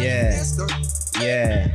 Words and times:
Yeah. 0.00 0.42
Yeah. 1.20 1.68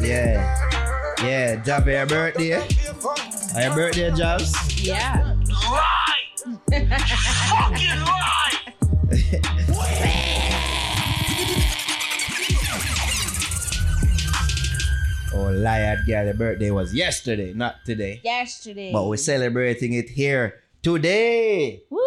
Yeah. 0.00 1.16
Yeah. 1.22 1.56
Job 1.56 1.88
your 1.88 2.06
birthday. 2.06 2.52
Are 2.54 3.62
your 3.62 3.74
birthday 3.74 4.12
jobs? 4.12 4.54
Yeah. 4.80 5.34
Right! 5.70 6.38
Fucking 6.70 7.98
right! 8.06 8.74
oh, 15.34 15.50
liar 15.50 15.98
girl, 16.06 16.24
your 16.26 16.34
birthday 16.34 16.70
was 16.70 16.94
yesterday, 16.94 17.52
not 17.54 17.84
today. 17.84 18.20
Yesterday. 18.22 18.92
But 18.92 19.08
we're 19.08 19.16
celebrating 19.16 19.94
it 19.94 20.10
here 20.10 20.60
today. 20.82 21.82
Woo! 21.90 21.98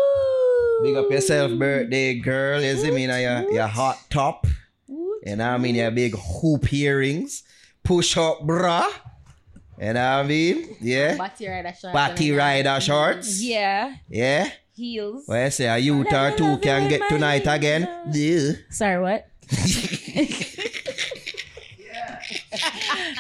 Big 0.84 0.98
up 0.98 1.10
yourself, 1.10 1.58
birthday 1.58 2.16
girl. 2.16 2.62
You 2.62 2.76
see 2.76 2.92
me 2.92 3.08
now, 3.08 3.16
your, 3.16 3.54
your 3.54 3.68
hot 3.68 3.98
top. 4.10 4.46
You 4.90 5.38
know 5.38 5.48
what 5.48 5.54
I 5.54 5.58
mean? 5.58 5.76
Your 5.76 5.92
big 5.92 6.14
hoop 6.14 6.74
earrings. 6.74 7.44
Push 7.86 8.18
up 8.18 8.46
bra. 8.46 8.90
You 9.80 9.94
know 9.94 10.18
what 10.18 10.26
I 10.26 10.28
mean? 10.28 10.76
Yeah. 10.82 11.16
Batty 11.16 11.48
rider 11.48 11.70
shorts. 11.70 11.94
Batty 11.94 12.32
rider 12.34 12.82
shorts. 12.82 13.42
Yeah. 13.42 13.96
Yeah. 14.10 14.50
Heels. 14.76 15.24
Well, 15.26 15.46
I 15.46 15.50
say 15.50 15.68
a 15.68 15.78
youth 15.78 16.12
or 16.12 16.32
two 16.36 16.58
can 16.58 16.90
get 16.90 17.08
tonight 17.08 17.48
again. 17.48 17.88
Sorry, 18.70 19.02
what? 19.02 19.30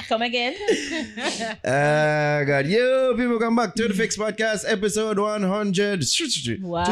Come 0.08 0.22
again. 0.22 0.56
Uh, 1.64 2.44
God, 2.44 2.66
yo, 2.68 3.16
people, 3.16 3.40
come 3.40 3.56
back 3.56 3.74
to 3.76 3.88
the 3.88 3.94
Fix 3.94 4.18
Podcast, 4.18 4.66
episode 4.68 5.18
100, 5.18 6.04
Wow. 6.62 6.84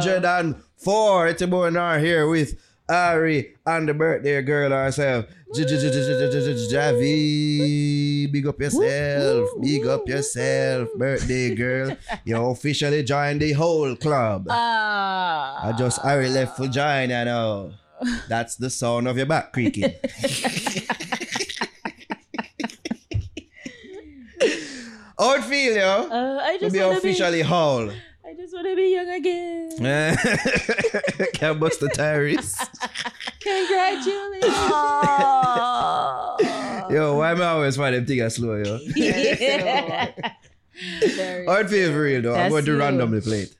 204. 0.00 1.28
It's 1.28 1.42
a 1.42 1.46
boy 1.46 1.70
Nar 1.70 1.98
here 1.98 2.26
with 2.28 2.58
Ari 2.88 3.54
and 3.66 3.88
the 3.88 3.94
birthday 3.94 4.40
girl 4.42 4.70
herself, 4.70 5.26
Javi. 6.72 8.30
Big 8.32 8.46
up 8.46 8.60
yourself, 8.60 9.48
big 9.60 9.86
up 9.86 10.08
yourself, 10.08 10.88
birthday 10.96 11.54
girl. 11.54 11.96
You 12.24 12.36
officially 12.36 13.02
joined 13.02 13.40
the 13.42 13.52
whole 13.52 13.96
club. 13.96 14.46
Ah. 14.50 15.68
I 15.68 15.72
just 15.72 16.02
Ari 16.04 16.28
left 16.30 16.56
for 16.56 16.68
join, 16.68 17.12
I 17.12 17.24
know. 17.24 17.72
That's 18.28 18.56
the 18.56 18.70
sound 18.70 19.08
of 19.08 19.16
your 19.16 19.26
back 19.26 19.52
creaking. 19.52 19.94
How 25.18 25.34
it 25.34 25.44
feel, 25.44 25.74
yo? 25.76 26.08
Uh, 26.10 26.40
I 26.42 26.58
just 26.58 26.76
want 26.76 26.96
to 26.96 27.02
be. 27.02 27.10
officially 27.10 27.42
whole. 27.42 27.90
I 28.26 28.34
just 28.34 28.52
want 28.52 28.66
to 28.66 28.74
be 28.74 28.92
young 28.92 29.08
again. 29.08 29.70
Can't 31.34 31.60
bust 31.60 31.78
the 31.80 31.88
tires. 31.90 32.56
Congratulations. 33.40 34.44
Yo, 36.90 37.16
why 37.16 37.30
am 37.30 37.40
I 37.42 37.46
always 37.46 37.76
find 37.76 37.94
them 37.94 38.04
things 38.06 38.34
slow, 38.34 38.56
yo? 38.56 38.78
yeah. 38.96 40.10
How 41.46 41.60
it 41.60 41.70
feel 41.70 41.92
for 41.92 42.02
real, 42.02 42.22
though? 42.22 42.34
I'm 42.34 42.50
going 42.50 42.64
to 42.64 42.76
randomly 42.76 43.20
play 43.20 43.42
it. 43.42 43.54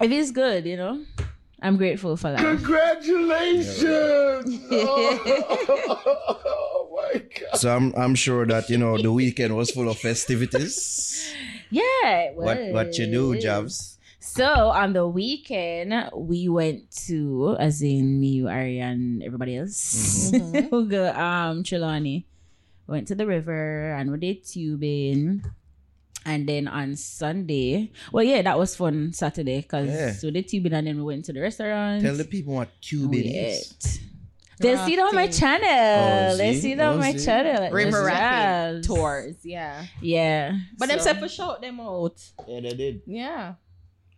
It 0.00 0.12
is 0.12 0.30
good, 0.30 0.66
you 0.66 0.76
know. 0.76 1.04
I'm 1.62 1.76
grateful 1.76 2.16
for 2.16 2.32
that. 2.32 2.40
Congratulations! 2.40 4.60
oh 5.96 6.88
my 6.92 7.18
god. 7.22 7.58
So 7.58 7.74
I'm 7.74 7.94
I'm 7.96 8.14
sure 8.14 8.46
that, 8.46 8.68
you 8.70 8.78
know, 8.78 9.00
the 9.00 9.12
weekend 9.12 9.56
was 9.56 9.70
full 9.70 9.88
of 9.88 9.98
festivities. 9.98 11.32
Yeah. 11.68 12.30
it 12.30 12.36
What 12.36 12.58
what 12.70 12.96
you 12.96 13.10
do, 13.10 13.30
was. 13.30 13.44
Javs? 13.44 13.96
So 14.20 14.46
on 14.70 14.92
the 14.92 15.06
weekend, 15.06 16.10
we 16.14 16.48
went 16.48 16.90
to, 17.08 17.56
as 17.58 17.82
in 17.82 18.20
me, 18.20 18.28
you, 18.38 18.48
Ari, 18.48 18.78
and 18.78 19.20
everybody 19.22 19.56
else, 19.56 20.30
Mm-hmm. 20.30 20.76
we 20.76 20.86
go 20.86 21.10
um 21.10 21.64
Trelawny. 21.64 22.24
Went 22.86 23.08
to 23.08 23.16
the 23.16 23.26
river 23.26 23.90
and 23.98 24.12
we 24.12 24.18
did 24.18 24.46
tubing. 24.46 25.42
And 26.26 26.48
then 26.48 26.66
on 26.66 26.96
Sunday, 26.96 27.92
well, 28.12 28.24
yeah, 28.24 28.42
that 28.42 28.58
was 28.58 28.74
fun 28.74 29.12
Saturday 29.12 29.60
because 29.62 29.86
Yeah. 29.88 30.12
we 30.24 30.30
did 30.32 30.48
tubing 30.48 30.72
and 30.72 30.86
then 30.86 30.96
we 30.96 31.02
went 31.04 31.24
to 31.26 31.32
the 31.32 31.40
restaurant. 31.40 32.02
Tell 32.02 32.16
the 32.16 32.24
people 32.24 32.54
what 32.54 32.68
Cubit 32.82 33.10
We 33.24 33.30
is. 33.30 33.72
ate. 33.72 34.00
They'll 34.58 34.84
see 34.84 34.94
it 34.94 34.98
on 35.00 35.14
my 35.14 35.28
channel. 35.28 36.32
Oh, 36.32 36.36
They 36.36 36.54
see? 36.54 36.60
see 36.60 36.72
it 36.72 36.80
on 36.80 36.94
Oh, 36.94 36.98
my 36.98 37.12
see? 37.14 37.24
channel. 37.26 37.70
River 37.70 37.90
Yes. 38.02 38.06
rafting 38.06 38.82
tours, 38.82 39.36
yeah. 39.44 39.84
Yeah. 40.02 40.56
But 40.78 40.88
them 40.88 40.98
So- 40.98 41.04
said 41.04 41.18
for 41.20 41.28
shout 41.28 41.60
them 41.60 41.78
out. 41.78 42.16
Yeah, 42.48 42.60
they 42.60 42.74
did. 42.74 43.02
Yeah. 43.06 43.54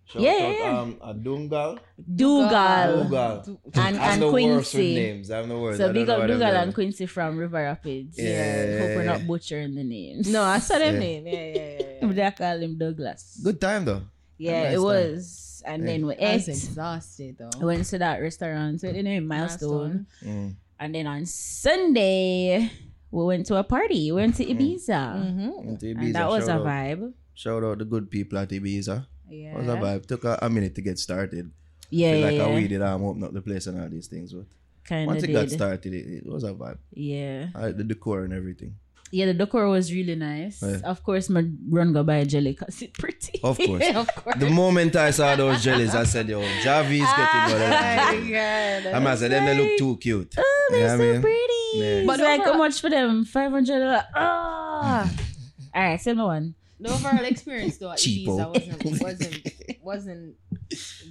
Shout 0.06 0.22
Yeah, 0.22 0.30
out, 0.30 0.38
yeah, 0.40 0.58
yeah. 0.72 0.80
Um, 0.80 0.96
a 1.02 1.12
Dungal. 1.12 1.78
Dougal. 2.00 3.02
Dougal. 3.04 3.60
And, 3.74 3.96
I'm 3.96 3.96
and 3.98 4.22
the 4.22 4.26
worst 4.32 4.72
with 4.74 4.82
Quincy. 4.82 4.94
names. 4.94 5.30
I'm 5.30 5.48
the 5.50 5.58
worst. 5.58 5.78
So 5.78 5.84
don't 5.86 5.94
big 5.94 6.08
up 6.08 6.18
what 6.20 6.30
I'm 6.30 6.38
Dougal 6.38 6.48
doing. 6.50 6.62
and 6.62 6.74
Quincy 6.74 7.06
from 7.06 7.36
River 7.36 7.56
Rapids. 7.64 8.16
Yeah. 8.18 8.78
Hope 8.78 8.96
we're 8.96 9.04
not 9.04 9.26
butchering 9.26 9.74
the 9.74 9.84
names. 9.84 10.28
No, 10.30 10.42
I 10.44 10.60
saw 10.60 10.78
them 10.78 10.94
Yeah. 10.94 11.00
name. 11.00 11.26
Yeah, 11.26 11.32
yeah, 11.32 11.76
yeah. 11.80 11.97
But 12.08 12.18
I 12.18 12.30
call 12.30 12.58
him 12.58 12.78
Douglas. 12.78 13.40
Good 13.42 13.60
time, 13.60 13.84
though. 13.84 14.02
Yeah, 14.38 14.62
nice 14.64 14.72
it 14.72 14.76
time. 14.76 14.82
was. 14.84 15.62
And 15.66 15.82
Yeah. 15.82 15.86
then 15.90 16.06
we 16.06 16.14
I 16.16 16.34
was 16.34 16.48
ate. 16.48 16.54
exhausted 16.54 17.36
though. 17.38 17.50
I 17.60 17.64
went 17.64 17.84
to 17.86 17.98
that 17.98 18.22
restaurant. 18.22 18.80
So 18.80 18.92
the 18.92 19.02
name 19.02 19.26
Milestone. 19.26 20.06
Mm. 20.22 20.54
And 20.78 20.94
then 20.94 21.06
on 21.06 21.26
Sunday, 21.26 22.70
we 23.10 23.24
went 23.24 23.46
to 23.46 23.56
a 23.56 23.64
party. 23.64 24.12
We 24.12 24.16
went 24.22 24.36
to 24.36 24.44
Ibiza. 24.44 25.02
Mm-hmm. 25.18 25.68
Into 25.68 25.86
Ibiza, 25.86 25.98
And 25.98 26.14
that 26.14 26.28
was 26.28 26.44
a 26.44 26.46
shout 26.46 26.60
out. 26.60 26.66
vibe. 26.66 27.12
Shout 27.34 27.62
out 27.64 27.78
the 27.78 27.84
good 27.84 28.10
people 28.10 28.38
at 28.38 28.48
Ibiza. 28.50 29.06
Yeah. 29.28 29.54
It 29.54 29.58
was 29.58 29.68
a 29.68 29.76
vibe. 29.76 30.06
Took 30.06 30.24
a, 30.24 30.38
a 30.42 30.48
minute 30.48 30.74
to 30.76 30.80
get 30.82 30.98
started. 30.98 31.50
Yeah, 31.90 32.12
Feel 32.12 32.20
yeah, 32.20 32.26
like 32.26 32.36
yeah. 32.36 32.44
I 32.46 32.54
weeded 32.54 32.82
arm 32.82 33.04
open 33.04 33.24
up 33.24 33.32
the 33.32 33.40
place 33.42 33.66
and 33.66 33.80
all 33.80 33.88
these 33.88 34.06
things. 34.06 34.32
But 34.32 34.46
Kind 34.84 35.06
once 35.06 35.22
of 35.22 35.28
it 35.30 35.32
got 35.32 35.50
started, 35.50 35.92
it, 35.92 36.06
it 36.22 36.26
was 36.26 36.44
a 36.44 36.52
vibe. 36.52 36.78
Yeah. 36.94 37.48
I 37.54 37.72
the 37.72 37.84
decor 37.84 38.24
and 38.24 38.32
everything. 38.32 38.76
Yeah, 39.10 39.26
the 39.26 39.34
decor 39.34 39.68
was 39.68 39.92
really 39.92 40.14
nice. 40.14 40.62
Yeah. 40.62 40.78
Of 40.84 41.02
course, 41.02 41.28
my 41.30 41.44
run 41.68 41.92
go 41.92 42.02
by 42.02 42.16
a 42.16 42.26
jelly 42.26 42.52
because 42.52 42.80
it's 42.82 42.98
pretty. 42.98 43.40
Of 43.42 43.56
course. 43.58 43.84
of 43.94 44.14
course. 44.14 44.36
The 44.38 44.50
moment 44.50 44.96
I 44.96 45.10
saw 45.10 45.34
those 45.36 45.62
jellies, 45.62 45.94
I 45.94 46.04
said, 46.04 46.28
yo, 46.28 46.40
Javi's 46.40 47.08
getting 47.16 47.42
one 47.42 47.52
of 47.52 47.58
them. 47.58 48.30
God. 48.30 48.94
I'm 48.94 49.02
going 49.02 49.14
to 49.14 49.16
say, 49.16 49.28
them 49.28 49.44
they 49.46 49.56
look 49.58 49.78
too 49.78 49.96
cute. 49.98 50.34
Oh, 50.38 50.68
they're 50.70 50.88
know 50.88 50.96
so 50.96 51.08
I 51.08 51.12
mean? 51.12 51.22
pretty. 51.22 51.54
Yeah. 51.74 52.02
But 52.06 52.18
But 52.18 52.24
like, 52.24 52.44
how 52.44 52.58
much 52.58 52.80
for 52.80 52.90
them? 52.90 53.24
500 53.24 54.04
Ah. 54.14 55.10
All 55.74 55.82
right, 55.82 56.00
send 56.00 56.18
me 56.18 56.24
one. 56.24 56.54
The 56.80 56.90
overall 56.90 57.24
experience 57.24 57.76
though 57.78 57.90
at 57.90 57.98
Cheapo. 57.98 58.54
Ibiza 58.54 59.02
wasn't 59.02 59.02
wasn't 59.02 59.52
wasn't 59.88 60.36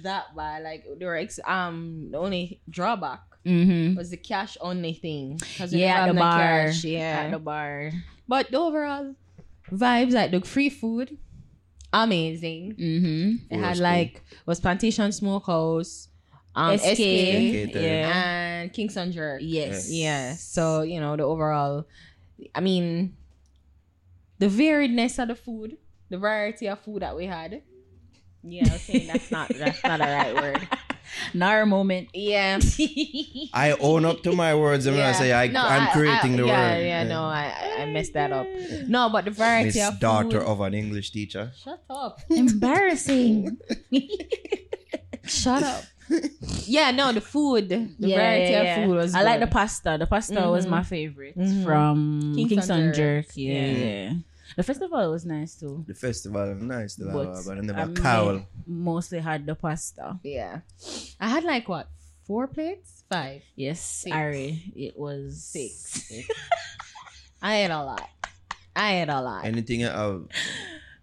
that 0.06 0.24
bad. 0.38 0.62
Like 0.62 0.86
there 0.98 1.08
were 1.12 1.16
ex- 1.26 1.42
um 1.46 2.08
the 2.12 2.18
only 2.18 2.60
drawback 2.70 3.22
Mm-hmm. 3.46 3.96
was 3.96 4.10
the 4.10 4.18
cash 4.30 4.58
only 4.60 4.92
thing. 4.92 5.38
'Cause 5.56 5.72
we 5.72 5.80
Yeah, 5.80 6.04
at 6.04 6.08
the 6.12 6.14
bar. 6.20 6.38
cash, 6.68 6.84
yeah. 6.84 7.24
At 7.24 7.30
the 7.32 7.38
bar. 7.38 7.90
But 8.28 8.50
the 8.52 8.58
overall 8.58 9.14
vibes, 9.72 10.12
like 10.12 10.30
the 10.36 10.40
free 10.44 10.68
food, 10.68 11.16
amazing. 11.92 12.74
Mm-hmm. 12.76 13.28
It 13.48 13.56
Food 13.56 13.64
had 13.64 13.70
was 13.70 13.80
like 13.80 14.12
was 14.44 14.60
Plantation 14.60 15.12
Smokehouse, 15.12 16.08
um, 16.54 16.76
SK. 16.76 16.84
SK, 16.92 17.02
SK, 17.72 17.74
Yeah. 17.74 18.12
and 18.12 18.72
Kingston 18.72 19.12
Jerk. 19.16 19.40
Yes. 19.42 19.88
Yeah. 19.90 20.34
So 20.34 20.82
you 20.82 21.00
know 21.00 21.16
the 21.16 21.24
overall, 21.24 21.86
I 22.54 22.60
mean, 22.60 23.16
the 24.38 24.48
variedness 24.48 25.16
of 25.22 25.28
the 25.28 25.34
food, 25.34 25.78
the 26.10 26.18
variety 26.18 26.68
of 26.68 26.80
food 26.80 27.00
that 27.02 27.16
we 27.16 27.26
had. 27.26 27.62
Yeah, 28.50 28.74
okay, 28.74 29.06
that's 29.06 29.30
not 29.30 29.48
that's 29.48 29.82
not 29.84 30.00
a 30.00 30.04
right 30.04 30.34
word. 30.34 30.68
Nar 31.34 31.64
moment. 31.66 32.08
Yeah. 32.12 32.60
I 33.54 33.72
own 33.80 34.04
up 34.04 34.22
to 34.24 34.32
my 34.32 34.54
words 34.54 34.84
and 34.86 34.96
when 34.96 35.04
I 35.06 35.12
say 35.12 35.32
I, 35.32 35.46
No, 35.48 35.62
I'm 35.62 35.88
creating 35.90 36.36
the 36.36 36.46
yeah, 36.46 36.52
word. 36.52 36.80
Yeah, 36.80 37.02
yeah, 37.02 37.04
no, 37.04 37.22
I 37.24 37.52
I 37.80 37.86
messed 37.86 38.12
that 38.12 38.30
up. 38.32 38.46
No, 38.86 39.08
but 39.08 39.24
the 39.24 39.30
variety 39.30 39.78
Miss 39.80 39.88
of 39.88 39.98
daughter 40.00 40.40
food. 40.40 40.48
of 40.48 40.60
an 40.60 40.74
English 40.74 41.10
teacher. 41.12 41.52
Shut 41.56 41.80
up. 41.88 42.20
Embarrassing. 42.30 43.56
Shut 45.24 45.62
up. 45.62 45.84
yeah, 46.64 46.90
no, 46.90 47.12
the 47.12 47.20
food, 47.20 47.68
the 47.68 47.88
Yeah, 47.98 48.16
variety 48.16 48.52
yeah, 48.52 48.76
of 48.80 48.84
food 48.88 48.96
was. 48.96 49.14
I 49.14 49.22
like 49.22 49.40
the 49.40 49.46
pasta. 49.46 49.96
The 49.98 50.06
pasta 50.06 50.48
was 50.48 50.64
Mhm. 50.66 50.70
my 50.70 50.82
favorite 50.82 51.36
Mhm. 51.36 51.64
from 51.64 52.32
Kingston 52.34 52.48
Kingston, 52.48 52.92
Jerk. 52.94 53.26
Jerk. 53.26 53.36
Yeah, 53.36 53.66
Yeah. 53.66 54.12
Yeah. 54.48 54.54
The 54.56 54.62
festival 54.62 55.10
was 55.12 55.24
nice 55.24 55.54
too. 55.54 55.84
The 55.86 55.94
festival, 55.94 56.48
was 56.54 56.62
nice. 56.62 56.94
The 56.96 57.06
But 57.06 57.14
lava, 57.28 57.42
but 57.46 57.58
I 57.58 57.60
never 57.60 57.80
I 57.80 57.94
cowl. 57.94 58.42
mostly 58.66 59.20
had 59.20 59.46
the 59.46 59.54
pasta. 59.54 60.18
Yeah, 60.22 60.60
I 61.20 61.28
had 61.28 61.44
like 61.44 61.68
what 61.68 61.88
four 62.26 62.46
plates, 62.46 63.04
five, 63.10 63.42
Yes, 63.56 63.80
Six. 63.80 64.14
Ari. 64.14 64.72
It 64.76 64.98
was 64.98 65.42
six. 65.44 66.10
I 67.42 67.62
ate 67.64 67.70
a 67.70 67.82
lot. 67.82 68.08
I 68.74 69.02
ate 69.02 69.08
a 69.08 69.20
lot. 69.20 69.44
Anything 69.44 69.84
I'll 69.86 70.28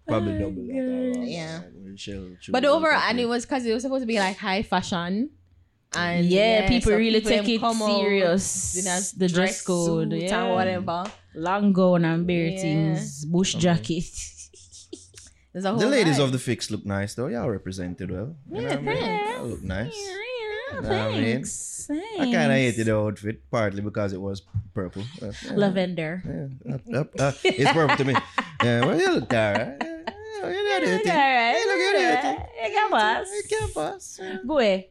probably 0.06 0.34
Oh, 0.34 0.38
double 0.38 0.66
that. 0.66 1.24
Yeah. 1.26 1.62
We'll 1.74 1.96
chill- 1.96 2.36
chill 2.40 2.52
but 2.52 2.64
overall, 2.64 3.00
that 3.00 3.10
and 3.10 3.20
it 3.20 3.26
was 3.26 3.44
because 3.44 3.64
it 3.66 3.72
was 3.72 3.82
supposed 3.82 4.02
to 4.02 4.06
be 4.06 4.18
like 4.18 4.36
high 4.36 4.62
fashion. 4.62 5.30
And 5.96 6.26
yeah, 6.26 6.68
people 6.68 6.92
so 6.92 6.96
really 6.98 7.20
them 7.20 7.44
take 7.44 7.48
it 7.48 7.60
come 7.60 7.78
serious. 7.78 8.76
in 8.76 8.86
a 8.86 9.00
The 9.16 9.28
dress 9.28 9.62
code, 9.62 10.10
suit 10.10 10.22
yeah. 10.22 10.44
and 10.44 10.52
whatever. 10.54 11.04
Long 11.34 11.72
gown 11.72 12.04
and 12.04 12.26
bare 12.26 12.48
Yeah. 12.48 12.60
things, 12.60 13.24
bush 13.24 13.52
Come 13.52 13.58
on. 13.58 13.62
jacket. 13.62 14.04
A 15.54 15.60
whole 15.62 15.78
The 15.78 15.86
ladies 15.86 16.18
vibe. 16.18 16.24
of 16.24 16.32
the 16.32 16.38
fix 16.38 16.70
look 16.70 16.84
nice 16.84 17.14
though. 17.14 17.28
Y'all 17.28 17.48
represented 17.48 18.10
well. 18.10 18.36
You 18.52 18.60
know 18.60 18.68
what 18.68 18.72
I 18.78 18.80
mean? 18.82 18.96
thanks. 18.96 19.38
Y'all 19.38 19.46
look 19.48 19.62
nice. 19.62 19.96
Yeah, 19.96 20.80
know 20.80 20.88
what 20.88 20.92
I 20.92 21.10
mean? 21.12 21.22
thanks. 21.22 21.90
I 22.20 22.24
kind 22.24 22.50
of 22.52 22.58
hated 22.58 22.86
the 22.86 22.96
outfit 22.96 23.40
partly 23.50 23.80
because 23.80 24.12
it 24.12 24.20
was 24.20 24.42
purple. 24.74 25.02
Uh, 25.22 25.32
yeah, 25.44 25.52
Lavender. 25.54 26.22
yeah, 26.66 26.74
up, 26.74 26.80
up, 26.94 27.08
uh, 27.18 27.32
it's 27.44 27.72
purple 27.72 27.96
to 27.96 28.04
me. 28.04 28.14
Yeah, 28.62 28.86
well, 28.86 28.98
you 28.98 29.10
look 29.14 29.32
alright. 29.32 29.82
Yeah, 30.50 30.60
yeah, 30.60 30.78
you 30.78 30.80
know 30.80 30.86
the 30.86 30.92
Look 30.92 31.02
thing. 31.02 31.12
alright. 31.12 31.56
Yeah, 31.56 31.64
look 31.66 31.80
at 31.80 32.24
it. 32.24 32.48
You 32.62 32.70
can 32.76 32.90
pass. 32.90 33.26
You 33.32 33.42
can 33.48 33.68
pass. 33.72 34.18
Yeah. 34.22 34.36
Boy. 34.44 34.88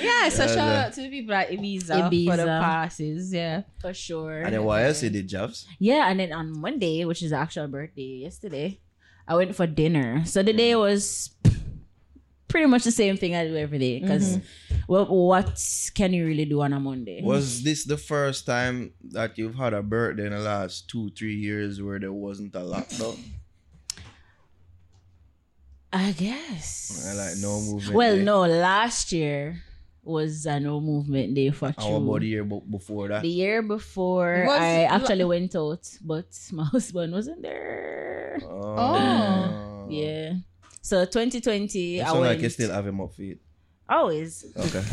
Yeah, 0.00 0.28
so 0.28 0.42
Yeah, 0.44 0.48
shout 0.48 0.56
yeah. 0.56 0.84
out 0.86 0.92
to 0.94 1.00
the 1.02 1.10
people 1.10 1.34
at 1.34 1.50
Ibiza, 1.50 1.86
for 2.10 2.36
the 2.36 2.42
Ibiza. 2.46 2.60
passes. 2.60 3.32
Yeah. 3.32 3.62
For 3.80 3.94
sure. 3.94 4.42
And 4.42 4.52
then 4.54 4.64
what 4.64 4.82
else 4.82 5.02
you 5.02 5.10
did, 5.10 5.28
Jobs? 5.28 5.66
Yeah, 5.78 6.08
and 6.10 6.18
then 6.18 6.32
on 6.32 6.58
Monday, 6.58 7.04
which 7.04 7.22
is 7.22 7.30
the 7.30 7.36
actual 7.36 7.68
birthday 7.68 8.24
yesterday, 8.26 8.80
I 9.28 9.36
went 9.36 9.54
for 9.54 9.66
dinner. 9.66 10.24
So 10.24 10.42
the 10.42 10.52
day 10.52 10.74
was 10.74 11.30
pretty 12.50 12.66
much 12.66 12.84
the 12.84 12.90
same 12.92 13.16
thing 13.16 13.34
I 13.34 13.46
do 13.46 13.56
every 13.56 13.78
day. 13.78 14.00
Because, 14.00 14.38
well, 14.86 15.06
what 15.06 15.56
can 15.94 16.12
you 16.12 16.26
really 16.26 16.44
do 16.44 16.60
on 16.60 16.72
a 16.74 16.80
Monday? 16.80 17.22
Was 17.22 17.62
this 17.62 17.84
the 17.84 17.96
first 17.96 18.44
time 18.44 18.92
that 19.10 19.38
you've 19.38 19.54
had 19.54 19.72
a 19.72 19.82
birthday 19.82 20.26
in 20.26 20.32
the 20.32 20.40
last 20.40 20.88
two, 20.90 21.10
three 21.16 21.34
years 21.36 21.80
where 21.80 21.98
there 21.98 22.12
wasn't 22.12 22.54
a 22.54 22.60
lockdown? 22.60 23.18
I 25.92 26.12
guess. 26.12 27.04
Uh, 27.08 27.16
like 27.16 27.36
no 27.38 27.60
movement. 27.60 27.94
Well, 27.94 28.16
day? 28.16 28.22
no, 28.22 28.40
last 28.46 29.10
year 29.12 29.62
was 30.02 30.46
a 30.46 30.58
no 30.60 30.80
movement 30.80 31.34
day 31.34 31.50
for 31.50 31.74
How 31.76 31.96
about 31.96 32.06
true. 32.06 32.20
the 32.20 32.26
year 32.26 32.44
be- 32.44 32.62
before 32.70 33.08
that? 33.08 33.22
The 33.22 33.28
year 33.28 33.60
before, 33.62 34.44
Was- 34.46 34.60
I 34.60 34.84
actually 34.84 35.24
went 35.24 35.54
out, 35.56 35.88
but 36.02 36.26
my 36.52 36.64
husband 36.64 37.12
wasn't 37.12 37.42
there. 37.42 38.38
Oh. 38.44 39.86
Yeah. 39.90 40.34
So 40.82 41.04
2020, 41.04 41.78
You 41.78 42.02
I 42.02 42.04
sound 42.06 42.20
went. 42.20 42.32
like 42.34 42.42
you 42.42 42.48
still 42.48 42.70
have 42.72 42.86
him 42.86 43.00
up 43.00 43.12
feet. 43.14 43.38
Always. 43.88 44.44
Okay. 44.56 44.82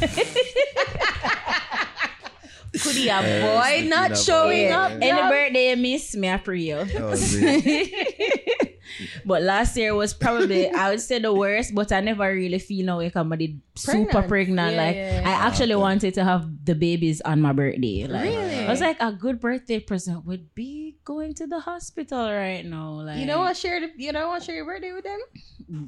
Could 2.82 2.96
he 2.96 3.10
Uh, 3.10 3.20
avoid 3.22 3.68
speaking 3.70 3.90
not 3.90 4.18
showing 4.18 4.72
up? 4.72 4.92
Any 4.92 5.22
birthday 5.30 5.70
you 5.72 5.78
miss, 5.78 6.16
me 6.16 6.30
I 6.30 6.38
pray 6.38 6.60
you. 6.62 6.86
Oh. 7.00 7.16
but 9.28 9.44
last 9.44 9.76
year 9.76 9.94
was 9.94 10.14
probably 10.16 10.72
I 10.72 10.90
would 10.90 11.02
say 11.04 11.20
the 11.20 11.34
worst, 11.34 11.76
but 11.76 11.92
I 11.92 12.00
never 12.00 12.24
really 12.34 12.58
feel 12.60 12.86
no 12.88 12.98
way 13.04 13.10
come 13.12 13.34
I 13.34 13.36
did 13.36 13.60
super 13.76 14.24
Pregnant. 14.24 14.28
pregnant. 14.30 14.72
Yeah, 14.74 14.84
like 14.88 14.96
yeah, 14.96 15.22
yeah. 15.22 15.28
I 15.30 15.34
actually 15.48 15.74
Okay. 15.76 15.82
wanted 15.84 16.14
to 16.16 16.24
have 16.24 16.48
the 16.66 16.74
babies 16.74 17.20
on 17.22 17.42
my 17.44 17.52
birthday. 17.52 18.08
Like, 18.08 18.24
Really? 18.32 18.66
I 18.66 18.70
was 18.72 18.80
like 18.82 18.98
a 19.00 19.12
good 19.12 19.40
birthday 19.40 19.80
present 19.84 20.26
would 20.26 20.56
be 20.56 20.96
going 21.04 21.34
to 21.36 21.46
the 21.46 21.60
hospital 21.60 22.32
right 22.32 22.64
now. 22.66 23.04
Like 23.04 23.20
You 23.20 23.28
don't 23.28 23.40
want 23.44 23.56
to 23.56 23.62
share 23.62 23.80
the, 23.84 23.92
you 24.00 24.12
don't 24.16 24.28
want 24.32 24.42
to 24.42 24.46
share 24.48 24.56
your 24.56 24.66
birthday 24.66 24.94
with 24.96 25.04
them? 25.04 25.20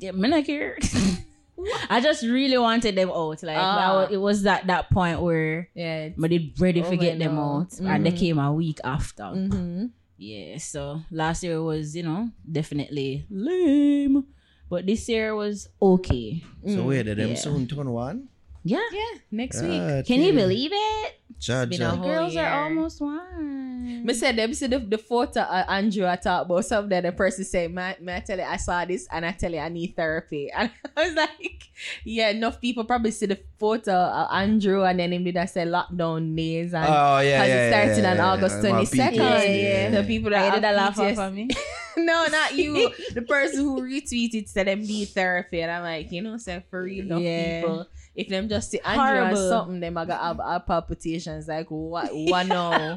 yeah, 0.03 0.11
me 0.11 0.27
not 0.27 0.43
care. 0.45 0.77
I 1.89 1.99
just 1.99 2.23
really 2.23 2.57
wanted 2.57 2.95
them 2.95 3.09
out. 3.11 3.43
Like 3.43 3.55
that 3.55 3.59
Ah. 3.59 3.95
was, 4.03 4.11
it 4.11 4.17
was 4.17 4.43
that 4.43 4.67
that 4.67 4.89
point 4.91 5.19
where 5.21 5.67
Yeah. 5.75 6.09
I 6.15 6.27
did 6.27 6.55
ready 6.59 6.79
to 6.81 6.87
Over 6.87 6.95
get 6.95 7.19
them 7.19 7.35
now. 7.35 7.67
out, 7.67 7.79
and 7.79 8.05
they 8.05 8.11
Mhm. 8.11 8.19
came 8.19 8.39
a 8.39 8.53
week 8.53 8.79
after. 8.83 9.23
Mm-hmm. 9.23 9.85
Yeah, 10.19 10.57
so 10.59 10.99
last 11.11 11.43
year 11.47 11.63
was, 11.63 11.95
you 11.95 12.03
know, 12.03 12.27
definitely 12.43 13.23
lame. 13.31 14.25
But 14.69 14.85
this 14.85 15.07
year 15.07 15.33
was 15.33 15.69
okay. 15.81 16.43
So 16.67 16.83
wait, 16.91 17.03
did 17.07 17.17
them 17.17 17.29
Yeah. 17.31 17.39
soon 17.39 17.65
turn 17.71 17.89
one? 17.89 18.27
Yeah. 18.67 18.83
Yeah, 18.91 19.13
next 19.31 19.63
week. 19.63 19.79
Ah, 19.81 20.03
Can 20.05 20.19
you 20.21 20.33
believe 20.35 20.71
it? 20.75 21.11
Ja, 21.41 21.65
been 21.65 21.79
ja. 21.81 21.89
a 21.93 21.95
The 21.95 22.01
girls 22.03 22.33
year. 22.33 22.43
are 22.45 22.63
almost 22.65 22.99
one. 23.01 24.03
Me 24.05 24.13
said 24.13 24.35
them 24.35 24.53
see 24.53 24.67
the, 24.67 24.79
the 24.79 24.97
photo 24.97 25.39
uh, 25.39 25.65
Andrew 25.69 26.05
I 26.05 26.17
talked 26.17 26.45
about 26.45 26.65
something 26.65 27.01
the 27.03 27.11
person 27.11 27.45
say, 27.45 27.67
man, 27.67 27.95
man, 28.01 28.17
I 28.17 28.19
tell 28.19 28.37
you 28.37 28.43
I 28.43 28.57
saw 28.57 28.83
this 28.85 29.07
and 29.11 29.25
I 29.25 29.31
tell 29.31 29.51
you 29.51 29.59
I 29.59 29.69
need 29.69 29.95
therapy. 29.95 30.49
And 30.57 30.69
I 30.97 31.05
was 31.07 31.15
like, 31.15 31.69
yeah, 32.03 32.29
enough 32.29 32.59
people 32.59 32.83
probably 32.83 33.11
see 33.11 33.25
the 33.27 33.39
photo 33.57 33.93
of 33.93 34.27
Andrew 34.31 34.83
and 34.83 34.99
then 34.99 35.13
him 35.13 35.23
did 35.23 35.37
I 35.37 35.45
say 35.45 35.63
lockdown 35.65 36.35
days 36.35 36.73
and 36.73 36.85
Oh, 36.85 37.19
yeah, 37.19 37.39
Because 37.41 37.47
yeah, 37.47 37.55
it 37.55 37.71
started 37.71 38.03
yeah, 38.03 38.11
on 38.11 38.17
yeah, 38.17 38.31
August 38.31 38.63
yeah. 38.63 38.71
My 38.71 38.83
22nd. 38.83 39.63
Yeah, 39.63 39.89
the 40.01 40.03
people 40.07 40.29
that 40.31 40.51
I 40.51 40.55
did 40.55 40.63
a 40.63 40.67
have 40.67 40.75
laugh 40.75 40.99
off 40.99 41.17
of 41.17 41.33
me. 41.33 41.47
no, 41.97 42.25
not 42.27 42.55
you. 42.55 42.91
the 43.13 43.21
person 43.21 43.59
who 43.63 43.81
retweeted 43.81 44.47
said 44.49 44.67
them 44.67 44.81
need 44.81 45.07
therapy, 45.09 45.61
and 45.61 45.71
I'm 45.71 45.83
like, 45.83 46.11
you 46.11 46.21
know, 46.21 46.37
say 46.37 46.63
for 46.69 46.83
real, 46.83 47.05
enough 47.05 47.21
Yeah. 47.21 47.61
people. 47.61 47.87
If 48.19 48.27
them 48.27 48.49
just 48.49 48.69
see 48.71 48.79
Andrew 48.79 49.03
and 49.03 49.35
Horrible. 49.35 49.49
something, 49.49 49.79
them 49.79 49.97
I 49.97 50.05
got 50.05 50.21
have, 50.21 50.39
have 50.45 50.65
palpitations. 50.65 51.47
Like 51.47 51.67
what? 51.69 52.09
What 52.13 52.47
no? 52.47 52.95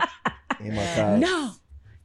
He 0.63 0.71
might 0.71 0.95
call, 0.97 1.17
No. 1.19 1.53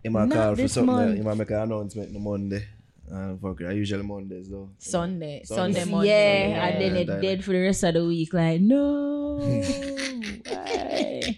he 0.04 0.10
might 0.10 0.28
not 0.28 0.36
call 0.36 0.50
for 0.56 0.62
this 0.62 0.74
something. 0.74 0.96
month. 0.96 1.10
That, 1.12 1.18
he 1.18 1.24
might 1.24 1.38
make 1.38 1.50
an 1.52 1.56
announcement 1.62 2.16
on 2.16 2.24
Monday. 2.24 2.64
Uh, 3.12 3.36
fuck 3.42 3.62
it. 3.62 3.68
I 3.68 3.72
usually 3.72 4.04
Mondays 4.04 4.50
though. 4.50 4.70
Sunday, 4.78 5.42
Sunday. 5.46 5.80
Sunday, 5.80 5.92
Monday. 5.92 6.08
yeah, 6.10 6.48
yeah, 6.50 6.66
and 6.68 6.82
then 6.82 6.96
yeah, 6.96 7.02
it 7.16 7.22
dead 7.22 7.44
for 7.44 7.52
the 7.54 7.62
rest 7.62 7.84
of 7.84 7.94
the 7.96 8.06
week. 8.06 8.34
Like, 8.34 8.60
no. 8.62 9.40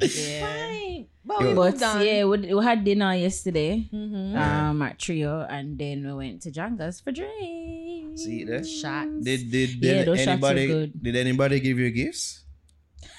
why? 0.00 0.06
Yeah. 0.08 0.40
Fine. 0.46 1.06
But 1.24 1.38
we 1.42 1.52
But 1.54 1.72
moved 1.76 2.04
yeah, 2.06 2.24
we, 2.24 2.36
we 2.54 2.64
had 2.64 2.84
dinner 2.84 3.12
yesterday 3.14 3.84
Mhm. 3.92 4.34
um, 4.34 4.80
at 4.82 4.98
Trio, 4.98 5.44
and 5.48 5.76
then 5.78 6.06
we 6.06 6.12
went 6.14 6.40
to 6.42 6.50
Janga's 6.50 7.00
for 7.00 7.12
drinks. 7.12 8.24
See 8.24 8.44
there? 8.44 8.64
Shots. 8.64 9.22
Did 9.22 9.50
did, 9.50 9.70
Yeah, 9.84 9.92
did 9.92 10.06
those 10.08 10.18
shots 10.18 10.28
anybody 10.28 10.66
good. 10.66 11.02
did 11.02 11.16
anybody 11.16 11.60
give 11.60 11.78
you 11.78 11.90
gifts? 11.90 12.44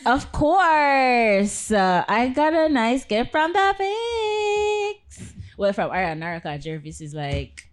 Of 0.06 0.32
course. 0.32 1.72
Uh, 1.72 2.04
I 2.08 2.30
got 2.30 2.54
a 2.54 2.68
nice 2.68 3.06
gift 3.06 3.32
from 3.32 3.54
the 3.54 3.76
Fix. 3.78 5.34
Well, 5.58 5.74
from 5.74 5.92
Ariana 5.92 6.18
Naraka, 6.18 6.58
Jervis 6.58 7.02
is 7.02 7.14
like, 7.14 7.70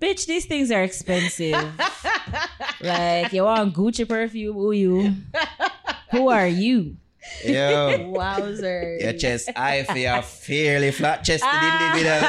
bitch, 0.00 0.26
these 0.26 0.44
things 0.46 0.70
are 0.70 0.82
expensive. 0.84 1.56
like, 2.80 3.32
you 3.32 3.42
want 3.44 3.74
Gucci 3.74 4.06
perfume? 4.08 4.54
Who 4.54 4.72
you? 4.72 5.14
Who 6.12 6.28
are 6.28 6.46
you? 6.46 6.96
Yo. 7.44 8.08
Wowzer. 8.14 8.98
Your 9.00 9.12
chest 9.14 9.50
high 9.56 9.84
for 9.84 9.96
your 9.98 10.20
fairly 10.22 10.90
flat 10.90 11.24
chested 11.24 11.48
Ah. 11.50 11.94
individual. 11.94 12.20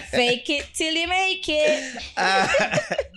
Fake 0.10 0.50
it 0.50 0.66
till 0.74 0.92
you 0.94 1.08
make 1.08 1.44
it. 1.48 2.02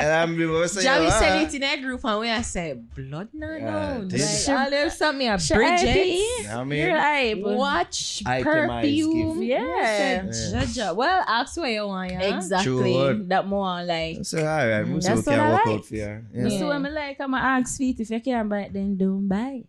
and 0.00 0.12
I'm 0.12 0.36
people 0.36 0.66
say, 0.68 0.82
Jamie 0.82 1.06
ah, 1.06 1.18
sent 1.18 1.48
it 1.48 1.54
in 1.54 1.60
that 1.62 1.80
group 1.82 2.04
and 2.04 2.20
we 2.20 2.30
I 2.30 2.42
said 2.42 2.88
blood 2.94 3.28
not 3.32 3.60
Yeah, 3.60 3.70
known. 3.98 4.08
this- 4.08 4.48
Like, 4.48 4.58
all 4.58 4.70
them 4.70 4.90
something 4.90 5.28
a 5.28 5.38
Should 5.38 5.56
I 5.56 5.58
Bridget. 5.58 6.48
I 6.50 6.64
mean, 6.64 6.78
You're 6.86 6.94
right. 6.96 7.34
Watch 7.40 8.22
Itemized 8.26 8.84
perfume. 8.86 9.40
gift. 9.40 9.50
Yeah. 9.50 10.30
Said, 10.30 10.30
Jaja. 10.68 10.94
Well, 10.96 11.24
ask 11.26 11.56
what 11.56 11.70
you 11.70 11.86
want, 11.86 12.10
yeah. 12.12 12.36
Exactly. 12.36 12.92
True. 12.94 13.24
That 13.28 13.46
more 13.46 13.82
like. 13.84 14.18
So 14.24 14.38
alright, 14.38 14.86
Mm, 14.86 15.02
that's 15.02 15.24
so 15.24 15.30
what 15.30 15.40
I 15.40 15.52
work 15.52 15.66
like. 15.66 15.74
out 15.76 15.84
for 15.86 15.94
you. 15.94 16.00
Yeah. 16.00 16.18
Yeah. 16.48 16.58
So 16.58 16.68
when 16.68 16.86
I 16.86 16.88
like, 16.90 17.20
I'm 17.20 17.30
gonna 17.32 17.44
ask 17.44 17.76
feet 17.78 18.00
if 18.00 18.10
you 18.10 18.20
can't 18.20 18.48
buy 18.48 18.60
it, 18.62 18.72
then 18.72 18.96
don't 18.96 19.28
buy 19.28 19.62
it. 19.62 19.66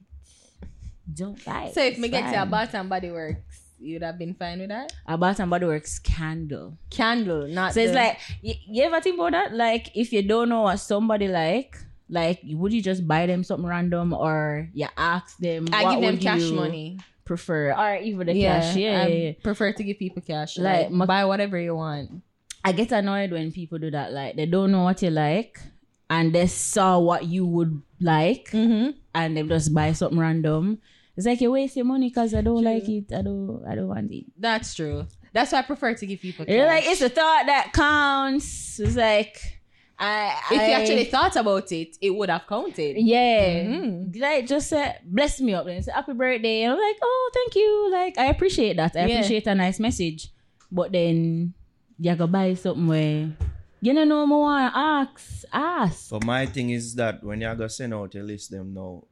Don't 1.13 1.43
buy 1.43 1.63
it. 1.65 1.73
So 1.75 1.81
if 1.83 1.97
me 1.97 2.07
get 2.07 2.21
to 2.31 2.37
a 2.37 2.39
fine. 2.41 2.49
Bath 2.49 2.73
and 2.75 2.89
Body 2.89 3.11
Works, 3.11 3.60
you'd 3.81 4.03
have 4.03 4.17
been 4.17 4.33
fine 4.33 4.59
with 4.59 4.69
that? 4.69 4.93
a 5.07 5.17
Bath 5.17 5.39
and 5.39 5.49
Body 5.49 5.65
Works 5.65 5.99
candle. 5.99 6.77
Candle, 6.89 7.47
not 7.47 7.73
So 7.73 7.79
it's 7.81 7.93
like 7.93 8.19
you, 8.41 8.53
you 8.67 8.83
ever 8.83 9.01
think 9.01 9.17
about 9.19 9.31
that? 9.33 9.53
Like 9.53 9.89
if 9.95 10.13
you 10.13 10.21
don't 10.21 10.49
know 10.49 10.61
what 10.61 10.77
somebody 10.77 11.27
like, 11.27 11.77
like 12.09 12.39
would 12.45 12.73
you 12.73 12.81
just 12.81 13.07
buy 13.07 13.25
them 13.25 13.43
something 13.43 13.67
random 13.67 14.13
or 14.13 14.69
you 14.73 14.87
ask 14.97 15.37
them? 15.37 15.67
I 15.73 15.93
give 15.95 16.01
them 16.01 16.17
cash 16.17 16.49
money. 16.51 16.99
Prefer 17.25 17.71
or 17.73 17.95
even 17.97 18.27
the 18.27 18.33
yeah, 18.35 18.59
cash? 18.59 18.75
Yeah, 18.75 19.01
I 19.03 19.07
yeah, 19.07 19.15
yeah. 19.27 19.31
prefer 19.41 19.71
to 19.73 19.83
give 19.83 19.97
people 19.99 20.21
cash. 20.21 20.57
Like, 20.57 20.83
Like, 20.83 20.91
my- 20.91 21.05
buy 21.05 21.25
whatever 21.25 21.57
you 21.59 21.75
want. 21.75 22.21
I 22.63 22.73
get 22.73 22.91
annoyed 22.91 23.31
when 23.31 23.51
people 23.51 23.79
do 23.79 23.89
that. 23.91 24.11
Like 24.11 24.35
they 24.35 24.45
don't 24.45 24.71
know 24.71 24.83
what 24.83 25.01
you 25.01 25.09
like 25.09 25.59
and 26.09 26.33
they 26.35 26.45
saw 26.47 26.99
what 26.99 27.25
you 27.25 27.45
would 27.45 27.81
like 28.01 28.49
Mm-hmm. 28.51 28.97
and 29.15 29.37
they 29.37 29.43
just 29.43 29.73
buy 29.73 29.93
something 29.93 30.19
random. 30.19 30.79
It's 31.17 31.25
like 31.27 31.41
you 31.41 31.51
waste 31.51 31.75
your 31.75 31.85
money 31.85 32.09
because 32.09 32.33
I 32.33 32.41
don't 32.41 32.63
like 32.63 32.87
it. 32.87 33.11
I 33.13 33.21
don't. 33.21 33.63
I 33.67 33.75
don't 33.75 33.87
want 33.89 34.11
it. 34.11 34.25
That's 34.37 34.73
true. 34.73 35.05
That's 35.33 35.51
why 35.51 35.59
I 35.59 35.61
prefer 35.63 35.93
to 35.93 36.05
give 36.05 36.19
people 36.21 36.45
cash. 36.45 36.53
You're 36.55 36.65
like 36.65 36.85
it's 36.85 36.99
the 36.99 37.09
thought 37.09 37.43
that 37.47 37.71
counts. 37.73 38.79
It's 38.79 38.95
like 38.95 39.37
I. 39.99 40.33
if 40.51 40.59
I, 40.59 40.67
you 40.67 40.73
actually 40.73 41.05
thought 41.05 41.35
about 41.35 41.71
it, 41.71 41.97
it 42.01 42.09
would 42.11 42.29
have 42.29 42.47
counted. 42.47 42.97
Yeah. 42.97 43.63
Mhm. 43.63 44.19
Like 44.19 44.47
just 44.47 44.69
say 44.69 44.97
bless 45.05 45.39
me 45.41 45.53
up 45.53 45.67
and 45.67 45.83
say 45.83 45.91
happy 45.91 46.13
birthday. 46.13 46.63
And 46.63 46.73
I'm 46.73 46.79
like, 46.79 46.97
oh 47.01 47.31
thank 47.33 47.55
you. 47.55 47.89
Like 47.91 48.17
I 48.17 48.25
appreciate 48.25 48.77
that. 48.77 48.95
I 48.95 49.05
Yeah. 49.05 49.15
appreciate 49.15 49.47
a 49.47 49.55
nice 49.55 49.79
message. 49.79 50.29
But 50.71 50.91
then 50.93 51.53
you 51.99 52.15
go 52.15 52.27
buy 52.27 52.53
something 52.55 52.87
where 52.87 53.31
you 53.81 53.93
don't 53.93 54.07
know 54.09 54.25
more 54.25 54.41
wanna 54.41 54.71
ask. 54.73 55.43
Ask. 55.51 56.09
So 56.09 56.19
my 56.23 56.45
thing 56.45 56.69
is 56.71 56.95
that 56.95 57.23
when 57.23 57.41
you're 57.41 57.53
gonna 57.55 57.69
send 57.69 57.93
out 57.93 58.15
a 58.15 58.23
list 58.23 58.51
them 58.51 58.73
now, 58.73 59.03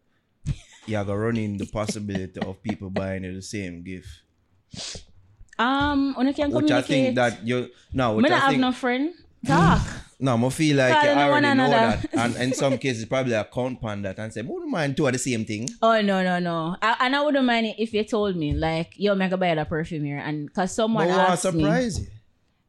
you're 0.90 1.04
gonna 1.06 1.18
run 1.18 1.38
in 1.38 1.58
the 1.58 1.66
possibility 1.68 2.40
of 2.42 2.62
people 2.64 2.90
buying 2.90 3.24
you 3.24 3.34
the 3.36 3.42
same 3.42 3.84
gift. 3.84 4.08
Um 5.58 6.14
when 6.16 6.28
you 6.28 6.34
can 6.34 6.52
Which 6.52 6.72
I 6.72 6.82
think 6.82 7.16
that 7.16 7.46
you 7.46 7.70
now 7.94 8.12
Me 8.16 8.24
which 8.24 8.30
not 8.32 8.36
I 8.38 8.40
have 8.40 8.50
think 8.52 8.62
no 8.62 8.72
friend. 8.72 9.14
Talk. 9.46 9.82
No, 10.22 10.36
I 10.36 10.50
feel 10.50 10.76
like 10.76 10.92
Call 11.00 11.04
you 11.16 11.22
already 11.22 11.46
know 11.56 11.64
another. 11.64 11.96
that. 12.12 12.14
And 12.14 12.36
in 12.44 12.52
some 12.54 12.78
cases, 12.78 13.06
probably 13.06 13.32
a 13.32 13.46
count 13.46 13.80
that 14.04 14.20
and 14.20 14.34
say, 14.34 14.42
wouldn't 14.42 14.70
mind 14.70 14.98
two 14.98 15.06
are 15.08 15.14
the 15.14 15.18
same 15.18 15.46
thing. 15.46 15.70
Oh 15.82 16.02
no 16.02 16.22
no 16.22 16.40
no! 16.40 16.76
I, 16.82 16.98
and 17.08 17.16
I 17.16 17.22
wouldn't 17.24 17.46
mind 17.46 17.68
it 17.68 17.76
if 17.80 17.94
you 17.94 18.04
told 18.04 18.36
me 18.36 18.52
like, 18.52 18.96
"Yo, 18.98 19.16
me 19.16 19.24
I 19.24 19.30
go 19.30 19.38
buy 19.38 19.56
that 19.56 19.70
perfume 19.70 20.04
here," 20.04 20.18
and 20.20 20.52
cause 20.54 20.74
someone 20.76 21.08
But 21.08 21.16
asked 21.16 21.46
me, 21.56 21.64
surprise 21.64 22.00
you? 22.02 22.08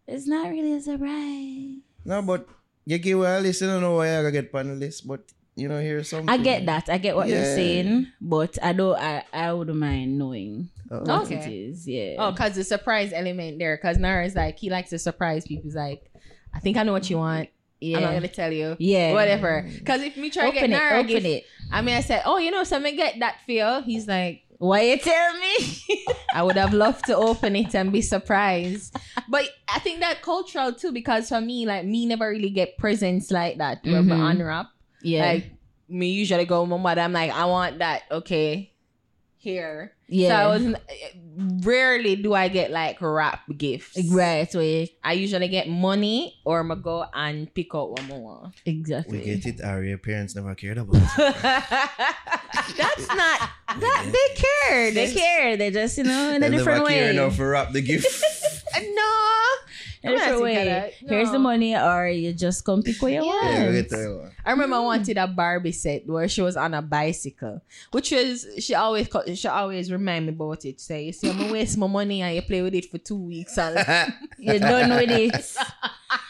it's 0.07 0.29
not 0.29 0.47
really 0.49 0.75
a 0.75 0.81
surprise. 0.81 1.83
No, 2.05 2.23
but 2.23 2.47
you 2.87 2.99
give 2.99 3.19
a 3.19 3.41
list, 3.41 3.62
you 3.62 3.67
don't 3.67 3.83
know 3.83 3.97
why 3.97 4.15
I 4.17 4.23
gotta 4.23 4.31
get 4.31 4.55
on 4.55 4.69
the 4.69 4.75
list, 4.79 5.03
but 5.09 5.23
you 5.61 5.69
know, 5.69 5.81
here's 5.81 6.09
something. 6.11 6.29
I 6.29 6.37
get 6.38 6.67
that. 6.67 6.88
I 6.88 6.99
get 6.99 7.14
what 7.17 7.29
you're 7.29 7.45
saying, 7.45 8.07
but 8.21 8.59
I 8.62 8.73
don't. 8.73 8.97
I 8.99 9.25
I 9.33 9.52
wouldn't 9.52 9.79
mind 9.79 10.19
knowing 10.19 10.71
Oh. 10.90 11.00
what 11.00 11.23
Okay. 11.23 11.37
it 11.37 11.52
is. 11.71 11.87
Yeah. 11.87 12.17
Oh, 12.19 12.33
cause 12.33 12.55
the 12.57 12.64
surprise 12.64 13.12
element 13.12 13.59
there. 13.61 13.76
Cause 13.76 13.97
Nara 13.99 14.25
is 14.26 14.35
like 14.35 14.59
he 14.59 14.71
likes 14.71 14.90
to 14.90 14.99
surprise 14.99 15.47
people. 15.47 15.62
He's 15.64 15.76
like, 15.76 16.02
I 16.52 16.59
think 16.61 16.76
I 16.76 16.83
know 16.83 16.93
what 16.93 17.09
you 17.09 17.19
want. 17.19 17.49
yeah. 17.81 17.99
I'm 17.99 18.02
not 18.02 18.12
gonna 18.14 18.29
tell 18.29 18.52
you. 18.52 18.76
Yeah. 18.81 19.12
Whatever. 19.12 19.69
Cause 19.87 20.00
if 20.02 20.17
me 20.17 20.31
try 20.31 20.47
to 20.50 20.52
get 20.52 20.64
it. 20.64 20.71
Nara, 20.71 20.99
Open 20.99 21.07
gift, 21.09 21.26
it. 21.26 21.45
I 21.71 21.81
mean, 21.83 21.95
I 21.95 22.00
said, 22.00 22.23
oh, 22.26 22.38
you 22.38 22.50
know, 22.50 22.64
something 22.64 22.97
get 22.97 23.21
that 23.21 23.37
feel. 23.47 23.83
He's 23.83 24.09
like, 24.09 24.43
Why 24.59 24.81
you 24.83 24.99
tell 24.99 25.33
me? 25.38 25.55
I 26.35 26.43
would 26.43 26.57
have 26.57 26.75
loved 26.75 27.07
to 27.07 27.17
open 27.17 27.55
it 27.57 27.73
and 27.75 27.93
be 27.93 28.02
surprised. 28.02 28.95
But 29.29 29.45
I 29.73 29.79
think 29.79 30.00
that 30.00 30.23
cultural 30.23 30.73
too, 30.73 30.90
because 30.93 31.29
for 31.29 31.40
me, 31.40 31.67
like 31.67 31.85
me 31.87 32.05
never 32.07 32.29
really 32.31 32.50
get 32.50 32.76
presents 32.79 33.31
like 33.31 33.59
that 33.59 33.79
where 33.85 34.02
Mhm. 34.02 34.12
I 34.21 34.31
unwrap. 34.33 34.67
Yeah. 35.02 35.33
Like 35.33 35.52
me 35.88 36.11
usually 36.11 36.45
go 36.45 36.62
with 36.62 36.71
my 36.71 36.76
mother. 36.76 37.00
I'm 37.00 37.12
like, 37.12 37.33
I 37.33 37.45
want 37.47 37.78
that. 37.78 38.02
Okay, 38.11 38.73
here. 39.37 39.92
yeah. 40.07 40.28
So 40.28 40.35
I 40.35 40.47
was 40.57 40.75
rarely 41.64 42.16
do 42.16 42.35
I 42.35 42.49
get 42.49 42.71
like 42.71 42.99
wrap 43.00 43.40
gifts. 43.57 43.99
right. 44.11 44.49
Wait. 44.54 44.99
I 45.02 45.14
usually 45.14 45.49
get 45.49 45.69
money 45.69 46.38
or 46.45 46.61
I 46.71 46.75
go 46.76 47.07
and 47.14 47.52
pick 47.52 47.75
out 47.75 47.90
one 47.99 48.07
more. 48.07 48.52
Exactly. 48.66 49.19
We 49.19 49.25
get 49.25 49.47
it, 49.47 49.64
Ari. 49.64 49.88
Your 49.88 49.99
parents 49.99 50.35
never 50.37 50.54
cared 50.54 50.78
about 50.78 50.97
it. 50.97 51.07
That's 52.76 53.09
not 53.09 53.50
that 53.80 54.11
they 54.12 54.35
care. 54.35 54.90
They 54.92 55.12
care. 55.12 55.57
They 55.57 55.71
just 55.71 55.97
you 55.99 56.04
know 56.04 56.33
in 56.35 56.42
a 56.42 56.50
different 56.50 56.50
way. 56.50 56.50
They 56.50 56.59
different 56.59 56.66
never 56.66 56.88
care 56.88 57.04
way. 57.04 57.11
enough 57.11 57.37
to 57.37 57.45
wrap 57.47 57.73
the 57.73 57.83
gift. 57.83 58.25
No. 58.80 59.30
In 60.02 60.12
a 60.12 60.14
different 60.14 60.35
I'm 60.35 60.40
not 60.40 60.42
way. 60.42 60.95
Here's 61.09 61.30
the 61.30 61.38
money, 61.38 61.76
or 61.76 62.09
you 62.09 62.33
just 62.33 62.64
come 62.64 62.83
pick 62.83 63.00
what 63.02 63.12
you 63.12 63.23
Yeah. 63.23 63.42
yeah, 63.42 63.71
want. 63.73 63.90
go 63.90 64.16
one. 64.21 64.30
I 64.45 64.50
remember 64.52 64.76
I 64.76 64.80
wanted 64.80 65.19
a 65.19 65.26
Barbie 65.26 65.73
set 65.73 66.07
where 66.09 66.26
she 66.26 66.40
was 66.40 66.57
on 66.57 66.73
a 66.73 66.80
bicycle, 66.80 67.61
which 67.90 68.11
was 68.11 68.47
she 68.61 68.75
always 68.75 69.09
she 69.35 69.47
always 69.49 69.92
remind 69.92 70.26
me 70.26 70.33
about 70.33 70.64
it. 70.64 70.80
Say, 70.80 71.04
you 71.04 71.12
see, 71.12 71.28
I'm 71.28 71.37
gonna 71.38 71.52
waste 71.52 71.76
my 71.76 71.87
money 71.87 72.23
and 72.23 72.35
you 72.35 72.40
play 72.42 72.62
with 72.62 72.75
it 72.75 72.90
for 72.90 72.97
two 72.99 73.16
weeks, 73.16 73.59
and 73.59 73.76
You're 74.38 74.59
done 74.59 74.88
with 74.90 75.11
it. 75.11 75.57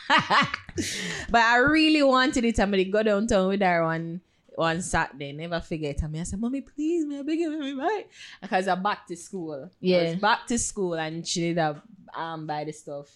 but 1.31 1.41
I 1.41 1.57
really 1.59 2.03
wanted 2.03 2.45
it. 2.45 2.59
I'm 2.59 2.71
gonna 2.71 2.85
go 2.85 3.03
downtown 3.03 3.49
with 3.49 3.61
her 3.63 3.85
one 3.85 4.21
one 4.57 4.83
Saturday. 4.83 5.33
Never 5.33 5.61
forget. 5.61 6.03
And 6.03 6.13
me, 6.13 6.21
I 6.21 6.25
said, 6.25 6.41
"Mommy, 6.41 6.61
please, 6.61 7.07
me, 7.07 7.19
I 7.19 7.23
beg 7.23 7.39
you, 7.39 7.57
me, 7.59 7.75
buy." 7.75 8.05
Because 8.43 8.67
I'm 8.69 8.83
back 8.83 9.07
to 9.07 9.17
school. 9.17 9.65
I 9.65 9.77
Yeah. 9.81 10.03
was 10.03 10.17
back 10.17 10.47
to 10.49 10.59
school, 10.59 10.95
and 10.95 11.27
she 11.27 11.41
did 11.41 11.59
have 11.59 11.81
um 12.17 12.47
buy 12.47 12.65
the 12.65 12.73
stuff. 12.73 13.09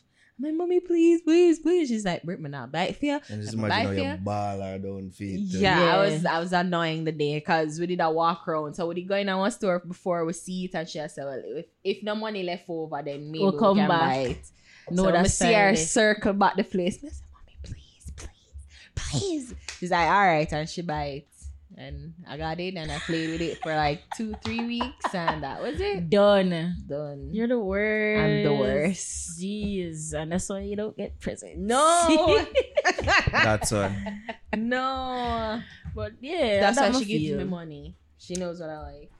I'm 0.42 0.56
"Mommy, 0.58 0.80
please, 0.80 1.20
please, 1.22 1.58
please." 1.60 1.88
She's 1.88 2.04
like, 2.04 2.22
"Bring 2.24 2.42
me 2.42 2.50
now, 2.50 2.66
buy 2.66 2.84
it 2.88 2.96
for 2.96 3.04
you." 3.06 3.20
And 3.28 3.40
just 3.42 3.54
I'm 3.54 3.60
imagine 3.64 3.70
how 3.78 3.84
buy 3.84 3.92
it 3.92 3.94
for 3.94 4.02
you 4.02 4.10
you. 4.10 4.16
ball 4.16 4.60
her 4.60 4.78
down 4.78 5.10
feet. 5.10 5.40
Yeah, 5.40 5.80
Yeah. 5.80 5.96
I 5.96 5.98
was 6.04 6.24
I 6.26 6.38
was 6.40 6.52
annoying 6.52 7.04
the 7.04 7.12
day 7.12 7.34
because 7.38 7.78
we 7.78 7.86
did 7.86 8.00
a 8.00 8.10
walk 8.10 8.46
around. 8.48 8.74
So 8.74 8.86
we 8.88 8.96
did 8.96 9.08
go 9.08 9.16
in 9.16 9.28
our 9.28 9.50
store 9.50 9.78
before 9.78 10.24
we 10.24 10.32
see 10.32 10.64
it 10.64 10.74
and 10.74 10.88
she 10.88 10.98
said, 11.08 11.24
Well, 11.24 11.42
if, 11.44 11.66
if 11.84 12.02
no 12.02 12.14
money 12.16 12.42
left 12.42 12.64
over, 12.68 13.00
then 13.04 13.30
maybe 13.30 13.40
We'll 13.44 13.52
we 13.52 13.58
come 13.58 13.76
can 13.76 13.88
back. 13.88 14.00
buy 14.00 14.16
it. 14.16 14.50
No, 14.90 15.04
so 15.04 15.12
that's 15.12 15.40
we 15.40 15.46
see 15.46 15.52
her 15.54 15.76
circle 15.76 16.32
back 16.32 16.56
the 16.56 16.64
place. 16.64 16.96
I 17.04 17.08
said, 17.08 17.22
Mommy, 17.32 17.58
please, 17.62 18.12
please, 18.16 18.90
please. 18.96 19.54
She's 19.78 19.90
like, 19.90 20.08
all 20.08 20.26
right, 20.26 20.52
and 20.52 20.68
she 20.68 20.82
buy 20.82 21.04
it. 21.04 21.28
And 21.76 22.14
I 22.28 22.36
got 22.36 22.60
it 22.60 22.74
and 22.76 22.90
I 22.92 22.98
played 23.00 23.30
with 23.30 23.40
it 23.40 23.58
for 23.60 23.74
like 23.74 24.02
two, 24.16 24.34
three 24.44 24.64
weeks, 24.64 25.12
and 25.12 25.42
that 25.42 25.60
was 25.60 25.80
it. 25.80 26.08
Done. 26.08 26.76
Done. 26.86 27.30
You're 27.32 27.48
the 27.48 27.58
worst. 27.58 28.22
I'm 28.22 28.42
the 28.44 28.54
worst. 28.54 29.40
Jeez, 29.40 30.12
and 30.14 30.30
that's 30.30 30.48
why 30.48 30.60
you 30.60 30.76
don't 30.76 30.96
get 30.96 31.18
presents. 31.18 31.58
No, 31.58 32.46
That's 33.32 33.72
one. 33.72 34.22
no. 34.56 35.60
but 35.94 36.12
yeah, 36.20 36.60
That's 36.60 36.78
that 36.78 36.92
why 36.92 36.98
she 37.00 37.04
gives 37.06 37.24
feel. 37.26 37.38
me 37.38 37.44
money. 37.44 37.96
She 38.18 38.34
knows 38.34 38.60
what 38.60 38.70
I 38.70 38.80
like. 38.80 39.10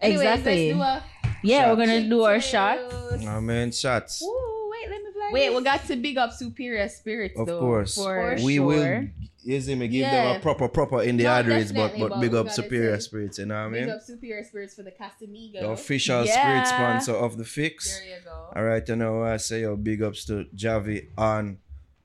Anyways, 0.00 0.20
Exactly. 0.22 0.72
Let's 0.72 1.04
do 1.04 1.28
a 1.28 1.36
Yeah, 1.42 1.70
we're 1.70 1.76
gonna 1.76 2.08
do 2.08 2.22
our 2.22 2.40
shots. 2.40 2.80
Oh, 2.94 3.18
I 3.28 3.40
mean, 3.40 3.72
shots. 3.72 4.22
Ooh, 4.22 4.70
wait, 4.72 4.90
let 4.90 5.02
me 5.02 5.12
fly. 5.12 5.28
Wait, 5.32 5.54
we 5.54 5.62
got 5.62 5.84
to 5.86 5.96
big 5.96 6.16
up 6.16 6.32
Superior 6.32 6.88
Spirits 6.88 7.38
Of 7.38 7.46
though. 7.46 7.60
course. 7.60 7.94
For 7.94 8.36
For 8.38 8.42
we 8.44 8.56
sure. 8.56 8.64
will 8.66 9.08
see 9.42 9.74
me 9.74 9.88
give 9.88 10.10
them 10.10 10.36
a 10.36 10.40
proper 10.40 10.68
proper 10.68 11.02
in 11.02 11.16
the 11.16 11.24
No, 11.24 11.30
arteries, 11.30 11.72
but 11.72 11.98
but 11.98 12.10
but 12.10 12.20
big 12.20 12.34
up 12.34 12.50
superior 12.50 12.96
say- 13.00 13.06
spirits, 13.08 13.38
you 13.38 13.46
know 13.46 13.54
what 13.54 13.60
I 13.60 13.68
mean? 13.68 13.84
big 13.84 13.90
up 13.90 14.02
Superior 14.02 14.44
Spirits 14.44 14.74
for 14.74 14.82
the 14.82 14.90
Casamigo. 14.92 15.60
The 15.60 15.70
official 15.70 16.24
Yeah. 16.24 16.32
spirit 16.40 16.66
sponsor 16.66 17.14
of 17.14 17.36
the 17.38 17.44
fix. 17.44 17.98
There 18.00 18.08
you 18.18 18.24
go. 18.24 18.50
All 18.54 18.64
right, 18.64 18.86
you 18.86 18.96
know 18.96 19.22
I 19.22 19.36
say 19.38 19.60
your 19.60 19.76
big 19.76 20.02
ups 20.02 20.24
to 20.26 20.44
Javi 20.54 21.08
on 21.16 21.58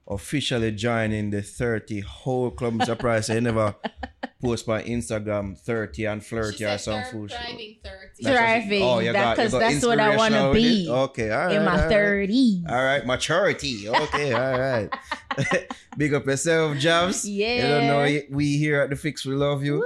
officially 0.07 0.71
joining 0.71 1.29
the 1.31 1.41
30 1.41 2.01
whole 2.01 2.51
club 2.51 2.83
surprise. 2.83 3.29
I 3.29 3.39
never 3.39 3.75
post 4.41 4.67
my 4.67 4.83
Instagram 4.83 5.57
30 5.57 6.05
and 6.05 6.23
flirty 6.25 6.63
or 6.65 6.77
some 6.77 7.03
food. 7.05 7.31
shit. 7.31 7.39
Thriving 7.39 7.75
30. 7.83 7.95
That's 8.05 8.19
just- 8.19 8.37
Thriving. 8.37 8.81
Oh, 8.83 8.99
you 8.99 9.11
That- 9.13 9.21
got, 9.23 9.37
you 9.37 9.43
'cause 9.43 9.51
got 9.53 9.59
that's 9.59 9.85
what 9.85 9.99
I 9.99 10.15
wanna 10.15 10.53
be? 10.53 10.87
Okay, 10.89 11.31
all 11.31 11.45
right. 11.47 11.55
in 11.55 11.63
my 11.65 11.71
all 11.71 11.77
right. 11.77 11.89
thirties. 11.89 12.63
All 12.69 12.83
right, 12.83 13.05
maturity. 13.05 13.89
Okay, 13.89 14.33
all 14.33 14.59
right. 14.59 14.89
Big 15.97 16.13
up 16.13 16.25
yourself, 16.25 16.77
Jobs. 16.77 17.27
Yeah. 17.27 17.55
You 17.55 17.61
don't 17.61 17.87
know, 17.87 18.21
we 18.35 18.57
here 18.57 18.81
at 18.81 18.89
the 18.91 18.95
Fix, 18.95 19.25
we 19.25 19.33
love 19.35 19.63
you. 19.63 19.83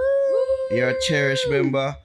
You're 0.72 0.90
a 0.90 1.02
cherished 1.08 1.50
member. 1.50 1.96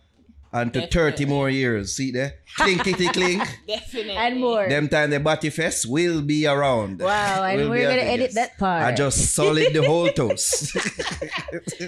And 0.55 0.73
to 0.73 0.87
30 0.87 1.27
more 1.27 1.51
years. 1.51 1.97
See 1.97 2.13
there? 2.13 2.35
Clinkety 2.57 3.13
clink. 3.13 3.43
Definitely. 3.67 4.13
And 4.15 4.39
more. 4.39 4.69
Them 4.69 4.89
time 4.89 5.11
the 5.11 5.19
Body 5.19 5.51
Fest 5.51 5.85
will 5.91 6.23
be 6.23 6.47
around. 6.47 7.01
Wow, 7.01 7.43
and 7.43 7.61
Will 7.61 7.71
we're 7.71 7.89
gonna 7.91 8.03
edit 8.03 8.33
guest. 8.33 8.35
that 8.37 8.57
part. 8.57 8.85
I 8.85 8.95
just 8.95 9.35
solid 9.35 9.75
the 9.75 9.83
whole 9.83 10.09
toast. 10.15 10.77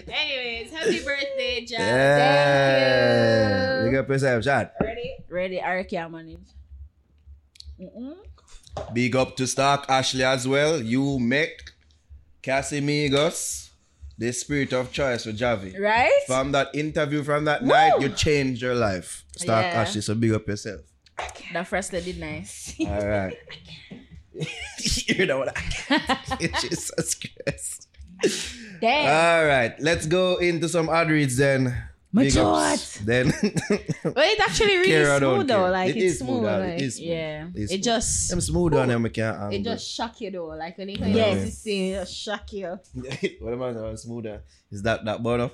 Anyways, 0.09 0.73
happy 0.73 0.99
birthday, 1.05 1.65
John. 1.65 1.79
yeah. 1.81 3.83
Big 3.85 3.95
up 3.95 4.09
yourself, 4.09 4.43
Chad. 4.43 4.73
Ready? 4.83 5.15
ready. 5.31 5.63
I 5.63 5.85
can't 5.85 6.11
manage. 6.11 6.39
Mm-mm. 7.81 8.17
Big 8.93 9.15
up 9.15 9.37
to 9.37 9.47
Stalk 9.47 9.87
Ashley 9.89 10.25
as 10.25 10.49
well. 10.49 10.83
You 10.83 11.21
make 11.21 11.71
Casamigos 12.43 13.66
the 14.19 14.33
spirit 14.33 14.73
of 14.73 14.93
choice 14.93 15.25
for 15.25 15.33
Javi. 15.33 15.79
Right? 15.79 16.13
From 16.27 16.53
that 16.53 16.75
interview 16.75 17.23
from 17.23 17.45
that 17.45 17.65
night, 17.65 18.01
you 18.01 18.09
changed 18.11 18.63
your 18.63 18.75
life. 18.75 19.25
Start 19.37 19.67
Yeah. 19.67 19.81
Ashley, 19.83 20.01
so 20.01 20.15
big 20.15 20.33
up 20.33 20.47
yourself. 20.47 20.81
That 21.53 21.67
first 21.67 21.93
lady 21.93 22.13
nice. 22.15 22.75
All 22.81 23.07
right. 23.07 23.37
you 25.07 25.27
know 25.27 25.39
what 25.39 25.49
I 25.49 25.61
can't. 25.61 26.55
Jesus 26.61 27.15
Christ. 27.15 27.89
Damn. 28.81 29.09
All 29.09 29.47
right, 29.47 29.75
let's 29.81 30.07
go 30.07 30.37
into 30.37 30.69
some 30.69 30.89
ad 30.89 31.11
reads 31.11 31.37
then. 31.37 31.75
My 32.13 32.23
Big 32.23 32.37
ups. 32.39 32.99
God. 32.99 33.07
Then 33.07 33.27
Well, 34.05 34.15
it's 34.17 34.41
actually 34.41 34.77
really 34.79 34.89
Kara 34.89 35.19
smooth 35.19 35.49
though. 35.49 35.55
care. 35.65 35.71
Like 35.71 35.91
It 35.91 35.97
it's 35.97 36.05
is 36.15 36.19
smooth. 36.21 36.29
smooth, 36.39 36.45
like, 36.45 36.63
it 36.63 36.81
is 36.83 36.95
smooth. 36.97 37.09
yeah. 37.09 37.47
It's 37.55 37.73
It 37.73 37.83
just 37.83 38.31
them 38.31 38.41
smooth 38.41 38.75
on 38.75 38.89
them, 38.89 39.05
I 39.05 39.09
can't 39.11 39.53
it 39.55 39.63
just 39.65 39.87
shock 39.93 40.21
you 40.21 40.31
though. 40.31 40.47
Like 40.47 40.79
when 40.79 40.89
you 40.89 40.97
Yes. 40.99 41.15
yes. 41.15 41.45
to 41.45 41.51
see 41.51 41.91
it 41.91 41.99
just 42.01 42.15
shock 42.17 42.53
you. 42.53 42.79
what 43.41 43.53
am 43.53 43.63
I 43.63 43.73
saying? 43.75 43.97
Smoother. 43.99 44.43
Is 44.71 44.83
that 44.83 45.05
that 45.05 45.23
bun 45.23 45.41
up? 45.47 45.53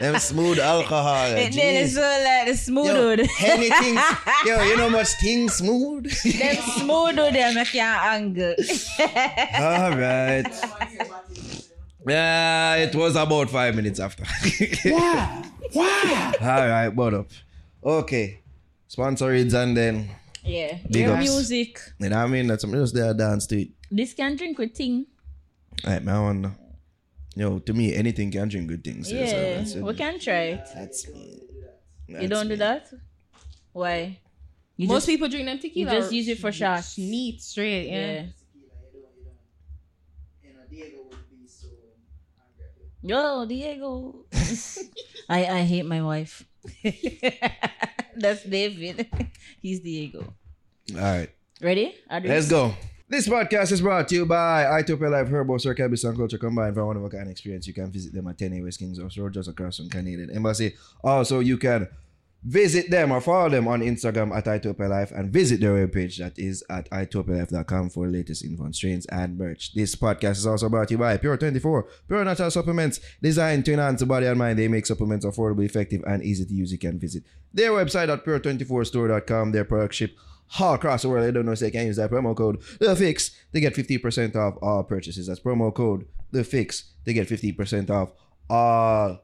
them 0.00 0.18
smooth 0.18 0.58
alcohol. 0.58 1.26
It 1.26 1.38
eh, 1.38 1.48
jeez. 1.50 1.54
did 1.54 1.90
so 1.90 2.00
like 2.00 2.46
the 2.48 2.56
smooth 2.56 2.86
Yo, 2.86 3.16
dude. 3.16 3.28
anything, 3.40 3.98
yo, 4.46 4.62
you 4.62 4.76
know 4.76 4.90
much 4.90 5.08
thing 5.20 5.48
smooth. 5.48 6.04
them 6.04 6.56
smooth 6.78 7.16
dude 7.16 7.34
them 7.34 7.58
I 7.58 7.64
can't 7.64 8.02
angle. 8.04 8.54
All 9.58 9.96
right. 9.96 10.46
Yeah, 12.08 12.74
it 12.76 12.94
was 12.94 13.16
about 13.16 13.50
five 13.50 13.74
minutes 13.74 14.00
after. 14.00 14.24
Why? 14.84 15.44
Why? 15.72 16.34
All 16.40 16.68
right, 16.68 16.88
but 16.90 17.14
up. 17.14 17.28
Okay. 17.84 18.40
Sponsor 18.86 19.28
reads 19.28 19.54
and 19.54 19.76
then, 19.76 20.08
yeah. 20.44 20.78
Big 20.90 21.02
Your 21.02 21.14
ups. 21.16 21.28
music. 21.28 21.78
you 22.00 22.08
know 22.08 22.16
what 22.16 22.24
I 22.24 22.26
mean? 22.28 22.46
That's 22.46 22.62
something 22.62 22.80
just 22.80 22.94
there 22.94 23.12
dance 23.14 23.46
to 23.48 23.60
it. 23.62 23.68
This 23.90 24.14
can 24.14 24.36
drink 24.36 24.58
with 24.58 24.74
thing. 24.74 25.06
All 25.84 25.92
right, 25.92 26.02
man, 26.02 26.14
I 26.14 26.20
wanna- 26.20 26.58
Yo, 27.36 27.58
to 27.60 27.72
me, 27.72 27.94
anything 27.94 28.30
can 28.32 28.48
drink 28.48 28.66
good 28.68 28.82
things. 28.82 29.08
so 29.10 29.14
Yeah. 29.14 29.58
that's, 29.58 29.74
we 29.76 29.94
can 29.94 30.18
try 30.18 30.40
it. 30.56 30.66
that's 30.74 31.06
me. 31.08 31.42
You 32.08 32.26
don't 32.26 32.48
do 32.48 32.56
that? 32.56 32.88
Why? 33.72 34.18
You 34.76 34.88
Most 34.88 35.02
just, 35.02 35.06
people 35.08 35.28
drink 35.28 35.46
them 35.46 35.58
tequila. 35.58 35.92
you 35.92 35.98
just 36.00 36.12
use 36.12 36.28
it 36.28 36.38
for 36.38 36.50
shots. 36.50 36.96
Neat, 36.98 37.42
straight. 37.42 37.88
Yeah. 37.88 38.12
yeah. 38.12 38.22
Yo, 43.02 43.46
Diego. 43.46 44.24
I 45.28 45.46
I 45.46 45.60
hate 45.62 45.86
my 45.86 46.02
wife. 46.02 46.44
That's 48.16 48.42
David. 48.42 49.06
He's 49.62 49.80
Diego. 49.80 50.34
All 50.94 51.00
right, 51.00 51.30
Ready? 51.62 51.94
Are 52.10 52.20
let's 52.20 52.48
go. 52.50 52.74
This 53.08 53.28
podcast 53.28 53.72
is 53.72 53.80
brought 53.80 54.08
to 54.08 54.14
you 54.16 54.26
by 54.26 54.64
Itopia 54.64 55.10
Life 55.10 55.28
Herbal 55.28 55.58
Sir 55.60 55.74
Cannabis 55.74 56.04
and 56.04 56.16
Culture 56.16 56.36
combined 56.38 56.74
for 56.74 56.80
a 56.80 56.86
one 56.86 56.96
of 56.96 57.04
a 57.04 57.08
kind 57.08 57.30
experience. 57.30 57.66
You 57.66 57.72
can 57.72 57.90
visit 57.90 58.12
them 58.12 58.26
at 58.26 58.36
10 58.36 58.52
A 58.54 58.62
West 58.62 58.80
Kings 58.80 59.00
House 59.00 59.16
Road, 59.16 59.32
just 59.32 59.48
across 59.48 59.78
from 59.78 59.88
Canadian 59.88 60.30
Embassy. 60.30 60.74
Also, 61.02 61.38
you 61.40 61.56
can 61.56 61.88
visit 62.44 62.90
them 62.90 63.12
or 63.12 63.20
follow 63.20 63.50
them 63.50 63.66
on 63.68 63.80
Instagram 63.80 64.34
at 64.34 64.44
Itopia 64.44 64.88
Life 64.88 65.10
and 65.10 65.32
visit 65.32 65.60
their 65.60 65.86
webpage 65.86 66.18
that 66.18 66.38
is 66.38 66.64
at 66.70 66.88
itopialife.com 66.90 67.90
for 67.90 68.06
latest 68.06 68.44
info 68.44 68.64
on 68.64 68.72
strains 68.72 69.06
and 69.06 69.36
merch. 69.36 69.74
This 69.74 69.94
podcast 69.94 70.38
is 70.38 70.46
also 70.46 70.68
brought 70.68 70.88
to 70.88 70.94
you 70.94 70.98
by 70.98 71.16
Pure 71.16 71.38
24, 71.38 71.88
pure 72.06 72.24
natural 72.24 72.50
supplements 72.50 73.00
designed 73.20 73.64
to 73.64 73.72
enhance 73.72 74.00
the 74.00 74.06
body 74.06 74.26
and 74.26 74.38
mind. 74.38 74.58
They 74.58 74.68
make 74.68 74.86
supplements 74.86 75.26
affordable, 75.26 75.64
effective, 75.64 76.02
and 76.06 76.22
easy 76.22 76.44
to 76.44 76.54
use. 76.54 76.72
You 76.72 76.78
can 76.78 76.98
visit 76.98 77.24
their 77.52 77.72
website 77.72 78.08
at 78.08 78.24
pure24store.com. 78.24 79.52
Their 79.52 79.64
product 79.64 79.94
ship 79.94 80.16
all 80.58 80.74
across 80.74 81.02
the 81.02 81.08
world. 81.08 81.26
I 81.26 81.30
don't 81.30 81.46
know 81.46 81.52
if 81.52 81.58
they 81.60 81.70
can 81.70 81.86
use 81.86 81.96
that 81.96 82.10
promo 82.10 82.36
code 82.36 82.62
the 82.80 82.94
fix 82.96 83.30
to 83.52 83.60
get 83.60 83.74
50% 83.74 84.36
off 84.36 84.54
all 84.62 84.84
purchases. 84.84 85.26
That's 85.26 85.40
promo 85.40 85.74
code 85.74 86.06
the 86.30 86.44
fix 86.44 86.92
to 87.04 87.12
get 87.12 87.28
50% 87.28 87.90
off 87.90 88.12
all 88.48 89.20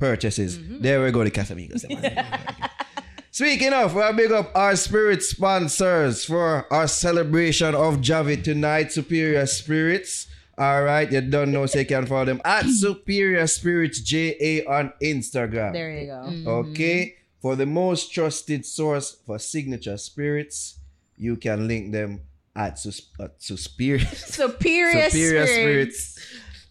purchases. 0.00 0.58
There 0.80 1.04
we 1.04 1.12
go, 1.12 1.22
the 1.22 1.30
Casamigos. 1.30 1.84
Speaking 3.30 3.72
of, 3.72 3.94
we'll 3.94 4.12
big 4.12 4.32
up 4.32 4.50
our 4.56 4.74
spirit 4.74 5.22
sponsors 5.22 6.24
for 6.24 6.66
our 6.72 6.88
celebration 6.88 7.74
of 7.76 7.98
Javi 7.98 8.42
tonight, 8.42 8.90
Superior 8.90 9.46
Spirits. 9.46 10.26
All 10.58 10.82
right, 10.82 11.10
you 11.10 11.20
don't 11.20 11.52
know, 11.52 11.64
so 11.66 11.78
you 11.78 11.86
can 11.86 12.06
follow 12.06 12.24
them 12.24 12.40
at 12.44 12.66
Superior 12.66 13.46
Spirits 13.46 14.00
JA 14.00 14.60
on 14.68 14.92
Instagram. 15.00 15.72
There 15.72 15.90
you 15.90 16.06
go. 16.06 16.22
Mm. 16.26 16.46
Okay, 16.46 17.14
for 17.40 17.54
the 17.56 17.66
most 17.66 18.12
trusted 18.12 18.66
source 18.66 19.16
for 19.24 19.38
signature 19.38 19.96
spirits, 19.96 20.78
you 21.16 21.36
can 21.36 21.68
link 21.68 21.92
them 21.92 22.22
at, 22.56 22.78
sus- 22.78 23.10
at 23.20 23.40
Superior, 23.42 24.04
Superior, 24.06 25.08
Superior 25.10 25.46
spirits. 25.46 26.18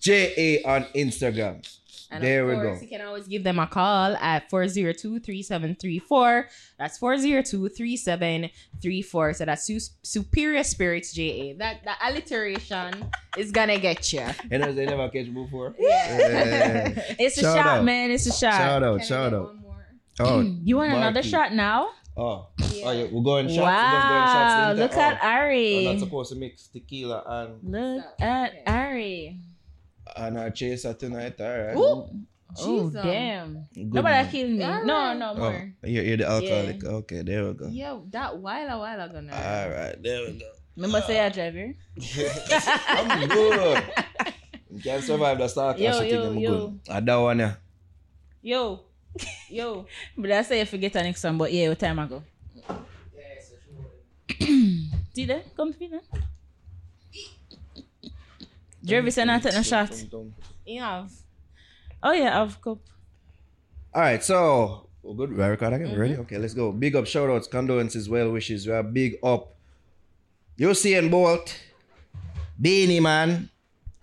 JA 0.01 0.59
on 0.65 0.83
Instagram. 0.95 1.65
And 2.11 2.23
There 2.23 2.49
of 2.49 2.57
we 2.57 2.63
go. 2.63 2.79
You 2.81 2.87
can 2.87 3.01
always 3.01 3.27
give 3.27 3.43
them 3.43 3.59
a 3.59 3.67
call 3.67 4.15
at 4.15 4.49
402-3734. 4.49 6.45
That's 6.77 6.97
402-3734. 6.99 9.35
So 9.35 9.45
that's 9.45 9.63
Su- 9.65 9.79
Superior 10.01 10.63
Spirits 10.63 11.13
JA. 11.13 11.53
That 11.57 11.81
that 11.85 11.99
alliteration 12.03 13.05
is 13.37 13.51
gonna 13.51 13.77
get 13.79 14.11
you. 14.11 14.25
You 14.49 14.57
know, 14.57 14.71
they 14.73 14.85
never 14.85 15.07
catch 15.09 15.31
before. 15.33 15.75
Yeah. 15.77 16.93
It's 17.19 17.37
a 17.37 17.41
Shout 17.41 17.57
shot, 17.57 17.67
out. 17.67 17.83
man. 17.85 18.11
It's 18.11 18.25
a 18.25 18.31
shot. 18.31 18.53
Shout 18.53 18.83
out, 18.83 18.97
Can 18.99 19.07
shout 19.07 19.33
out. 19.33 19.55
Oh, 20.21 20.41
mm, 20.43 20.59
You 20.63 20.75
want 20.77 20.91
another 20.93 21.23
shot 21.23 21.53
now? 21.53 21.89
Oh, 22.17 22.21
oh 22.21 22.47
Yeah. 22.73 22.91
yeah, 22.91 23.07
we're 23.11 23.23
going 23.23 23.47
shots. 23.47 23.59
wow. 23.59 23.93
We're 23.93 24.09
going 24.09 24.27
shots 24.27 24.67
later. 24.69 24.81
Look 24.81 24.97
oh. 24.97 25.01
at 25.01 25.23
Ari. 25.23 25.77
I'm 25.77 25.83
not 25.93 25.99
supposed 26.03 26.31
to 26.33 26.37
mix 26.39 26.67
tequila 26.67 27.23
and 27.25 27.71
Look 27.71 28.03
at 28.19 28.49
Okay. 28.51 28.63
Ari. 28.67 29.39
And 30.17 30.37
our 30.37 30.49
chaser 30.51 30.93
tonight. 30.93 31.39
All 31.39 31.47
right. 31.59 31.75
Ooh. 31.75 32.09
Oh, 32.57 32.89
Jeez, 32.89 32.95
um, 32.97 33.03
damn. 33.05 33.67
Good 33.75 33.93
Nobody 33.93 34.13
man. 34.23 34.31
kill 34.31 34.47
me. 34.49 34.63
Alright. 34.63 34.85
No, 34.85 35.13
no 35.13 35.31
Oh, 35.31 35.35
more. 35.37 35.73
you're, 35.83 36.03
you're 36.03 36.17
the 36.17 36.27
alcoholic. 36.27 36.83
Okay, 36.83 37.21
there 37.21 37.45
we 37.45 37.53
go. 37.53 37.67
Yeah, 37.67 37.99
that 38.09 38.37
while 38.39 38.67
a 38.69 38.79
while 38.79 39.01
ago 39.01 39.21
now. 39.21 39.35
All 39.37 39.69
right, 39.69 39.95
there 40.01 40.25
we 40.25 40.39
go. 40.39 40.49
Remember 40.75 41.01
say 41.05 41.19
I 41.19 41.29
drive 41.29 41.53
here? 41.53 41.75
I'm 42.87 43.27
good. 43.29 43.83
You 44.71 44.81
can 44.81 45.01
survive 45.01 45.37
the 45.37 45.47
start 45.47 45.77
Yo, 45.77 46.01
yo, 46.01 46.23
in 46.29 46.35
the 46.35 46.41
yo. 46.41 46.67
good. 46.69 46.79
I 46.89 46.99
don't 47.01 47.23
want 47.23 47.39
to. 47.39 47.57
Yo. 48.41 48.79
Yo. 49.49 49.85
But 50.17 50.31
I 50.31 50.41
say 50.41 50.61
I 50.61 50.65
forget 50.65 50.93
the 50.93 51.03
next 51.03 51.23
one, 51.23 51.37
but 51.37 51.51
yeah, 51.53 51.69
what 51.69 51.77
time 51.79 51.99
ago? 51.99 52.23
See 55.13 55.25
there? 55.25 55.43
Come 55.55 55.73
to 55.73 55.79
me 55.79 55.87
then. 55.89 56.01
Jervis 58.83 59.17
and 59.17 59.31
I 59.31 59.39
take 59.39 59.53
no 59.53 59.62
shot. 59.62 59.91
You 60.65 60.81
have. 60.81 61.12
Oh 62.01 62.13
yeah, 62.13 62.41
I've 62.41 62.62
cup. 62.62 62.79
All 63.93 64.01
right, 64.01 64.24
so 64.24 64.89
we're 65.01 65.15
good. 65.15 65.36
We 65.36 65.43
record 65.43 65.74
again. 65.74 65.89
Mm-hmm. 65.89 66.00
Ready? 66.00 66.15
Okay, 66.17 66.38
let's 66.38 66.53
go. 66.53 66.71
Big 66.71 66.95
up, 66.95 67.05
shout 67.07 67.29
outs, 67.29 67.48
condolences, 67.48 68.09
well 68.09 68.31
wishes. 68.31 68.67
We 68.67 68.74
are 68.74 68.83
big 68.83 69.17
up. 69.24 69.55
Usain 70.57 71.09
Bolt, 71.09 71.55
Beenie 72.59 73.00
Man, 73.00 73.50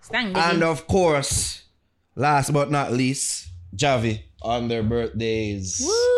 Stang 0.01 0.35
and 0.35 0.63
of 0.63 0.87
course, 0.87 1.63
last 2.15 2.51
but 2.51 2.71
not 2.71 2.91
least, 2.91 3.49
Javi 3.75 4.21
on 4.41 4.67
their 4.67 4.83
birthdays. 4.83 5.81
Woo! 5.85 6.16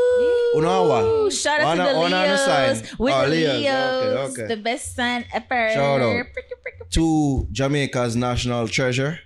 Unawa. 0.56 1.32
Shout 1.32 1.60
out 1.62 1.66
One 1.68 1.78
to 1.78 1.84
on- 1.84 1.94
the 1.94 2.00
one 2.00 2.14
on 2.14 2.28
the 2.28 2.34
Leos. 2.34 2.46
side. 2.46 3.00
With 3.00 3.14
Oh, 3.14 3.22
the 3.24 3.28
Leos. 3.30 3.60
Leos. 3.62 4.30
Okay, 4.32 4.42
okay. 4.44 4.56
The 4.56 4.62
best 4.62 4.96
sign 4.96 5.26
ever. 5.34 5.70
Shout 5.74 6.02
out. 6.02 6.26
Pricky, 6.34 6.54
pricky, 6.62 6.78
To 6.92 7.48
Jamaica's 7.52 8.16
national 8.16 8.68
treasure 8.68 9.20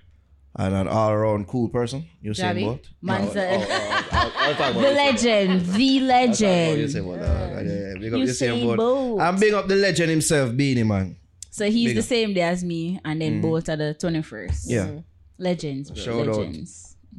and 0.56 0.74
an 0.74 0.86
all 0.88 1.10
around 1.10 1.48
cool 1.48 1.68
person, 1.68 2.06
Usain 2.24 2.44
Javi? 2.54 2.64
Bolt. 2.64 2.88
Man's 3.02 3.34
No, 3.34 3.40
a- 3.42 3.56
oh, 3.56 3.66
oh, 3.68 4.32
I'll, 4.36 4.62
I'll 4.62 4.72
The 4.74 4.80
legend. 4.80 5.60
The 5.66 6.00
I'll 6.00 6.06
talk 6.06 6.06
about 6.06 6.06
legend. 6.06 6.80
Usain 6.80 7.04
Bolt. 7.04 7.18
Uh, 7.18 7.22
yeah, 7.22 7.60
yeah, 7.62 7.94
Big 8.00 8.12
up 8.14 8.20
Usain 8.20 8.48
Usain 8.54 8.62
Bolt. 8.64 8.76
Bolt. 8.76 9.20
And 9.20 9.40
big 9.40 9.52
up 9.54 9.66
the 9.68 9.76
legend 9.76 10.10
himself, 10.10 10.56
Beenie 10.56 10.82
Man. 10.84 11.16
So 11.50 11.70
he's 11.70 11.86
Big 11.90 11.96
the 11.96 12.00
up. 12.02 12.06
same 12.08 12.34
day 12.34 12.40
as 12.42 12.62
me, 12.64 13.00
and 13.04 13.20
then 13.22 13.40
both 13.40 13.68
are 13.68 13.76
the 13.76 13.94
21st. 13.98 14.64
Yeah. 14.66 14.90
Legends, 15.38 15.90
bro. 15.90 16.02
Shout 16.02 16.28
out. 16.28 16.46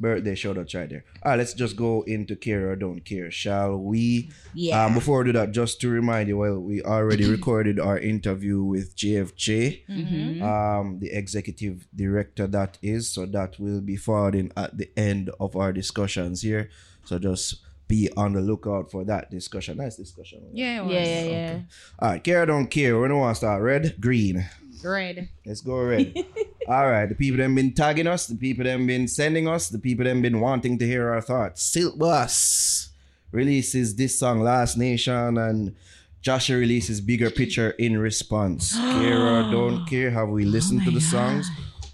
Birthday 0.00 0.34
shout 0.34 0.58
out 0.58 0.72
right 0.74 0.88
there. 0.90 1.04
All 1.22 1.32
right, 1.32 1.38
let's 1.38 1.54
just 1.54 1.76
go 1.76 2.02
into 2.02 2.36
care 2.36 2.70
or 2.70 2.76
don't 2.76 3.00
care, 3.04 3.30
shall 3.30 3.76
we? 3.78 4.30
Yeah. 4.54 4.84
Um, 4.84 4.94
before 4.94 5.18
we 5.18 5.26
do 5.26 5.32
that, 5.32 5.52
just 5.52 5.80
to 5.80 5.88
remind 5.88 6.28
you, 6.28 6.36
well, 6.38 6.58
we 6.58 6.82
already 6.82 7.28
recorded 7.30 7.80
our 7.80 7.98
interview 7.98 8.62
with 8.62 8.96
JFJ, 8.96 9.84
Mm-hmm. 9.88 10.42
um, 10.42 10.98
the 11.00 11.10
executive 11.12 11.86
director 11.94 12.46
that 12.46 12.78
is. 12.82 13.08
So 13.10 13.26
that 13.26 13.58
will 13.58 13.80
be 13.80 13.96
forwarding 13.96 14.52
at 14.56 14.76
the 14.76 14.90
end 14.96 15.30
of 15.40 15.56
our 15.56 15.72
discussions 15.72 16.42
here. 16.42 16.70
So 17.04 17.18
just 17.18 17.62
be 17.88 18.10
on 18.16 18.32
the 18.32 18.40
lookout 18.40 18.90
for 18.90 19.04
that 19.04 19.30
discussion. 19.30 19.76
Nice 19.78 19.96
discussion. 19.96 20.42
Yeah, 20.52 20.82
it 20.84 20.90
yeah, 20.90 21.00
was. 21.00 21.08
yeah, 21.08 21.24
yeah. 21.24 21.58
All 22.00 22.08
right, 22.10 22.22
care 22.24 22.42
or 22.42 22.46
don't 22.46 22.66
care. 22.66 22.98
We 23.00 23.06
don't 23.08 23.20
want 23.20 23.34
to 23.36 23.38
start 23.38 23.62
red, 23.62 23.94
green. 24.00 24.44
Red. 24.86 25.28
Let's 25.44 25.60
go 25.60 25.78
red. 25.82 26.14
All 26.68 26.88
right, 26.88 27.06
the 27.06 27.14
people 27.14 27.38
that 27.38 27.54
been 27.54 27.74
tagging 27.74 28.06
us, 28.06 28.26
the 28.26 28.34
people 28.34 28.64
that 28.64 28.78
been 28.86 29.08
sending 29.08 29.46
us, 29.48 29.68
the 29.68 29.78
people 29.78 30.04
that 30.04 30.20
been 30.22 30.40
wanting 30.40 30.78
to 30.78 30.86
hear 30.86 31.10
our 31.10 31.20
thoughts. 31.20 31.62
Silk 31.62 31.98
Boss 31.98 32.90
releases 33.30 33.94
this 33.94 34.18
song, 34.18 34.40
Lass 34.40 34.76
Nation, 34.76 35.38
and 35.38 35.74
Jahshii 36.22 36.58
releases 36.58 37.00
Bigger 37.00 37.30
Picture 37.30 37.70
in 37.70 37.98
response. 37.98 38.74
care 39.00 39.20
or 39.20 39.42
don't 39.50 39.86
care, 39.86 40.10
have 40.10 40.28
we 40.28 40.44
listened 40.44 40.84
to 40.84 40.90
the 40.90 41.00
songs? 41.00 41.48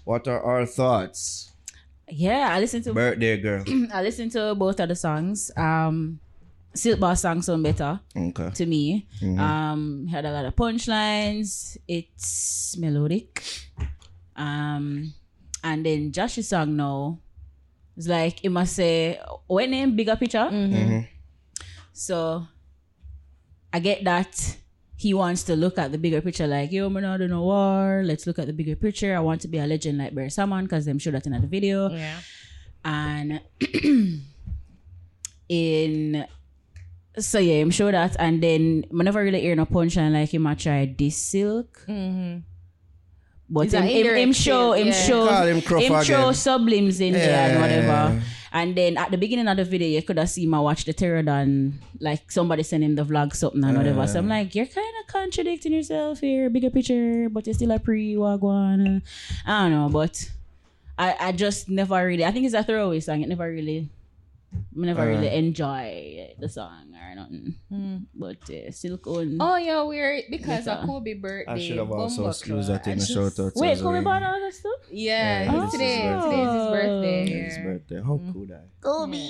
What 0.05 0.27
are 0.27 0.41
our 0.41 0.65
thoughts? 0.65 1.51
Yeah, 2.09 2.49
I 2.51 2.59
listened 2.59 2.83
to 2.85 2.93
Birthday 2.93 3.37
girl. 3.37 3.63
I 3.93 4.01
listened 4.01 4.31
to 4.33 4.55
both 4.55 4.79
of 4.79 4.89
the 4.89 4.95
songs. 4.95 5.51
Um 5.55 6.19
Silk 6.75 6.99
Boss 6.99 7.21
song 7.21 7.41
sound 7.41 7.63
better 7.63 7.99
Okay. 8.15 8.49
to 8.53 8.65
me. 8.65 9.07
Mhm. 9.21 9.39
Um 9.39 10.07
had 10.07 10.25
a 10.25 10.31
lot 10.31 10.45
of 10.45 10.55
punchlines. 10.55 11.77
It's 11.87 12.75
melodic. 12.77 13.43
Um 14.35 15.13
and 15.63 15.85
then 15.85 16.11
Josh's 16.11 16.47
song 16.49 16.75
now 16.75 17.19
it's 17.95 18.07
like 18.07 18.43
it 18.43 18.49
must 18.49 18.73
say 18.73 19.19
what 19.47 19.69
name 19.69 19.95
bigger 19.95 20.15
picture. 20.15 20.49
Mhm. 20.51 21.07
So 21.93 22.47
I 23.71 23.79
get 23.79 24.03
that 24.03 24.57
he 24.97 25.13
wants 25.13 25.43
to 25.43 25.55
look 25.55 25.77
at 25.77 25.91
the 25.91 25.97
bigger 25.97 26.21
picture, 26.21 26.47
like, 26.47 26.71
yo, 26.71 26.87
man, 26.89 27.03
I 27.05 27.17
don't 27.17 27.29
know 27.29 27.43
war. 27.43 28.01
Let's 28.05 28.25
look 28.25 28.39
at 28.39 28.47
the 28.47 28.53
bigger 28.53 28.75
picture. 28.75 29.15
I 29.15 29.19
want 29.19 29.41
to 29.41 29.47
be 29.49 29.57
a 29.57 29.67
legend 29.67 29.97
like 29.97 30.15
Barry 30.15 30.29
Salmon 30.29 30.63
because 30.65 30.85
them 30.85 30.97
showed 30.97 31.13
that 31.15 31.25
in 31.27 31.33
the 31.33 31.45
video. 31.47 31.89
Yeah. 31.91 32.19
And 32.85 33.41
in 35.49 36.25
so 37.19 37.39
yeah, 37.39 37.61
I'm 37.61 37.71
sure 37.71 37.91
that 37.91 38.15
and 38.19 38.41
then 38.41 38.85
I 38.91 39.03
never 39.03 39.23
really 39.23 39.41
hear 39.41 39.55
no 39.55 39.65
punchline 39.65 40.13
like 40.13 40.33
him 40.33 40.47
I 40.47 40.55
tried 40.55 40.97
this 40.97 41.17
silk. 41.17 41.85
Mm-hmm. 41.87 42.39
But 43.49 43.65
It's 43.65 43.73
him, 43.73 43.83
an 43.83 43.89
him, 43.89 43.97
him 43.97 44.05
indirect 44.07 44.35
show 44.35 44.71
him 44.73 44.85
hint, 44.85 44.95
yeah. 44.95 45.03
show 45.03 45.27
Call 45.27 45.45
him 45.45 45.55
him 45.57 46.03
show 46.03 46.29
again. 46.29 46.33
sublims 46.33 47.01
in 47.01 47.13
there 47.13 47.51
and 47.51 47.61
whatever. 47.61 48.21
And 48.55 48.75
then 48.75 48.97
at 48.97 49.09
the 49.09 49.17
beginning 49.17 49.47
of 49.47 49.57
the 49.57 49.65
video, 49.65 49.87
you 49.87 50.01
could 50.03 50.17
have 50.19 50.29
seen 50.29 50.49
my 50.49 50.59
watch 50.59 50.85
the 50.85 50.93
Pterodon, 50.93 51.73
like 51.99 52.29
somebody 52.31 52.61
send 52.61 52.83
him 52.83 52.95
the 52.95 53.03
vlog 53.03 53.35
something 53.35 53.63
and 53.63 53.75
whatever. 53.77 54.05
So 54.07 54.19
I'm 54.19 54.27
like, 54.27 54.53
you're 54.53 54.67
kind 54.67 54.93
of 55.01 55.07
contradicting 55.11 55.73
yourself 55.73 56.19
here, 56.19 56.49
bigger 56.51 56.69
picture, 56.69 57.29
but 57.29 57.47
you're 57.47 57.55
still 57.55 57.71
a 57.71 57.79
pre 57.79 58.13
wagwan. 58.13 59.01
I 59.45 59.63
don't 59.63 59.71
know, 59.71 59.89
but 59.89 60.29
I, 60.97 61.15
I 61.19 61.31
just 61.31 61.67
never 61.67 62.05
really. 62.05 62.23
I 62.25 62.31
think 62.31 62.45
it's 62.45 62.53
a 62.53 62.63
throwaway 62.63 62.99
song. 62.99 63.21
It 63.21 63.29
never 63.29 63.49
really, 63.49 63.89
I 64.53 64.85
never 64.85 65.01
Uh. 65.01 65.05
really 65.05 65.27
enjoy 65.33 66.33
the 66.39 66.49
song 66.49 66.93
or 66.93 67.15
nothing. 67.15 67.55
But 68.15 68.41
uh, 68.49 68.71
Silk 68.71 69.05
on. 69.07 69.37
Oh 69.39 69.55
yeah, 69.57 69.83
we're 69.83 70.23
because 70.29 70.65
Better. 70.65 70.81
of 70.81 70.87
Kobe 70.87 71.13
birthday. 71.13 71.51
I 71.51 71.59
should 71.59 71.77
have 71.77 71.91
also 71.91 72.23
Bumbo 72.23 72.29
excused 72.29 72.69
that 72.69 72.85
in 72.87 72.93
I 72.93 72.95
the 72.95 73.05
shout 73.05 73.39
out. 73.39 73.53
Wait, 73.55 73.79
Kobe 73.79 74.01
born 74.01 74.23
August 74.23 74.61
too? 74.63 74.75
Yeah, 74.91 75.43
Yeah, 75.43 75.63
it's 75.63 75.71
this 75.71 75.73
is 75.73 75.79
today. 75.79 76.01
his 76.01 76.23
Today's 76.23 76.53
his 76.53 76.67
birthday. 76.73 77.21
His 77.29 77.57
yeah. 77.57 77.63
birthday. 77.63 77.99
How 78.01 78.17
cool 78.33 78.45
that? 78.47 78.65
Kobe. 78.81 79.25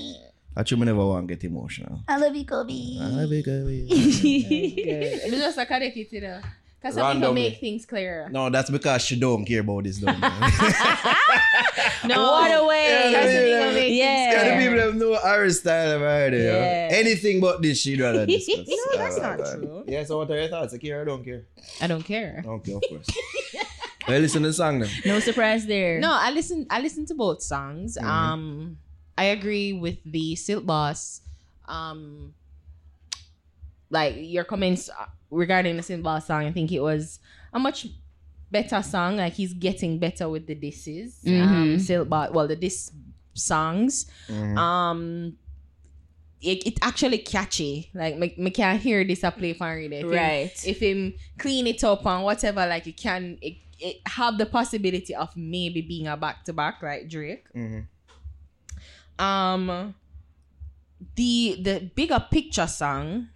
Actually, 0.55 0.79
me 0.81 0.85
never 0.85 1.05
want 1.05 1.27
to 1.27 1.33
get 1.35 1.43
emotional. 1.43 2.01
I 2.07 2.17
love 2.17 2.35
you, 2.35 2.45
Kobe. 2.45 2.97
I 3.01 3.07
love 3.07 3.31
you, 3.31 3.43
Kobe. 3.43 3.87
It's 3.89 5.31
just 5.41 5.57
a 5.57 5.65
kadeki 5.65 6.09
today. 6.09 6.39
Because 6.83 6.95
some 6.95 7.13
people 7.15 7.21
Randomly. 7.29 7.41
make 7.49 7.59
things 7.61 7.85
clearer. 7.85 8.27
No, 8.29 8.49
that's 8.49 8.69
because 8.69 9.01
she 9.05 9.17
don't 9.17 9.45
care 9.45 9.61
about 9.61 9.85
this. 9.85 9.99
Don't 9.99 10.19
No. 12.05 12.21
What 12.33 12.51
a 12.51 12.65
way. 12.67 12.89
Yeah, 12.89 13.07
Because 13.07 13.23
some 13.23 13.45
yeah, 13.45 13.59
people 13.59 13.73
make 13.73 13.83
things 13.83 13.97
yeah. 13.97 14.31
Yeah, 14.33 14.57
the 14.57 14.63
people 14.65 14.79
have 14.79 14.95
no 14.95 15.13
Irish 15.13 15.55
style 15.55 15.95
about 15.97 16.33
it. 16.33 16.43
Yeah. 16.43 16.89
Anything 16.91 17.39
but 17.39 17.61
this, 17.61 17.79
she'd 17.79 18.01
rather 18.01 18.25
discuss. 18.27 18.67
No, 18.67 18.97
that's 18.97 19.17
not 19.17 19.39
Alright, 19.39 19.59
true. 19.59 19.73
man. 19.75 19.83
Yeah, 19.87 20.03
so 20.03 20.17
what 20.17 20.29
are 20.31 20.37
your 20.39 20.49
thoughts? 20.49 20.73
I 20.73 20.77
care 20.77 21.01
I 21.01 21.05
don't 21.05 21.23
care? 21.23 21.45
I 21.79 21.87
don't 21.87 22.03
care. 22.03 22.43
i 22.45 22.47
Okay, 22.49 22.73
of 22.73 22.83
course. 22.89 23.07
I 24.07 24.19
listen 24.19 24.41
to 24.41 24.49
the 24.49 24.53
song 24.53 24.79
then. 24.79 24.89
No 25.05 25.21
surprise 25.21 25.65
there. 25.65 25.99
No, 26.01 26.11
I 26.11 26.31
listen. 26.31 26.67
I 26.69 26.81
listen 26.81 27.05
to 27.05 27.15
both 27.15 27.41
songs. 27.41 27.97
Mhm. 27.97 28.03
Um, 28.05 28.77
I 29.17 29.25
agree 29.31 29.71
with 29.71 30.03
the 30.03 30.35
Silk 30.35 30.65
Boss. 30.65 31.21
Um, 31.65 32.33
like 33.93 34.15
your 34.17 34.43
comments 34.43 34.89
regarding 35.29 35.77
the 35.77 35.83
Boss 36.01 36.27
song. 36.27 36.45
I 36.45 36.51
think 36.51 36.71
it 36.71 36.81
was 36.81 37.19
a 37.53 37.59
much 37.59 37.87
better 38.51 38.81
song. 38.81 39.17
Like 39.17 39.33
he's 39.33 39.53
getting 39.53 39.99
better 39.99 40.27
with 40.27 40.47
the 40.47 40.55
disses. 40.55 41.19
Um, 41.25 41.31
Mhm. 41.33 41.81
Silk 41.81 42.09
Boss. 42.09 42.31
Well, 42.31 42.47
the 42.47 42.55
diss 42.57 42.91
songs. 43.33 44.05
Mhm. 44.27 44.57
Um. 44.57 45.37
It, 46.41 46.67
it 46.67 46.79
actually 46.81 47.19
catchy. 47.19 47.89
Like 47.93 48.17
me, 48.17 48.33
me 48.37 48.51
can 48.51 48.77
hear 48.77 49.05
this 49.05 49.23
a 49.23 49.31
play 49.31 49.53
for 49.53 49.73
read. 49.73 49.93
If 49.93 50.01
him- 50.03 50.09
Right. 50.11 50.67
if 50.67 50.79
him 50.81 51.13
clean 51.37 51.67
it 51.67 51.81
up 51.85 52.05
and 52.05 52.23
whatever, 52.25 52.67
like 52.67 52.85
it 52.85 52.97
can 52.97 53.37
it, 53.41 53.55
it 53.79 54.01
have 54.05 54.37
the 54.37 54.45
possibility 54.45 55.15
of 55.15 55.29
maybe 55.37 55.79
being 55.81 56.07
a 56.07 56.17
back 56.17 56.43
to 56.45 56.51
back 56.53 56.81
like 56.83 57.07
Drake. 57.07 57.45
Mhm. 57.55 57.87
Um 59.19 59.95
the 61.15 61.57
the 61.61 61.91
bigger 61.95 62.19
picture 62.29 62.67
song, 62.67 63.29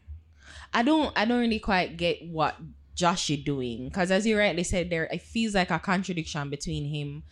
I 0.77 0.83
don't 0.83 1.11
I 1.15 1.25
don't 1.25 1.39
really 1.39 1.57
quite 1.57 1.97
get 1.97 2.23
what 2.27 2.55
Josh 2.93 3.31
is 3.31 3.43
doing. 3.43 3.85
Because 3.85 4.11
as 4.11 4.27
you 4.27 4.37
rightly 4.37 4.63
said 4.63 4.91
there, 4.91 5.05
it 5.05 5.23
feels 5.23 5.55
like 5.55 5.71
a 5.71 5.79
contradiction 5.79 6.51
between 6.51 6.85
him. 6.85 7.23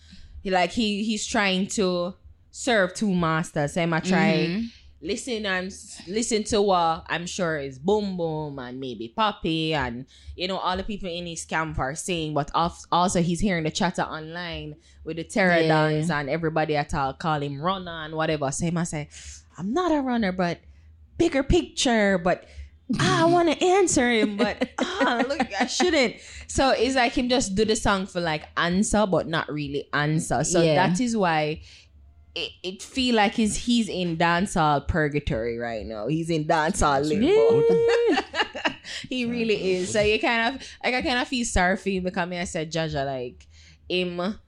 He 0.42 0.50
like 0.50 0.72
he 0.72 1.04
he's 1.04 1.28
trying 1.28 1.68
to 1.78 2.16
serve 2.50 2.96
two 2.96 3.14
masters. 3.14 3.74
So 3.74 3.84
I'm 3.84 3.94
a 3.94 4.02
try 4.02 4.48
mm-hmm. 4.50 4.66
listen 5.00 5.46
and 5.46 5.68
s- 5.68 6.02
listen 6.08 6.44
to 6.46 6.60
what 6.60 7.06
I'm 7.08 7.28
sure 7.28 7.60
is 7.60 7.78
Boom 7.78 8.18
Boom 8.18 8.58
and 8.58 8.80
maybe 8.80 9.14
Poppy 9.16 9.76
and 9.76 10.08
you 10.36 10.48
know 10.48 10.58
all 10.58 10.76
the 10.76 10.84
people 10.84 11.10
in 11.10 11.28
his 11.28 11.46
camp 11.46 11.78
are 11.78 11.94
saying, 11.94 12.34
but 12.34 12.50
al- 12.56 12.76
also 12.92 13.22
he's 13.22 13.42
hearing 13.42 13.66
the 13.66 13.70
chatter 13.70 14.02
online 14.02 14.76
with 15.04 15.18
the 15.18 15.24
Pterodons 15.24 16.10
and 16.10 16.32
everybody 16.32 16.76
at 16.76 16.96
all 16.96 17.14
call 17.14 17.44
him 17.44 17.62
runner 17.62 18.06
and 18.06 18.16
whatever. 18.16 18.52
So 18.52 18.72
must 18.72 18.90
say, 18.90 19.08
I'm 19.56 19.72
not 19.72 19.92
a 19.92 20.02
runner, 20.02 20.32
but 20.32 20.62
bigger 21.20 21.44
picture, 21.44 22.18
but 22.18 22.46
ah, 23.00 23.24
I 23.24 23.26
want 23.26 23.52
to 23.52 23.66
answer 23.66 24.10
him, 24.10 24.38
but 24.38 24.70
ah, 24.80 25.24
look, 25.28 25.48
I 25.60 25.66
shouldn't. 25.68 26.16
So 26.48 26.70
it's 26.72 26.96
like 26.96 27.14
him 27.14 27.30
just 27.30 27.56
do 27.56 27.66
the 27.66 27.76
song 27.76 28.06
for 28.06 28.22
like 28.22 28.44
answer, 28.58 29.06
but 29.06 29.28
not 29.28 29.52
really 29.52 29.88
answer. 29.94 30.44
So 30.44 30.62
Yeah. 30.62 30.88
that 30.88 31.00
is 31.00 31.18
why 31.18 31.62
it, 32.36 32.52
it 32.64 32.82
feel 32.84 33.16
like 33.16 33.34
he's 33.34 33.56
he's 33.56 33.88
in 33.90 34.18
dancehall 34.18 34.88
purgatory 34.88 35.58
right 35.58 35.86
now. 35.86 36.08
He's 36.08 36.30
in 36.30 36.46
dancehall 36.46 37.08
limbo. 37.08 37.64
he 39.10 39.26
really 39.26 39.74
is. 39.76 39.92
So 39.92 40.02
you 40.02 40.20
kind 40.20 40.56
of 40.56 40.62
like 40.84 40.94
I 40.94 41.02
kind 41.02 41.20
of 41.20 41.28
feel 41.28 41.46
sorry 41.46 41.78
for 41.78 41.90
him 41.90 42.04
because 42.04 42.30
I 42.32 42.44
said 42.44 42.72
Jaja 42.72 43.06
like 43.06 43.48
him. 43.90 44.40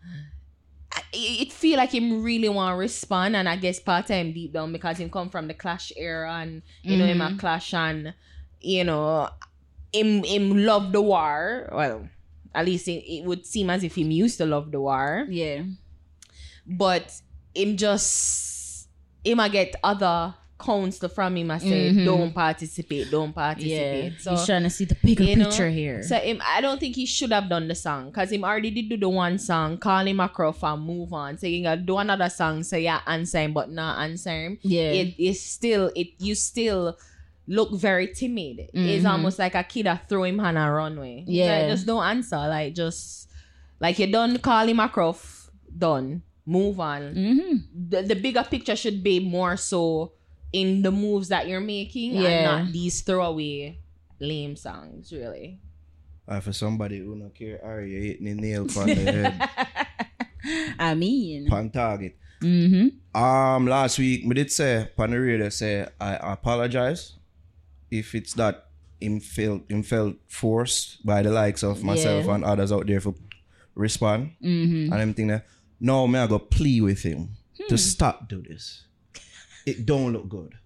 It 1.14 1.54
feel 1.54 1.78
like 1.78 1.92
him 1.92 2.24
really 2.24 2.50
want 2.50 2.74
to 2.74 2.78
respond, 2.78 3.36
and 3.36 3.48
I 3.48 3.56
guess 3.56 3.80
part 3.80 4.08
time 4.08 4.34
deep 4.34 4.52
down 4.54 4.74
because 4.74 4.98
him 4.98 5.10
come 5.10 5.30
from 5.30 5.48
the 5.48 5.54
Clash 5.54 5.92
era, 5.96 6.34
and 6.42 6.64
you 6.82 6.98
know 6.98 7.06
him 7.06 7.22
a 7.22 7.36
Clash, 7.38 7.74
and 7.74 8.14
you 8.62 8.84
know 8.84 9.30
him 9.94 10.24
him 10.24 10.66
love 10.66 10.92
the 10.92 11.02
war. 11.02 11.70
Well, 11.72 12.10
at 12.54 12.66
least 12.66 12.88
it, 12.88 13.04
it 13.06 13.24
would 13.24 13.46
seem 13.46 13.70
as 13.70 13.84
if 13.84 13.96
him 13.98 14.12
used 14.12 14.38
to 14.40 14.46
love 14.46 14.72
the 14.72 14.82
war 14.82 15.26
Yeah. 15.30 15.64
but 16.66 17.12
him 17.56 17.78
just 17.78 18.88
him 19.24 19.40
I 19.40 19.50
get 19.50 19.76
other 19.84 20.34
counsel 20.60 21.08
from 21.10 21.38
him 21.38 21.52
I 21.52 21.60
say 21.60 21.92
Mhm. 21.94 22.04
don't 22.06 22.34
participate 22.34 23.12
don't 23.12 23.30
Yeah. 23.30 23.34
participate 23.34 24.22
so 24.22 24.32
He's 24.32 24.46
trying 24.46 24.64
to 24.64 24.72
see 24.72 24.86
the 24.86 24.96
bigger 24.96 25.24
you 25.24 25.36
know, 25.36 25.46
picture 25.46 25.70
here. 25.70 26.02
so 26.02 26.16
him 26.18 26.42
I 26.44 26.62
don't 26.62 26.80
think 26.80 26.96
he 26.96 27.06
should 27.06 27.32
have 27.32 27.48
done 27.48 27.68
the 27.68 27.76
song 27.76 28.08
because 28.10 28.32
him 28.32 28.44
already 28.44 28.72
did 28.72 28.90
do 28.90 28.98
the 28.98 29.08
one 29.10 29.38
song 29.38 29.78
call 29.78 30.06
him 30.08 30.20
a 30.20 30.28
crow 30.28 30.56
and 30.64 30.82
move 30.82 31.14
on 31.14 31.38
so 31.38 31.46
you 31.46 31.62
gonna 31.64 31.80
do 31.82 31.98
another 32.00 32.30
song 32.30 32.64
so 32.64 32.76
yeah 32.76 33.02
answer 33.06 33.38
him 33.40 33.54
but 33.54 33.70
not 33.70 34.00
answer 34.00 34.32
him 34.32 34.58
yeah. 34.64 34.92
it 34.92 35.14
is 35.20 35.40
still 35.40 35.92
it 35.96 36.08
you 36.18 36.34
still 36.34 36.98
look 37.48 37.74
very 37.74 38.08
timid 38.14 38.70
it's 38.74 39.04
Mhm. 39.06 39.10
almost 39.10 39.40
like 39.40 39.56
a 39.56 39.64
kid 39.64 39.86
that 39.86 40.08
throw 40.10 40.24
him 40.24 40.40
on 40.40 40.58
a 40.58 40.72
runway 40.72 41.24
Yeah. 41.26 41.60
like, 41.60 41.70
just 41.72 41.86
don't 41.88 42.04
answer 42.04 42.38
like 42.38 42.76
just 42.76 43.30
like 43.80 43.98
you 44.00 44.12
done 44.12 44.38
call 44.40 44.68
him 44.68 44.80
a 44.80 44.90
crow 44.90 45.16
done 45.78 46.24
move 46.46 46.80
on 46.80 47.02
mm-hmm. 47.16 47.58
the, 47.90 48.02
the 48.04 48.16
bigger 48.16 48.44
picture 48.44 48.76
should 48.76 49.02
be 49.04 49.20
more 49.20 49.56
so 49.58 50.14
in 50.52 50.82
the 50.82 50.92
moves 50.92 51.28
that 51.30 51.48
you're 51.48 51.60
making 51.62 52.16
and 52.16 52.24
Yeah. 52.24 52.46
not 52.64 52.72
these 52.72 53.02
throwaway 53.02 53.80
lame 54.20 54.56
songs 54.56 55.12
really 55.14 55.60
Uh, 56.28 56.42
for 56.42 56.52
somebody 56.52 57.00
who 57.00 57.16
don't 57.18 57.34
care, 57.34 57.64
Ari, 57.64 57.88
you 57.94 58.02
hitting 58.02 58.26
the 58.28 58.34
nail 58.36 58.68
on 58.78 58.88
the 58.88 58.96
head, 58.96 59.50
I 60.80 60.94
mean. 60.96 61.48
on 61.52 61.70
target. 61.70 62.18
Mm-hmm. 62.42 63.18
Um, 63.18 63.66
last 63.66 63.98
week, 63.98 64.26
me 64.26 64.36
did 64.36 64.52
say, 64.52 64.90
on 64.98 65.12
the 65.12 65.20
radio, 65.20 65.48
say, 65.50 65.88
I 66.00 66.34
apologize 66.34 67.17
if 67.92 68.14
it's 68.16 68.34
that 68.34 68.66
him 69.00 69.20
felt, 69.20 69.70
him 69.70 69.84
felt 69.84 70.16
forced 70.28 71.06
by 71.06 71.22
the 71.22 71.30
likes 71.32 71.64
of 71.64 71.84
myself 71.84 72.26
Yeah. 72.26 72.36
and 72.36 72.44
others 72.44 72.72
out 72.72 72.88
there 72.88 73.00
for 73.02 73.14
respond. 73.76 74.32
Mm-hmm. 74.44 74.92
And 74.94 75.02
I'm 75.02 75.14
that, 75.14 75.46
no, 75.80 76.08
me 76.08 76.20
I 76.20 76.28
go 76.28 76.40
plea 76.40 76.82
with 76.82 77.04
him 77.04 77.30
Hmm. 77.58 77.68
to 77.70 77.78
stop 77.78 78.30
do 78.30 78.42
this. 78.42 78.84
It 79.66 79.86
don't 79.86 80.14
look 80.14 80.30
good. 80.30 80.54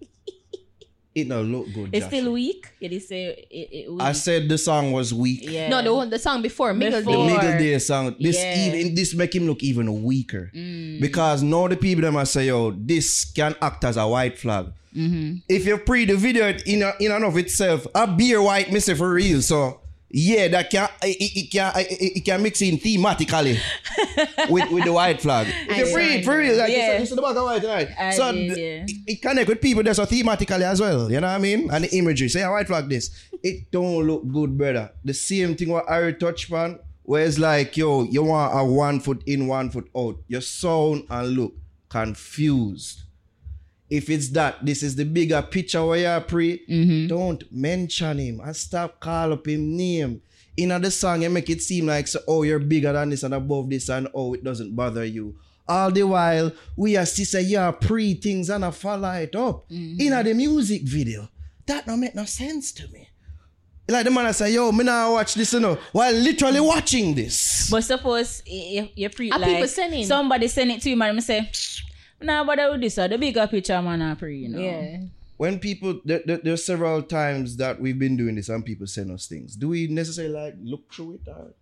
It 1.14 1.28
don't 1.28 1.52
look 1.52 1.66
good, 1.74 1.90
It's 1.92 2.06
Joshua. 2.06 2.20
still 2.20 2.32
weak. 2.32 2.68
It 2.80 2.90
is 2.90 3.06
say 3.06 3.24
it, 3.50 3.68
it 3.70 3.92
weak. 3.92 4.00
I 4.00 4.12
said 4.12 4.48
the 4.48 4.56
song 4.56 4.92
was 4.92 5.12
weak. 5.12 5.40
yeah. 5.44 5.68
no 5.68 5.82
the 5.82 5.92
one 5.92 6.08
the 6.08 6.18
song 6.18 6.40
before 6.40 6.72
Miguel 6.72 7.00
The 7.02 7.06
Before. 7.06 7.26
Day. 7.28 7.36
middle 7.36 7.58
day 7.58 7.78
song. 7.80 8.16
This 8.18 8.36
Yeah. 8.36 8.68
even 8.80 8.94
this 8.94 9.14
make 9.14 9.34
him 9.34 9.46
look 9.46 9.62
even 9.62 10.02
weaker. 10.04 10.50
Mm. 10.54 11.02
Because 11.02 11.42
now 11.42 11.68
the 11.68 11.76
people 11.76 12.00
them 12.00 12.16
are 12.16 12.24
say, 12.24 12.46
yo, 12.46 12.70
this 12.70 13.26
can 13.30 13.54
act 13.60 13.84
as 13.84 13.98
a 13.98 14.08
white 14.08 14.38
flag. 14.38 14.72
Mm-hmm. 14.94 15.36
If 15.48 15.66
you 15.66 15.78
pre 15.78 16.04
the 16.04 16.16
video 16.16 16.48
in 16.66 16.82
a, 16.82 16.92
in 17.00 17.12
and 17.12 17.24
of 17.24 17.36
itself, 17.36 17.86
a 17.94 18.06
beer 18.06 18.42
white 18.42 18.70
missing 18.72 18.96
for 18.96 19.12
real. 19.12 19.40
So 19.42 19.80
yeah, 20.14 20.48
that 20.48 20.68
can 20.70 20.90
it, 21.02 21.16
it, 21.18 21.50
can 21.50 21.72
it, 21.76 22.16
it 22.18 22.24
can 22.24 22.42
mix 22.42 22.60
in 22.60 22.76
thematically 22.76 23.58
with, 24.50 24.70
with 24.70 24.84
the 24.84 24.92
white 24.92 25.22
flag. 25.22 25.46
If 25.68 25.88
you 25.88 25.94
pre 25.94 26.04
it 26.16 26.24
for 26.24 26.36
real, 26.36 26.56
like 26.56 26.70
Yeah. 26.70 26.98
you 26.98 27.06
see 27.06 27.14
the 27.14 27.22
back 27.22 27.34
of 27.34 27.44
white, 27.44 27.64
right? 27.64 27.88
I 27.98 28.10
so 28.10 28.30
did, 28.30 28.48
yeah. 28.58 28.84
it, 28.86 28.96
it 29.06 29.22
connect 29.22 29.48
with 29.48 29.60
people 29.62 29.82
that's 29.82 29.96
so 29.96 30.04
thematically 30.04 30.62
as 30.62 30.80
well. 30.80 31.10
You 31.10 31.20
know 31.20 31.28
what 31.28 31.36
I 31.36 31.38
mean? 31.38 31.70
And 31.70 31.84
the 31.84 31.96
imagery. 31.96 32.28
Say 32.28 32.42
a 32.42 32.50
white 32.50 32.66
flag 32.66 32.88
this. 32.90 33.10
It 33.42 33.70
don't 33.70 34.06
look 34.06 34.28
good, 34.30 34.58
brother. 34.58 34.92
The 35.02 35.14
same 35.14 35.56
thing 35.56 35.70
what 35.70 35.88
Harry 35.88 36.12
touch 36.14 36.52
on, 36.52 36.78
where 37.04 37.24
it's 37.24 37.38
like, 37.38 37.74
yo, 37.78 38.02
you 38.02 38.22
want 38.22 38.52
a 38.54 38.62
one 38.62 39.00
foot 39.00 39.22
in, 39.26 39.46
one 39.48 39.70
foot 39.70 39.88
out. 39.96 40.18
Your 40.28 40.42
sound 40.42 41.04
and 41.08 41.28
look 41.30 41.54
confused. 41.88 43.01
If 43.92 44.08
it's 44.08 44.28
that, 44.30 44.64
this 44.64 44.82
is 44.82 44.96
the 44.96 45.04
bigger 45.04 45.42
picture 45.42 45.84
where 45.84 45.98
you 46.16 46.24
pray, 46.24 46.62
Mm-hmm. 46.66 47.08
don't 47.08 47.44
mention 47.52 48.18
him 48.18 48.40
and 48.40 48.56
stop 48.56 48.98
call 49.00 49.34
up 49.34 49.46
him 49.46 49.76
name. 49.76 50.22
In 50.56 50.70
the 50.80 50.90
song, 50.90 51.20
you 51.22 51.28
make 51.30 51.50
it 51.50 51.60
seem 51.60 51.86
like, 51.86 52.08
so, 52.08 52.20
oh, 52.26 52.42
you're 52.42 52.58
bigger 52.58 52.92
than 52.94 53.10
this 53.10 53.22
and 53.22 53.34
above 53.34 53.68
this, 53.68 53.90
and 53.90 54.08
oh, 54.14 54.32
it 54.32 54.42
doesn't 54.42 54.74
bother 54.74 55.04
you. 55.04 55.34
All 55.68 55.90
the 55.90 56.04
while, 56.04 56.52
we 56.74 56.96
are 56.96 57.04
still 57.04 57.26
say, 57.26 57.42
yeah, 57.42 57.70
pre 57.70 58.14
things 58.14 58.48
and 58.48 58.64
I 58.64 58.70
follow 58.70 59.12
it 59.12 59.34
up. 59.36 59.64
In 59.70 59.98
the 60.24 60.32
music 60.34 60.82
video. 60.84 61.28
That 61.66 61.84
don't 61.86 62.00
make 62.00 62.14
no 62.14 62.24
sense 62.24 62.72
to 62.72 62.88
me. 62.88 63.08
Like 63.88 64.04
the 64.04 64.10
man 64.10 64.26
I 64.26 64.32
say, 64.32 64.54
yo, 64.54 64.72
me 64.72 64.84
now 64.84 65.12
watch 65.12 65.34
this, 65.34 65.52
you 65.52 65.60
know, 65.60 65.76
while 65.92 66.12
literally 66.14 66.60
watching 66.60 67.14
this. 67.14 67.68
But 67.70 67.84
suppose 67.84 68.42
you, 68.46 68.88
you 68.94 69.08
pre 69.10 69.30
Are 69.30 69.38
like 69.38 69.50
people 69.50 69.68
sending? 69.68 70.06
somebody 70.06 70.48
send 70.48 70.70
it 70.70 70.80
to 70.82 70.90
you 70.90 70.96
man, 70.96 71.10
and 71.10 71.22
say, 71.22 71.50
nah, 72.22 72.44
but 72.44 72.58
I 72.58 72.68
would 72.70 72.80
this 72.80 72.98
or 72.98 73.08
the 73.08 73.18
bigger 73.18 73.46
picture 73.46 73.80
man 73.82 74.02
I 74.02 74.14
pray, 74.14 74.36
you 74.36 74.48
know. 74.48 74.58
yeah 74.58 74.98
when 75.38 75.58
people 75.58 76.00
there, 76.04 76.20
there, 76.24 76.36
there 76.38 76.52
are 76.52 76.56
several 76.56 77.02
times 77.02 77.56
that 77.56 77.80
we've 77.80 77.98
been 77.98 78.16
doing 78.16 78.36
this 78.36 78.48
and 78.48 78.64
people 78.64 78.86
send 78.86 79.10
us 79.10 79.26
things 79.26 79.56
do 79.56 79.68
we 79.68 79.86
necessarily 79.88 80.32
like 80.34 80.54
look 80.62 80.92
through 80.92 81.14
it 81.14 81.20
or, 81.26 81.54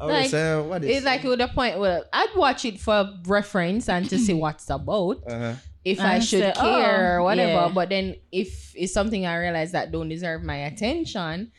or 0.00 0.08
Like, 0.12 0.28
say 0.30 0.52
"Oh, 0.52 0.64
what 0.64 0.84
is 0.84 0.96
it's 0.98 1.06
like 1.06 1.22
with 1.22 1.38
the 1.38 1.48
point 1.48 1.78
well 1.78 2.04
I'd 2.12 2.34
watch 2.36 2.64
it 2.66 2.78
for 2.80 3.08
reference 3.26 3.88
and 3.88 4.08
to 4.10 4.18
see 4.18 4.34
what's 4.34 4.68
about 4.68 5.22
uh-huh. 5.26 5.54
if 5.84 6.00
I 6.00 6.18
should 6.18 6.42
say, 6.42 6.52
care 6.52 7.14
oh, 7.18 7.20
or 7.20 7.22
whatever. 7.24 7.52
yeah. 7.52 7.72
But 7.72 7.88
then 7.90 8.16
if 8.32 8.74
it's 8.76 8.92
something 8.92 9.24
I 9.24 9.36
realize 9.36 9.72
that 9.72 9.92
don't 9.92 10.08
deserve 10.08 10.42
my 10.42 10.56
attention, 10.56 11.52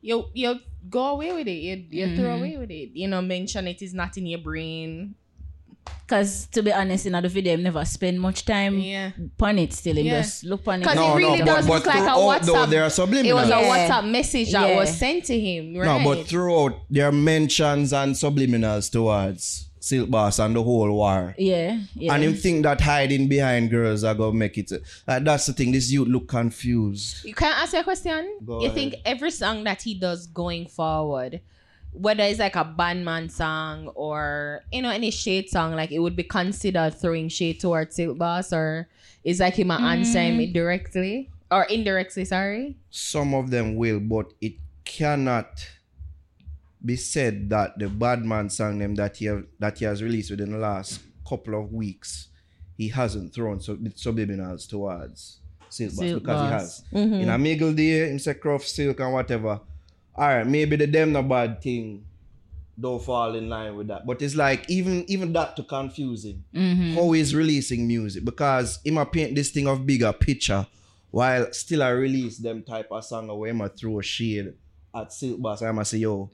you 0.00 0.26
you 0.34 0.56
go 0.90 1.06
away 1.14 1.32
with 1.32 1.48
it. 1.48 1.58
You 1.66 1.84
you 1.90 2.16
throw 2.16 2.34
Mhm. 2.36 2.38
away 2.38 2.56
with 2.58 2.70
it. 2.70 2.90
You 2.94 3.08
know, 3.08 3.22
mention 3.22 3.66
it 3.66 3.80
is 3.82 3.94
not 3.94 4.16
in 4.18 4.26
your 4.26 4.40
brain. 4.40 5.14
Cause 6.06 6.46
to 6.52 6.62
be 6.62 6.72
honest, 6.72 7.04
in 7.04 7.14
other 7.14 7.28
video, 7.28 7.52
I 7.52 7.56
never 7.56 7.84
spend 7.84 8.18
much 8.18 8.46
time 8.46 8.78
Yeah. 8.78 9.10
on 9.40 9.58
it. 9.58 9.74
Still, 9.74 9.96
him 9.96 10.06
Yeah. 10.06 10.22
just 10.22 10.44
look 10.44 10.66
on 10.66 10.76
it. 10.76 10.78
Because 10.80 10.96
No, 10.96 11.12
it 11.12 11.16
really 11.18 11.38
no, 11.40 11.44
does 11.44 11.66
but- 11.66 11.74
look 11.74 11.84
but 11.84 11.94
like 11.94 12.02
a 12.02 12.14
throughout, 12.14 12.42
WhatsApp. 12.42 12.70
there 12.70 12.82
are 12.82 12.86
It 12.86 13.34
was 13.34 13.48
a 13.50 13.52
WhatsApp 13.52 14.10
message 14.10 14.52
that 14.52 14.68
Yeah. 14.70 14.76
was 14.78 14.96
sent 14.96 15.24
to 15.26 15.38
him. 15.38 15.76
Right? 15.76 15.84
No, 16.02 16.14
but 16.14 16.26
throughout 16.26 16.80
there 16.90 17.06
are 17.08 17.12
mentions 17.12 17.92
and 17.92 18.14
subliminals 18.14 18.90
towards 18.90 19.66
Silk 19.80 20.08
Boss 20.10 20.38
and 20.38 20.56
the 20.56 20.62
whole 20.62 20.90
war. 20.92 21.34
yeah, 21.38 21.78
yeah. 21.94 22.14
And 22.14 22.24
him 22.24 22.34
think 22.34 22.62
that 22.62 22.80
hiding 22.80 23.28
behind 23.28 23.70
girls 23.70 24.02
are 24.02 24.14
gonna 24.14 24.32
make 24.32 24.56
it. 24.56 24.72
Like 25.06 25.24
that's 25.24 25.44
the 25.46 25.52
thing. 25.52 25.72
This 25.72 25.90
youth 25.92 26.08
look 26.08 26.26
confused. 26.26 27.24
You 27.24 27.34
can 27.34 27.52
I 27.52 27.62
ask 27.64 27.74
you 27.74 27.80
a 27.80 27.84
question. 27.84 28.38
Go 28.46 28.60
you 28.60 28.66
ahead. 28.66 28.74
think 28.74 28.94
every 29.04 29.30
song 29.30 29.62
that 29.64 29.82
he 29.82 29.92
does 29.94 30.26
going 30.26 30.66
forward, 30.66 31.40
whether 31.92 32.22
it's 32.22 32.38
like 32.38 32.56
a 32.56 32.64
bandman 32.64 33.28
song 33.28 33.88
or 33.94 34.62
you 34.72 34.82
know 34.82 34.90
any 34.90 35.10
shade 35.10 35.48
song, 35.48 35.74
like 35.74 35.90
it 35.92 35.98
would 35.98 36.16
be 36.16 36.22
considered 36.24 36.94
throwing 36.94 37.28
shade 37.28 37.60
towards 37.60 37.96
Silk 37.96 38.18
Boss, 38.18 38.52
or 38.52 38.88
is 39.24 39.40
like 39.40 39.54
him 39.54 39.70
answer 39.70 40.18
Mm. 40.18 40.38
him 40.40 40.52
directly 40.52 41.30
or 41.50 41.64
indirectly? 41.64 42.24
Sorry. 42.24 42.76
Some 42.90 43.34
of 43.34 43.50
them 43.50 43.76
will, 43.76 44.00
but 44.00 44.32
it 44.40 44.54
cannot 44.84 45.66
be 46.84 46.96
said 46.96 47.50
that 47.50 47.78
the 47.78 47.88
Badman 47.88 48.50
song 48.50 48.78
them 48.78 48.94
that 48.94 49.16
he 49.16 49.24
have, 49.26 49.44
that 49.58 49.78
he 49.78 49.84
has 49.84 50.02
released 50.02 50.30
within 50.30 50.52
the 50.52 50.58
last 50.58 51.00
couple 51.28 51.58
of 51.60 51.72
weeks, 51.72 52.28
he 52.76 52.88
hasn't 52.88 53.34
thrown 53.34 53.60
sub- 53.60 53.82
subliminals 53.96 54.68
towards 54.68 55.40
Silk 55.68 55.90
Boss 55.90 55.98
Silk 55.98 56.22
because 56.22 56.42
he 56.42 56.52
has. 56.52 56.84
Mm-hmm. 56.92 57.14
In 57.14 57.28
a 57.28 57.36
Miggle 57.38 57.74
Day, 57.76 58.08
him 58.10 58.18
say 58.20 58.34
Croft 58.34 58.66
Silk 58.68 59.00
and 59.00 59.12
whatever. 59.12 59.60
Alright, 60.18 60.46
maybe 60.46 60.74
the 60.76 60.86
them 60.86 61.12
no 61.12 61.22
bad 61.22 61.62
thing 61.62 62.04
don't 62.80 63.02
fall 63.02 63.34
in 63.34 63.48
line 63.48 63.76
with 63.76 63.88
that. 63.88 64.06
But 64.06 64.20
it's 64.22 64.34
like 64.34 64.68
even 64.68 65.04
even 65.08 65.32
that 65.32 65.54
to 65.56 65.62
confusing. 65.62 66.44
Mm-hmm. 66.54 66.94
How 66.94 67.12
he's 67.12 67.34
releasing 67.34 67.86
music 67.86 68.24
because 68.24 68.80
he 68.82 68.90
might 68.90 69.12
paint 69.12 69.34
this 69.34 69.50
thing 69.50 69.68
of 69.68 69.86
bigger 69.86 70.12
picture 70.12 70.66
while 71.10 71.52
still 71.52 71.82
I 71.82 71.90
release 71.90 72.38
them 72.38 72.62
type 72.62 72.88
of 72.90 73.04
song 73.04 73.28
where 73.36 73.50
him 73.50 73.60
a 73.60 73.68
throw 73.68 73.98
a 74.00 74.02
shade 74.02 74.54
at 74.94 75.12
Silk 75.12 75.40
Boss. 75.40 75.62
I'm 75.62 75.82
say 75.84 75.98
yo 75.98 76.30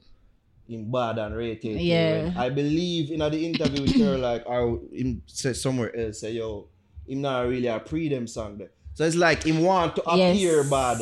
in 0.67 0.91
bad 0.91 1.19
and 1.19 1.35
rated. 1.35 1.79
Yeah. 1.79 2.33
I 2.35 2.49
believe 2.49 3.11
in 3.11 3.19
the 3.19 3.45
interview 3.45 3.83
with 3.83 3.99
her 4.01 4.17
like 4.17 4.47
I 4.49 4.61
him 4.93 5.21
said 5.27 5.55
somewhere 5.55 5.95
else 5.95 6.21
say 6.21 6.31
yo 6.31 6.67
him 7.07 7.21
not 7.21 7.47
really 7.47 7.67
a 7.67 7.79
pre 7.79 8.09
them 8.09 8.25
song 8.27 8.57
there. 8.57 8.71
So 8.95 9.03
it's 9.05 9.15
like 9.15 9.43
him 9.43 9.61
want 9.61 9.95
to 9.97 10.03
Yes. 10.15 10.35
appear 10.35 10.63
bad 10.63 11.01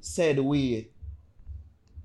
said 0.00 0.38
way 0.38 0.88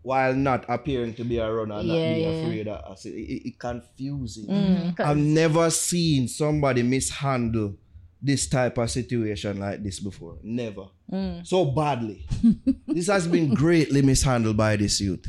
while 0.02 0.34
not 0.34 0.66
appearing 0.70 1.14
to 1.16 1.24
be 1.24 1.38
a 1.38 1.52
runner 1.52 1.76
and 1.80 1.88
Yeah, 1.88 2.08
not 2.10 2.16
be 2.16 2.22
yeah. 2.22 2.28
afraid 2.30 2.68
of 2.68 2.92
us. 2.92 3.06
It, 3.06 3.10
it, 3.10 3.48
it 3.50 3.60
confusing. 3.60 4.48
Mm, 4.48 4.96
'cause- 4.98 5.06
I've 5.08 5.18
never 5.18 5.70
seen 5.70 6.28
somebody 6.28 6.84
mishandle 6.84 7.76
this 8.22 8.48
type 8.48 8.78
of 8.78 8.90
situation 8.92 9.60
like 9.60 9.82
this 9.84 10.00
before. 10.00 10.38
Never. 10.44 10.86
Mm. 11.12 11.46
So 11.48 11.66
badly. 11.66 12.26
this 12.88 13.08
has 13.08 13.28
been 13.28 13.54
greatly 13.54 14.02
mishandled 14.02 14.58
by 14.58 14.76
this 14.76 15.00
youth. 15.02 15.26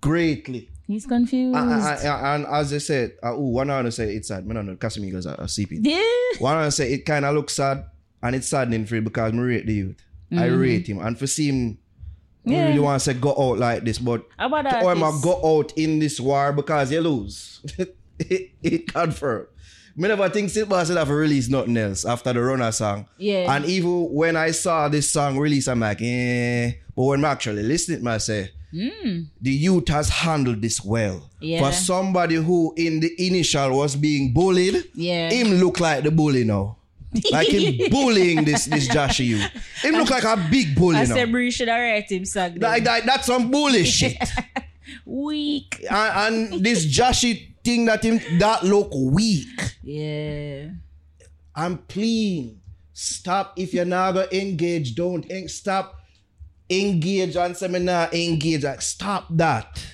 Greatly. 0.00 0.68
He's 0.86 1.06
confused. 1.06 1.56
And, 1.56 1.70
and- 1.72 2.00
and 2.04 2.46
as 2.46 2.72
I 2.72 2.78
said, 2.78 3.12
uh, 3.22 3.32
ooh, 3.34 3.52
one 3.52 3.68
want 3.68 3.86
to 3.86 3.92
say 3.92 4.14
it's 4.14 4.28
sad. 4.28 4.46
I 4.48 4.52
don't 4.52 4.66
know, 4.66 4.76
Casamigos 4.76 5.26
are, 5.26 5.40
are 5.40 5.48
sleeping. 5.48 5.80
yeah. 5.84 6.02
One 6.38 6.56
want 6.56 6.66
to 6.66 6.72
say 6.72 6.92
it 6.92 7.06
kind 7.06 7.24
of 7.24 7.34
looks 7.34 7.54
sad 7.54 7.84
and 8.22 8.36
it's 8.36 8.48
saddening 8.48 8.84
for 8.86 8.96
you 8.96 9.02
because 9.02 9.32
I 9.32 9.36
rate 9.36 9.66
the 9.66 9.74
youth. 9.74 9.96
I 10.36 10.46
rate 10.46 10.86
him. 10.88 10.98
And 10.98 11.18
for 11.18 11.26
see 11.26 11.48
him, 11.48 11.78
I 11.78 11.83
Yeah. 12.44 12.66
really 12.68 12.78
want 12.80 13.00
to 13.02 13.04
say 13.04 13.14
go 13.18 13.30
out 13.30 13.58
like 13.58 13.84
this, 13.84 13.98
but 13.98 14.26
How 14.38 14.46
about 14.46 14.64
that? 14.64 14.82
or 14.84 14.92
I 14.92 14.94
go 15.22 15.58
out 15.58 15.72
in 15.76 15.98
this 15.98 16.20
war 16.20 16.52
because 16.52 16.92
you 16.92 17.00
lose. 17.00 17.60
it, 18.18 18.50
it 18.62 18.92
confirmed. 18.92 19.46
Me 19.96 20.08
never 20.08 20.28
think 20.28 20.50
Silk 20.50 20.68
said 20.84 20.96
have 20.96 21.08
released 21.08 21.50
nothing 21.50 21.76
else 21.76 22.04
after 22.04 22.32
the 22.32 22.42
runner 22.42 22.72
song. 22.72 23.06
Yeah. 23.16 23.54
And 23.54 23.64
even 23.66 24.08
when 24.12 24.36
I 24.36 24.50
saw 24.50 24.88
this 24.88 25.08
song 25.10 25.38
release, 25.38 25.68
I'm 25.68 25.80
like, 25.80 26.02
eh. 26.02 26.72
But 26.96 27.02
when 27.04 27.24
I 27.24 27.30
actually 27.30 27.62
listening, 27.62 28.02
to 28.02 28.10
I 28.10 28.18
say, 28.18 28.50
the 28.72 29.50
youth 29.50 29.86
has 29.88 30.08
handled 30.08 30.60
this 30.60 30.84
well. 30.84 31.30
Yeah. 31.40 31.60
For 31.60 31.72
somebody 31.72 32.34
who 32.34 32.74
in 32.76 32.98
the 33.00 33.14
initial 33.24 33.76
was 33.78 33.94
being 33.94 34.32
bullied, 34.34 34.82
Yeah. 34.94 35.30
him 35.30 35.54
look 35.54 35.78
like 35.78 36.02
the 36.02 36.10
bully 36.10 36.42
now. 36.44 36.76
Like 37.30 37.48
him 37.48 37.88
bullying 37.90 38.44
this 38.44 38.64
this 38.66 38.88
Jahshii 38.88 39.26
youth. 39.26 39.50
Him 39.82 39.94
look 39.94 40.10
like 40.10 40.24
a 40.24 40.36
big 40.50 40.74
bully 40.74 40.96
I 40.96 41.04
now. 41.04 41.14
said 41.14 41.30
Bree 41.32 41.50
should 41.50 41.68
have 41.68 41.80
write 41.80 42.10
him 42.10 42.24
song. 42.24 42.56
Like, 42.58 42.84
that, 42.84 43.06
that's 43.06 43.26
some 43.26 43.50
bully 43.50 43.84
shit. 43.98 44.16
Weak. 45.04 45.84
and, 45.90 46.52
and 46.54 46.64
this 46.64 46.84
Jahshii 46.86 47.54
thing 47.64 47.84
that 47.86 48.02
him 48.04 48.20
that 48.38 48.64
look 48.64 48.90
weak. 48.94 49.48
Yeah. 49.82 50.70
I'm 51.54 51.78
clean. 51.88 52.60
Stop 52.92 53.54
if 53.58 53.72
you're 53.74 53.84
not 53.84 54.12
gonna 54.12 54.28
engage. 54.32 54.94
Don't 54.94 55.24
en- 55.30 55.48
stop. 55.48 56.00
Engage 56.70 57.36
and 57.36 57.56
seminar. 57.56 58.08
Engage. 58.12 58.64
Like 58.64 58.82
stop 58.82 59.26
that. 59.30 59.84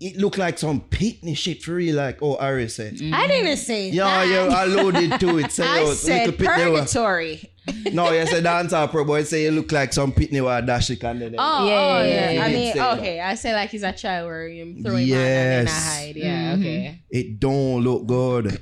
It 0.00 0.16
looked 0.16 0.38
like 0.38 0.58
some 0.58 0.80
pitney 0.82 1.36
shit 1.36 1.62
for 1.62 1.74
real. 1.74 1.96
Like 1.96 2.18
oh, 2.20 2.36
Ari 2.36 2.68
said. 2.68 2.94
Mm. 2.96 3.12
I 3.14 3.26
didn't 3.26 3.56
say 3.56 3.90
Yeah, 3.90 4.26
that. 4.26 4.28
you 4.28 4.74
alluded 4.76 5.20
to 5.20 5.38
it. 5.38 5.52
Say, 5.52 5.66
I 5.66 5.80
yo, 5.80 5.92
said 5.94 6.26
little 6.26 6.46
pitney 6.46 6.72
wa- 6.72 6.78
purgatory. 6.80 7.50
No, 7.94 8.12
you 8.12 8.26
said 8.26 8.44
dancer 8.44 8.86
pro 8.88 9.04
boy 9.06 9.22
say 9.24 9.44
you 9.44 9.50
look 9.50 9.72
like 9.72 9.92
some 9.94 10.12
pitney 10.12 10.44
wa 10.44 10.60
dash 10.60 10.90
it 10.90 11.02
and 11.02 11.20
then. 11.22 11.34
Oh, 11.38 11.62
oh, 11.62 11.66
Yeah, 11.66 11.74
oh, 11.74 12.02
yeah, 12.02 12.08
yeah. 12.08 12.30
yeah. 12.32 12.44
I 12.44 12.48
mean, 12.48 12.56
did 12.58 12.72
say 12.74 12.78
that. 12.78 12.98
okay. 12.98 13.20
I 13.20 13.34
say 13.36 13.54
like 13.54 13.70
he's 13.70 13.82
a 13.82 13.92
child 13.92 14.26
where 14.26 14.48
you 14.48 14.82
throw 14.82 14.96
him 14.96 15.12
on 15.12 15.18
and 15.18 15.68
then 15.68 15.68
I 15.68 15.70
hide. 15.70 16.16
Yeah, 16.16 16.52
mm-hmm. 16.52 16.60
okay. 16.60 17.00
it 17.08 17.40
don't 17.40 17.82
look 17.82 18.06
good. 18.06 18.60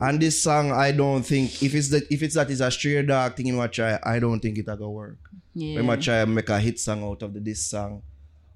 and 0.00 0.20
this 0.20 0.42
song, 0.42 0.72
I 0.72 0.90
don't 0.90 1.22
think 1.22 1.62
if 1.62 1.72
it's 1.72 1.90
that 1.90 2.10
if 2.10 2.22
it's 2.24 2.34
that 2.34 2.50
is 2.50 2.60
a 2.60 2.70
stray 2.72 3.00
dog 3.02 3.36
thing 3.36 3.46
in 3.46 3.56
what 3.56 3.72
try, 3.72 3.98
I 4.02 4.18
don't 4.18 4.40
think 4.40 4.58
it 4.58 4.66
a 4.66 4.76
go 4.76 4.90
work. 4.90 5.18
Yeah. 5.54 5.76
We 5.76 5.82
might 5.82 6.00
try 6.00 6.24
make 6.24 6.48
a 6.48 6.58
hit 6.58 6.80
song 6.80 7.04
out 7.04 7.22
of 7.22 7.32
the, 7.34 7.40
this 7.40 7.64
song. 7.64 8.02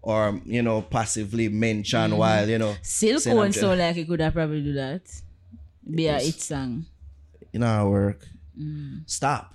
Or, 0.04 0.38
you 0.44 0.60
know, 0.60 0.82
passively 0.82 1.48
mention 1.48 2.10
mm. 2.12 2.16
while, 2.18 2.46
you 2.46 2.58
know, 2.58 2.76
Silk 2.82 3.24
one 3.24 3.52
so 3.52 3.72
like 3.72 3.96
he 3.96 4.04
could 4.04 4.20
have 4.20 4.34
probably 4.34 4.60
do 4.62 4.74
that. 4.74 5.00
Be 5.80 6.06
a 6.08 6.20
Yes. 6.20 6.26
hit 6.26 6.40
song. 6.42 6.84
you 7.52 7.58
know 7.60 7.66
how 7.66 7.86
it 7.86 7.90
work. 7.90 8.20
Mm. 8.58 9.08
Stop. 9.08 9.54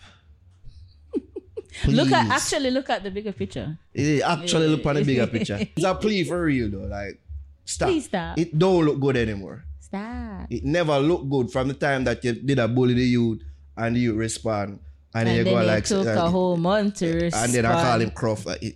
Look 1.88 2.12
at 2.12 2.30
actually 2.32 2.72
look 2.72 2.90
at 2.90 3.04
the 3.04 3.12
bigger 3.12 3.32
picture. 3.32 3.78
It 3.94 4.24
actually 4.24 4.68
look 4.70 4.84
on 4.86 4.96
the 4.96 5.04
bigger 5.06 5.28
picture. 5.36 5.58
It's 5.62 5.86
a 5.86 5.94
plea 5.94 6.24
for 6.24 6.42
real 6.44 6.70
though. 6.72 6.88
Like, 6.90 7.22
stop. 7.64 7.90
Please 7.90 8.06
stop. 8.06 8.38
It 8.40 8.58
don't 8.58 8.84
look 8.86 9.00
good 9.00 9.18
anymore. 9.18 9.64
Stop. 9.80 10.48
It 10.50 10.64
never 10.66 10.98
looked 11.00 11.30
good 11.30 11.52
from 11.52 11.68
the 11.68 11.76
time 11.76 12.04
that 12.06 12.24
you 12.26 12.34
did 12.34 12.58
a 12.58 12.68
bully 12.68 12.96
the 12.96 13.04
youth 13.06 13.42
and 13.78 13.96
you 13.96 14.16
respond. 14.16 14.80
And, 15.14 15.28
then 15.28 15.28
And 15.28 15.38
you 15.38 15.44
then 15.46 15.54
go 15.54 15.60
it 15.62 15.66
like, 15.68 15.86
took 15.86 16.08
a 16.08 16.30
whole 16.30 16.58
month 16.58 16.96
to 17.02 17.14
respond. 17.14 17.46
and 17.46 17.54
then 17.54 17.66
I 17.66 17.82
call 17.84 18.00
him 18.02 18.12
Croft. 18.12 18.46
Like, 18.46 18.62
it, 18.64 18.76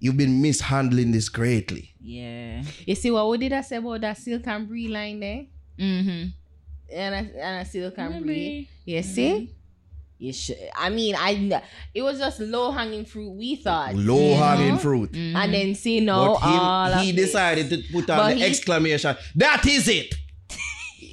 you've 0.00 0.16
been 0.16 0.40
mishandling 0.42 1.12
this 1.12 1.28
greatly. 1.28 1.94
Yeah. 2.00 2.62
You 2.86 2.94
see 2.94 3.10
what 3.10 3.28
we 3.30 3.38
did 3.38 3.52
I 3.52 3.62
say 3.62 3.76
about 3.76 4.00
that 4.02 4.18
silk 4.18 4.46
and 4.46 4.68
brie 4.68 4.88
line 4.88 5.20
there? 5.20 5.46
Mm-hmm. 5.78 6.28
And 6.92 7.14
I, 7.14 7.18
and 7.18 7.58
I 7.60 7.62
silk 7.64 7.94
and 7.96 8.06
Remember? 8.08 8.26
brie. 8.26 8.68
You 8.84 9.02
see? 9.02 9.54
You 10.18 10.32
should. 10.32 10.56
I 10.76 10.90
mean, 10.90 11.16
I. 11.18 11.60
It 11.92 12.02
was 12.02 12.18
just 12.18 12.38
low 12.40 12.70
hanging 12.70 13.04
fruit. 13.04 13.30
We 13.30 13.56
thought. 13.56 13.94
Low 13.94 14.28
you 14.30 14.34
hanging 14.36 14.74
know? 14.74 14.78
fruit. 14.78 15.14
And 15.14 15.52
then 15.52 15.74
see 15.74 16.00
no, 16.00 16.38
But 16.40 16.46
all 16.46 16.92
he, 16.98 17.04
he 17.06 17.10
of 17.10 17.16
decided 17.16 17.68
to 17.70 17.82
put 17.92 18.08
on 18.10 18.16
But 18.18 18.28
the 18.30 18.34
he- 18.36 18.44
exclamation. 18.44 19.16
That 19.34 19.66
is 19.66 19.88
it. 19.88 20.14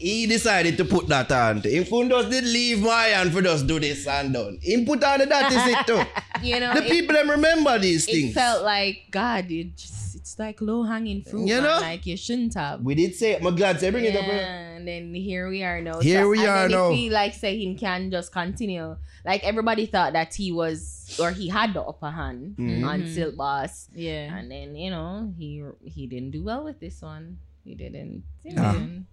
He 0.02 0.26
decided 0.28 0.78
to 0.78 0.86
put 0.86 1.08
that 1.08 1.32
on. 1.32 1.62
Him 1.62 1.86
could 1.86 2.10
just 2.10 2.30
did 2.30 2.44
leave 2.44 2.82
my 2.82 3.04
hand 3.16 3.32
for 3.34 3.42
just 3.42 3.68
do 3.68 3.80
this 3.80 4.08
and 4.08 4.34
done. 4.34 4.58
Him 4.62 4.86
put 4.86 5.04
on 5.04 5.20
the 5.20 5.26
that 5.28 5.52
is 5.52 5.66
it 5.74 5.88
too. 5.88 6.02
You 6.44 6.60
know, 6.60 6.74
The 6.74 6.84
it, 6.86 6.90
people 6.90 7.14
them 7.16 7.30
remember 7.30 7.78
these 7.78 8.08
it 8.08 8.12
things. 8.14 8.34
felt 8.34 8.64
like 8.66 8.98
God. 9.12 9.46
It 9.52 9.78
just, 9.78 10.16
it's 10.16 10.40
like 10.40 10.60
low 10.60 10.82
hanging 10.84 11.22
fruit. 11.22 11.46
You 11.48 11.62
know? 11.62 11.78
like 11.80 12.06
you 12.08 12.18
shouldn't 12.18 12.56
have. 12.56 12.82
we 12.82 12.96
did 12.96 13.14
say 13.16 13.34
it. 13.34 13.46
I'm 13.46 13.56
glad 13.56 13.78
to 13.80 13.92
bring 13.92 14.06
it 14.06 14.16
up. 14.16 14.26
Yeah, 14.26 14.34
eh? 14.34 14.76
and 14.78 14.88
then 14.88 15.14
here 15.14 15.48
we 15.50 15.62
are 15.62 15.80
now. 15.82 16.00
Here 16.00 16.28
we 16.28 16.40
and 16.40 16.48
are 16.50 16.70
now. 16.70 16.90
If 16.90 16.96
he 16.98 17.10
like 17.12 17.34
say 17.36 17.56
he 17.58 17.76
can 17.76 18.10
just 18.10 18.32
continue, 18.32 18.98
like 19.24 19.44
everybody 19.44 19.86
thought 19.86 20.14
that 20.14 20.34
he 20.34 20.52
was 20.52 21.16
or 21.22 21.30
he 21.30 21.48
had 21.50 21.76
the 21.76 21.82
upper 21.84 22.10
hand 22.10 22.56
Mhm. 22.58 22.88
on 22.88 23.06
Silk 23.08 23.36
Boss, 23.38 23.88
Yeah. 23.94 24.34
and 24.36 24.50
then 24.50 24.76
you 24.76 24.90
know 24.90 25.32
he 25.38 25.62
he 25.86 26.08
didn't 26.08 26.32
do 26.32 26.42
well 26.44 26.64
with 26.64 26.80
this 26.80 27.04
one. 27.04 27.38
He 27.64 27.76
didn't. 27.76 28.24
He 28.44 28.50
Nah. 28.58 28.74
didn't. 28.74 29.06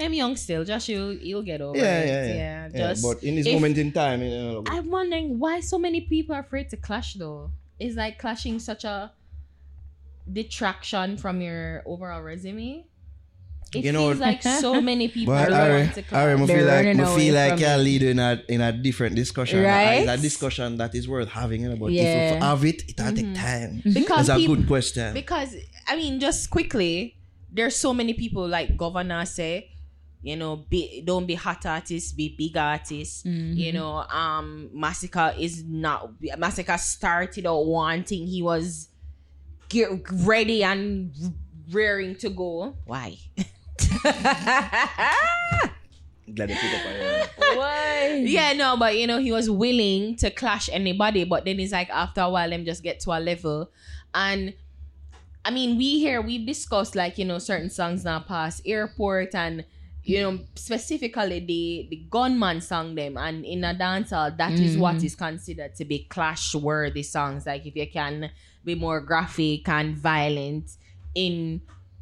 I'm 0.00 0.12
young 0.12 0.36
still. 0.36 0.64
Just 0.64 0.88
you, 0.88 1.10
you'll 1.10 1.42
get 1.42 1.60
over 1.60 1.76
Yeah, 1.76 2.00
it. 2.00 2.06
yeah, 2.06 2.24
yeah. 2.26 2.34
yeah. 2.34 2.68
Yeah, 2.72 2.88
Just. 2.88 3.02
but 3.02 3.22
in 3.22 3.36
this 3.36 3.46
if- 3.46 3.54
moment 3.54 3.78
in 3.78 3.92
time, 3.92 4.22
you 4.22 4.30
know, 4.30 4.64
I'm 4.66 4.90
wondering 4.90 5.38
why 5.38 5.60
so 5.60 5.78
many 5.78 6.00
people 6.02 6.34
are 6.34 6.40
afraid 6.40 6.70
to 6.70 6.76
clash 6.76 7.14
though. 7.14 7.50
Is 7.78 7.96
like 7.96 8.18
clashing 8.18 8.58
such 8.58 8.84
a 8.84 9.12
detraction 10.30 11.16
from 11.16 11.40
your 11.40 11.82
overall 11.86 12.22
resume? 12.22 12.84
It 13.74 13.84
You 13.84 13.92
know- 13.92 14.08
feels 14.08 14.20
like 14.20 14.42
so 14.42 14.80
many 14.90 15.08
people 15.08 15.34
But 15.34 15.50
are 15.50 15.54
I, 15.54 15.78
want 15.80 15.94
to 15.94 16.00
I, 16.00 16.04
clash. 16.04 16.22
I 16.22 16.46
They're 16.46 16.46
feel 16.46 16.66
like, 16.66 16.84
running 16.86 17.00
I 17.00 17.16
feel 17.16 17.34
like 17.34 17.50
from 17.52 17.60
you're 17.60 17.70
it. 17.70 17.76
leading 17.78 18.08
in 18.10 18.18
a, 18.18 18.42
in 18.48 18.60
a 18.60 18.72
different 18.72 19.16
discussion. 19.16 19.62
Right? 19.62 20.02
It's 20.02 20.10
a 20.10 20.16
discussion 20.18 20.76
that 20.76 20.94
is 20.94 21.08
worth 21.08 21.28
having. 21.28 21.62
You 21.62 21.70
know, 21.70 21.76
but 21.76 21.86
if 21.86 21.92
you 21.92 22.40
have 22.40 22.64
it, 22.64 22.82
it'll 22.88 23.12
take 23.12 23.24
mm-hmm. 23.26 23.34
time. 23.34 23.82
because 23.94 24.26
That's 24.26 24.42
a 24.42 24.46
good 24.46 24.66
question. 24.66 25.14
because 25.14 25.56
I 25.88 25.96
mean, 25.96 26.20
just 26.20 26.50
quickly, 26.50 27.16
there's 27.50 27.76
so 27.76 27.92
many 27.94 28.14
people 28.14 28.46
like 28.46 28.76
Governor 28.76 29.24
say, 29.24 29.56
eh, 29.56 29.71
you 30.22 30.36
know, 30.36 30.56
be, 30.56 31.02
don't 31.04 31.26
be 31.26 31.34
hot 31.34 31.66
artists, 31.66 32.12
be 32.12 32.34
big 32.36 32.56
artists. 32.56 33.24
Mm-hmm. 33.24 33.54
You 33.54 33.72
know, 33.72 33.96
um, 34.08 34.70
Masicka 34.74 35.36
is 35.38 35.64
not 35.64 36.12
Masicka 36.22 36.78
started 36.78 37.46
out 37.46 37.66
wanting 37.66 38.26
he 38.26 38.40
was 38.40 38.88
get 39.68 39.88
ready 40.12 40.62
and 40.62 41.12
rearing 41.70 42.14
to 42.16 42.30
go. 42.30 42.76
Why? 42.84 43.18
Glad 46.34 46.48
they 46.48 46.54
pick 46.54 46.72
up 46.72 46.86
on 46.86 46.94
you. 46.94 47.58
Why? 47.58 48.22
yeah, 48.24 48.52
no, 48.52 48.76
but 48.76 48.96
you 48.96 49.08
know, 49.08 49.18
he 49.18 49.32
was 49.32 49.50
willing 49.50 50.14
to 50.16 50.30
clash 50.30 50.68
anybody, 50.72 51.24
but 51.24 51.44
then 51.44 51.58
it's 51.58 51.72
like 51.72 51.90
after 51.90 52.20
a 52.20 52.30
while, 52.30 52.48
them 52.48 52.64
just 52.64 52.82
get 52.82 53.00
to 53.00 53.10
a 53.10 53.18
level. 53.18 53.70
And 54.14 54.54
I 55.44 55.50
mean, 55.50 55.76
we 55.76 55.98
here 55.98 56.22
we've 56.22 56.46
discussed 56.46 56.94
like, 56.94 57.18
you 57.18 57.24
know, 57.24 57.38
certain 57.38 57.70
songs 57.70 58.04
now 58.04 58.20
past 58.20 58.62
airport 58.64 59.34
and 59.34 59.64
you 60.04 60.20
know, 60.20 60.38
specifically 60.56 61.40
the 61.40 61.86
the 61.90 61.96
gunman 62.10 62.60
song 62.60 62.94
them 62.94 63.16
and 63.16 63.44
in 63.44 63.62
a 63.64 63.74
dancehall, 63.74 64.36
that 64.36 64.52
is 64.58 64.76
what 64.76 65.02
is 65.04 65.14
considered 65.14 65.74
to 65.76 65.84
be 65.84 66.00
clash 66.10 66.54
worthy 66.54 67.02
songs. 67.02 67.46
Like 67.46 67.64
if 67.66 67.76
you 67.76 67.88
can 67.90 68.30
be 68.64 68.74
more 68.74 69.00
graphic 69.00 69.68
and 69.68 69.96
violent 69.96 70.70
in 71.14 71.60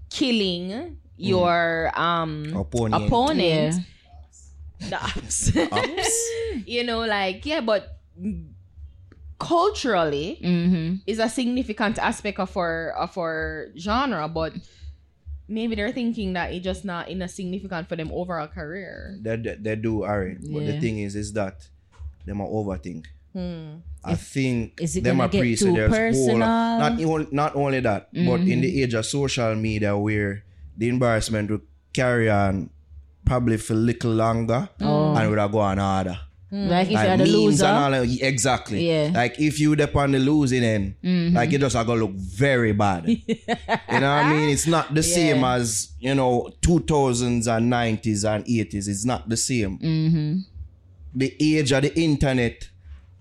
killing 0.09 0.97
your 1.17 1.91
um 1.95 2.53
Opponent. 2.57 3.05
opponent 3.05 3.75
Yeah. 4.81 4.89
the 4.89 4.97
ups. 4.97 5.57
Ups. 5.71 6.31
you 6.67 6.85
know, 6.85 7.01
like 7.01 7.45
yeah, 7.45 7.61
but 7.61 7.99
culturally 9.39 10.39
Mm-hmm. 10.43 10.97
is 11.07 11.19
a 11.19 11.29
significant 11.29 11.99
aspect 11.99 12.39
of 12.39 12.55
our 12.57 12.91
of 12.93 13.17
our 13.19 13.69
genre, 13.77 14.29
but 14.29 14.53
maybe 15.51 15.75
they're 15.75 15.93
thinking 15.93 16.33
that 16.35 16.53
it's 16.53 16.65
just 16.65 16.85
not 16.85 17.09
in 17.09 17.21
a 17.23 17.29
significant 17.29 17.89
for 17.89 17.97
them 17.97 18.11
overall 18.13 18.47
career. 18.47 19.19
They, 19.21 19.37
they, 19.37 19.57
they 19.61 19.77
do, 19.77 20.05
Ari. 20.05 20.39
But 20.41 20.65
the 20.67 20.81
thing 20.81 21.01
is, 21.01 21.17
is 21.17 21.33
that 21.35 21.69
them 22.25 22.41
are 22.41 22.49
overthink. 22.49 23.07
Hmm. 23.33 23.83
I 24.03 24.15
think 24.15 24.81
is 24.81 24.97
it 24.97 25.05
them 25.05 25.19
gonna 25.19 25.29
are 25.29 25.31
get 25.31 25.41
pre 25.41 25.55
too 25.57 25.73
there's 25.73 26.17
whole 26.17 26.39
not 26.39 26.99
even 26.99 27.29
not 27.31 27.55
only 27.55 27.81
that, 27.81 28.09
but 28.13 28.41
in 28.41 28.61
the 28.63 28.83
age 28.83 28.95
of 28.95 29.05
social 29.07 29.55
media 29.55 29.97
where 29.97 30.43
the 30.77 30.89
embarrassment 30.89 31.51
will 31.51 31.61
carry 31.93 32.31
on 32.31 32.71
probably 33.25 33.57
for 33.59 33.75
a 33.75 33.77
little 33.77 34.13
longer 34.13 34.69
Oh. 34.81 35.15
and 35.15 35.29
would 35.29 35.39
have 35.39 35.53
go 35.53 35.59
on 35.61 35.79
harder. 36.51 36.69
Like 36.69 36.87
if 36.89 36.93
Like 36.95 37.09
you're 37.09 37.17
the 37.19 37.27
loser. 37.27 37.65
and 37.67 37.95
all 37.95 38.03
exactly. 38.23 38.89
Yeah. 38.89 39.11
Like 39.15 39.39
if 39.41 39.61
you 39.61 39.77
dep 39.77 39.95
on 39.97 40.13
the 40.13 40.19
losing 40.19 40.65
end, 40.65 40.95
Mhm. 41.05 41.35
like 41.35 41.53
it 41.53 41.61
just 41.61 41.77
are 41.77 41.85
gonna 41.85 42.01
look 42.01 42.15
very 42.15 42.73
bad. 42.73 43.09
you 43.09 43.17
know 43.47 43.47
what 43.89 44.03
I 44.03 44.33
mean? 44.33 44.49
It's 44.51 44.67
not 44.67 44.95
the 44.95 45.03
same 45.03 45.45
as 45.45 45.93
you 46.01 46.15
know 46.15 46.51
2000s 46.63 47.47
and 47.47 47.71
90s 47.73 48.25
and 48.25 48.45
80s. 48.47 48.89
It's 48.89 49.05
not 49.05 49.29
the 49.29 49.37
same. 49.37 49.79
Mm-hmm. 49.79 50.39
The 51.15 51.35
age 51.41 51.73
of 51.73 51.83
the 51.83 51.99
internet 52.01 52.69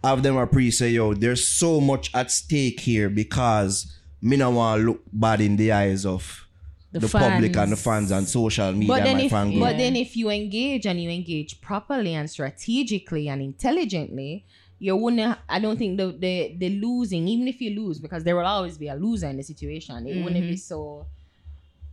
of 0.04 0.24
them 0.24 0.38
are 0.38 0.48
pre 0.48 0.72
say 0.72 0.92
yo, 0.92 1.13
there's 1.13 1.48
so 1.48 1.82
much 1.82 2.10
at 2.13 2.32
stake 2.32 2.80
here 2.80 3.10
because 3.10 3.96
me 4.22 4.38
no 4.38 4.50
want 4.52 4.84
look 4.84 5.02
bad 5.12 5.42
in 5.42 5.56
the 5.58 5.72
eyes 5.72 6.06
of 6.06 6.46
The 6.91 6.99
the, 6.99 7.08
public 7.08 7.56
and 7.56 7.71
the 7.71 7.75
fans. 7.75 8.10
fans 8.10 8.12
and 8.12 8.28
social 8.28 8.71
media 8.71 8.88
But 8.88 9.04
then 9.04 9.17
my 9.17 9.23
if 9.23 9.32
fan 9.32 9.49
group. 9.49 9.60
but 9.62 9.78
then 9.78 9.95
if 9.95 10.17
you 10.17 10.30
engage 10.32 10.88
and 10.88 10.99
you 11.02 11.10
engage 11.10 11.62
properly 11.62 12.15
and 12.15 12.28
strategically 12.30 13.30
and 13.30 13.41
intelligently, 13.43 14.45
you 14.80 14.95
wouldn't 14.95 15.38
I 15.47 15.60
don't 15.60 15.78
think 15.78 15.97
the 15.97 16.08
the, 16.17 16.56
the 16.58 16.69
losing, 16.69 17.28
even 17.28 17.47
if 17.47 17.62
you 17.62 17.80
lose, 17.80 17.99
because 17.99 18.23
there 18.23 18.36
will 18.36 18.45
always 18.45 18.78
be 18.78 18.88
a 18.88 18.95
loser 18.95 19.28
in 19.28 19.38
the 19.38 19.43
situation, 19.43 20.08
it 20.08 20.23
wouldn't 20.23 20.47
be 20.47 20.58
so 20.58 21.06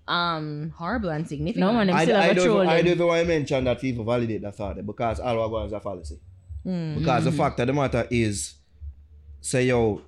um 0.09 0.73
horrible 0.77 1.11
and 1.11 1.29
significant. 1.29 1.61
No 1.61 1.73
one 1.73 1.91
I, 1.91 2.05
still 2.05 2.17
I, 2.17 2.23
have 2.27 2.37
don't, 2.37 2.57
even- 2.57 2.69
I 2.69 2.77
don't 2.81 2.93
even 2.93 3.07
want 3.07 3.23
to 3.23 3.29
mention 3.29 3.65
that 3.65 3.81
people 3.81 4.05
validate 4.05 4.43
that 4.43 4.57
thought 4.57 4.85
because 4.87 5.21
all 5.21 5.37
we're 5.37 5.49
going 5.49 5.67
is 5.67 5.73
a 5.73 5.81
fallacy. 5.81 6.19
Mm. 6.65 6.99
Because 6.99 7.25
the 7.25 7.33
fact 7.33 7.61
of 7.61 7.67
the 7.67 7.73
matter 7.73 8.07
is, 8.11 8.55
say 9.41 9.67
yo, 9.67 10.01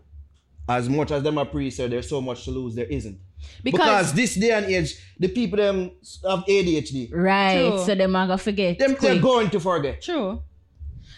as 0.69 0.89
much 0.89 1.11
as 1.11 1.23
them 1.23 1.37
are 1.39 1.45
pre 1.47 1.69
there's 1.71 2.09
so 2.09 2.21
much 2.21 2.45
to 2.45 2.51
lose, 2.53 2.75
there 2.75 2.87
isn't. 2.87 3.19
Because, 3.63 3.79
Because, 4.13 4.13
this 4.15 4.35
day 4.35 4.51
and 4.53 4.67
age, 4.67 4.95
the 5.19 5.29
people 5.29 5.57
them 5.59 5.91
have 6.29 6.45
ADHD. 6.47 7.11
Right. 7.13 7.69
True. 7.71 7.85
So 7.85 7.95
them 7.95 8.15
are 8.17 8.27
gonna 8.27 8.39
forget. 8.39 8.79
Them 8.79 8.97
they're 9.01 9.19
going 9.21 9.51
to 9.51 9.61
forget. 9.61 10.01
true. 10.03 10.43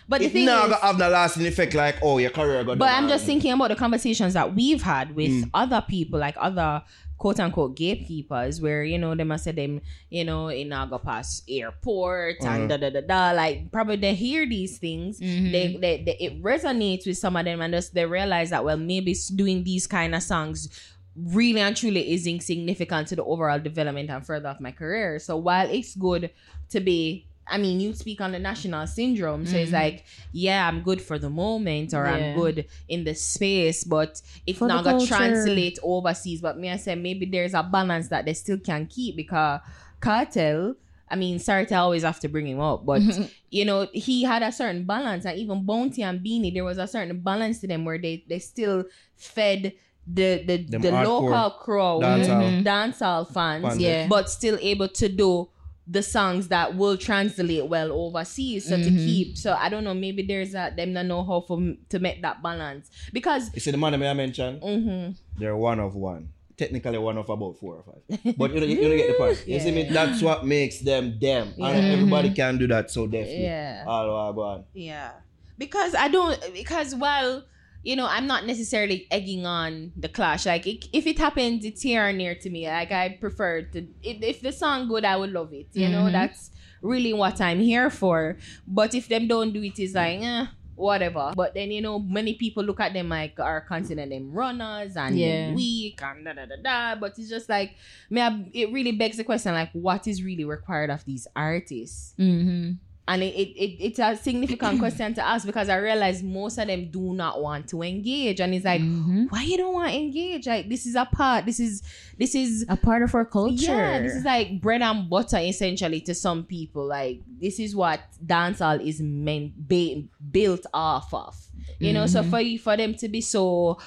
But 0.09 0.20
the 0.20 0.26
It 0.26 0.33
thing 0.33 0.46
not 0.46 0.64
is, 0.64 0.70
gonna 0.72 0.87
have 0.87 0.98
the 0.98 1.09
lasting 1.09 1.46
effect 1.46 1.72
like 1.74 1.96
oh 2.02 2.18
your 2.18 2.30
career 2.30 2.64
got 2.64 2.78
But 2.78 2.90
I'm 2.92 3.09
just 3.09 3.24
thinking 3.26 3.52
about 3.52 3.68
the 3.68 3.76
conversations 3.76 4.35
that 4.35 4.54
we've 4.56 4.83
had 4.83 5.14
with 5.14 5.30
Mm. 5.30 5.50
other 5.54 5.85
people, 5.88 6.18
like 6.18 6.35
other 6.37 6.83
quote 7.16 7.38
unquote 7.38 7.76
gatekeepers, 7.76 8.61
where 8.61 8.83
you 8.83 8.98
know 8.98 9.14
they 9.14 9.22
must 9.22 9.44
say 9.44 9.52
them, 9.52 9.80
you 10.09 10.24
know, 10.24 10.48
in 10.48 10.70
Naga 10.70 10.98
Pass 10.98 11.42
airport 11.48 12.37
Uh-huh. 12.40 12.48
and 12.50 12.68
da 12.68 12.76
da 12.78 12.90
da 12.90 13.02
da. 13.02 13.30
Like 13.37 13.70
probably 13.70 13.96
they 13.96 14.14
hear 14.14 14.48
these 14.48 14.78
things, 14.78 15.20
Mhm. 15.20 15.52
they, 15.52 15.76
they, 15.80 16.02
they 16.04 16.16
it 16.18 16.42
resonates 16.42 17.06
with 17.06 17.18
some 17.18 17.37
of 17.37 17.44
them, 17.44 17.61
and 17.61 17.72
just 17.72 17.94
they 17.94 18.04
realize 18.06 18.50
that 18.50 18.64
well 18.64 18.78
maybe 18.78 19.12
s- 19.12 19.28
doing 19.28 19.62
these 19.62 19.87
kind 19.87 20.14
of 20.16 20.22
songs 20.24 20.68
really 21.16 21.61
and 21.61 21.77
truly 21.77 22.12
is 22.12 22.27
insignificant 22.27 23.09
to 23.09 23.16
the 23.16 23.25
overall 23.25 23.59
development 23.59 24.11
and 24.11 24.25
further 24.25 24.49
of 24.49 24.61
my 24.61 24.73
career. 24.73 25.18
So 25.18 25.37
while 25.37 25.68
it's 25.68 25.94
good 25.96 26.31
to 26.70 26.81
be 26.81 27.27
I 27.53 27.59
mean, 27.59 27.81
you 27.81 27.92
speak 27.94 28.20
on 28.20 28.31
the 28.31 28.38
national 28.38 28.87
syndrome, 28.87 29.44
so 29.44 29.57
it's 29.57 29.73
Mhm. 29.73 29.75
like, 29.75 30.05
yeah, 30.31 30.68
I'm 30.68 30.83
good 30.83 31.03
for 31.03 31.18
the 31.18 31.29
moment, 31.31 31.92
or 31.92 32.07
Yeah. 32.07 32.14
I'm 32.14 32.33
good 32.40 32.66
in 32.88 33.03
the 33.03 33.12
space, 33.14 33.83
but 33.83 34.23
it's 34.46 34.61
For 34.61 34.68
not 34.68 34.85
gonna 34.85 35.05
translate 35.05 35.77
overseas. 35.83 36.40
But 36.40 36.59
me, 36.61 36.70
I 36.70 36.77
say 36.77 36.94
maybe 36.94 37.27
there's 37.27 37.55
a 37.55 37.64
balance 37.64 38.07
that 38.11 38.25
they 38.25 38.35
still 38.35 38.59
can 38.59 38.87
keep 38.87 39.16
because 39.16 39.61
Kartel. 40.01 40.77
I 41.12 41.16
mean, 41.16 41.40
sorry 41.40 41.66
to 41.66 41.75
always 41.75 42.05
have 42.05 42.20
to 42.20 42.29
bring 42.29 42.46
him 42.46 42.61
up, 42.61 42.87
but 42.87 43.03
you 43.51 43.64
know, 43.64 43.88
he 43.92 44.23
had 44.23 44.44
a 44.44 44.53
certain 44.53 44.85
balance, 44.85 45.25
and 45.25 45.37
even 45.37 45.64
Bounty 45.64 46.05
and 46.05 46.23
Beenie, 46.23 46.53
there 46.53 46.62
was 46.64 46.79
a 46.79 46.87
certain 46.87 47.18
balance 47.20 47.59
to 47.61 47.66
them 47.66 47.85
where 47.85 47.99
they 47.99 48.23
they 48.29 48.38
still 48.38 48.85
fed 49.16 49.73
the 50.12 50.42
the, 50.46 50.57
Them 50.64 50.83
the 50.83 50.88
hardcore 50.90 51.05
local 51.31 51.51
crowd, 51.64 52.03
dancehall. 52.03 52.64
dancehall 52.64 53.33
fans, 53.33 53.64
Fans, 53.64 53.79
Yeah. 53.81 54.07
but 54.09 54.29
still 54.31 54.59
able 54.61 54.88
to 54.88 55.09
do 55.09 55.49
the 55.87 56.03
songs 56.03 56.49
that 56.49 56.77
will 56.77 56.96
translate 56.96 57.66
well 57.66 57.90
overseas. 57.92 58.68
So 58.68 58.77
to 58.77 58.90
Mhm. 58.90 59.05
keep, 59.07 59.37
so 59.37 59.55
I 59.55 59.68
don't 59.68 59.83
know, 59.83 59.94
maybe 59.94 60.23
there's 60.23 60.55
a 60.55 60.73
them 60.77 60.92
not 60.92 61.07
know 61.07 61.25
how 61.25 61.40
for 61.40 61.59
to 61.88 61.99
make 61.99 62.23
that 62.23 62.42
balance 62.42 62.90
because. 63.12 63.51
You 63.55 63.61
see 63.61 63.70
the 63.73 63.77
man 63.79 63.92
that 63.99 64.03
I 64.09 64.12
mentioned, 64.14 64.62
mhm. 64.62 65.16
they're 65.38 65.57
one 65.57 65.81
of 65.81 65.94
one. 65.96 66.29
Technically 66.57 66.99
one 66.99 67.16
of 67.16 67.29
about 67.31 67.57
four 67.59 67.77
or 67.77 67.83
five. 67.83 68.37
But 68.38 68.53
you 68.53 68.61
know, 68.61 68.66
you 68.66 68.77
don't 68.83 68.96
get 68.96 69.09
the 69.09 69.14
point. 69.14 69.42
You 69.46 69.59
see 69.61 69.73
me? 69.73 69.85
That's 69.85 70.20
what 70.23 70.44
makes 70.46 70.79
them 70.81 71.18
them. 71.18 71.55
And 71.59 71.85
Yeah. 71.87 71.92
everybody 71.94 72.31
can 72.35 72.59
do 72.59 72.66
that 72.68 72.90
so 72.90 73.07
definitely. 73.07 73.44
Yeah. 73.44 73.85
All 73.87 74.14
I 74.14 74.33
go 74.35 74.42
on. 74.42 74.64
Yeah. 74.75 75.12
Because 75.59 75.94
I 75.94 76.09
don't 76.09 76.38
because 76.53 76.94
while 76.94 77.44
you 77.82 77.96
know, 77.96 78.06
I'm 78.06 78.26
not 78.26 78.46
necessarily 78.46 79.06
egging 79.10 79.46
on 79.46 79.92
the 79.96 80.08
clash. 80.08 80.46
Like 80.46 80.66
it, 80.66 80.86
if 80.92 81.06
it 81.06 81.18
happens, 81.18 81.64
it's 81.64 81.82
here 81.82 82.06
or 82.08 82.12
near 82.12 82.34
to 82.34 82.50
me. 82.50 82.66
Like 82.68 82.92
I 82.92 83.16
prefer 83.20 83.62
to 83.62 83.86
if, 84.02 84.22
if 84.22 84.40
the 84.42 84.52
song 84.52 84.88
good, 84.88 85.04
I 85.04 85.16
would 85.16 85.32
love 85.32 85.52
it. 85.52 85.68
You 85.72 85.88
know, 85.88 86.04
Mhm. 86.04 86.12
that's 86.12 86.50
really 86.82 87.12
what 87.12 87.40
I'm 87.40 87.60
here 87.60 87.88
for. 87.90 88.36
But 88.66 88.94
if 88.94 89.08
them 89.08 89.28
don't 89.28 89.52
do 89.52 89.62
it, 89.62 89.78
it's 89.78 89.94
like 89.94 90.20
eh, 90.20 90.46
whatever. 90.76 91.32
But 91.34 91.54
then 91.54 91.70
you 91.70 91.80
know, 91.80 91.98
many 91.98 92.34
people 92.34 92.64
look 92.64 92.80
at 92.80 92.92
them 92.92 93.08
like 93.08 93.40
are 93.40 93.62
considering 93.62 94.10
them 94.10 94.32
runners 94.32 94.96
and 94.96 95.16
Yeah. 95.18 95.54
weak 95.54 96.00
and 96.02 96.24
da 96.24 96.32
da 96.34 96.44
da 96.46 96.56
da. 96.62 97.00
But 97.00 97.18
it's 97.18 97.28
just 97.30 97.48
like 97.48 97.76
me, 98.10 98.20
it 98.52 98.72
really 98.72 98.92
begs 98.92 99.16
the 99.16 99.24
question 99.24 99.52
like, 99.54 99.70
what 99.72 100.06
is 100.06 100.22
really 100.22 100.44
required 100.44 100.90
of 100.90 101.04
these 101.06 101.26
artists? 101.34 102.14
Mm-hmm. 102.18 102.72
And 103.12 103.23
it, 103.25 103.35
it, 103.42 103.49
it 103.64 103.70
it's 103.87 103.99
a 103.99 104.14
significant 104.16 104.79
question 104.85 105.14
to 105.14 105.23
ask 105.27 105.44
because 105.44 105.68
I 105.68 105.77
realize 105.77 106.23
most 106.23 106.59
of 106.59 106.68
them 106.68 106.90
do 106.90 107.12
not 107.12 107.42
want 107.42 107.68
to 107.70 107.83
engage. 107.83 108.38
And 108.40 108.55
it's 108.55 108.64
like, 108.64 108.81
Mhm. 108.81 109.27
why 109.33 109.42
you 109.42 109.57
don't 109.57 109.75
want 109.75 109.90
to 109.92 109.99
engage? 109.99 110.46
Like 110.46 110.68
this 110.68 110.87
is 110.87 110.94
a 110.94 111.07
part. 111.07 111.44
This 111.44 111.59
is 111.59 111.83
this 112.16 112.35
is 112.35 112.64
A 112.68 112.77
part 112.77 113.03
of 113.03 113.12
our 113.16 113.25
culture. 113.25 113.64
yeah, 113.73 114.01
this 114.01 114.14
is 114.14 114.25
like 114.25 114.61
bread 114.61 114.83
and 114.83 115.11
butter 115.11 115.38
essentially 115.38 116.01
to 116.03 116.14
some 116.14 116.44
people. 116.44 116.87
Like 116.87 117.20
this 117.40 117.59
is 117.59 117.75
what 117.75 118.01
dancehall 118.25 118.81
is 118.87 119.01
meant 119.01 119.53
ba- 119.68 120.05
built 120.31 120.64
off 120.73 121.12
of. 121.12 121.35
You 121.81 121.92
know, 121.92 122.07
so 122.07 122.23
Mhm. 122.23 122.31
for 122.31 122.40
you 122.40 122.59
for 122.59 122.77
them 122.77 122.94
to 122.94 123.09
be 123.09 123.20
so 123.23 123.79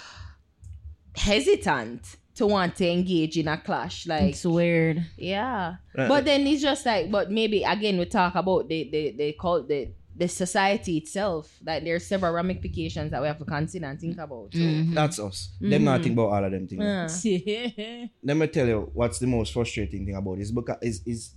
hesitant 1.16 2.18
to 2.36 2.48
want 2.48 2.76
to 2.78 2.89
engage 2.89 3.38
in 3.38 3.48
a 3.48 3.58
clash, 3.58 4.08
like 4.08 4.24
it's 4.32 4.46
weird. 4.46 5.06
yeah. 5.17 5.76
Uh, 5.98 6.08
But 6.08 6.26
then 6.26 6.48
it's 6.48 6.62
just 6.62 6.86
like, 6.86 7.12
but 7.12 7.30
maybe 7.32 7.63
again 7.63 7.98
we 8.00 8.06
talk 8.06 8.36
about 8.36 8.67
the 8.67 8.89
the 8.91 9.12
the 9.12 9.34
call 9.34 9.63
the 9.63 9.89
the 10.15 10.28
society 10.28 10.98
itself. 10.98 11.60
Like 11.65 11.84
there's 11.84 12.06
several 12.06 12.34
ramifications 12.34 13.12
that 13.12 13.22
we 13.22 13.28
have 13.28 13.39
to 13.39 13.46
consider 13.46 13.88
and 13.88 14.00
think 14.00 14.17
about. 14.17 14.50
So. 14.54 14.60
Mhm. 14.60 14.94
That's 14.94 15.19
us. 15.19 15.56
Them 15.60 15.84
not 15.84 16.00
Mhm. 16.00 16.04
think 16.04 16.13
about 16.13 16.29
all 16.34 16.44
of 16.46 16.52
them 16.52 16.67
things. 16.67 17.25
Yeah. 17.25 18.06
Let 18.23 18.38
me 18.38 18.48
tell 18.48 18.67
you 18.67 18.92
what's 18.94 19.19
the 19.19 19.27
most 19.27 19.54
frustrating 19.54 20.06
thing 20.06 20.15
about 20.15 20.38
this 20.38 20.52
because 20.52 20.77
is 20.81 21.02
is 21.06 21.36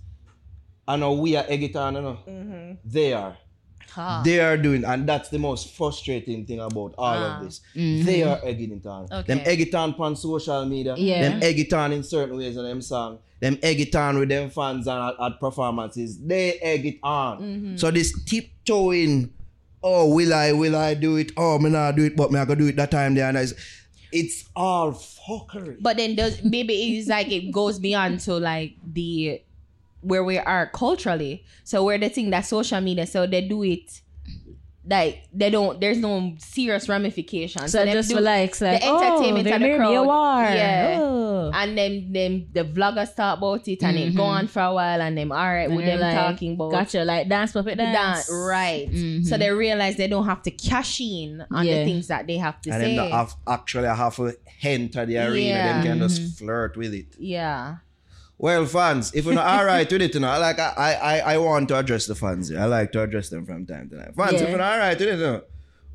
I 0.87 0.95
know 0.95 1.13
we 1.13 1.35
are 1.35 1.45
egg 1.49 1.63
it 1.63 1.75
on, 1.75 1.95
you 1.95 2.01
know. 2.01 2.17
Mhm. 2.27 2.77
They 2.85 3.13
are. 3.13 3.37
Ah. 3.95 4.21
They 4.23 4.39
are 4.39 4.57
doing, 4.57 4.83
and 4.83 5.07
that's 5.07 5.29
the 5.29 5.39
most 5.39 5.75
frustrating 5.75 6.45
thing 6.45 6.59
about 6.59 6.93
all 6.97 7.17
Ah. 7.17 7.37
of 7.39 7.45
this. 7.45 7.61
They 7.75 8.23
are 8.23 8.39
egging 8.43 8.71
it 8.73 8.85
on. 8.85 9.05
Okay. 9.11 9.23
Them 9.35 9.41
egg 9.45 9.61
it 9.61 9.73
on 9.75 9.93
on 9.99 10.15
social 10.15 10.65
media. 10.65 10.95
Yeah. 10.97 11.21
Them 11.29 11.43
egg 11.43 11.59
it 11.59 11.73
on 11.73 11.91
in 11.93 12.03
certain 12.03 12.37
ways 12.37 12.57
in 12.57 12.63
them 12.63 12.81
song. 12.81 13.19
Them 13.39 13.57
egg 13.61 13.79
it 13.79 13.95
on 13.95 14.17
with 14.19 14.29
them 14.29 14.49
fans 14.49 14.87
and 14.87 14.99
at, 15.09 15.15
at 15.21 15.39
performances. 15.39 16.17
They 16.19 16.53
egg 16.59 16.85
it 16.85 16.99
on. 17.03 17.39
Mm-hmm. 17.39 17.75
So 17.77 17.91
this 17.91 18.11
tiptoeing, 18.25 19.31
oh, 19.83 20.13
will 20.13 20.33
I, 20.33 20.51
will 20.53 20.75
I 20.75 20.93
do 20.95 21.17
it? 21.17 21.31
Oh, 21.37 21.59
me 21.59 21.69
not 21.69 21.95
do 21.95 22.05
it, 22.05 22.15
but 22.15 22.31
me 22.31 22.39
I 22.39 22.45
go 22.45 22.55
do 22.55 22.67
it 22.67 22.75
that 22.77 22.89
time 22.91 23.13
there. 23.13 23.29
And 23.29 23.37
it's, 23.37 23.53
it's 24.11 24.45
all 24.55 24.91
fuckery. 24.93 25.77
But 25.79 25.97
then 25.97 26.15
does 26.15 26.41
maybe 26.43 26.97
it's 26.97 27.07
like 27.09 27.31
it 27.31 27.51
goes 27.51 27.77
beyond 27.77 28.21
to 28.21 28.35
like 28.37 28.73
the 28.91 29.41
where 30.01 30.23
we 30.23 30.37
are 30.37 30.67
culturally. 30.73 31.43
So 31.63 31.83
we're 31.83 31.97
the 31.97 32.09
thing 32.09 32.29
that 32.31 32.41
social 32.45 32.79
media, 32.81 33.05
so 33.07 33.25
they 33.27 33.41
do 33.47 33.63
it 33.63 34.01
like 34.89 35.23
they 35.33 35.49
don't 35.49 35.81
there's 35.81 35.97
no 35.97 36.33
serious 36.39 36.87
ramifications. 36.87 37.73
So 37.73 37.83
them 37.83 37.93
just 37.93 38.07
do- 38.09 38.15
for 38.15 38.21
likes, 38.21 38.61
like, 38.61 38.79
the 38.79 38.87
entertainment 38.87 39.23
oh, 39.23 39.37
and 39.37 39.45
the 39.45 39.49
there 39.49 39.59
may 39.59 39.71
be 39.73 39.77
crowd. 39.77 40.05
war. 40.05 40.41
Yeah. 40.43 40.97
Oh. 41.01 41.51
and 41.53 41.77
then 41.77 42.11
them 42.13 42.47
the 42.53 42.63
vloggers 42.63 43.13
talk 43.15 43.37
about 43.37 43.67
it 43.67 43.83
and 43.83 43.97
it 43.97 44.15
go 44.15 44.23
on 44.23 44.47
for 44.47 44.61
a 44.61 44.73
while 44.73 45.01
and 45.01 45.17
them 45.17 45.31
all 45.31 45.37
right 45.37 45.67
And 45.67 45.75
with 45.75 45.85
they're 45.85 45.97
them 45.97 46.15
like, 46.15 46.25
talking 46.33 46.53
about 46.53 46.71
Gotcha, 46.71 47.03
like 47.03 47.27
dance 47.27 47.51
puppet 47.51 47.77
dance. 47.77 48.27
that 48.27 48.33
right. 48.33 48.89
Mhm. 48.89 49.25
So 49.25 49.37
they 49.37 49.49
realize 49.51 49.97
they 49.97 50.07
don't 50.07 50.25
have 50.25 50.41
to 50.43 50.51
cash 50.51 51.01
in 51.01 51.43
on 51.51 51.65
Yeah. 51.65 51.79
the 51.79 51.85
things 51.85 52.07
that 52.07 52.25
they 52.27 52.37
have 52.37 52.61
to 52.61 52.69
and 52.71 52.81
say. 52.81 52.95
then 52.95 53.05
they 53.05 53.09
have, 53.11 53.35
actually 53.45 53.87
have 53.87 54.15
to 54.15 54.33
enter 54.63 55.05
the 55.05 55.17
arena. 55.17 55.47
Yeah. 55.49 55.73
Them 55.73 55.83
can 55.83 55.99
Mm-hmm. 55.99 56.07
just 56.07 56.37
flirt 56.39 56.77
with 56.77 56.93
it. 56.93 57.07
yeah. 57.19 57.77
Well, 58.39 58.65
fans, 58.67 59.13
if 59.15 59.25
you're 59.25 59.33
not 59.33 59.47
all 59.47 59.65
right 59.65 59.91
with 59.91 60.01
it, 60.01 60.13
you 60.13 60.19
know, 60.19 60.39
like 60.39 60.59
I, 60.59 60.93
I 61.01 61.33
I 61.33 61.37
want 61.39 61.67
to 61.69 61.77
address 61.77 62.05
the 62.05 62.13
fans. 62.15 62.49
here. 62.49 62.59
I 62.59 62.65
like 62.65 62.91
to 62.91 63.01
address 63.01 63.29
them 63.29 63.45
from 63.47 63.65
time 63.65 63.89
to 63.89 63.97
time. 63.97 64.13
Fans, 64.15 64.33
Yeah. 64.33 64.41
if 64.43 64.49
you're 64.49 64.57
not 64.59 64.73
all 64.73 64.79
right 64.79 64.99
with 64.99 65.07
it, 65.07 65.15
you 65.17 65.25
know, 65.25 65.41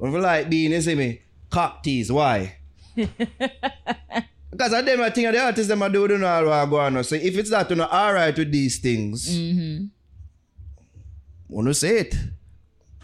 if 0.01 0.12
you 0.12 0.18
like 0.20 0.51
being, 0.51 0.72
you 0.72 0.80
see 0.80 0.97
me, 0.97 1.22
cock 1.51 1.82
tease, 1.84 2.11
why? 2.11 2.57
because 2.97 4.74
I 4.74 4.82
them 4.82 5.01
I 5.01 5.11
think 5.11 5.28
of 5.28 5.34
the 5.34 5.40
artists 5.43 5.68
them 5.68 5.82
I 5.82 5.88
do 5.88 6.07
don't 6.09 6.20
know 6.20 6.45
what 6.49 6.70
go 6.70 6.80
on. 6.80 7.03
So 7.05 7.14
if 7.14 7.36
it's 7.38 7.51
that 7.51 7.70
you're 7.70 7.76
not 7.78 7.93
all 7.93 8.12
right 8.12 8.36
with 8.36 8.51
these 8.53 8.78
things, 8.80 9.28
Mm-hmm. 9.30 9.84
wanna 11.49 11.74
say 11.74 11.99
it. 12.01 12.14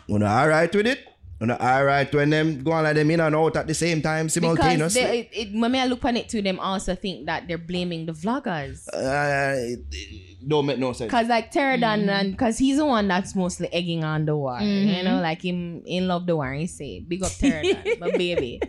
Wanna 0.09 0.27
all 0.27 0.49
right 0.49 0.75
with 0.75 0.87
it? 0.87 1.01
Wanna 1.41 1.57
all 1.61 1.85
right 1.85 2.13
when 2.13 2.31
them 2.31 2.65
go 2.65 2.73
on 2.73 2.83
like 2.83 2.97
them 2.97 3.11
in 3.13 3.21
and 3.21 3.35
out 3.35 3.57
at 3.57 3.67
the 3.67 3.75
same 3.75 4.03
time 4.03 4.27
Because 4.27 4.35
simultaneously? 4.35 5.03
they, 5.03 5.19
it, 5.21 5.29
it, 5.33 5.61
when 5.61 5.75
I 5.77 5.87
look 5.87 6.05
on 6.05 6.17
it 6.17 6.29
too, 6.29 6.43
them 6.43 6.59
also 6.59 6.97
think 6.97 7.27
that 7.27 7.47
they're 7.47 7.59
blaming 7.59 8.07
the 8.07 8.13
vloggers. 8.13 8.89
uh, 8.93 9.55
it, 9.55 9.85
it 9.93 10.49
don't 10.49 10.67
make 10.67 10.79
no 10.79 10.93
sense. 10.93 11.11
Cause 11.11 11.29
like 11.29 11.53
Pterodon 11.53 12.07
mm. 12.07 12.09
and 12.09 12.39
cause 12.39 12.59
he's 12.59 12.79
the 12.79 12.87
one 12.87 13.07
that's 13.07 13.37
mostly 13.37 13.73
egging 13.73 14.03
on 14.03 14.25
the 14.25 14.37
war. 14.37 14.59
You 14.61 14.67
mm-hmm. 14.67 15.05
know, 15.05 15.21
like 15.21 15.43
him 15.43 15.83
in 15.87 16.09
love 16.09 16.27
the 16.27 16.35
war. 16.35 16.53
He 16.53 16.67
say, 16.67 17.01
big 17.01 17.23
up 17.23 17.31
Pterodon, 17.31 18.01
my 18.01 18.11
baby. 18.11 18.61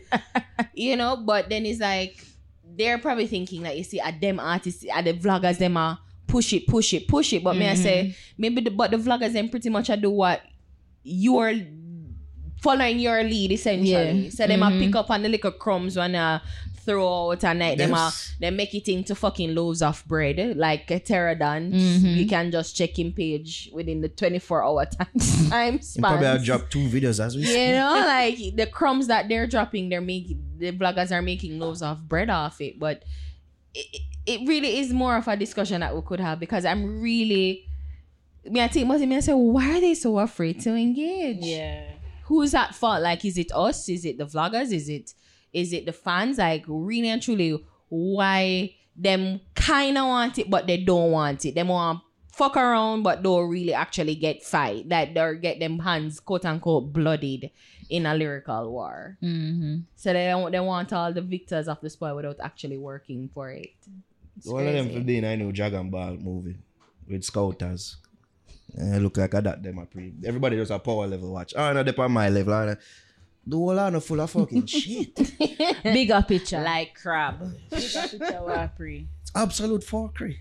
You 0.73 0.95
know, 0.95 1.17
but 1.17 1.49
then 1.49 1.65
it's 1.65 1.79
like 1.79 2.23
they're 2.63 2.99
probably 2.99 3.25
thinking 3.25 3.63
like 3.63 3.77
you 3.77 3.83
see 3.83 3.99
at 3.99 4.21
them 4.21 4.39
artists, 4.39 4.85
at 4.93 5.05
the 5.05 5.13
vloggers, 5.13 5.57
them 5.57 5.75
are 5.75 5.97
push 6.27 6.53
it, 6.53 6.67
push 6.67 6.93
it, 6.93 7.07
push 7.07 7.33
it. 7.33 7.43
But 7.43 7.57
me 7.57 7.67
I 7.67 7.73
say 7.73 8.03
mm-hmm. 8.03 8.33
maybe 8.37 8.61
the 8.61 8.69
but 8.69 8.91
the 8.91 8.97
vloggers 8.97 9.33
them 9.33 9.49
pretty 9.49 9.69
much 9.69 9.89
I 9.89 9.95
do 9.95 10.11
what 10.11 10.41
you're 11.03 11.53
following 12.61 12.99
your 12.99 13.23
lead 13.23 13.51
essentially. 13.51 14.11
Yeah. 14.23 14.29
So 14.29 14.47
them 14.47 14.63
a 14.63 14.69
pick 14.71 14.95
up 14.95 15.09
on 15.09 15.21
the 15.23 15.29
little 15.29 15.51
crumbs 15.51 15.95
when 15.97 16.15
uh 16.15 16.39
throw 16.85 17.31
out 17.31 17.43
and 17.43 17.59
night 17.59 17.77
them 17.77 17.91
a 17.93 17.95
Yes. 18.05 18.33
they 18.39 18.49
make 18.49 18.73
it 18.73 18.87
into 18.87 19.13
fucking 19.13 19.53
loaves 19.53 19.81
of 19.81 20.03
bread 20.07 20.57
like 20.57 20.89
a 20.89 20.99
pterodon. 20.99 21.71
Mhm. 21.73 22.15
You 22.15 22.25
can 22.25 22.49
just 22.51 22.75
check 22.75 22.97
in 22.97 23.11
page 23.11 23.69
within 23.73 24.01
the 24.01 24.07
24 24.09 24.63
hour 24.63 24.85
time, 24.97 25.07
time 25.49 25.73
You 25.73 25.79
probably 26.01 26.25
have 26.25 26.41
span. 26.41 26.45
dropped 26.45 26.71
two 26.71 26.87
videos 26.87 27.23
as 27.23 27.35
we 27.35 27.43
speak. 27.43 27.57
You 27.57 27.73
know, 27.73 27.91
like 28.07 28.37
the 28.55 28.65
crumbs 28.65 29.07
that 29.07 29.27
they're 29.29 29.45
dropping, 29.45 29.89
they're 29.89 30.01
making 30.01 30.41
the 30.57 30.71
vloggers 30.71 31.11
are 31.11 31.21
making 31.21 31.59
loaves 31.59 31.81
of 31.81 32.07
bread 32.09 32.29
off 32.29 32.59
it. 32.61 32.79
But 32.79 33.03
it, 33.75 34.01
it 34.25 34.47
really 34.47 34.79
is 34.79 34.91
more 34.91 35.15
of 35.17 35.27
a 35.27 35.35
discussion 35.37 35.81
that 35.81 35.93
we 35.95 36.01
could 36.01 36.19
have 36.19 36.39
because 36.39 36.65
I'm 36.65 37.01
really 37.01 37.65
me 38.45 38.61
I 38.61 38.67
think 38.69 38.87
most 38.87 39.01
of 39.03 39.07
me 39.09 39.17
I 39.17 39.19
say, 39.19 39.33
why 39.33 39.77
are 39.77 39.81
they 39.81 39.93
so 39.93 40.17
afraid 40.17 40.59
to 40.61 40.73
engage? 40.73 41.37
Yeah. 41.41 41.83
Who's 42.29 42.53
at 42.53 42.73
fault? 42.75 43.01
Like, 43.01 43.25
is 43.25 43.37
it 43.37 43.51
us? 43.53 43.89
Is 43.89 44.05
it 44.05 44.17
the 44.17 44.25
vloggers? 44.25 44.71
Is 44.71 44.87
it 44.87 45.13
is 45.51 45.73
it 45.73 45.85
the 45.85 45.91
fans? 45.93 46.37
Like, 46.37 46.63
really 46.67 47.09
and 47.09 47.21
truly, 47.21 47.65
why 47.89 48.75
them 48.95 49.41
kind 49.55 49.97
of 49.97 50.05
want 50.05 50.37
it, 50.37 50.49
but 50.49 50.67
they 50.67 50.77
don't 50.77 51.11
want 51.11 51.43
it. 51.45 51.55
They 51.55 51.63
want 51.63 52.01
fuck 52.31 52.55
around, 52.55 53.03
but 53.03 53.23
don't 53.23 53.49
really 53.49 53.73
actually 53.73 54.15
get 54.15 54.43
fight. 54.43 54.87
That 54.89 55.13
they 55.13 55.35
get 55.41 55.59
them 55.59 55.79
hands 55.79 56.19
quote 56.19 56.45
unquote 56.45 56.93
bloodied 56.93 57.51
in 57.89 58.05
a 58.05 58.13
lyrical 58.13 58.71
war. 58.71 59.17
Mm-hmm. 59.23 59.77
So 59.95 60.13
they 60.13 60.27
don't 60.27 60.51
they 60.51 60.59
want 60.59 60.93
all 60.93 61.11
the 61.11 61.21
victors 61.21 61.67
of 61.67 61.81
the 61.81 61.89
spoil 61.89 62.15
without 62.15 62.37
actually 62.41 62.77
working 62.77 63.29
for 63.33 63.49
it. 63.51 63.73
It's 64.37 64.47
One 64.47 64.67
of 64.67 64.73
them 64.73 64.85
crazy. 64.85 64.99
for 64.99 65.05
being 65.05 65.25
I 65.25 65.35
know 65.35 65.51
Dragon 65.51 65.89
Ball 65.89 66.15
movie 66.15 66.57
with 67.09 67.23
Scouters. 67.23 67.97
Eh, 68.77 68.97
look 68.99 69.17
like 69.17 69.33
I 69.33 69.41
that 69.41 69.63
them 69.63 69.79
a 69.79 69.85
pre. 69.85 70.13
Everybody 70.25 70.57
does 70.57 70.71
a 70.71 70.79
power 70.79 71.07
level 71.07 71.31
watch. 71.33 71.53
Oh 71.55 71.73
no, 71.73 71.83
they 71.83 71.93
on 71.93 72.11
my 72.11 72.29
level. 72.29 72.53
And 72.53 72.77
the 73.47 73.55
whole 73.57 73.73
lot 73.73 73.95
of 73.95 74.03
full 74.03 74.19
of 74.21 74.29
fucking 74.29 74.65
shit. 74.67 75.15
Bigger 75.83 76.23
picture. 76.27 76.61
like 76.61 76.93
crab. 76.93 77.39
Big 77.71 77.95
up 77.95 78.11
picture 78.11 78.17
Wapri. 78.19 79.07
It's 79.21 79.31
absolute 79.35 79.81
fuckery. 79.81 80.37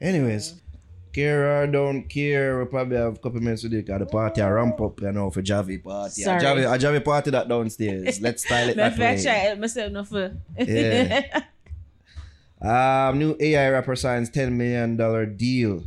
Anyways, 0.00 0.60
care 1.12 1.62
or 1.62 1.66
don't 1.68 2.08
care, 2.08 2.58
we 2.58 2.64
probably 2.64 2.96
have 2.96 3.14
a 3.14 3.18
couple 3.18 3.40
minutes 3.40 3.62
to 3.62 3.68
do 3.68 3.78
it 3.78 3.86
'cause 3.86 4.00
the 4.00 4.06
party 4.06 4.42
I 4.42 4.50
ramp 4.50 4.80
up 4.80 5.00
you 5.00 5.12
know 5.12 5.30
for 5.30 5.40
Javi 5.42 5.82
party. 5.82 6.22
A 6.22 6.24
Sorry. 6.24 6.40
Javi, 6.42 6.74
a 6.74 6.78
Javi 6.78 7.04
party 7.04 7.30
that 7.30 7.48
downstairs. 7.48 8.20
Let's 8.20 8.44
style 8.44 8.68
it 8.70 8.76
that 8.76 8.92
way. 8.92 8.98
fact 8.98 9.22
check 9.22 9.58
myself 9.58 9.92
no 9.92 10.04
for. 10.04 10.36
Yeah. 10.58 11.42
Um, 12.60 13.18
new 13.18 13.36
AI 13.38 13.68
rapper 13.70 13.94
signs 13.94 14.30
ten 14.30 14.56
million 14.56 14.96
dollar 14.96 15.26
deal. 15.26 15.84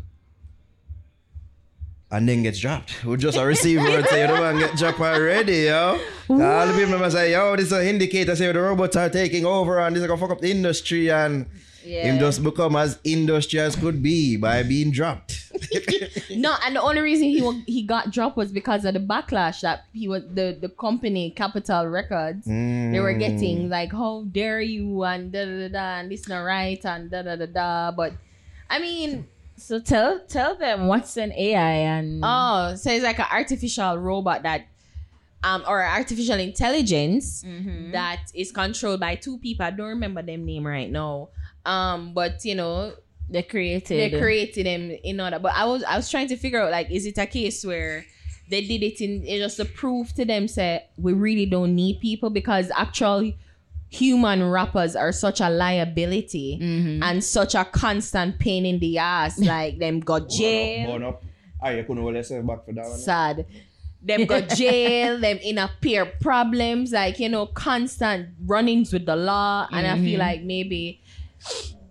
And 2.10 2.28
then 2.30 2.42
gets 2.44 2.60
dropped. 2.60 3.04
We 3.04 3.18
just 3.18 3.38
a 3.38 3.46
receiver 3.46 3.86
and 3.86 4.06
say, 4.08 4.22
you 4.22 4.28
don't 4.28 4.40
want 4.40 4.60
to 4.60 4.66
get 4.68 4.78
dropped 4.78 5.02
already, 5.02 5.64
yo. 5.64 6.00
All 6.30 6.68
the 6.68 6.74
people 6.74 6.98
must 7.00 7.16
say, 7.18 7.34
yo, 7.34 7.56
this 7.58 7.66
is 7.66 7.72
an 7.74 7.86
indicator 7.86 8.34
say 8.36 8.50
the 8.52 8.62
robots 8.62 8.96
are 8.96 9.10
taking 9.10 9.46
over 9.46 9.80
and 9.80 9.94
this 9.94 10.02
is 10.02 10.08
gonna 10.08 10.20
fuck 10.20 10.32
up 10.32 10.40
the 10.40 10.50
industry 10.50 11.12
and 11.12 11.48
him 11.84 12.18
just 12.20 12.44
become 12.44 12.76
as 12.78 12.98
industry 13.04 13.60
as 13.60 13.76
could 13.76 14.02
be 14.02 14.38
by 14.38 14.64
being 14.64 14.92
dropped. 14.92 15.44
No, 16.30 16.54
and 16.66 16.76
the 16.76 16.82
only 16.82 17.02
reason 17.02 17.26
he 17.30 17.64
he 17.66 17.82
got 17.84 18.12
dropped 18.12 18.38
was 18.38 18.52
because 18.52 18.86
of 18.86 18.94
the 18.94 19.00
backlash 19.00 19.62
that 19.62 19.86
he 19.94 20.08
was 20.08 20.24
the 20.34 20.56
the 20.60 20.70
company 20.70 21.32
Capitol 21.32 21.88
Records 21.88 22.46
they 22.46 23.00
were 23.00 23.14
Mm. 23.14 23.20
getting 23.20 23.70
like 23.70 23.92
how 23.92 24.26
dare 24.32 24.62
you 24.62 25.04
and 25.04 25.32
da 25.32 25.46
da 25.46 25.56
da 25.64 25.68
da 25.70 25.86
and 26.00 26.12
this 26.12 26.28
not 26.28 26.42
right 26.44 26.84
and 26.86 27.10
da 27.10 27.22
da 27.24 27.36
da 27.38 27.46
da. 27.48 27.92
But 27.92 28.14
I 28.70 28.80
mean, 28.80 29.28
So 29.58 29.80
tell 29.80 30.20
tell 30.28 30.56
them 30.56 30.88
what's 30.88 31.18
an 31.18 31.32
AI 31.34 31.72
and 31.98 32.22
oh, 32.24 32.76
so 32.76 32.92
it's 32.92 33.04
like 33.04 33.20
an 33.20 33.26
artificial 33.32 33.98
robot 33.98 34.44
that 34.44 34.68
um 35.44 35.64
or 35.68 35.84
artificial 35.84 36.40
intelligence 36.40 37.44
Mm-hmm. 37.44 37.92
that 37.92 38.32
is 38.34 38.52
controlled 38.52 39.00
by 39.00 39.16
two 39.16 39.38
people. 39.40 39.66
I 39.66 39.72
don't 39.72 39.88
remember 39.90 40.22
them 40.22 40.46
name 40.46 40.66
right 40.66 40.90
now. 40.92 41.30
Um, 41.66 42.14
but 42.14 42.46
you 42.46 42.56
know 42.56 42.94
they 43.30 43.44
created. 43.44 44.12
they 44.14 44.20
created 44.20 44.66
them 44.66 44.92
in 45.04 45.20
order. 45.20 45.40
But 45.40 45.54
I 45.56 45.66
was 45.66 45.84
I 45.84 45.98
was 45.98 46.10
trying 46.10 46.28
to 46.30 46.38
figure 46.38 46.62
out 46.62 46.72
like, 46.72 46.90
is 46.92 47.06
it 47.06 47.18
a 47.18 47.26
case 47.26 47.66
where 47.66 48.06
they 48.50 48.62
did 48.66 48.82
it 48.84 49.02
in 49.02 49.24
it 49.26 49.40
just 49.40 49.58
to 49.58 49.66
prove 49.66 50.14
to 50.14 50.24
them 50.24 50.48
say 50.48 50.86
we 50.98 51.12
really 51.14 51.46
don't 51.46 51.76
need 51.76 52.00
people 52.00 52.30
because 52.30 52.72
actual 52.76 53.34
human 53.90 54.44
rappers 54.50 54.96
are 54.96 55.12
such 55.12 55.40
a 55.42 55.50
liability 55.50 56.60
Mhm. 56.62 57.00
and 57.04 57.24
such 57.24 57.56
a 57.56 57.64
constant 57.66 58.38
pain 58.40 58.66
in 58.66 58.80
the 58.80 58.98
ass. 58.98 59.40
Like 59.54 59.80
them 59.80 60.00
got 60.02 60.30
jail 60.30 60.92
Burn 60.92 61.04
up. 61.04 61.24
Ah, 61.62 61.70
you 61.70 61.84
couldn't 61.84 62.04
hold 62.04 62.16
yourself 62.16 62.46
back 62.46 62.66
for 62.66 62.74
that 62.74 62.86
one. 62.86 63.00
sad. 63.00 63.46
Them 64.04 64.26
got 64.26 64.50
jail, 64.56 65.20
them 65.20 65.38
in 65.42 65.58
a 65.58 65.70
peer 65.82 66.06
problems, 66.06 66.92
like 66.92 67.18
you 67.20 67.30
know, 67.30 67.46
constant 67.48 68.30
run-ins 68.46 68.94
with 68.94 69.06
the 69.06 69.16
law. 69.16 69.68
And 69.72 69.88
I 69.88 69.98
feel 70.00 70.20
like 70.20 70.44
maybe 70.44 71.02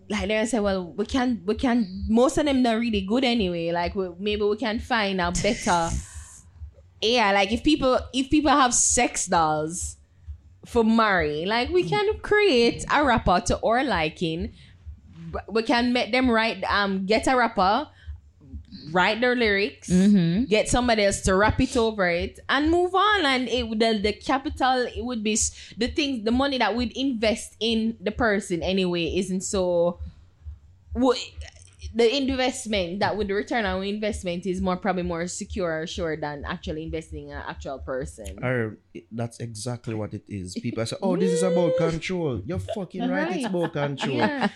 like 0.09 0.29
they 0.29 0.47
say, 0.47 0.61
well, 0.61 0.93
we 0.93 1.05
can 1.07 1.43
we 1.47 1.55
can 1.57 2.05
most 2.09 2.39
of 2.39 2.45
them 2.45 2.63
not 2.63 2.79
really 2.79 3.01
good 3.01 3.25
anyway. 3.25 3.73
Like 3.73 3.95
we, 3.97 4.09
maybe 4.21 4.43
we 4.43 4.57
can 4.57 4.79
find 4.79 5.21
a 5.21 5.33
better 5.33 5.91
yeah, 7.03 7.33
like 7.33 7.53
if 7.53 7.63
people 7.65 7.99
if 8.13 8.31
people 8.31 8.51
have 8.53 8.73
sex 8.75 9.27
dolls 9.27 9.97
for 10.67 10.85
marry, 10.85 11.45
like 11.47 11.71
we 11.71 11.83
can 11.85 12.19
create 12.21 12.85
a 12.93 13.05
rapper 13.05 13.41
to 13.47 13.61
our 13.61 13.85
liking. 13.85 14.53
We 15.49 15.63
can 15.63 15.93
make 15.93 16.13
them 16.13 16.31
write 16.31 16.63
um 16.65 17.07
get 17.07 17.27
a 17.27 17.37
rapper, 17.37 17.89
write 18.93 19.21
their 19.21 19.35
lyrics, 19.37 19.89
Mm-hmm. 19.89 20.45
get 20.45 20.69
somebody 20.69 21.05
else 21.05 21.21
to 21.23 21.35
rap 21.35 21.61
it 21.61 21.77
over 21.77 22.09
it, 22.09 22.39
and 22.49 22.71
move 22.71 22.95
on. 22.95 23.25
And 23.27 23.49
it 23.49 23.69
would 23.69 23.81
the, 23.81 23.99
the 23.99 24.13
capital 24.13 24.87
it 24.87 25.05
would 25.05 25.23
be 25.23 25.39
the 25.77 25.89
things 25.89 26.25
the 26.25 26.31
money 26.33 26.59
that 26.59 26.75
we'd 26.75 26.97
invest 26.97 27.57
in 27.61 27.97
the 28.01 28.13
person 28.13 28.63
anyway 28.63 29.17
isn't 29.17 29.43
so. 29.43 29.99
The 31.97 32.07
investment 32.17 33.01
that 33.01 33.17
with 33.17 33.29
the 33.29 33.35
return 33.35 33.65
on 33.65 33.83
investment 33.83 34.45
is 34.45 34.61
more 34.61 34.77
probably 34.77 35.03
more 35.03 35.27
secure 35.27 35.81
or 35.83 35.87
sure 35.87 36.15
than 36.17 36.45
actually 36.45 36.83
investing 36.85 37.31
in 37.31 37.37
an 37.37 37.43
actual 37.49 37.79
person. 37.79 38.37
Or 38.45 38.77
that's 39.11 39.41
exactly 39.41 39.95
what 39.95 40.13
it 40.13 40.23
is. 40.29 40.55
People 40.61 40.85
say, 40.85 40.97
"Oh, 41.03 41.17
this 41.17 41.33
is 41.33 41.43
about 41.51 41.73
control." 41.79 42.43
You're 42.45 42.59
fucking 42.61 43.09
right. 43.09 43.33
It's 43.37 43.45
Right. 43.45 43.55
about 43.55 43.73
control. 43.73 44.17
Yeah. 44.19 44.49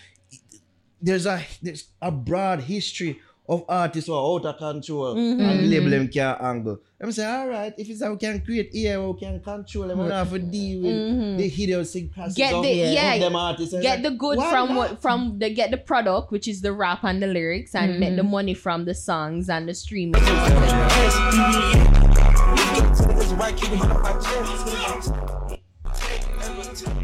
There's 1.01 1.25
a 1.25 1.41
there's 1.61 1.85
a 2.01 2.11
broad 2.11 2.61
history 2.61 3.19
of 3.49 3.65
artists 3.67 4.07
who 4.07 4.13
are 4.13 4.35
out 4.35 4.45
of 4.45 4.57
control 4.57 5.15
Mm-hmm. 5.15 5.41
and 5.41 5.69
label 5.69 5.89
them 5.89 6.07
can't 6.07 6.39
angle. 6.41 6.79
I'm 7.03 7.11
saying, 7.11 7.29
all 7.35 7.47
right, 7.49 7.73
if 7.79 7.89
it's 7.89 8.03
how 8.03 8.11
we 8.11 8.17
can 8.17 8.41
create 8.41 8.69
here, 8.71 9.01
we 9.01 9.19
can 9.19 9.39
control 9.39 9.87
them, 9.87 9.97
we 9.97 10.03
don't 10.03 10.11
have 10.13 10.29
to 10.29 10.37
deal 10.39 10.81
with 10.83 11.37
the 11.39 11.45
idiosyncrasies 11.45 12.35
Mm-hmm. 12.37 12.41
Get 12.41 12.53
of, 12.53 12.63
the- 12.63 12.69
yeah, 12.73 13.17
them 13.17 13.35
artists. 13.35 13.73
Get 13.73 13.83
like, 13.83 14.03
the 14.03 14.11
good 14.11 14.37
from 14.37 14.75
what 14.75 15.01
from 15.01 15.39
the 15.39 15.49
get 15.53 15.71
the 15.71 15.77
product, 15.77 16.31
which 16.31 16.47
is 16.47 16.61
the 16.61 16.73
rap 16.73 17.03
and 17.03 17.21
the 17.21 17.27
lyrics, 17.27 17.73
and 17.73 17.99
make 17.99 18.15
the 18.15 18.23
money 18.23 18.53
from 18.53 18.85
the 18.85 18.93
songs 18.93 19.49
and 19.49 19.67
the 19.67 19.73
streaming. 19.73 20.21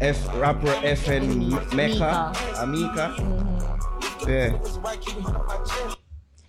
F 0.00 0.26
rapper 0.36 0.72
FN 0.86 1.50
Meka, 1.76 2.32
Amika. 2.56 3.14
Mm-hmm. 3.16 4.30
Yeah. 4.30 5.98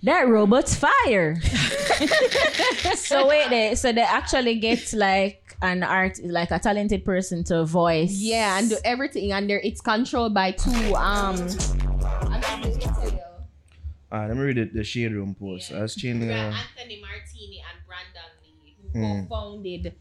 That 0.04 0.28
robot's 0.30 0.76
fire. 0.76 1.40
so 2.96 3.28
wait 3.28 3.50
there. 3.50 3.76
So 3.76 3.92
they 3.92 4.02
actually 4.02 4.56
get 4.60 4.94
like 4.94 5.58
an 5.62 5.84
art, 5.84 6.20
like 6.24 6.52
a 6.52 6.60
talented 6.60 7.04
person 7.04 7.44
to 7.46 7.66
voice. 7.66 8.12
Yeah, 8.14 8.58
and 8.60 8.70
do 8.70 8.78
everything, 8.86 9.34
and 9.34 9.50
there 9.50 9.60
it's 9.60 9.82
controlled 9.82 10.34
by 10.34 10.52
two 10.52 10.96
um. 10.96 11.36
Ah, 14.12 14.26
let 14.26 14.36
me 14.38 14.42
read 14.44 14.58
it, 14.58 14.74
the 14.74 14.84
shade 14.84 15.12
room 15.14 15.36
post. 15.36 15.72
I 15.72 15.82
was 15.82 15.94
changing 15.96 16.32
uh, 16.32 16.34
Anthony 16.34 17.00
Martini 17.02 17.62
and 17.62 17.78
Brandon 17.86 18.32
Lee, 18.42 18.76
who 18.94 19.00
Mm. 19.00 19.30
co-founded. 19.30 19.94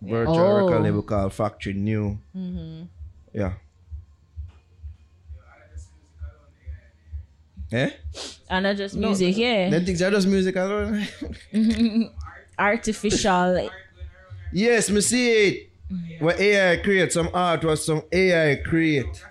virtual 0.00 0.36
Oh. 0.38 0.64
record 0.66 0.82
label 0.82 1.02
called 1.02 1.32
Factory 1.32 1.74
New. 1.74 2.18
Mm-hmm. 2.36 2.82
Yeah. 3.32 3.52
Eh? 7.72 7.90
And 8.50 8.64
not 8.64 8.76
just 8.76 8.96
music, 8.96 9.36
yeah. 9.36 9.70
Them 9.70 9.84
things 9.84 10.02
are 10.02 10.10
just 10.10 10.28
music 10.28 10.56
alone. 10.56 11.06
Artificial. 12.58 13.70
yes, 14.52 14.90
me 14.90 15.00
see 15.00 15.30
it. 15.30 15.68
What 16.20 16.38
AI 16.40 16.76
create 16.78 17.12
some 17.12 17.28
art 17.34 17.64
was 17.64 17.84
some 17.84 18.02
AI 18.12 18.56
create. 18.56 19.24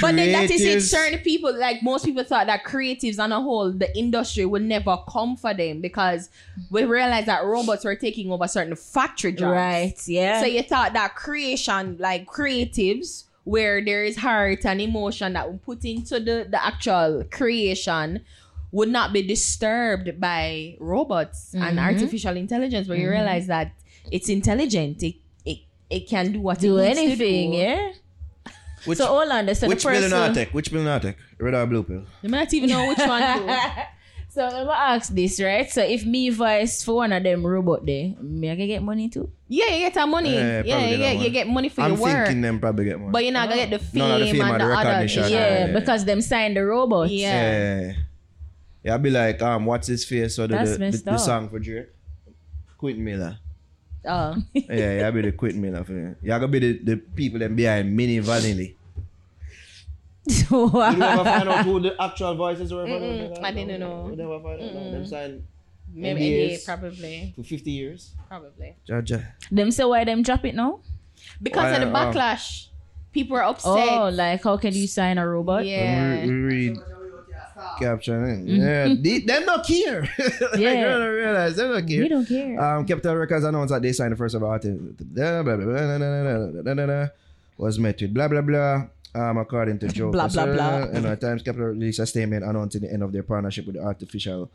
But 0.00 0.16
then 0.16 0.32
that 0.32 0.50
is 0.50 0.62
it. 0.62 0.80
Certain 0.82 1.18
people, 1.20 1.56
like 1.56 1.82
most 1.82 2.04
people, 2.04 2.24
thought 2.24 2.46
that 2.46 2.64
creatives 2.64 3.18
on 3.18 3.32
a 3.32 3.40
whole, 3.40 3.70
the 3.70 3.96
industry 3.96 4.44
would 4.44 4.62
never 4.62 4.98
come 5.08 5.36
for 5.36 5.54
them 5.54 5.80
because 5.80 6.30
we 6.70 6.84
realized 6.84 7.26
that 7.26 7.44
robots 7.44 7.84
were 7.84 7.94
taking 7.94 8.30
over 8.32 8.48
certain 8.48 8.76
factory 8.76 9.32
jobs. 9.32 9.52
Right, 9.52 10.08
yeah. 10.08 10.40
So 10.40 10.46
you 10.46 10.62
thought 10.62 10.94
that 10.94 11.14
creation, 11.14 11.96
like 11.98 12.26
creatives, 12.26 13.24
where 13.44 13.84
there 13.84 14.04
is 14.04 14.16
heart 14.16 14.64
and 14.66 14.80
emotion 14.80 15.32
that 15.34 15.50
we 15.50 15.58
put 15.58 15.84
into 15.84 16.18
the, 16.20 16.46
the 16.50 16.64
actual 16.64 17.24
creation, 17.30 18.24
would 18.72 18.88
not 18.88 19.12
be 19.12 19.22
disturbed 19.22 20.18
by 20.20 20.76
robots 20.80 21.54
and 21.54 21.62
Mm-hmm. 21.78 21.78
artificial 21.78 22.36
intelligence. 22.36 22.88
But 22.88 22.98
you 22.98 23.08
realize 23.08 23.46
that 23.46 23.72
it's 24.10 24.28
intelligent. 24.28 25.02
It 25.02 25.14
it, 25.44 25.58
it 25.88 26.08
can 26.08 26.32
do 26.32 26.40
what 26.40 26.58
do 26.58 26.78
it 26.78 26.88
needs 26.88 26.98
anything, 26.98 27.52
to 27.52 27.56
do. 27.56 27.62
yeah. 27.62 27.92
Which, 28.84 28.98
So 28.98 29.06
hold 29.06 29.30
on, 29.30 29.54
so 29.54 29.68
which 29.68 29.82
the 29.82 29.88
person. 29.88 30.04
in 30.04 30.12
our 30.12 30.34
tech? 30.34 30.50
Which 30.50 30.70
pill 30.70 30.80
in 30.80 30.86
our 30.88 31.00
tech? 31.00 31.16
Red 31.38 31.54
or 31.54 31.66
blue 31.66 31.82
pill? 31.84 32.04
You 32.22 32.28
might 32.28 32.38
not 32.40 32.54
even 32.54 32.68
know 32.70 32.88
which 32.88 32.98
one 32.98 33.20
to. 33.22 33.86
so 34.34 34.42
let 34.50 34.66
me 34.66 34.72
ask 34.74 35.14
this, 35.14 35.38
right? 35.40 35.70
So 35.70 35.80
if 35.80 36.04
me 36.04 36.28
voice 36.30 36.82
for 36.82 36.96
one 37.06 37.12
of 37.12 37.22
them 37.22 37.46
robot 37.46 37.86
there, 37.86 38.14
me 38.20 38.50
I 38.50 38.56
can 38.56 38.66
get 38.66 38.82
money 38.82 39.08
too. 39.08 39.30
Yeah, 39.46 39.66
you 39.70 39.78
get 39.86 39.94
that 39.94 40.08
money. 40.08 40.34
Yeah, 40.34 40.62
Yeah, 40.64 40.74
probably 40.74 40.90
you 40.90 40.96
get 40.98 41.12
get, 41.14 41.24
you 41.24 41.30
get 41.30 41.46
money 41.46 41.68
for 41.68 41.82
I'm 41.82 41.92
your 41.92 42.00
work. 42.02 42.26
thinking 42.26 42.42
them 42.42 42.58
probably 42.58 42.84
get 42.86 42.98
more. 42.98 43.12
But 43.12 43.22
you're 43.22 43.32
not 43.32 43.48
gonna 43.48 43.60
get 43.62 43.70
the 43.70 43.78
fame, 43.78 43.98
No, 44.00 44.08
not 44.08 44.18
the 44.18 44.32
fame 44.32 44.40
and 44.42 44.50
and 44.50 44.60
the, 44.60 44.66
the 44.66 44.74
other. 44.74 44.88
recognition. 44.90 45.22
Yeah. 45.22 45.28
Yeah, 45.28 45.66
yeah. 45.66 45.78
because 45.78 46.04
them 46.04 46.20
signed 46.20 46.56
the 46.56 46.64
robot. 46.66 47.10
Yeah. 47.10 47.30
yeah. 47.30 47.92
Yeah, 48.82 48.92
I'll 48.92 48.98
be 48.98 49.10
like, 49.10 49.40
um, 49.40 49.66
what's 49.66 49.86
his 49.86 50.04
face? 50.04 50.34
So 50.34 50.48
the, 50.48 50.56
That's 50.56 50.72
the, 50.72 50.90
the, 50.90 50.98
the 51.12 51.18
song 51.18 51.48
for 51.48 51.60
Drake. 51.60 51.88
Quentin 52.76 53.04
Miller. 53.04 53.38
Oh. 54.04 54.34
yeah, 54.52 54.98
yeah, 54.98 55.06
I'll 55.06 55.12
be 55.12 55.22
the 55.22 55.32
Quentin 55.32 55.62
Miller 55.62 55.84
for 55.84 55.92
you. 55.92 56.16
You're 56.22 56.38
gonna 56.40 56.48
be 56.50 56.58
the, 56.58 56.72
the 56.82 56.96
people 56.96 57.38
them 57.38 57.54
behind 57.54 57.96
Milli 57.96 58.20
Vanilli 58.20 58.74
wow. 60.50 60.90
you 60.90 60.96
never 60.96 61.24
find 61.24 61.48
out 61.48 61.64
who 61.64 61.80
the 61.80 62.00
actual 62.00 62.34
voices 62.34 62.72
were? 62.72 62.84
Mm-mm, 62.84 63.42
I 63.42 63.52
didn't 63.52 63.80
know. 63.80 64.08
You 64.08 64.16
never 64.16 64.40
find 64.40 64.62
out. 64.62 64.72
Them 64.92 65.06
signed 65.06 65.44
Maybe 65.92 66.20
NDAs 66.20 66.64
probably. 66.64 67.32
For 67.36 67.44
50 67.44 67.70
years? 67.70 68.12
Probably. 68.28 68.76
Georgia. 68.86 69.34
Them 69.50 69.70
say 69.70 69.84
why 69.84 70.04
them 70.04 70.22
drop 70.22 70.44
it 70.44 70.54
now? 70.54 70.80
Because 71.42 71.64
why, 71.64 71.70
of 71.72 71.80
the 71.80 71.86
backlash. 71.86 72.66
Uh, 72.66 72.70
People 73.12 73.36
are 73.36 73.44
upset. 73.44 73.88
Oh, 73.88 74.08
like 74.08 74.42
how 74.42 74.56
can 74.56 74.74
you 74.74 74.88
sign 74.88 75.18
a 75.18 75.28
robot? 75.28 75.64
Yeah. 75.64 76.22
We, 76.22 76.26
we 76.26 76.34
read 76.34 76.76
captioning. 77.78 78.44
Mm-hmm. 78.44 78.60
Yeah. 78.60 78.94
they, 79.00 79.20
them 79.20 79.46
not 79.46 79.66
care. 79.66 80.08
yeah. 80.58 80.72
You 80.72 80.84
don't 80.84 81.08
realize 81.08 81.56
they 81.56 81.62
don't 81.62 81.86
care. 81.86 82.02
We 82.02 82.08
don't 82.08 82.26
care. 82.26 82.60
Um, 82.60 82.84
Capitol 82.84 83.14
Records 83.16 83.44
announced 83.44 83.72
that 83.72 83.82
they 83.82 83.92
signed 83.92 84.12
the 84.12 84.16
first 84.16 84.34
of 84.34 84.42
artists. 84.42 84.82
Was 87.56 87.78
met 87.78 88.00
with 88.00 88.12
blah, 88.12 88.26
blah, 88.26 88.40
blah. 88.40 88.86
Um, 89.14 89.38
according 89.38 89.78
to 89.78 89.88
Joe 89.88 90.10
Blah, 90.10 90.28
blah, 90.28 90.46
blah. 90.46 90.82
And 90.92 91.06
at 91.06 91.20
times, 91.20 91.42
Capitol 91.42 91.68
released 91.68 92.00
a 92.00 92.06
statement 92.06 92.44
announcing 92.44 92.82
the 92.82 92.92
end 92.92 93.02
of 93.02 93.12
their 93.12 93.22
partnership 93.22 93.66
with 93.66 93.76
the 93.76 93.82
artificial 93.82 94.50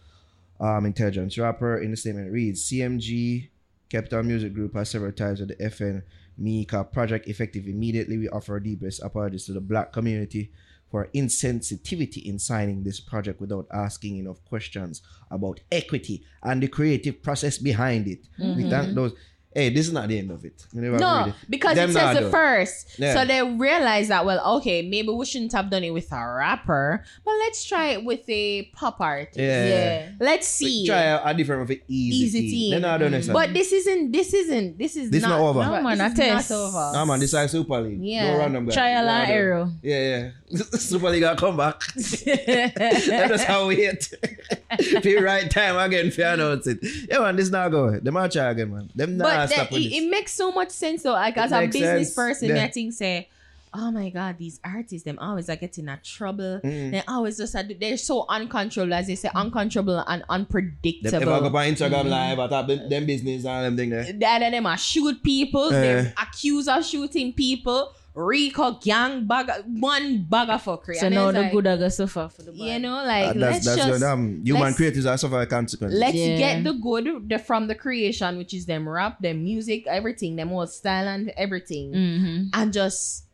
um, 0.59 0.85
intelligence 0.85 1.37
rapper. 1.37 1.77
In 1.77 1.91
the 1.91 1.97
statement, 1.97 2.27
it 2.27 2.31
reads 2.31 2.69
CMG 2.69 3.47
Capitol 3.89 4.23
Music 4.23 4.53
Group 4.53 4.75
has 4.75 4.89
several 4.89 5.11
ties 5.11 5.39
with 5.39 5.49
the 5.49 5.55
FN 5.55 6.03
Meka 6.39 6.91
project. 6.91 7.27
Effective 7.27 7.67
immediately, 7.67 8.17
we 8.17 8.29
offer 8.29 8.53
our 8.53 8.59
deepest 8.59 9.01
apologies 9.01 9.45
to 9.45 9.53
the 9.53 9.61
black 9.61 9.91
community 9.91 10.51
for 10.91 11.07
insensitivity 11.13 12.23
in 12.25 12.39
signing 12.39 12.83
this 12.83 12.99
project 12.99 13.39
without 13.39 13.67
asking 13.71 14.17
enough 14.17 14.43
questions 14.45 15.01
about 15.29 15.59
equity 15.71 16.23
and 16.43 16.63
the 16.63 16.67
creative 16.67 17.21
process 17.21 17.57
behind 17.57 18.07
it. 18.07 18.27
We 18.57 18.69
thank 18.69 18.95
those. 18.95 19.13
Hey, 19.51 19.69
this 19.73 19.87
is 19.87 19.93
not 19.93 20.07
the 20.07 20.19
end 20.19 20.29
of 20.29 20.45
it. 20.45 20.63
Never 20.73 20.99
No, 20.99 21.25
it. 21.29 21.33
because 21.49 21.73
Them 21.75 21.89
it 21.89 21.93
says 21.93 22.19
the 22.19 22.29
first. 22.29 22.99
Yeah. 22.99 23.13
So 23.15 23.25
they 23.25 23.41
realize 23.41 24.07
that, 24.09 24.23
well, 24.23 24.57
okay, 24.57 24.83
maybe 24.87 25.09
we 25.09 25.25
shouldn't 25.25 25.51
have 25.53 25.71
done 25.71 25.83
it 25.83 25.89
with 25.89 26.11
a 26.11 26.33
rapper, 26.35 27.03
but 27.25 27.31
let's 27.39 27.65
try 27.65 27.87
it 27.87 28.05
with 28.05 28.21
a 28.29 28.65
pop 28.75 29.01
artist. 29.01 29.39
Yeah. 29.39 29.65
yeah. 29.67 30.09
Let's 30.19 30.45
see. 30.47 30.85
Try 30.85 31.01
a, 31.01 31.25
a 31.25 31.33
different 31.33 31.63
of 31.63 31.71
it. 31.71 31.83
Easy, 31.87 32.17
Easy 32.25 32.41
team. 32.41 32.51
team. 32.51 32.71
They're 32.71 32.79
not 32.91 32.99
done. 32.99 33.11
Mm. 33.13 33.33
But 33.33 33.53
this 33.55 33.71
isn't, 33.71 34.11
this 34.11 34.33
isn't, 34.35 34.77
this 34.77 34.95
is 34.95 35.09
This 35.09 35.23
not 35.23 35.39
over. 35.39 35.63
No, 35.65 35.81
man, 35.81 35.97
this 35.97 36.11
is 36.13 36.19
test. 36.19 36.49
not 36.51 36.55
over. 36.57 36.91
Nah, 36.93 37.05
man, 37.05 37.19
this 37.19 37.33
is 37.33 37.51
Super 37.51 37.81
League. 37.81 38.03
Yeah. 38.03 38.31
No 38.31 38.37
random 38.37 38.65
guy. 38.67 38.73
Trial 38.75 39.05
Nah, 39.05 39.11
and 39.21 39.29
no. 39.29 39.33
error. 39.33 39.71
Yeah, 39.81 39.99
yeah. 39.99 40.29
Super 40.77 41.09
League 41.09 41.23
will 41.23 41.35
come 41.35 41.57
back. 41.57 41.81
That's 41.95 43.05
just 43.07 43.45
how 43.45 43.67
we 43.67 43.77
hit. 43.77 44.13
the 44.77 45.17
right 45.23 45.49
time 45.49 45.75
again 45.77 46.11
for 46.11 46.21
announce 46.21 46.67
it. 46.67 46.79
Yeah, 47.09 47.19
man, 47.19 47.35
this 47.35 47.49
not 47.49 47.69
go. 47.71 47.99
Them 47.99 48.13
not 48.13 48.31
try 48.31 48.49
again, 48.51 48.71
man. 48.71 48.89
Them 48.95 49.17
not 49.17 49.23
but 49.25 49.48
that, 49.49 49.71
with 49.71 49.81
it, 49.81 49.89
this. 49.89 49.97
it 50.03 50.09
makes 50.09 50.33
so 50.33 50.51
much 50.51 50.69
sense 50.71 51.03
though. 51.03 51.13
Like 51.13 51.37
as 51.37 51.51
a 51.51 51.65
business 51.67 52.07
sense. 52.09 52.15
person, 52.15 52.49
Yeah. 52.49 52.63
I 52.63 52.67
think 52.67 52.93
say, 52.93 53.29
oh 53.73 53.91
my 53.91 54.09
god, 54.09 54.37
these 54.39 54.59
artists, 54.63 55.03
them 55.05 55.19
always 55.19 55.47
are 55.49 55.55
getting 55.55 55.87
in 55.87 55.99
trouble. 56.03 56.59
Mm. 56.63 56.91
They 56.91 57.03
always 57.07 57.37
just 57.37 57.53
are- 57.55 57.63
they're 57.63 57.97
so 57.97 58.25
uncontrollable, 58.27 58.95
as 58.95 59.05
they 59.07 59.13
say, 59.15 59.29
uncontrollable 59.35 59.99
and 60.07 60.21
Them 60.23 60.23
ever 60.23 60.25
go 60.25 60.33
unpredictable. 60.33 61.31
on 61.57 61.65
Instagram 61.65 62.09
live, 62.09 62.39
I 62.39 62.47
thought 62.47 62.67
them, 62.67 62.89
them 62.89 63.05
business 63.05 63.45
and 63.45 63.65
them 63.65 63.77
thing 63.77 63.89
there. 63.91 64.11
The 64.11 64.25
other 64.25 64.49
them 64.49 64.65
are 64.65 64.77
shoot 64.77 65.21
people. 65.21 65.65
Eh. 65.71 65.81
They're 65.81 66.13
accused 66.21 66.67
of 66.67 66.83
shooting 66.85 67.31
people. 67.33 67.93
Rico 68.19 68.71
gang 68.81 69.25
bag 69.25 69.49
one 69.65 70.23
bag 70.29 70.49
of 70.49 70.63
fuckery. 70.63 70.95
So 70.95 71.05
And 71.05 71.15
now 71.15 71.31
the 71.31 71.41
like, 71.43 71.51
good 71.53 71.67
are 71.67 71.77
gonna 71.77 71.89
suffer 71.89 72.27
for 72.27 72.41
the 72.43 72.51
bad. 72.51 72.59
You 72.59 72.79
know, 72.79 72.95
like 73.05 73.35
Uh, 73.35 73.39
let's 73.39 73.65
that's 73.65 73.65
that's 73.65 73.77
just 73.87 73.99
good. 74.01 74.03
Um, 74.11 74.41
human 74.45 74.61
let's- 74.63 74.75
creators 74.77 75.05
are 75.05 75.17
suffer 75.17 75.45
consequences. 75.45 75.99
Let's 75.99 76.15
Yeah. 76.17 76.37
get 76.37 76.63
the 76.63 76.73
good 76.73 77.29
the, 77.29 77.39
from 77.39 77.67
the 77.67 77.75
creation, 77.75 78.37
which 78.37 78.53
is 78.53 78.65
them 78.65 78.87
rap, 78.89 79.21
them 79.21 79.43
music, 79.43 79.87
everything, 79.87 80.35
them 80.35 80.49
whole 80.49 80.67
style 80.67 81.07
and 81.07 81.29
everything, 81.37 81.93
Mm-hmm. 81.93 82.43
and 82.53 82.73
just 82.73 83.25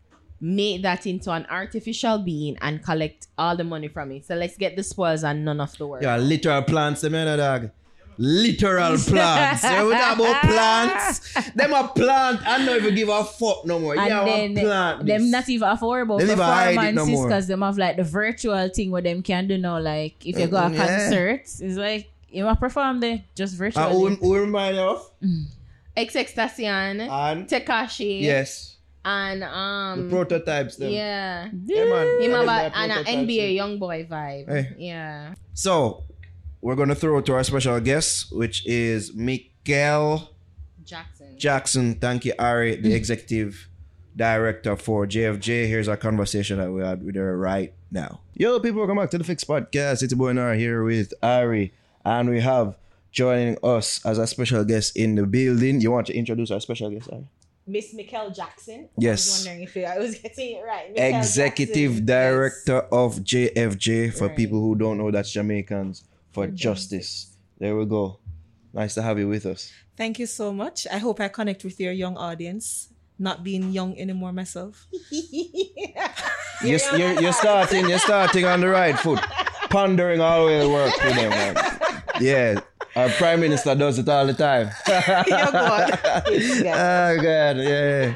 make 0.41 0.81
that 0.83 1.07
into 1.07 1.31
an 1.31 1.45
artificial 1.49 2.19
being 2.19 2.57
and 2.61 2.83
collect 2.83 3.27
all 3.37 3.55
the 3.57 3.63
money 3.63 3.87
from 3.87 4.11
it. 4.11 4.25
So 4.25 4.35
let's 4.35 4.57
get 4.57 4.75
the 4.75 4.83
spoils 4.83 5.23
and 5.23 5.43
none 5.45 5.59
of 5.61 5.75
the 5.77 5.87
work. 5.87 6.03
Yeah, 6.03 6.17
literal 6.17 6.61
plants, 6.61 7.01
them 7.01 7.15
other 7.15 7.37
dog. 7.37 7.71
Literal 8.17 8.97
plants. 8.97 9.63
yeah, 9.63 9.83
we 9.85 9.91
talk 9.91 10.15
about 10.19 10.41
plants. 10.41 11.51
Them 11.53 11.73
a 11.73 11.87
plant. 11.89 12.45
I 12.47 12.65
don't 12.65 12.75
even 12.77 12.95
give 12.95 13.09
a 13.09 13.23
fuck 13.23 13.65
no 13.65 13.79
more. 13.79 13.97
And 13.97 14.07
yeah, 14.07 14.23
then 14.25 14.57
I 14.57 14.61
plant 14.61 15.05
them 15.05 15.21
this. 15.23 15.31
not 15.31 15.49
even 15.49 15.67
affordable 15.69 16.17
Them 16.19 16.27
for 16.27 16.33
even 16.33 16.45
hide 16.45 16.69
it 16.71 16.75
no 16.75 16.81
performances 17.05 17.09
more. 17.13 17.27
because 17.27 17.47
them 17.47 17.61
have 17.61 17.77
like 17.77 17.97
the 17.97 18.03
virtual 18.03 18.69
thing 18.69 18.91
where 18.91 19.01
them 19.01 19.21
can 19.23 19.47
do 19.47 19.57
now. 19.57 19.79
Like 19.79 20.25
if 20.25 20.37
you 20.39 20.47
go 20.47 20.57
a 20.57 20.61
Mm, 20.69 20.75
yeah. 20.75 20.87
concert, 20.87 21.41
it's 21.41 21.61
like 21.77 22.09
you 22.29 22.43
want 22.45 22.59
perform 22.59 22.99
there 22.99 23.23
just 23.35 23.55
Uh, 23.55 23.57
virtually. 23.57 23.93
who, 23.93 24.09
who 24.15 24.35
remind 24.39 24.75
you 24.75 24.81
of? 24.81 25.09
XXXTentacion, 25.97 27.07
And 27.09 27.47
Tekashi, 27.47 28.21
yes. 28.21 28.75
and 29.03 29.41
The 29.41 29.49
um 29.57 30.09
prototypes. 30.09 30.75
Them. 30.77 30.91
yeah. 30.91 31.47
Yeah, 31.65 31.85
man. 31.85 32.21
Him 32.21 32.31
Yeah, 32.31 32.37
have 32.37 32.45
them 32.45 32.49
a, 32.49 32.71
and 32.75 32.91
an 32.91 33.27
NBA 33.27 33.55
YoungBoy 33.55 34.07
vibe. 34.09 34.49
Hey. 34.49 34.75
Yeah. 34.77 35.33
So, 35.53 36.03
we're 36.65 36.75
gonna 36.75 36.95
throw 36.95 37.19
it 37.19 37.25
to 37.27 37.33
our 37.35 37.43
special 37.43 37.79
guest, 37.79 38.35
which 38.35 38.65
is 38.65 39.11
Mickel 39.11 40.29
Jackson. 40.83 41.37
Jackson. 41.37 41.93
Thank 41.93 42.25
you, 42.25 42.33
Ari, 42.39 42.77
the 42.77 42.91
mm. 42.91 42.95
executive 42.95 43.69
director 44.15 44.75
for 44.75 45.05
JFJ. 45.05 45.67
Here's 45.67 45.87
our 45.87 45.95
conversation 45.95 46.57
that 46.57 46.71
we 46.71 46.81
had 46.81 47.05
with 47.05 47.17
her 47.17 47.37
right 47.37 47.71
now. 47.91 48.21
Yo, 48.33 48.59
people, 48.59 48.79
welcome 48.79 48.97
back 48.97 49.11
to 49.11 49.19
the 49.19 49.23
Fix 49.23 49.43
Podcast. 49.43 50.01
It's 50.01 50.11
your 50.11 50.17
boy 50.17 50.33
Naro 50.33 50.57
here 50.57 50.83
with 50.83 51.13
Ari, 51.21 51.71
and 52.03 52.31
we 52.31 52.39
have 52.41 52.79
joining 53.11 53.59
us 53.63 54.03
as 54.03 54.17
a 54.17 54.25
special 54.25 54.65
guest 54.65 54.97
in 54.97 55.13
the 55.13 55.27
building. 55.27 55.81
You 55.81 55.91
want 55.91 56.07
to 56.07 56.15
introduce 56.15 56.49
our 56.49 56.59
special 56.59 56.89
guest, 56.89 57.11
Ari? 57.11 57.27
Miss 57.67 57.93
Mickel 57.93 58.35
Jackson. 58.35 58.89
Yes. 58.97 59.27
I 59.27 59.29
was 59.29 59.45
wondering 59.45 59.63
if 59.65 59.77
I 59.77 59.99
was 59.99 60.15
getting 60.23 60.55
it 60.55 60.63
right. 60.65 60.95
Mickel 60.95 61.19
Executive 61.19 61.91
Jackson. 61.91 62.05
director 62.07 62.79
of 62.91 63.17
JFJ. 63.17 64.17
For 64.17 64.27
Right. 64.29 64.35
people 64.35 64.61
who 64.61 64.73
don't 64.73 64.97
know, 64.97 65.11
that's 65.11 65.31
Jamaicans 65.31 66.05
for 66.35 66.47
Justice. 66.47 67.31
There 67.57 67.75
we 67.77 67.85
go. 67.85 68.19
Nice 68.73 68.93
to 68.95 69.01
have 69.01 69.17
you 69.17 69.29
with 69.29 69.45
us. 69.45 69.71
Thank 69.95 70.19
you 70.19 70.25
so 70.27 70.51
much. 70.51 70.85
I 70.91 70.97
hope 70.97 71.21
I 71.21 71.29
connect 71.29 71.63
with 71.63 71.79
your 71.79 71.93
young 71.93 72.17
audience. 72.17 72.89
Not 73.17 73.41
being 73.41 73.71
young 73.71 73.97
anymore 73.97 74.33
myself. 74.33 74.85
You're, 76.63 76.79
you're, 76.97 77.21
you're 77.21 77.33
starting. 77.33 77.87
You're 77.87 77.99
starting 77.99 78.45
on 78.45 78.61
the 78.61 78.69
right 78.69 78.97
foot. 78.97 79.19
Pondering 79.69 80.21
always 80.21 80.67
work 80.67 80.95
with 81.03 81.15
them, 81.15 81.29
man. 81.29 81.55
Yeah, 82.21 82.61
our 82.95 83.09
prime 83.09 83.41
minister 83.41 83.75
does 83.75 83.99
it 83.99 84.07
all 84.07 84.25
the 84.25 84.33
time. 84.33 84.71
Your 85.27 85.51
God. 85.51 85.99
oh 86.05 87.11
God, 87.21 87.57
yeah. 87.57 88.15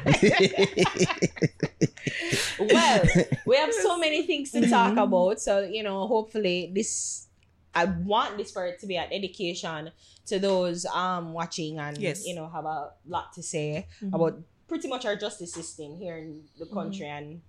well, 2.58 3.02
we 3.44 3.56
have 3.56 3.74
so 3.74 3.98
many 3.98 4.22
things 4.26 4.52
to 4.52 4.62
talk 4.68 4.92
mm-hmm. 4.92 4.98
about. 4.98 5.38
So, 5.38 5.60
you 5.60 5.82
know, 5.82 6.06
hopefully 6.06 6.72
this 6.74 7.26
I 7.74 7.84
want 7.84 8.36
this 8.36 8.50
for 8.50 8.66
it 8.66 8.80
to 8.80 8.86
be 8.86 8.96
an 8.96 9.08
education 9.12 9.90
to 10.26 10.38
those 10.38 10.86
um 10.86 11.32
watching 11.32 11.78
and 11.78 11.96
Yes. 11.98 12.26
you 12.26 12.34
know 12.34 12.48
have 12.48 12.64
a 12.64 12.90
lot 13.06 13.32
to 13.34 13.42
say 13.42 13.86
about 14.12 14.38
pretty 14.68 14.88
much 14.88 15.04
our 15.04 15.16
justice 15.16 15.52
system 15.52 15.96
here 15.96 16.16
in 16.18 16.42
the 16.58 16.66
country 16.66 17.06
and 17.06 17.40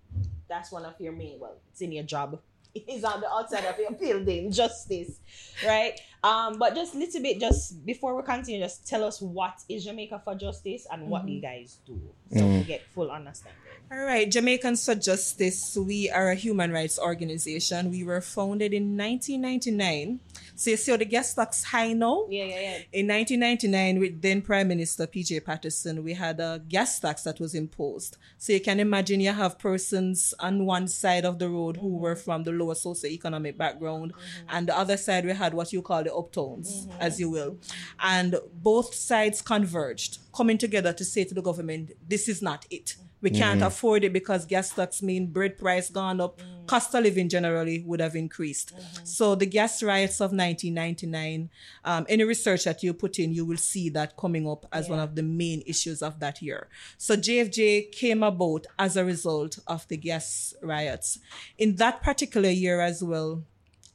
that's 0.47 0.71
one 0.71 0.83
of 0.85 0.99
your 0.99 1.13
main 1.13 1.39
well, 1.39 1.55
it's 1.71 1.81
in 1.81 1.91
your 1.91 2.03
job. 2.03 2.39
is 2.87 3.03
on 3.03 3.19
the 3.19 3.29
outside 3.29 3.65
of 3.65 3.77
your 3.77 3.91
building, 3.91 4.51
justice. 4.51 5.19
Right? 5.65 5.99
Um, 6.23 6.57
but 6.57 6.73
just 6.75 6.95
little 6.95 7.21
bit 7.21 7.39
just 7.39 7.85
before 7.85 8.15
we 8.15 8.23
continue, 8.23 8.59
just 8.61 8.87
tell 8.87 9.03
us 9.03 9.21
what 9.21 9.59
is 9.67 9.83
Jamaica 9.85 10.21
for 10.23 10.35
Justice 10.35 10.87
and 10.91 11.07
what 11.07 11.25
do 11.25 11.31
you 11.31 11.41
guys 11.41 11.77
do 11.85 11.99
so 12.33 12.45
we 12.45 12.63
get 12.63 12.81
full 12.93 13.11
understanding. 13.11 13.60
All 13.93 14.05
right, 14.05 14.31
Jamaicans 14.31 14.85
for 14.85 14.95
Justice. 14.95 15.75
We 15.75 16.09
are 16.09 16.29
a 16.29 16.35
human 16.35 16.71
rights 16.71 16.97
organization. 16.97 17.91
We 17.91 18.05
were 18.05 18.21
founded 18.21 18.73
in 18.73 18.95
1999. 18.95 20.21
So 20.55 20.69
you 20.69 20.77
see 20.77 20.91
how 20.91 20.97
the 20.97 21.03
gas 21.03 21.31
stocks 21.31 21.65
high 21.65 21.91
now? 21.91 22.25
Yeah, 22.29 22.45
yeah, 22.45 22.59
yeah. 22.61 22.77
In 22.93 23.07
1999, 23.09 23.99
with 23.99 24.21
then 24.21 24.43
Prime 24.43 24.69
Minister 24.69 25.07
PJ 25.07 25.43
Patterson, 25.43 26.05
we 26.05 26.13
had 26.13 26.39
a 26.39 26.61
gas 26.69 27.01
tax 27.01 27.23
that 27.23 27.41
was 27.41 27.53
imposed. 27.53 28.15
So 28.37 28.53
you 28.53 28.61
can 28.61 28.79
imagine 28.79 29.19
you 29.19 29.33
have 29.33 29.59
persons 29.59 30.33
on 30.39 30.65
one 30.65 30.87
side 30.87 31.25
of 31.25 31.37
the 31.37 31.49
road 31.49 31.75
who 31.75 31.97
were 31.97 32.15
mm-hmm. 32.15 32.23
from 32.23 32.43
the 32.43 32.53
lower 32.53 32.75
socioeconomic 32.75 33.57
background, 33.57 34.13
mm-hmm. 34.13 34.55
and 34.55 34.69
the 34.69 34.77
other 34.77 34.95
side 34.95 35.25
we 35.25 35.33
had 35.33 35.53
what 35.53 35.73
you 35.73 35.81
call 35.81 36.01
the 36.01 36.11
uptowns, 36.11 36.85
mm-hmm. 36.85 37.01
as 37.01 37.19
you 37.19 37.29
will. 37.29 37.57
And 37.99 38.35
both 38.53 38.95
sides 38.95 39.41
converged, 39.41 40.19
coming 40.33 40.57
together 40.57 40.93
to 40.93 41.03
say 41.03 41.25
to 41.25 41.33
the 41.33 41.41
government, 41.41 41.91
this 42.07 42.29
is 42.29 42.41
not 42.41 42.65
it. 42.69 42.95
We 43.21 43.29
can't 43.29 43.61
afford 43.61 44.03
it 44.03 44.13
because 44.13 44.45
gas 44.45 44.71
tax 44.71 45.01
mean 45.01 45.27
bread 45.27 45.57
price 45.57 45.89
gone 45.89 46.19
up, 46.19 46.41
cost 46.65 46.93
of 46.95 47.03
living 47.03 47.29
generally 47.29 47.83
would 47.85 47.99
have 47.99 48.15
increased. 48.15 48.73
So 49.03 49.35
the 49.35 49.45
gas 49.45 49.83
riots 49.83 50.19
of 50.21 50.31
1999, 50.31 51.49
um, 51.85 52.05
any 52.09 52.23
research 52.23 52.63
that 52.63 52.81
you 52.81 52.93
put 52.93 53.19
in, 53.19 53.33
you 53.33 53.45
will 53.45 53.57
see 53.57 53.89
that 53.89 54.17
coming 54.17 54.47
up 54.47 54.65
as 54.71 54.89
one 54.89 54.99
of 54.99 55.15
the 55.15 55.23
main 55.23 55.61
issues 55.67 56.01
of 56.01 56.19
that 56.19 56.41
year. 56.41 56.67
So 56.97 57.15
JFJ 57.15 57.91
came 57.91 58.23
about 58.23 58.65
as 58.79 58.97
a 58.97 59.05
result 59.05 59.59
of 59.67 59.87
the 59.87 59.97
gas 59.97 60.53
riots. 60.61 61.19
In 61.57 61.75
that 61.75 62.01
particular 62.01 62.49
year 62.49 62.81
as 62.81 63.03
well, 63.03 63.43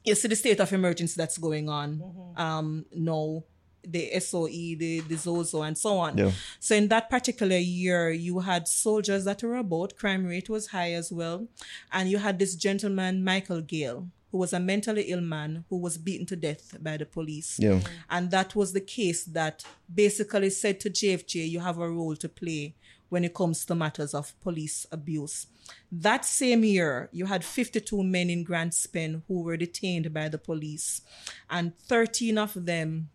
you 0.03 0.15
see 0.15 0.29
the 0.29 0.35
state 0.35 0.59
of 0.61 0.71
emergency 0.71 1.15
that's 1.17 1.37
going 1.37 1.67
on 1.67 2.01
um, 2.37 2.85
now, 2.93 3.43
the 3.89 4.19
SOE, 4.19 4.47
the, 4.47 5.01
the 5.01 5.15
ZOSO, 5.15 5.65
and 5.65 5.77
so 5.77 5.97
on. 5.97 6.17
Yeah. 6.17 6.31
So 6.59 6.75
in 6.75 6.87
that 6.89 7.09
particular 7.09 7.57
year, 7.57 8.11
you 8.11 8.39
had 8.39 8.67
soldiers 8.67 9.25
that 9.25 9.43
were 9.43 9.55
about, 9.55 9.97
crime 9.97 10.25
rate 10.25 10.49
was 10.49 10.67
high 10.67 10.93
as 10.93 11.11
well. 11.11 11.47
And 11.91 12.09
you 12.09 12.17
had 12.17 12.39
this 12.39 12.55
gentleman, 12.55 13.23
Michael 13.23 13.61
Gayle, 13.61 14.07
who 14.31 14.37
was 14.37 14.53
a 14.53 14.59
mentally 14.59 15.03
ill 15.03 15.21
man 15.21 15.65
who 15.69 15.77
was 15.77 15.97
beaten 15.97 16.25
to 16.27 16.35
death 16.35 16.75
by 16.81 16.97
the 16.97 17.05
police. 17.05 17.57
Yeah. 17.59 17.79
And 18.09 18.29
that 18.31 18.55
was 18.55 18.73
the 18.73 18.81
case 18.81 19.23
that 19.25 19.63
basically 19.93 20.49
said 20.49 20.79
to 20.81 20.89
JFJ, 20.89 21.49
you 21.49 21.59
have 21.61 21.79
a 21.79 21.89
role 21.89 22.15
to 22.17 22.29
play 22.29 22.75
when 23.09 23.23
it 23.23 23.33
comes 23.33 23.65
to 23.65 23.75
matters 23.75 24.13
of 24.13 24.37
police 24.41 24.85
abuse. 24.91 25.47
That 25.91 26.25
same 26.25 26.63
year, 26.63 27.09
you 27.11 27.25
had 27.25 27.43
52 27.43 28.03
men 28.03 28.29
in 28.29 28.43
Grant's 28.43 28.85
Pen 28.85 29.23
who 29.27 29.41
were 29.41 29.57
detained 29.57 30.13
by 30.13 30.29
the 30.29 30.37
police, 30.37 31.01
and 31.49 31.77
13 31.77 32.37
of 32.37 32.65
them 32.65 33.09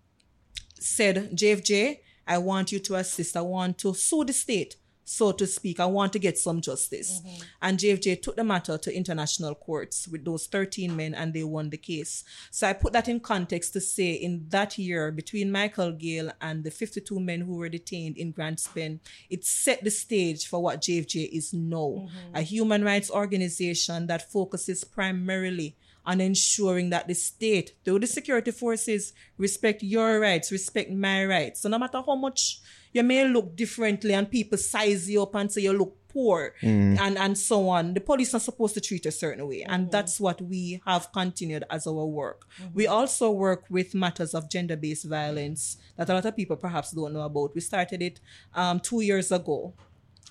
said, 0.82 1.30
JFJ, 1.36 1.98
I 2.26 2.38
want 2.38 2.72
you 2.72 2.78
to 2.80 2.96
assist. 2.96 3.36
I 3.36 3.40
want 3.40 3.78
to 3.78 3.94
sue 3.94 4.24
the 4.24 4.32
state, 4.32 4.76
so 5.04 5.32
to 5.32 5.46
speak. 5.46 5.80
I 5.80 5.86
want 5.86 6.12
to 6.12 6.18
get 6.18 6.38
some 6.38 6.60
justice. 6.60 7.20
Mm-hmm. 7.20 7.42
And 7.62 7.78
JFJ 7.78 8.22
took 8.22 8.36
the 8.36 8.44
matter 8.44 8.78
to 8.78 8.96
international 8.96 9.54
courts 9.54 10.06
with 10.08 10.24
those 10.24 10.46
13 10.46 10.94
men 10.94 11.14
and 11.14 11.34
they 11.34 11.42
won 11.42 11.70
the 11.70 11.76
case. 11.76 12.24
So 12.50 12.68
I 12.68 12.74
put 12.74 12.92
that 12.92 13.08
in 13.08 13.20
context 13.20 13.72
to 13.72 13.80
say 13.80 14.12
in 14.12 14.46
that 14.50 14.78
year, 14.78 15.10
between 15.10 15.50
Michael 15.50 15.92
Gayle 15.92 16.30
and 16.40 16.62
the 16.62 16.70
52 16.70 17.18
men 17.18 17.40
who 17.40 17.56
were 17.56 17.68
detained 17.68 18.16
in 18.16 18.30
Grant's 18.30 18.68
Pen, 18.68 19.00
it 19.28 19.44
set 19.44 19.82
the 19.82 19.90
stage 19.90 20.46
for 20.46 20.62
what 20.62 20.80
JFJ 20.80 21.28
is 21.32 21.52
now 21.52 22.06
mm-hmm. 22.06 22.36
a 22.36 22.42
human 22.42 22.84
rights 22.84 23.10
organization 23.10 24.06
that 24.06 24.30
focuses 24.30 24.84
primarily 24.84 25.76
on 26.04 26.20
ensuring 26.20 26.90
that 26.90 27.08
the 27.08 27.14
state, 27.14 27.72
through 27.84 28.00
the 28.00 28.06
security 28.06 28.50
forces, 28.50 29.12
respect 29.38 29.82
your 29.82 30.20
rights, 30.20 30.52
respect 30.52 30.90
my 30.90 31.24
rights. 31.24 31.62
So 31.62 31.68
no 31.68 31.78
matter 31.78 32.02
how 32.04 32.16
much 32.16 32.60
you 32.92 33.02
may 33.02 33.26
look 33.26 33.56
differently 33.56 34.14
and 34.14 34.30
people 34.30 34.58
size 34.58 35.08
you 35.08 35.22
up 35.22 35.34
and 35.34 35.50
say 35.50 35.62
you 35.62 35.72
look 35.72 35.96
poor 36.08 36.54
mm. 36.60 36.98
and, 37.00 37.16
and 37.16 37.38
so 37.38 37.68
on, 37.70 37.94
the 37.94 38.00
police 38.00 38.34
are 38.34 38.40
supposed 38.40 38.74
to 38.74 38.80
treat 38.80 39.06
a 39.06 39.10
certain 39.10 39.48
way. 39.48 39.62
And 39.62 39.84
mm-hmm. 39.84 39.90
that's 39.90 40.20
what 40.20 40.42
we 40.42 40.82
have 40.84 41.10
continued 41.12 41.64
as 41.70 41.86
our 41.86 42.04
work. 42.04 42.46
Mm-hmm. 42.60 42.74
We 42.74 42.86
also 42.86 43.30
work 43.30 43.64
with 43.70 43.94
matters 43.94 44.34
of 44.34 44.50
gender-based 44.50 45.06
violence 45.06 45.78
that 45.96 46.10
a 46.10 46.14
lot 46.14 46.26
of 46.26 46.36
people 46.36 46.56
perhaps 46.56 46.90
don't 46.90 47.14
know 47.14 47.22
about. 47.22 47.54
We 47.54 47.62
started 47.62 48.02
it 48.02 48.20
um, 48.54 48.80
two 48.80 49.00
years 49.00 49.32
ago. 49.32 49.74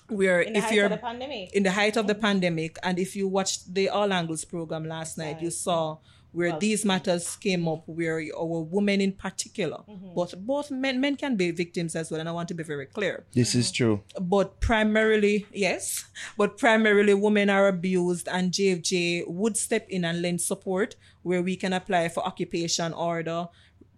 Where 0.08 0.40
In 0.40 0.52
the 0.52 0.58
if 0.58 0.64
height 0.64 0.74
you're 0.74 0.84
of 0.86 0.90
the 0.90 0.98
pandemic. 0.98 1.52
in 1.52 1.62
the 1.62 1.72
height 1.72 1.96
of 1.96 2.06
the 2.06 2.14
pandemic, 2.14 2.76
and 2.82 2.98
if 2.98 3.16
you 3.16 3.28
watched 3.28 3.72
the 3.72 3.88
All 3.88 4.12
Angles 4.12 4.44
program 4.44 4.84
last 4.84 5.16
night, 5.16 5.40
you 5.40 5.50
saw 5.50 5.98
where 6.32 6.58
these 6.58 6.84
matters 6.84 7.36
came 7.36 7.68
up, 7.68 7.86
where 7.86 8.22
our 8.36 8.62
women 8.62 9.00
in 9.00 9.12
particular, 9.12 9.78
mm-hmm. 9.88 10.14
but 10.14 10.34
both 10.44 10.70
men 10.70 11.00
men 11.00 11.14
can 11.16 11.36
be 11.36 11.50
victims 11.50 11.94
as 11.94 12.10
well, 12.10 12.20
and 12.20 12.28
I 12.28 12.32
want 12.32 12.48
to 12.48 12.54
be 12.54 12.64
very 12.64 12.86
clear. 12.86 13.24
This 13.32 13.54
is 13.54 13.66
mm-hmm. 13.66 13.84
true. 13.84 14.02
But 14.20 14.60
primarily, 14.60 15.46
yes, 15.52 16.04
but 16.36 16.58
primarily 16.58 17.14
women 17.14 17.50
are 17.50 17.68
abused, 17.68 18.28
and 18.28 18.50
JFJ 18.50 19.28
would 19.28 19.56
step 19.56 19.86
in 19.88 20.04
and 20.04 20.22
lend 20.22 20.40
support 20.40 20.96
where 21.22 21.42
we 21.42 21.54
can 21.56 21.72
apply 21.72 22.08
for 22.08 22.26
occupation 22.26 22.92
order, 22.92 23.48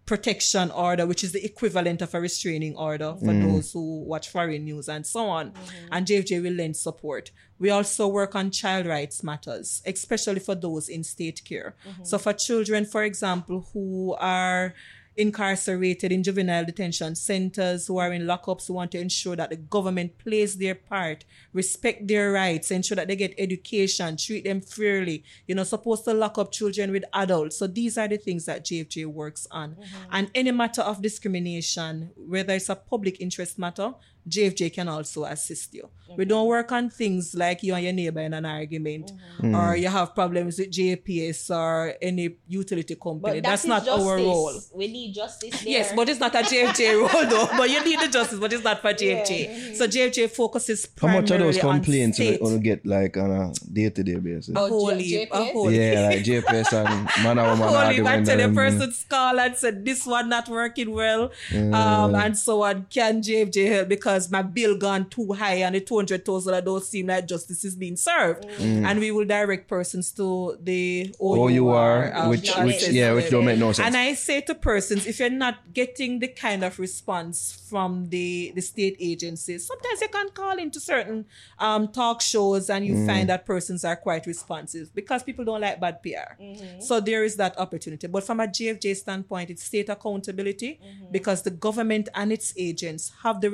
protection 0.06 0.70
order, 0.70 1.06
which 1.06 1.24
is 1.24 1.32
the 1.32 1.44
equivalent 1.44 2.02
of 2.02 2.14
a 2.14 2.20
restraining 2.20 2.76
order 2.76 3.14
for 3.18 3.26
mm. 3.26 3.42
those 3.42 3.72
who 3.72 4.00
watch 4.04 4.28
foreign 4.28 4.64
news 4.64 4.88
and 4.88 5.06
so 5.06 5.26
on. 5.26 5.50
Mm-hmm. 5.50 5.86
And 5.92 6.06
JFJ 6.06 6.42
will 6.42 6.52
lend 6.52 6.76
support. 6.76 7.30
We 7.58 7.70
also 7.70 8.08
work 8.08 8.34
on 8.34 8.50
child 8.50 8.86
rights 8.86 9.22
matters, 9.22 9.82
especially 9.86 10.40
for 10.40 10.54
those 10.54 10.88
in 10.88 11.04
state 11.04 11.42
care. 11.44 11.74
Mm-hmm. 11.88 12.04
So 12.04 12.18
for 12.18 12.32
children, 12.32 12.84
for 12.84 13.02
example, 13.02 13.66
who 13.72 14.14
are 14.18 14.74
incarcerated 15.16 16.12
in 16.12 16.22
juvenile 16.22 16.64
detention 16.64 17.14
centers, 17.14 17.86
who 17.86 17.98
are 17.98 18.12
in 18.12 18.22
lockups, 18.22 18.66
who 18.66 18.74
want 18.74 18.90
to 18.92 18.98
ensure 18.98 19.36
that 19.36 19.50
the 19.50 19.56
government 19.56 20.18
plays 20.18 20.56
their 20.56 20.74
part, 20.74 21.24
respect 21.52 22.06
their 22.08 22.32
rights, 22.32 22.70
ensure 22.70 22.96
that 22.96 23.08
they 23.08 23.16
get 23.16 23.34
education, 23.38 24.16
treat 24.16 24.44
them 24.44 24.60
fairly. 24.60 25.24
You 25.46 25.54
know, 25.54 25.64
supposed 25.64 26.04
to 26.04 26.14
lock 26.14 26.38
up 26.38 26.52
children 26.52 26.90
with 26.90 27.04
adults. 27.12 27.56
So 27.58 27.66
these 27.66 27.98
are 27.98 28.08
the 28.08 28.16
things 28.16 28.44
that 28.46 28.64
JFJ 28.64 29.06
works 29.06 29.46
on. 29.50 29.70
Mm-hmm. 29.70 30.08
And 30.12 30.30
any 30.34 30.50
matter 30.50 30.82
of 30.82 31.02
discrimination, 31.02 32.10
whether 32.16 32.54
it's 32.54 32.68
a 32.68 32.76
public 32.76 33.20
interest 33.20 33.58
matter, 33.58 33.94
JFJ 34.28 34.72
can 34.72 34.88
also 34.88 35.24
assist 35.24 35.74
you. 35.74 35.88
We 36.16 36.24
don't 36.24 36.46
work 36.46 36.70
on 36.70 36.90
things 36.90 37.34
like 37.34 37.62
you 37.62 37.74
and 37.74 37.82
your 37.84 37.92
neighbor 37.92 38.20
in 38.20 38.34
an 38.34 38.44
argument, 38.46 39.10
Mm-hmm. 39.38 39.54
or 39.54 39.74
you 39.76 39.88
have 39.88 40.14
problems 40.14 40.58
with 40.58 40.70
JPS 40.70 41.50
or 41.50 41.94
any 42.00 42.36
utility 42.46 42.94
company. 42.94 43.20
But 43.20 43.42
that 43.42 43.42
That's 43.42 43.62
is 43.64 43.68
not 43.68 43.88
our 43.88 44.16
role. 44.16 44.52
We 44.74 44.86
need 44.88 45.12
justice 45.14 45.60
there. 45.62 45.72
Yes, 45.72 45.92
but 45.94 46.08
it's 46.08 46.20
not 46.20 46.34
a 46.34 46.38
JFJ 46.38 47.00
role 47.12 47.26
though. 47.28 47.48
But 47.56 47.68
you 47.68 47.82
need 47.84 47.98
the 48.00 48.08
justice, 48.08 48.38
but 48.38 48.52
it's 48.52 48.62
not 48.64 48.80
for 48.80 48.92
JFJ. 48.94 49.74
So 49.76 49.86
JFJ 49.88 50.30
focuses 50.30 50.86
How 51.00 51.08
much 51.08 51.30
of 51.32 51.40
those 51.40 51.58
primarily 51.58 51.60
on 51.62 51.74
complaints 51.82 52.18
you 52.20 52.26
state. 52.26 52.42
want 52.42 52.54
to 52.54 52.60
get 52.60 52.86
like 52.86 53.16
on 53.16 53.30
a 53.30 53.52
day 53.72 53.90
to 53.90 54.02
day 54.02 54.14
basis? 54.16 54.54
A 54.54 54.58
Oh, 54.60 54.68
whole 54.68 54.90
J- 54.96 55.02
heap, 55.02 55.28
a 55.32 55.36
JPS? 55.36 55.52
whole. 55.52 55.70
Yeah, 55.70 56.06
like 56.08 56.18
JPS 56.24 56.72
and 56.72 57.24
man 57.24 57.38
or 57.40 57.48
woman 57.50 57.68
Only 57.68 57.96
if 57.96 58.06
I 58.06 58.16
argument. 58.16 58.26
tell 58.26 58.36
the 58.36 58.44
and- 58.44 58.54
person's 58.56 59.04
call 59.08 59.40
and 59.40 59.56
said 59.56 59.84
this 59.84 60.06
one 60.06 60.28
not 60.28 60.48
working 60.48 60.92
well, 60.92 61.32
um, 61.52 62.14
and 62.14 62.38
so 62.38 62.62
on. 62.62 62.86
Can 62.88 63.20
JFJ 63.20 63.68
help 63.72 63.88
because 63.88 64.13
my 64.30 64.42
bill 64.42 64.76
gone 64.76 65.08
too 65.08 65.32
high 65.32 65.56
and 65.66 65.74
the 65.74 65.80
two 65.80 65.96
hundred 65.96 66.24
thousand 66.24 66.54
I 66.54 66.60
don't 66.60 66.82
seem 66.84 67.06
like 67.08 67.26
justice 67.26 67.64
is 67.64 67.74
being 67.76 67.96
served, 67.96 68.44
and 68.60 68.98
we 69.00 69.10
will 69.10 69.24
direct 69.26 69.68
persons 69.68 70.12
to 70.12 70.56
the 70.62 71.14
OUR, 71.20 72.12
um, 72.16 72.28
which, 72.30 72.50
which, 72.56 72.88
yeah, 72.88 73.12
which 73.12 73.30
don't 73.30 73.44
make 73.44 73.58
no 73.58 73.72
sense. 73.72 73.86
and 73.86 73.96
I 73.96 74.14
say 74.14 74.40
to 74.42 74.54
persons, 74.54 75.06
if 75.06 75.18
you're 75.20 75.30
not 75.30 75.72
getting 75.72 76.18
the 76.20 76.28
kind 76.28 76.64
of 76.64 76.78
response 76.78 77.36
from 77.70 78.08
the, 78.10 78.52
the 78.54 78.60
state 78.60 78.96
agencies, 79.00 79.66
sometimes 79.66 80.00
you 80.00 80.08
can 80.08 80.28
call 80.30 80.56
into 80.58 80.80
certain 80.80 81.24
um, 81.58 81.88
talk 81.88 82.20
shows 82.20 82.70
and 82.70 82.86
you 82.86 83.06
find 83.06 83.28
that 83.28 83.44
persons 83.46 83.84
are 83.84 83.96
quite 83.96 84.26
responsive 84.26 84.94
because 84.94 85.22
people 85.22 85.44
don't 85.44 85.60
like 85.60 85.80
bad 85.80 86.02
PR. 86.02 86.34
So 86.80 87.00
there 87.00 87.24
is 87.24 87.36
that 87.36 87.58
opportunity. 87.58 88.06
But 88.06 88.24
from 88.24 88.40
a 88.40 88.46
JFJ 88.46 88.96
standpoint, 88.96 89.50
it's 89.50 89.64
state 89.64 89.88
accountability 89.88 90.80
because 91.10 91.42
the 91.42 91.50
government 91.50 92.08
and 92.14 92.32
its 92.32 92.52
agents 92.56 93.12
have 93.22 93.40
the 93.40 93.50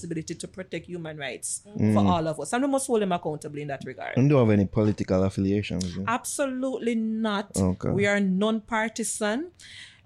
responsibility 0.00 0.34
to 0.34 0.48
protect 0.48 0.86
human 0.86 1.16
rights 1.16 1.62
mm. 1.66 1.94
for 1.94 2.06
all 2.06 2.26
of 2.26 2.40
us. 2.40 2.52
And 2.52 2.64
we 2.64 2.68
must 2.68 2.86
hold 2.86 3.02
them 3.02 3.12
accountable 3.12 3.58
in 3.58 3.68
that 3.68 3.82
regard. 3.84 4.16
and 4.16 4.28
don't 4.28 4.40
have 4.40 4.50
any 4.50 4.66
political 4.66 5.22
affiliations. 5.24 5.96
yeah? 5.96 6.04
Absolutely 6.06 6.94
not. 6.94 7.56
Okay. 7.56 7.90
We 7.90 8.06
are 8.06 8.20
non-partisan. 8.20 9.50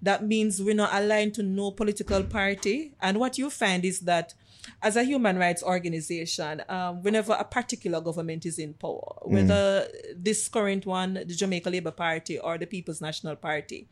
That 0.01 0.25
means 0.25 0.61
we're 0.61 0.75
not 0.75 0.93
aligned 0.93 1.33
to 1.35 1.43
no 1.43 1.71
political 1.71 2.23
party. 2.23 2.93
And 3.01 3.17
what 3.19 3.37
you 3.37 3.49
find 3.49 3.85
is 3.85 4.01
that 4.01 4.33
as 4.81 4.95
a 4.95 5.03
human 5.03 5.37
rights 5.37 5.63
organization, 5.63 6.63
um, 6.69 7.01
whenever 7.03 7.33
a 7.33 7.43
particular 7.43 8.01
government 8.01 8.45
is 8.45 8.59
in 8.59 8.73
power, 8.73 9.15
whether 9.23 9.87
this 10.15 10.47
current 10.49 10.85
one, 10.85 11.13
the 11.13 11.25
Jamaica 11.25 11.69
Labour 11.69 11.91
Party 11.91 12.39
or 12.39 12.57
the 12.57 12.65
People's 12.67 13.01
National 13.01 13.35
Party, 13.35 13.87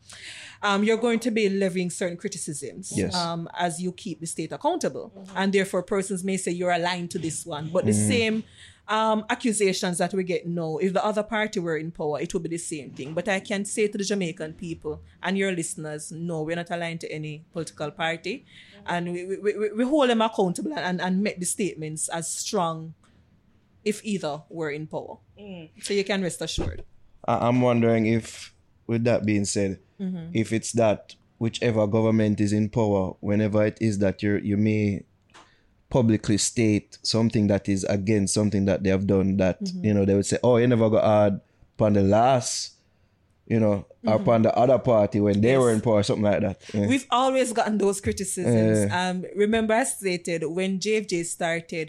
um, 0.62 0.84
you're 0.84 0.96
going 0.96 1.20
to 1.20 1.30
be 1.30 1.48
levying 1.48 1.90
certain 1.90 2.16
criticisms 2.16 2.92
Yes. 2.96 3.14
um, 3.14 3.48
as 3.58 3.80
you 3.80 3.92
keep 3.92 4.20
the 4.20 4.26
state 4.26 4.52
accountable. 4.52 5.12
And 5.36 5.52
therefore, 5.52 5.82
persons 5.82 6.22
may 6.24 6.36
say 6.36 6.52
you're 6.52 6.72
aligned 6.72 7.10
to 7.12 7.18
this 7.18 7.44
one, 7.46 7.70
but 7.72 7.84
the 7.86 7.92
same 7.92 8.44
um, 8.88 9.24
accusations 9.30 9.98
that 9.98 10.12
we 10.12 10.24
get 10.24 10.46
now, 10.46 10.76
if 10.78 10.92
the 10.92 11.04
other 11.04 11.22
party 11.22 11.58
were 11.60 11.76
in 11.78 11.90
power, 11.90 12.20
it 12.20 12.32
would 12.34 12.42
be 12.42 12.50
the 12.50 12.58
same 12.58 12.90
thing. 12.90 13.14
But 13.14 13.28
I 13.28 13.40
can 13.40 13.64
say 13.64 13.88
to 13.88 13.96
the 13.96 14.04
Jamaican 14.04 14.54
people 14.54 15.00
and 15.22 15.38
your 15.38 15.52
listeners, 15.52 16.12
no, 16.12 16.42
we're 16.42 16.56
not 16.56 16.70
aligned 16.70 17.00
to 17.00 17.10
any 17.10 17.44
political 17.52 17.90
party. 17.90 18.44
And 18.86 19.12
we, 19.12 19.24
we, 19.24 19.56
we, 19.56 19.72
we 19.72 19.84
hold 19.84 20.10
them 20.10 20.20
accountable 20.20 20.74
and, 20.76 21.00
and 21.00 21.22
make 21.22 21.40
the 21.40 21.46
statements 21.46 22.08
as 22.08 22.30
strong 22.30 22.92
if 23.84 24.04
either 24.04 24.42
were 24.50 24.70
in 24.70 24.86
power. 24.86 25.16
So 25.82 25.94
you 25.94 26.04
can 26.04 26.22
rest 26.22 26.42
assured. 26.42 26.84
I- 27.26 27.48
I'm 27.48 27.60
wondering 27.62 28.06
if, 28.06 28.54
with 28.86 29.04
that 29.04 29.24
being 29.24 29.44
said, 29.46 29.80
Mm-hmm. 30.00 30.30
if 30.34 30.52
it's 30.52 30.72
that 30.72 31.14
whichever 31.38 31.86
government 31.86 32.40
is 32.40 32.52
in 32.52 32.68
power, 32.68 33.14
whenever 33.20 33.64
it 33.64 33.78
is 33.80 34.00
that 34.00 34.24
you 34.24 34.38
you 34.38 34.56
may 34.56 35.04
publicly 35.94 36.36
state 36.38 36.98
something 37.02 37.46
that 37.46 37.68
is 37.68 37.84
against 37.84 38.34
something 38.34 38.64
that 38.64 38.82
they 38.82 38.90
have 38.90 39.06
done, 39.06 39.36
that 39.36 39.60
Mm-hmm. 39.62 39.84
you 39.86 39.94
know 39.94 40.04
they 40.04 40.14
would 40.18 40.26
say, 40.26 40.38
"Oh, 40.42 40.56
you 40.60 40.66
never 40.66 40.90
got 40.90 41.04
hard 41.04 41.34
upon 41.76 41.92
the 41.94 42.02
last." 42.02 42.72
You 43.46 43.60
know, 43.60 43.84
or 44.06 44.14
upon 44.14 44.40
the 44.40 44.52
other 44.56 44.78
party 44.78 45.20
when 45.20 45.42
they 45.42 45.58
were 45.58 45.70
in 45.70 45.82
power, 45.82 46.02
something 46.02 46.24
like 46.24 46.40
that. 46.40 46.56
Yeah. 46.72 46.86
We've 46.86 47.06
always 47.10 47.52
gotten 47.52 47.76
those 47.76 48.00
criticisms. 48.00 48.90
Eh. 48.90 48.98
Um, 49.00 49.24
remember, 49.36 49.74
I 49.74 49.84
stated 49.84 50.44
when 50.46 50.78
JFJ 50.80 51.26
started, 51.26 51.88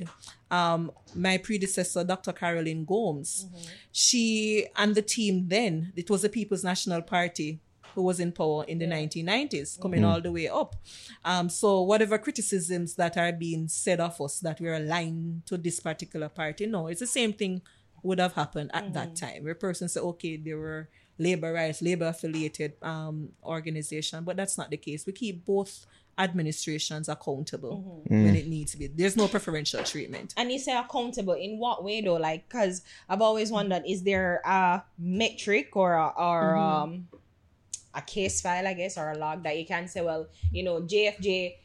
um, 0.51 0.91
my 1.15 1.37
predecessor, 1.37 2.03
Dr. 2.03 2.33
Carolyn 2.33 2.83
Gomes, 2.83 3.47
she 3.93 4.67
and 4.75 4.95
the 4.95 5.01
team 5.01 5.47
then, 5.47 5.93
it 5.95 6.09
was 6.09 6.23
the 6.23 6.29
People's 6.29 6.63
National 6.71 7.01
Party 7.01 7.61
who 7.95 8.03
was 8.03 8.19
in 8.19 8.31
power 8.31 8.63
in 8.65 8.77
the 8.77 8.85
1990s, 8.85 9.81
coming 9.81 10.03
all 10.03 10.21
the 10.21 10.31
way 10.31 10.47
up. 10.47 10.75
Um, 11.23 11.49
so 11.49 11.81
whatever 11.81 12.17
criticisms 12.17 12.95
that 12.95 13.17
are 13.17 13.31
being 13.31 13.67
said 13.67 13.99
of 13.99 14.19
us 14.21 14.39
that 14.41 14.59
we're 14.59 14.75
aligned 14.75 15.45
to 15.47 15.57
this 15.57 15.79
particular 15.79 16.29
party, 16.29 16.65
no, 16.67 16.87
it's 16.87 16.99
the 16.99 17.07
same 17.07 17.33
thing 17.33 17.61
would 18.03 18.19
have 18.19 18.33
happened 18.33 18.69
at 18.73 18.93
that 18.93 19.15
time 19.15 19.43
where 19.43 19.55
persons 19.55 19.93
say, 19.93 19.99
okay, 19.99 20.37
they 20.37 20.53
were 20.53 20.89
labor 21.17 21.53
rights, 21.53 21.81
labor 21.81 22.07
affiliated 22.07 22.73
um, 22.81 23.29
organization, 23.43 24.23
but 24.23 24.35
that's 24.35 24.57
not 24.57 24.69
the 24.69 24.77
case. 24.77 25.05
We 25.05 25.13
keep 25.13 25.45
both 25.45 25.87
administrations 26.17 27.09
accountable 27.09 28.03
when 28.07 28.35
it 28.35 28.47
needs 28.47 28.71
to 28.71 28.77
be. 28.77 28.87
There's 28.87 29.17
no 29.17 29.27
preferential 29.27 29.83
treatment. 29.83 30.33
And 30.37 30.51
you 30.51 30.59
say 30.59 30.77
accountable 30.77 31.33
in 31.33 31.57
what 31.57 31.83
way 31.83 32.01
though? 32.01 32.15
Like, 32.15 32.47
cause 32.47 32.83
I've 33.09 33.21
always 33.21 33.51
wondered, 33.51 33.83
is 33.87 34.03
there 34.03 34.41
a 34.45 34.83
metric 34.97 35.75
or 35.75 35.93
a, 35.93 36.07
or 36.17 36.55
um 36.55 37.07
a 37.95 38.01
case 38.01 38.41
file, 38.41 38.67
I 38.67 38.73
guess, 38.73 38.97
or 38.97 39.11
a 39.11 39.17
log 39.17 39.43
that 39.43 39.57
you 39.57 39.65
can 39.65 39.87
say, 39.87 40.01
well, 40.01 40.27
you 40.51 40.63
know, 40.63 40.81
JFJ, 40.81 41.55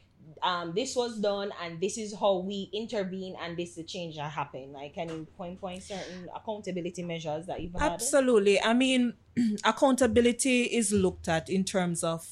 um, 0.41 0.73
this 0.73 0.95
was 0.95 1.19
done, 1.19 1.51
and 1.61 1.79
this 1.79 1.97
is 1.97 2.15
how 2.17 2.37
we 2.37 2.69
intervene, 2.73 3.35
and 3.41 3.57
this 3.57 3.69
is 3.69 3.75
the 3.75 3.83
change 3.83 4.15
that 4.15 4.31
happened. 4.31 4.73
Like, 4.73 4.93
can 4.93 5.09
you 5.09 5.27
point 5.37 5.59
point 5.59 5.83
certain 5.83 6.29
accountability 6.35 7.03
measures 7.03 7.45
that 7.47 7.61
you've 7.61 7.73
had? 7.73 7.91
Absolutely. 7.91 8.59
I 8.61 8.73
mean, 8.73 9.13
accountability 9.63 10.63
is 10.63 10.91
looked 10.91 11.27
at 11.27 11.49
in 11.49 11.63
terms 11.63 12.03
of, 12.03 12.25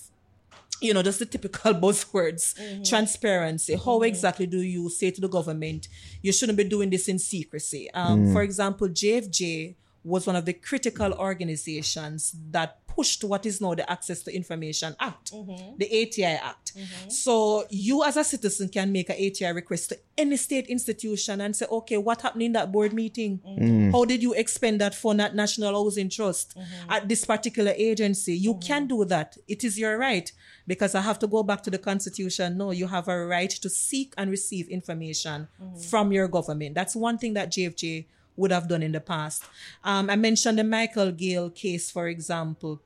you 0.82 0.94
know, 0.94 1.04
just 1.04 1.20
the 1.20 1.26
typical 1.26 1.74
buzzwords 1.84 2.56
transparency. 2.88 3.76
How 3.76 4.02
exactly 4.02 4.48
do 4.48 4.62
you 4.62 4.90
say 4.90 5.12
to 5.12 5.22
the 5.22 5.30
government, 5.30 5.88
you 6.22 6.32
shouldn't 6.32 6.58
be 6.58 6.64
doing 6.64 6.90
this 6.90 7.08
in 7.08 7.20
secrecy? 7.20 7.92
Um, 7.94 8.32
For 8.32 8.42
example, 8.42 8.88
JFJ 8.88 9.76
was 10.04 10.26
one 10.26 10.36
of 10.36 10.46
the 10.46 10.54
critical 10.54 11.14
organizations 11.14 12.36
that 12.52 12.79
pushed 12.96 13.24
what 13.24 13.46
is 13.46 13.62
now 13.62 13.74
the 13.74 13.90
Access 13.90 14.22
to 14.24 14.36
Information 14.36 14.96
Act, 15.00 15.32
mm-hmm. 15.32 15.78
the 15.78 15.86
ATI 15.86 16.24
Act. 16.26 16.76
Mm-hmm. 16.76 17.10
So 17.10 17.66
you 17.70 18.04
as 18.04 18.18
a 18.18 18.24
citizen 18.24 18.70
can 18.70 18.92
make 18.92 19.10
an 19.10 19.16
ATI 19.16 19.52
request 19.54 19.90
to 19.90 20.00
any 20.18 20.38
state 20.38 20.68
institution 20.68 21.42
and 21.42 21.56
say, 21.56 21.66
okay, 21.72 21.98
what 21.98 22.22
happened 22.22 22.44
in 22.44 22.54
that 22.54 22.72
board 22.72 22.94
meeting? 22.94 23.40
Mm-hmm. 23.48 23.92
How 23.92 24.06
did 24.06 24.22
you 24.22 24.34
expend 24.34 24.82
that 24.82 24.96
fund 24.96 25.22
at 25.22 25.36
National 25.36 25.74
Housing 25.74 26.10
Trust 26.10 26.58
at 26.90 27.08
this 27.08 27.26
particular 27.26 27.74
agency? 27.76 28.36
You 28.36 28.56
can 28.56 28.88
do 28.88 29.06
that. 29.06 29.38
It 29.48 29.64
is 29.64 29.80
your 29.80 29.98
right 29.98 30.32
because 30.68 30.96
I 30.96 31.02
have 31.02 31.20
to 31.20 31.28
go 31.28 31.44
back 31.44 31.64
to 31.64 31.72
the 31.72 31.78
constitution. 31.78 32.58
No, 32.58 32.72
you 32.72 32.88
have 32.88 33.08
a 33.08 33.26
right 33.26 33.50
to 33.50 33.70
seek 33.70 34.14
and 34.18 34.30
receive 34.30 34.68
information 34.70 35.48
from 35.90 36.12
your 36.12 36.28
government. 36.28 36.76
That's 36.76 36.96
one 36.96 37.18
thing 37.18 37.34
that 37.34 37.52
JFJ 37.52 38.06
would 38.40 38.52
have 38.52 38.68
done 38.68 38.82
in 38.84 38.92
the 38.94 39.00
past. 39.02 39.44
Um, 39.84 40.10
I 40.10 40.16
mentioned 40.16 40.58
the 40.60 40.64
Michael 40.64 41.12
Gayle 41.12 41.50
case, 41.50 41.92
for 41.92 42.08
example. 42.08 42.82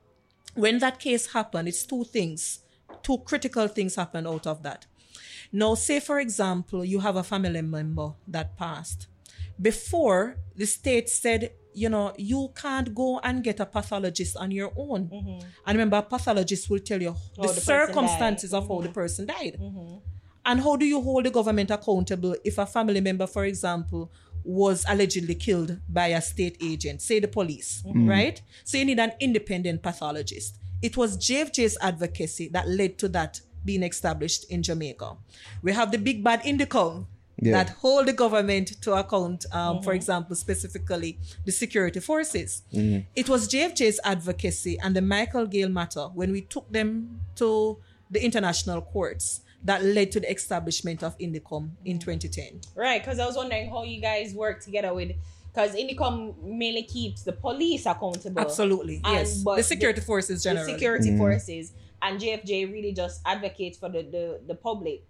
When 0.56 0.80
that 0.80 0.99
case 0.99 1.34
happened, 1.34 1.68
it's 1.68 1.84
two 1.86 2.04
things, 2.04 2.60
two 3.01 3.18
critical 3.20 3.68
things 3.68 3.95
happened 3.95 4.28
out 4.28 4.45
of 4.47 4.64
that. 4.64 4.86
Now, 5.51 5.76
say 5.76 5.99
for 5.99 6.20
example, 6.20 6.84
you 6.84 6.99
have 6.99 7.16
a 7.16 7.24
family 7.24 7.62
member 7.62 8.14
that 8.28 8.58
passed. 8.58 9.08
Before 9.62 10.38
the 10.56 10.66
state 10.66 11.10
said, 11.10 11.51
you 11.76 11.89
know, 11.89 12.14
you 12.18 12.51
can't 12.56 12.93
go 12.93 13.20
and 13.24 13.43
get 13.43 13.60
a 13.60 13.66
pathologist 13.66 14.36
on 14.38 14.51
your 14.51 14.72
own. 14.76 15.10
And 15.66 15.78
remember, 15.78 15.97
a 15.97 16.01
pathologist 16.04 16.70
will 16.70 16.80
tell 16.80 17.01
you 17.01 17.16
the, 17.36 17.41
Mm-hmm. 17.41 17.47
the. 17.47 17.54
Mm-hmm. 17.54 17.60
circumstances 17.62 18.54
of 18.54 18.68
how 18.68 18.82
the 18.82 18.89
person 18.89 19.26
died. 19.28 19.60
And 20.45 20.60
how 20.60 20.76
do 20.76 20.86
you 20.86 21.01
hold 21.01 21.26
the 21.26 21.32
government 21.32 21.72
accountable 21.72 22.36
if 22.43 22.58
a 22.58 22.66
family 22.66 22.99
member, 23.01 23.26
for 23.28 23.45
example, 23.45 24.12
was 24.44 24.86
allegedly 24.88 25.36
killed 25.36 25.80
by 25.89 26.08
a 26.08 26.22
state 26.22 26.58
agent, 26.62 27.02
say 27.02 27.20
the 27.20 27.28
police, 27.28 27.84
mm. 27.86 28.10
right? 28.10 28.41
So 28.64 28.78
you 28.78 28.86
need 28.86 29.00
an 29.00 29.14
independent 29.20 29.82
pathologist. 29.82 30.58
It 30.82 30.98
was 30.98 31.18
JFJ's 31.18 31.78
advocacy 31.82 32.50
that 32.50 32.68
led 32.68 32.98
to 33.00 33.10
that 33.10 33.41
being 33.64 33.84
established 33.84 34.50
in 34.52 34.62
Jamaica. 34.62 35.16
We 35.62 35.72
have 35.72 35.91
the 35.91 35.98
big 35.98 36.24
bad 36.24 36.41
INDECOM 36.44 37.06
Yeah. 37.41 37.64
that 37.64 37.70
hold 37.82 38.06
the 38.08 38.14
government 38.14 38.82
to 38.82 38.94
account, 38.94 39.46
um, 39.52 39.60
mm-hmm. 39.60 39.84
for 39.84 39.94
example, 39.94 40.36
specifically 40.36 41.18
the 41.46 41.52
security 41.52 42.00
forces. 42.00 42.62
Mm-hmm. 42.72 43.08
It 43.16 43.28
was 43.28 43.48
JFJ's 43.48 44.00
advocacy 44.04 44.78
and 44.80 44.96
the 44.96 45.02
Michael 45.02 45.48
Gayle 45.48 45.70
matter 45.70 46.06
when 46.14 46.32
we 46.32 46.41
took 46.41 46.72
them 46.72 47.22
to 47.36 47.78
the 48.12 48.24
international 48.24 48.82
courts 48.82 49.41
that 49.64 49.84
led 49.84 50.11
to 50.11 50.20
the 50.20 50.32
establishment 50.32 51.03
of 51.03 51.18
INDECOM 51.18 51.70
in 51.86 51.99
2010. 51.99 52.61
Right, 52.76 53.01
because 53.01 53.20
I 53.20 53.26
was 53.26 53.36
wondering 53.36 53.70
how 53.70 53.84
you 53.84 54.01
guys 54.01 54.34
work 54.34 54.61
together 54.61 54.93
with, 54.93 55.11
because 55.53 55.76
INDECOM 55.76 56.43
mainly 56.43 56.84
keeps 56.84 57.24
the 57.24 57.32
police 57.32 57.86
accountable. 57.86 58.41
Absolutely, 58.41 59.01
And- 59.03 59.14
yes. 59.14 59.38
but 59.41 59.57
The 59.57 59.64
security 59.64 60.01
forces 60.01 60.43
generally. 60.43 60.74
the 60.74 60.80
generally. 60.80 61.03
security 61.03 61.09
mm-hmm. 61.09 61.18
forces, 61.18 61.74
and 62.01 62.20
JFJ 62.20 62.72
really 62.72 62.93
just 62.93 63.22
advocates 63.26 63.78
for 63.78 63.89
the, 63.89 64.01
the, 64.03 64.41
the 64.47 64.55
public. 64.55 65.05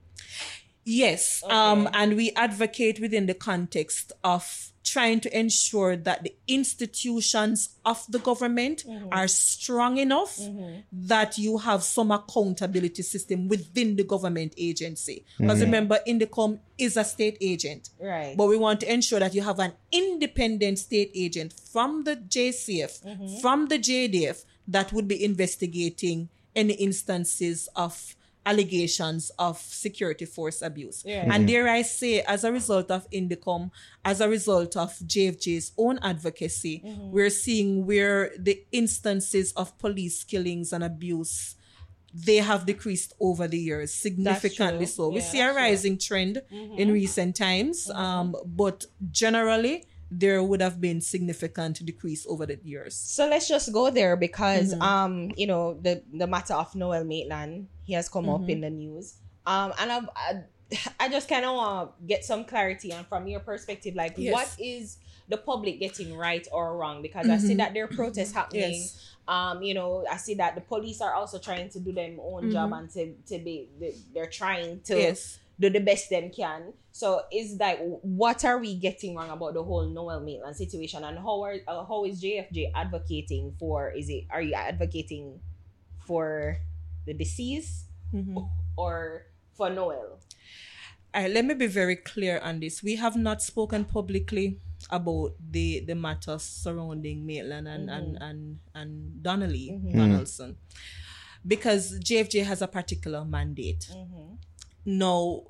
Yes, 0.86 1.44
um, 1.50 1.90
and 1.94 2.16
we 2.16 2.32
advocate 2.36 3.00
within 3.00 3.26
the 3.26 3.34
context 3.34 4.12
of 4.24 4.74
trying 4.84 5.20
to 5.22 5.38
ensure 5.38 5.96
that 5.96 6.24
the 6.24 6.36
institutions 6.48 7.70
of 7.86 8.06
the 8.10 8.20
government 8.20 8.84
mm-hmm. 8.86 9.08
are 9.12 9.28
strong 9.28 9.98
enough 9.98 10.38
mm-hmm. 10.38 10.80
that 10.92 11.38
you 11.38 11.58
have 11.58 11.84
some 11.84 12.12
accountability 12.12 13.02
system 13.02 13.48
within 13.48 13.96
the 13.96 14.04
government 14.04 14.54
agency. 14.58 15.26
Because 15.38 15.60
mm-hmm. 15.60 15.66
remember, 15.66 16.00
INDECOM 16.08 16.60
is 16.78 16.98
a 16.98 17.04
state 17.04 17.38
agent. 17.40 17.90
Right. 18.00 18.36
But 18.38 18.48
we 18.48 18.58
want 18.58 18.82
to 18.82 18.94
ensure 18.94 19.20
that 19.20 19.34
you 19.34 19.42
have 19.42 19.60
an 19.60 19.74
independent 19.92 20.80
state 20.80 21.12
agent 21.16 21.54
from 21.72 22.04
the 22.04 22.18
JCF, 22.18 23.42
from 23.42 23.68
the 23.68 23.80
JDF, 23.80 24.44
that 24.68 24.94
would 24.94 25.08
be 25.08 25.24
investigating 25.24 26.30
any 26.56 26.74
instances 26.74 27.68
of 27.76 28.16
allegations 28.46 29.32
of 29.40 29.58
security 29.58 30.26
force 30.26 30.62
abuse. 30.62 31.04
Yeah. 31.06 31.26
Hmm. 31.26 31.32
And 31.32 31.48
dare 31.48 31.68
I 31.70 31.82
say, 31.82 32.22
as 32.22 32.44
a 32.44 32.52
result 32.52 32.92
of 32.92 33.10
INDECOM, 33.12 33.72
as 34.04 34.22
a 34.22 34.30
result 34.30 34.76
of 34.76 34.92
JFJ's 35.00 35.72
own 35.78 36.00
advocacy, 36.02 36.84
mm-hmm. 36.86 37.12
we're 37.12 37.30
seeing 37.30 37.86
where 37.86 38.32
the 38.38 38.64
instances 38.72 39.54
of 39.54 39.78
police 39.78 40.24
killings 40.24 40.74
and 40.74 40.84
abuse 40.84 41.56
they 42.14 42.38
have 42.38 42.68
decreased 42.68 43.14
over 43.20 43.48
the 43.48 43.58
years 43.58 43.92
significantly 43.92 44.86
true. 44.86 44.94
so. 44.94 45.10
We 45.10 45.20
see 45.20 45.40
a 45.40 45.46
that's 45.46 45.56
true. 45.56 45.64
rising 45.64 45.98
trend 45.98 46.42
in 46.52 46.70
mm-hmm. 46.70 46.92
recent 46.92 47.36
times, 47.36 47.88
mm-hmm. 47.88 48.00
um, 48.00 48.36
but 48.46 48.86
generally 49.10 49.86
there 50.20 50.44
would 50.44 50.62
have 50.62 50.80
been 50.80 51.02
significant 51.02 51.84
decrease 51.86 52.26
over 52.30 52.46
the 52.46 52.60
years. 52.64 52.94
So 52.96 53.28
let's 53.28 53.48
just 53.48 53.72
go 53.74 53.90
there 53.90 54.16
because 54.16 54.74
Mm-hmm. 54.74 54.82
um 54.82 55.32
you 55.36 55.48
know 55.48 55.74
the 55.82 56.04
the 56.14 56.28
matter 56.28 56.54
of 56.54 56.74
Noel 56.76 57.04
Maitland 57.04 57.68
he 57.84 57.94
has 57.94 58.10
come 58.10 58.26
Mm-hmm. 58.26 58.44
up 58.44 58.50
in 58.50 58.62
the 58.62 58.70
news 58.70 59.16
um 59.46 59.74
and 59.80 59.92
I've, 59.92 60.10
I 60.16 60.30
I 61.00 61.10
just 61.10 61.28
kind 61.30 61.46
of 61.46 61.56
want 61.56 61.74
to 62.00 62.06
get 62.06 62.24
some 62.26 62.46
clarity 62.46 62.92
and 62.92 63.06
from 63.08 63.28
your 63.28 63.40
perspective 63.42 63.96
like 63.96 64.14
Yes. 64.18 64.34
what 64.34 64.50
is 64.60 64.98
the 65.30 65.38
public 65.38 65.80
getting 65.80 66.16
right 66.18 66.46
or 66.52 66.78
wrong 66.78 67.02
because 67.02 67.30
I 67.30 67.38
see 67.38 67.56
that 67.56 67.74
there 67.74 67.86
are 67.86 67.88
protests 68.02 68.34
happening 68.34 68.74
Mm-hmm. 68.84 68.94
Yes. 68.94 69.16
um 69.28 69.64
you 69.64 69.74
know 69.74 70.06
I 70.10 70.18
see 70.18 70.36
that 70.36 70.56
the 70.56 70.62
police 70.62 71.00
are 71.02 71.14
also 71.14 71.40
trying 71.40 71.70
to 71.70 71.80
do 71.80 71.92
their 71.94 72.12
own 72.22 72.52
job 72.52 72.72
and 72.74 72.90
to 72.92 73.14
to 73.32 73.40
be 73.40 73.70
they- 73.80 73.96
they're 74.14 74.30
trying 74.42 74.82
to 74.90 74.94
Mm-hmm. 74.94 75.02
Yes. 75.16 75.40
do 75.60 75.70
the 75.70 75.80
best 75.80 76.10
they 76.10 76.28
can. 76.30 76.74
So 76.94 77.24
is 77.34 77.58
like 77.60 77.80
what 77.82 78.46
are 78.46 78.60
we 78.60 78.76
getting 78.76 79.16
wrong 79.16 79.32
about 79.32 79.56
the 79.56 79.64
whole 79.64 79.90
Noel 79.90 80.22
Maitland 80.22 80.56
situation? 80.56 81.04
And 81.04 81.18
how 81.18 81.42
are 81.42 81.56
uh, 81.68 81.84
how 81.86 82.06
is 82.06 82.22
JFJ 82.22 82.70
advocating 82.76 83.52
for 83.58 83.90
is 83.90 84.10
it 84.10 84.26
are 84.30 84.44
you 84.44 84.54
advocating 84.54 85.40
for 86.06 86.60
the 87.08 87.16
deceased 87.16 87.86
mm-hmm. 88.14 88.38
or 88.78 89.26
for 89.58 89.72
Noel? 89.72 90.20
All 91.16 91.22
right, 91.22 91.32
let 91.32 91.46
me 91.46 91.56
be 91.56 91.66
very 91.66 91.96
clear 91.96 92.40
on 92.40 92.60
this. 92.60 92.84
We 92.84 92.96
have 92.98 93.16
not 93.16 93.42
spoken 93.42 93.86
publicly 93.86 94.60
about 94.92 95.34
the 95.42 95.82
the 95.82 95.96
matters 95.96 96.44
surrounding 96.44 97.26
Maitland 97.26 97.68
and 97.68 97.90
and 97.90 98.16
mm-hmm. 98.16 98.24
and 98.24 98.60
and 98.76 99.24
Donna 99.24 99.48
Lee 99.48 99.72
mm-hmm. 99.72 99.90
mm. 99.90 99.98
Donaldson. 99.98 100.58
Because 101.46 102.00
JFJ 102.00 102.46
has 102.46 102.62
a 102.62 102.68
particular 102.68 103.26
mandate. 103.26 103.90
Now, 104.86 105.44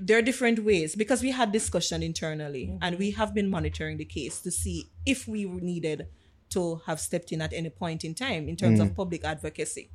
there 0.00 0.18
are 0.18 0.22
different 0.22 0.64
ways 0.64 0.94
because 0.94 1.22
we 1.22 1.30
had 1.30 1.52
discussion 1.52 2.02
internally 2.02 2.76
and 2.82 2.94
mm-hmm. 2.94 2.98
we 2.98 3.10
have 3.12 3.34
been 3.34 3.50
monitoring 3.50 3.96
the 3.96 4.04
case 4.04 4.40
to 4.40 4.50
see 4.50 4.86
if 5.04 5.26
we 5.26 5.44
needed 5.44 6.06
to 6.50 6.80
have 6.86 7.00
stepped 7.00 7.32
in 7.32 7.40
at 7.40 7.52
any 7.52 7.70
point 7.70 8.04
in 8.04 8.14
time 8.14 8.48
in 8.48 8.56
terms 8.56 8.80
of 8.80 8.88
mm. 8.88 8.96
public 8.96 9.24
advocacy. 9.24 9.90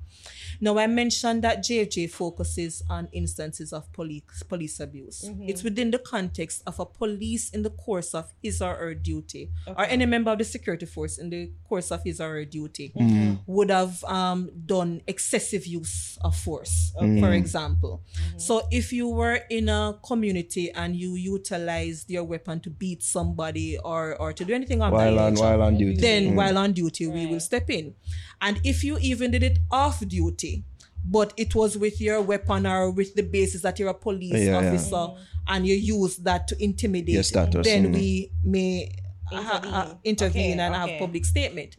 Now, 0.61 0.77
I 0.77 0.87
mentioned 0.87 1.43
that 1.43 1.59
JFJ 1.59 2.11
focuses 2.11 2.83
on 2.89 3.07
instances 3.11 3.73
of 3.73 3.91
police 3.91 4.43
police 4.47 4.79
abuse. 4.79 5.23
Mm-hmm. 5.25 5.49
It's 5.49 5.63
within 5.63 5.91
the 5.91 5.99
context 5.99 6.63
of 6.67 6.79
a 6.79 6.85
police 6.85 7.49
in 7.49 7.63
the 7.63 7.69
course 7.71 8.13
of 8.13 8.31
his 8.41 8.61
or 8.61 8.75
her 8.75 8.93
duty, 8.93 9.49
or 9.67 9.85
any 9.85 10.05
member 10.05 10.31
of 10.31 10.37
the 10.37 10.43
security 10.43 10.85
force 10.85 11.17
in 11.17 11.29
the 11.29 11.51
course 11.67 11.91
of 11.91 12.03
his 12.03 12.21
or 12.21 12.29
her 12.33 12.45
duty 12.45 12.93
mm-hmm. 12.95 13.13
Mm-hmm. 13.13 13.33
would 13.47 13.69
have 13.69 14.03
um, 14.05 14.49
done 14.65 15.01
excessive 15.07 15.65
use 15.65 16.17
of 16.21 16.35
force, 16.35 16.93
for 16.97 17.31
example. 17.31 18.03
So, 18.37 18.67
if 18.71 18.93
you 18.93 19.07
were 19.09 19.39
in 19.49 19.69
a 19.69 19.97
community 20.05 20.71
and 20.71 20.95
you 20.95 21.15
utilized 21.15 22.09
your 22.09 22.23
weapon 22.23 22.59
to 22.61 22.69
beat 22.69 23.03
somebody 23.03 23.77
or 23.77 24.15
or 24.15 24.33
to 24.33 24.45
do 24.45 24.53
anything 24.53 24.81
of 24.81 24.91
that 24.91 24.97
While 24.97 25.19
on 25.19 25.33
nature, 25.33 25.43
while 25.43 25.61
on 25.63 25.77
duty. 25.77 25.99
then 25.99 26.35
while 26.45 26.57
on 26.63 26.73
duty 26.73 27.07
we 27.07 27.25
will 27.25 27.39
step 27.39 27.69
in 27.69 27.93
and 28.41 28.59
if 28.63 28.83
you 28.83 28.97
even 28.99 29.31
did 29.31 29.43
it 29.43 29.59
off 29.71 29.99
duty 30.07 30.63
but 31.05 31.33
it 31.35 31.53
was 31.53 31.77
with 31.77 31.99
your 31.99 32.21
weapon 32.21 32.65
or 32.65 32.89
with 32.89 33.13
the 33.15 33.23
basis 33.23 33.61
that 33.61 33.77
you're 33.79 33.89
a 33.89 33.93
police 33.93 34.31
Yeah, 34.33 34.61
yeah. 34.61 34.69
officer 34.69 35.07
and 35.47 35.67
you 35.67 35.75
use 35.75 36.17
that 36.17 36.47
to 36.47 36.63
intimidate 36.63 37.13
Your 37.15 37.23
status, 37.23 37.65
then 37.67 37.87
mm. 37.87 37.95
we 37.95 38.31
may 38.43 38.89
ha- 39.25 39.41
ha- 39.41 39.97
Intervene. 40.03 40.03
intervene 40.05 40.51
Okay, 40.53 40.59
and 40.61 40.75
okay. 40.75 40.91
have 40.91 40.99
public 40.99 41.25
statement 41.25 41.75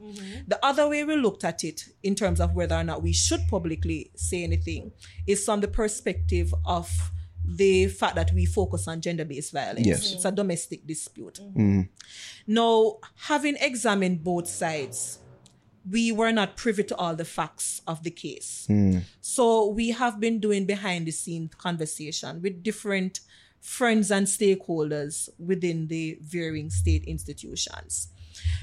the 0.46 0.58
other 0.62 0.88
way 0.88 1.04
we 1.04 1.16
looked 1.16 1.44
at 1.44 1.64
it 1.64 1.84
in 2.02 2.14
terms 2.14 2.38
of 2.40 2.54
whether 2.54 2.74
or 2.76 2.84
not 2.84 3.02
we 3.02 3.12
should 3.14 3.40
publicly 3.48 4.10
say 4.14 4.42
anything 4.44 4.92
is 5.26 5.44
from 5.44 5.60
the 5.60 5.68
perspective 5.68 6.52
of 6.66 6.90
the 7.44 7.86
fact 7.88 8.14
that 8.14 8.32
we 8.32 8.46
focus 8.46 8.88
on 8.88 9.00
gender-based 9.00 9.52
violence 9.52 9.86
Yes. 9.86 10.12
it's 10.12 10.24
a 10.24 10.32
domestic 10.32 10.86
dispute 10.86 11.40
mm. 11.42 11.54
Mm. 11.56 11.88
now, 12.46 12.98
having 13.16 13.56
examined 13.60 14.24
both 14.24 14.48
sides, 14.48 15.18
we 15.88 16.12
were 16.12 16.32
not 16.32 16.56
privy 16.56 16.82
to 16.84 16.96
all 16.96 17.14
the 17.14 17.24
facts 17.24 17.82
of 17.86 18.02
the 18.02 18.10
case. 18.10 18.66
Mm. 18.70 19.02
So 19.20 19.68
we 19.68 19.90
have 19.90 20.18
been 20.18 20.40
doing 20.40 20.64
behind 20.64 21.06
the 21.06 21.10
scenes 21.10 21.54
conversation 21.56 22.40
with 22.40 22.62
different 22.62 23.20
friends 23.60 24.10
and 24.10 24.26
stakeholders 24.26 25.28
within 25.38 25.88
the 25.88 26.18
varying 26.22 26.70
state 26.70 27.04
institutions. 27.04 28.08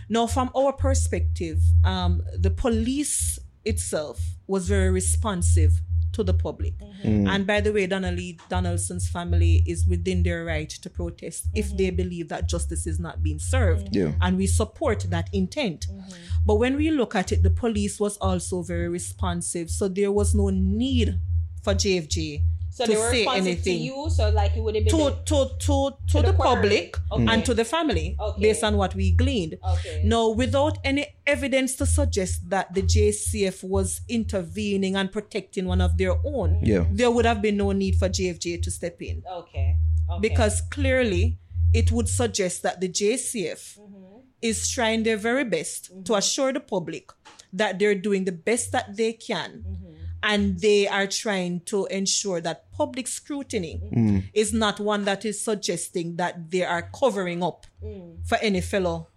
Now, 0.09 0.27
from 0.27 0.51
our 0.55 0.73
perspective, 0.73 1.59
um, 1.83 2.23
the 2.37 2.51
police 2.51 3.39
itself 3.65 4.19
was 4.47 4.67
very 4.67 4.89
responsive 4.89 5.81
to 6.13 6.23
the 6.23 6.33
public. 6.33 6.73
Mm. 7.03 7.27
And 7.27 7.47
by 7.47 7.61
the 7.61 7.71
way, 7.71 7.87
Donna 7.87 8.11
Lee 8.11 8.37
Donaldson's 8.49 9.07
family 9.09 9.63
is 9.65 9.85
within 9.87 10.23
their 10.23 10.45
right 10.45 10.69
to 10.69 10.89
protest 10.89 11.47
if 11.53 11.75
they 11.77 11.87
mm-hmm. 11.87 11.95
believe 11.95 12.29
that 12.29 12.47
justice 12.47 12.85
is 12.85 12.99
not 12.99 13.23
being 13.23 13.39
served. 13.39 13.87
Mm-hmm. 13.87 14.07
Yeah. 14.07 14.13
And 14.21 14.37
we 14.37 14.47
support 14.47 15.05
that 15.09 15.29
intent. 15.33 15.87
Mm-hmm. 15.87 16.11
But 16.45 16.55
when 16.55 16.75
we 16.75 16.91
look 16.91 17.15
at 17.15 17.31
it, 17.31 17.43
the 17.43 17.49
police 17.49 17.99
was 17.99 18.17
also 18.17 18.61
very 18.61 18.89
responsive. 18.89 19.69
So 19.69 19.87
there 19.87 20.11
was 20.11 20.35
no 20.35 20.49
need 20.49 21.19
for 21.63 21.73
JFJ 21.73 22.43
So 22.71 22.85
to 22.85 22.91
they 22.91 22.97
were 22.97 23.11
say 23.11 23.27
anything 23.27 23.79
to 23.79 23.83
you, 23.83 24.09
so 24.09 24.29
like 24.29 24.55
it 24.55 24.61
would 24.61 24.75
have 24.75 24.85
been 24.85 24.97
to 24.97 25.17
to 25.25 25.49
to 25.59 25.91
to, 26.07 26.21
the 26.21 26.31
the, 26.31 26.33
public 26.33 26.95
Okay. 27.11 27.25
and 27.27 27.43
to 27.45 27.53
the 27.53 27.65
family 27.65 28.15
Okay. 28.17 28.41
based 28.41 28.63
on 28.63 28.77
what 28.77 28.95
we 28.95 29.11
gleaned. 29.11 29.57
Okay. 29.73 30.01
No, 30.05 30.29
without 30.29 30.77
any 30.85 31.05
evidence 31.27 31.75
to 31.75 31.85
suggest 31.85 32.49
that 32.49 32.73
the 32.73 32.81
JCF 32.81 33.61
was 33.65 33.99
intervening 34.07 34.95
and 34.95 35.11
protecting 35.11 35.65
one 35.65 35.81
of 35.81 35.97
their 35.97 36.15
own, 36.25 36.61
Yeah. 36.63 36.85
there 36.89 37.11
would 37.11 37.25
have 37.25 37.41
been 37.41 37.57
no 37.57 37.73
need 37.73 37.95
for 37.97 38.07
JFJ 38.07 38.63
to 38.63 38.71
step 38.71 39.01
in 39.01 39.21
okay. 39.29 39.75
okay. 40.09 40.21
because 40.21 40.61
clearly 40.61 41.37
it 41.73 41.91
would 41.91 42.07
suggest 42.07 42.63
that 42.63 42.79
the 42.79 42.87
JCF 42.87 43.77
mm-hmm. 43.79 44.19
is 44.41 44.69
trying 44.69 45.03
their 45.03 45.17
very 45.17 45.43
best 45.43 45.85
to 45.85 45.93
mm-hmm. 45.93 46.13
assure 46.13 46.53
the 46.53 46.61
public 46.61 47.11
that 47.51 47.79
they're 47.79 47.95
doing 47.95 48.23
the 48.23 48.31
best 48.31 48.71
that 48.71 48.95
they 48.95 49.11
can 49.11 49.63
mm-hmm. 49.67 49.80
And 50.23 50.59
they 50.59 50.87
are 50.87 51.07
trying 51.07 51.61
to 51.61 51.85
ensure 51.87 52.41
that 52.41 52.71
public 52.71 53.07
scrutiny 53.07 53.81
mm. 53.91 54.23
is 54.33 54.53
not 54.53 54.79
one 54.79 55.05
that 55.05 55.25
is 55.25 55.43
suggesting 55.43 56.15
that 56.17 56.51
they 56.51 56.63
are 56.63 56.89
covering 56.97 57.43
up 57.43 57.65
mm. 57.83 58.15
for 58.27 58.37
any 58.41 58.61
fellow 58.61 59.07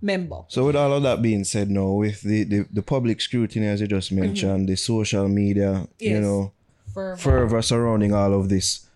member. 0.00 0.42
So 0.48 0.66
with 0.66 0.76
all 0.76 0.92
of 0.92 1.02
that 1.02 1.22
being 1.22 1.44
said 1.44 1.70
now, 1.70 1.92
with 1.92 2.22
the, 2.22 2.44
the, 2.44 2.66
the 2.70 2.82
public 2.82 3.20
scrutiny 3.20 3.66
as 3.66 3.80
you 3.80 3.86
just 3.86 4.10
mm-hmm. 4.10 4.24
mentioned, 4.24 4.68
the 4.68 4.76
social 4.76 5.28
media, 5.28 5.86
you 5.98 6.20
know, 6.20 6.52
Fervor. 6.92 7.16
fervor 7.16 7.62
surrounding 7.62 8.14
all 8.14 8.32
of 8.34 8.48
this, 8.48 8.86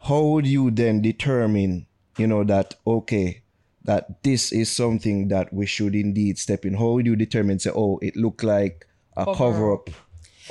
how 0.00 0.22
would 0.22 0.46
you 0.46 0.70
then 0.70 1.00
determine, 1.02 1.86
you 2.18 2.26
know, 2.26 2.44
that 2.44 2.74
okay, 2.86 3.42
that 3.84 4.22
this 4.22 4.52
is 4.52 4.70
something 4.70 5.28
that 5.28 5.52
we 5.52 5.66
should 5.66 5.94
indeed 5.94 6.38
step 6.38 6.64
in? 6.64 6.74
How 6.74 6.92
would 6.92 7.06
you 7.06 7.16
determine 7.16 7.58
say, 7.58 7.70
oh, 7.74 7.98
it 8.00 8.16
looked 8.16 8.42
like 8.42 8.86
a 9.16 9.24
cover 9.34 9.72
up 9.72 9.90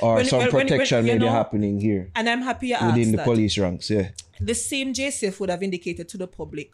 or 0.00 0.16
When- 0.16 0.24
some 0.26 0.38
when- 0.40 0.52
when- 0.52 0.66
protection 0.66 0.98
when, 0.98 1.06
you 1.06 1.12
maybe 1.14 1.24
know, 1.26 1.30
happening 1.32 1.80
here 1.80 2.10
And 2.14 2.28
I'm 2.28 2.42
happy 2.42 2.68
you 2.68 2.74
within 2.74 3.00
asked 3.00 3.10
the 3.12 3.16
that. 3.18 3.24
police 3.24 3.58
ranks? 3.58 3.90
Yeah. 3.90 4.10
the 4.40 4.54
same 4.54 4.92
JCF 4.92 5.38
would 5.40 5.48
have 5.50 5.62
indicated 5.62 6.08
to 6.08 6.18
the 6.18 6.26
public 6.26 6.72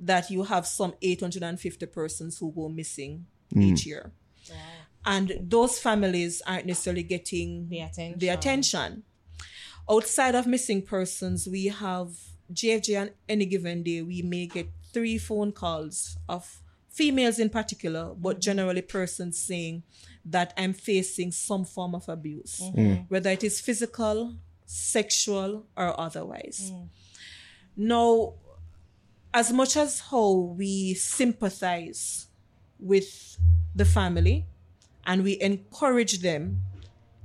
that 0.00 0.30
you 0.30 0.42
have 0.44 0.66
some 0.66 0.94
850 1.02 1.86
persons 1.86 2.38
who 2.38 2.50
go 2.52 2.68
missing 2.68 3.26
mm. 3.54 3.62
each 3.62 3.84
year. 3.86 4.12
And 5.04 5.36
those 5.40 5.78
families 5.78 6.42
aren't 6.46 6.66
necessarily 6.66 7.02
getting 7.02 7.68
The 7.68 7.80
attention. 7.80 8.18
the 8.18 8.28
attention. 8.28 9.02
Outside 9.90 10.34
of 10.34 10.46
missing 10.46 10.80
persons, 10.82 11.48
we 11.48 11.66
have 11.66 12.08
JFJ 12.52 13.00
on 13.00 13.10
any 13.28 13.46
given 13.46 13.82
day, 13.82 14.00
we 14.02 14.22
may 14.22 14.46
get 14.46 14.68
three 14.92 15.18
phone 15.18 15.52
calls 15.52 16.16
of 16.28 16.62
females 16.88 17.38
in 17.38 17.48
particular, 17.50 18.14
but 18.14 18.40
generally 18.40 18.82
persons 18.82 19.38
saying 19.38 19.82
that 20.24 20.52
I'm 20.56 20.72
facing 20.72 21.32
some 21.32 21.64
form 21.64 21.94
of 21.94 22.08
abuse, 22.08 22.60
mm-hmm. 22.62 22.80
mm. 22.80 23.06
whether 23.08 23.30
it 23.30 23.42
is 23.42 23.60
physical, 23.60 24.34
sexual, 24.66 25.66
or 25.76 25.98
otherwise. 25.98 26.72
Mm. 26.72 26.88
Now, 27.76 28.34
as 29.34 29.52
much 29.52 29.76
as 29.76 30.00
how 30.00 30.30
we 30.56 30.94
sympathize 30.94 32.28
with 32.78 33.38
the 33.74 33.84
family 33.84 34.46
and 35.06 35.24
we 35.24 35.40
encourage 35.40 36.20
them 36.20 36.62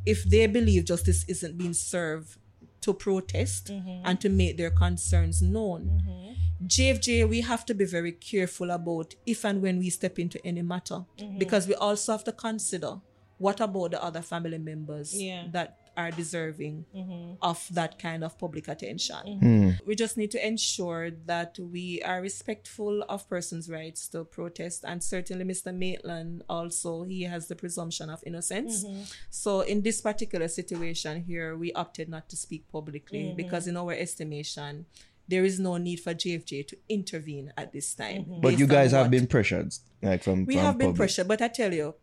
if 0.06 0.24
they 0.24 0.48
believe 0.48 0.86
justice 0.86 1.26
isn't 1.28 1.58
being 1.58 1.74
served 1.74 2.38
to 2.82 2.93
protest 2.93 3.68
mm-hmm. 3.68 4.06
and 4.06 4.22
to 4.22 4.30
make 4.30 4.58
their 4.58 4.70
concerns 4.70 5.41
known. 5.41 6.02
Mm-hmm. 6.02 6.34
JFJ, 6.66 7.30
we 7.30 7.41
have 7.41 7.66
to 7.66 7.74
be 7.74 7.86
very 7.86 8.12
careful 8.12 8.72
about 8.72 9.16
if 9.26 9.45
and 9.45 9.62
when 9.62 9.80
we 9.80 9.89
step 9.89 10.18
into 10.18 10.43
any 10.45 10.62
matter 10.62 11.05
mm-hmm. 11.18 11.38
because 11.38 11.68
we 11.68 11.76
also 11.76 12.14
have 12.14 12.24
to 12.24 12.32
consider 12.32 12.99
what 13.38 13.60
about 13.62 13.91
the 13.91 14.03
other 14.03 14.22
family 14.22 14.58
members 14.58 15.14
Yeah. 15.14 15.45
that 15.51 15.78
are 15.97 16.12
deserving 16.12 16.86
mm-hmm. 16.95 17.34
of 17.41 17.68
that 17.72 17.97
kind 17.97 18.24
of 18.24 18.38
public 18.38 18.68
attention. 18.68 19.18
Mm-hmm. 19.26 19.64
Hmm. 19.64 19.72
We 19.86 19.95
just 19.95 20.16
need 20.16 20.30
to 20.32 20.47
ensure 20.47 21.10
that 21.26 21.58
we 21.58 22.03
are 22.03 22.22
respectful 22.22 23.03
of 23.10 23.28
persons' 23.28 23.68
rights 23.68 24.08
to 24.10 24.24
protest, 24.24 24.86
and 24.88 25.03
certainly 25.03 25.43
Mr. 25.43 25.74
Maitland 25.74 26.43
also 26.47 27.03
he 27.03 27.24
has 27.24 27.47
the 27.47 27.55
presumption 27.55 28.12
of 28.12 28.24
innocence. 28.28 28.86
So 29.32 29.62
in 29.62 29.82
this 29.82 29.99
particular 29.99 30.47
situation 30.47 31.24
here, 31.24 31.58
we 31.58 31.74
opted 31.74 32.10
not 32.10 32.30
to 32.30 32.38
speak 32.38 32.72
publicly 32.72 33.34
because, 33.36 33.66
in 33.68 33.76
our 33.76 33.93
estimation, 33.93 34.86
there 35.28 35.43
is 35.43 35.59
no 35.59 35.78
need 35.78 35.99
for 35.99 36.13
JFJ 36.13 36.67
to 36.67 36.78
intervene 36.89 37.51
at 37.57 37.71
this 37.73 37.93
time. 37.93 38.23
Mm-hmm. 38.23 38.41
But 38.41 38.57
you 38.57 38.67
guys 38.67 38.91
have 38.91 39.05
what- 39.05 39.11
been 39.11 39.28
pressured, 39.28 39.73
like 40.01 40.23
from 40.23 40.45
we 40.45 40.55
from 40.55 40.63
have 40.63 40.78
been 40.78 40.88
public. 40.88 40.97
pressured, 40.97 41.28
but 41.28 41.41
I 41.41 41.49
tell 41.49 41.73
you, 41.73 41.95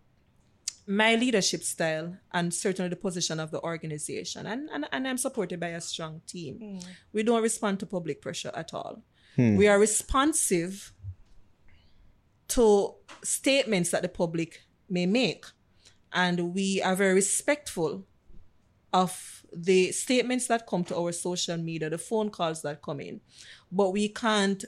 my 0.87 1.14
leadership 1.14 1.62
style 1.62 2.16
and 2.33 2.53
certainly 2.53 2.91
the 2.91 2.97
position 2.97 3.41
of 3.41 3.51
the 3.51 3.61
organization, 3.62 4.47
and, 4.47 4.68
and, 4.70 4.87
and 4.93 5.09
I'm 5.09 5.16
supported 5.16 5.59
by 5.59 5.68
a 5.68 5.81
strong 5.81 6.20
team. 6.27 6.59
Hmm. 6.59 6.79
We 7.12 7.22
don't 7.22 7.43
respond 7.43 7.81
to 7.81 7.87
public 7.87 8.20
pressure 8.20 8.53
at 8.55 8.75
all. 8.75 9.03
Hmm. 9.37 9.57
We 9.57 9.66
are 9.66 9.79
responsive 9.79 10.93
to 12.49 12.95
statements 13.22 13.91
that 13.91 14.03
the 14.03 14.09
public 14.09 14.61
may 14.91 15.07
make, 15.07 15.47
and 16.12 16.55
we 16.55 16.83
are 16.83 16.95
very 16.95 17.14
respectful 17.14 18.07
of 18.95 19.45
the 19.53 19.93
statements 19.93 20.47
that 20.47 20.67
come 20.67 20.85
to 20.85 20.97
our 20.97 21.13
social 21.13 21.57
media, 21.59 21.91
the 21.91 21.99
phone 21.99 22.31
calls 22.31 22.63
that 22.63 22.81
come 22.81 23.01
in, 23.01 23.21
but 23.71 23.91
we 23.91 24.09
can't 24.09 24.65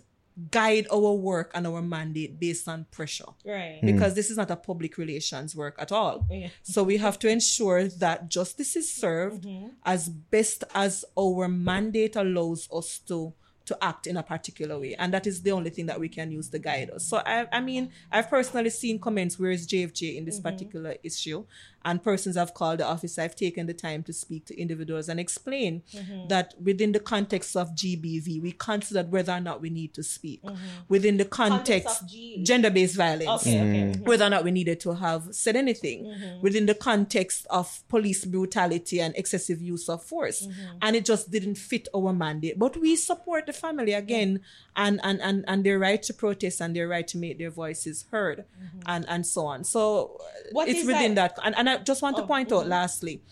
guide 0.50 0.86
our 0.92 1.14
work 1.14 1.50
and 1.54 1.66
our 1.66 1.80
mandate 1.80 2.38
based 2.38 2.68
on 2.68 2.84
pressure 2.90 3.24
Right. 3.44 3.78
Hmm. 3.80 3.86
because 3.86 4.14
this 4.14 4.28
is 4.30 4.36
not 4.36 4.50
a 4.50 4.56
public 4.56 4.98
relations 4.98 5.56
work 5.56 5.76
at 5.78 5.90
all. 5.92 6.26
Yeah. 6.30 6.48
So 6.62 6.82
we 6.82 6.98
have 6.98 7.18
to 7.20 7.28
ensure 7.28 7.88
that 7.88 8.28
justice 8.28 8.76
is 8.76 8.92
served 8.92 9.44
mm-hmm. 9.44 9.68
as 9.84 10.10
best 10.10 10.64
as 10.74 11.06
our 11.18 11.48
mandate 11.48 12.16
allows 12.16 12.68
us 12.70 12.98
to 13.08 13.32
to 13.66 13.76
act 13.82 14.06
in 14.06 14.16
a 14.16 14.22
particular 14.22 14.78
way. 14.78 14.94
And 14.94 15.12
that 15.12 15.26
is 15.26 15.42
the 15.42 15.50
only 15.50 15.70
thing 15.70 15.86
that 15.86 15.98
we 15.98 16.08
can 16.08 16.30
use 16.30 16.48
to 16.50 16.58
guide 16.58 16.90
us. 16.90 17.04
So 17.08 17.16
I 17.18 17.46
I 17.50 17.60
mean 17.60 17.90
I've 18.12 18.28
personally 18.30 18.70
seen 18.70 18.98
comments 18.98 19.38
where 19.38 19.50
is 19.50 19.66
JFJ 19.66 20.16
in 20.16 20.24
this 20.24 20.38
mm-hmm. 20.38 20.48
particular 20.48 20.94
issue 21.02 21.44
and 21.86 22.02
persons 22.02 22.36
have 22.36 22.52
called 22.52 22.80
the 22.80 22.84
office. 22.84 23.16
I've 23.16 23.36
taken 23.36 23.66
the 23.66 23.72
time 23.72 24.02
to 24.02 24.12
speak 24.12 24.44
to 24.46 24.60
individuals 24.60 25.08
and 25.08 25.20
explain 25.20 25.82
mm-hmm. 25.94 26.26
that 26.28 26.54
within 26.60 26.90
the 26.90 26.98
context 26.98 27.56
of 27.56 27.76
GBV, 27.76 28.42
we 28.42 28.52
considered 28.52 29.12
whether 29.12 29.32
or 29.32 29.40
not 29.40 29.60
we 29.60 29.70
need 29.70 29.94
to 29.94 30.02
speak. 30.02 30.42
Mm-hmm. 30.42 30.56
Within 30.88 31.16
the 31.16 31.24
Context 31.24 31.86
context, 31.86 32.02
of 32.02 32.08
G- 32.08 32.42
gender-based 32.42 32.96
violence 32.96 33.46
Okay, 33.46 33.60
okay. 33.60 33.66
Mm. 33.66 33.92
Mm-hmm. 33.92 34.04
whether 34.04 34.24
or 34.24 34.30
not 34.30 34.42
we 34.42 34.50
needed 34.50 34.80
to 34.80 34.94
have 34.94 35.28
said 35.30 35.54
anything 35.54 36.40
within 36.42 36.66
the 36.66 36.74
context 36.74 37.46
of 37.50 37.82
police 37.88 38.24
brutality 38.24 39.00
and 39.00 39.14
excessive 39.16 39.62
use 39.62 39.88
of 39.88 40.02
force. 40.02 40.46
And 40.82 40.96
it 40.96 41.04
just 41.04 41.30
didn't 41.30 41.54
fit 41.54 41.86
our 41.94 42.12
mandate. 42.12 42.58
But 42.58 42.76
we 42.76 42.96
support 42.96 43.46
the 43.46 43.52
family 43.52 43.92
again 43.92 44.40
and, 44.76 45.00
and, 45.02 45.20
and, 45.22 45.44
and 45.48 45.64
their 45.64 45.78
right 45.78 46.02
to 46.02 46.14
protest 46.14 46.60
and 46.60 46.76
their 46.76 46.86
right 46.86 47.08
to 47.08 47.18
make 47.18 47.38
their 47.38 47.50
voices 47.50 48.04
heard 48.10 48.44
mm-hmm. 48.60 48.80
and, 48.86 49.04
and 49.08 49.26
so 49.26 49.46
on. 49.46 49.64
So 49.64 50.20
What 50.52 50.68
it's 50.68 50.80
is 50.80 50.86
within 50.86 51.14
that- 51.14 51.36
that. 51.36 51.46
And, 51.46 51.56
and 51.56 51.70
I 51.70 51.78
just 51.78 52.02
want 52.02 52.16
to 52.16 52.22
Oh, 52.22 52.26
point 52.26 52.52
out 52.52 52.60
mm-hmm. 52.60 52.70
lastly 52.70 53.22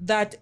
that 0.00 0.36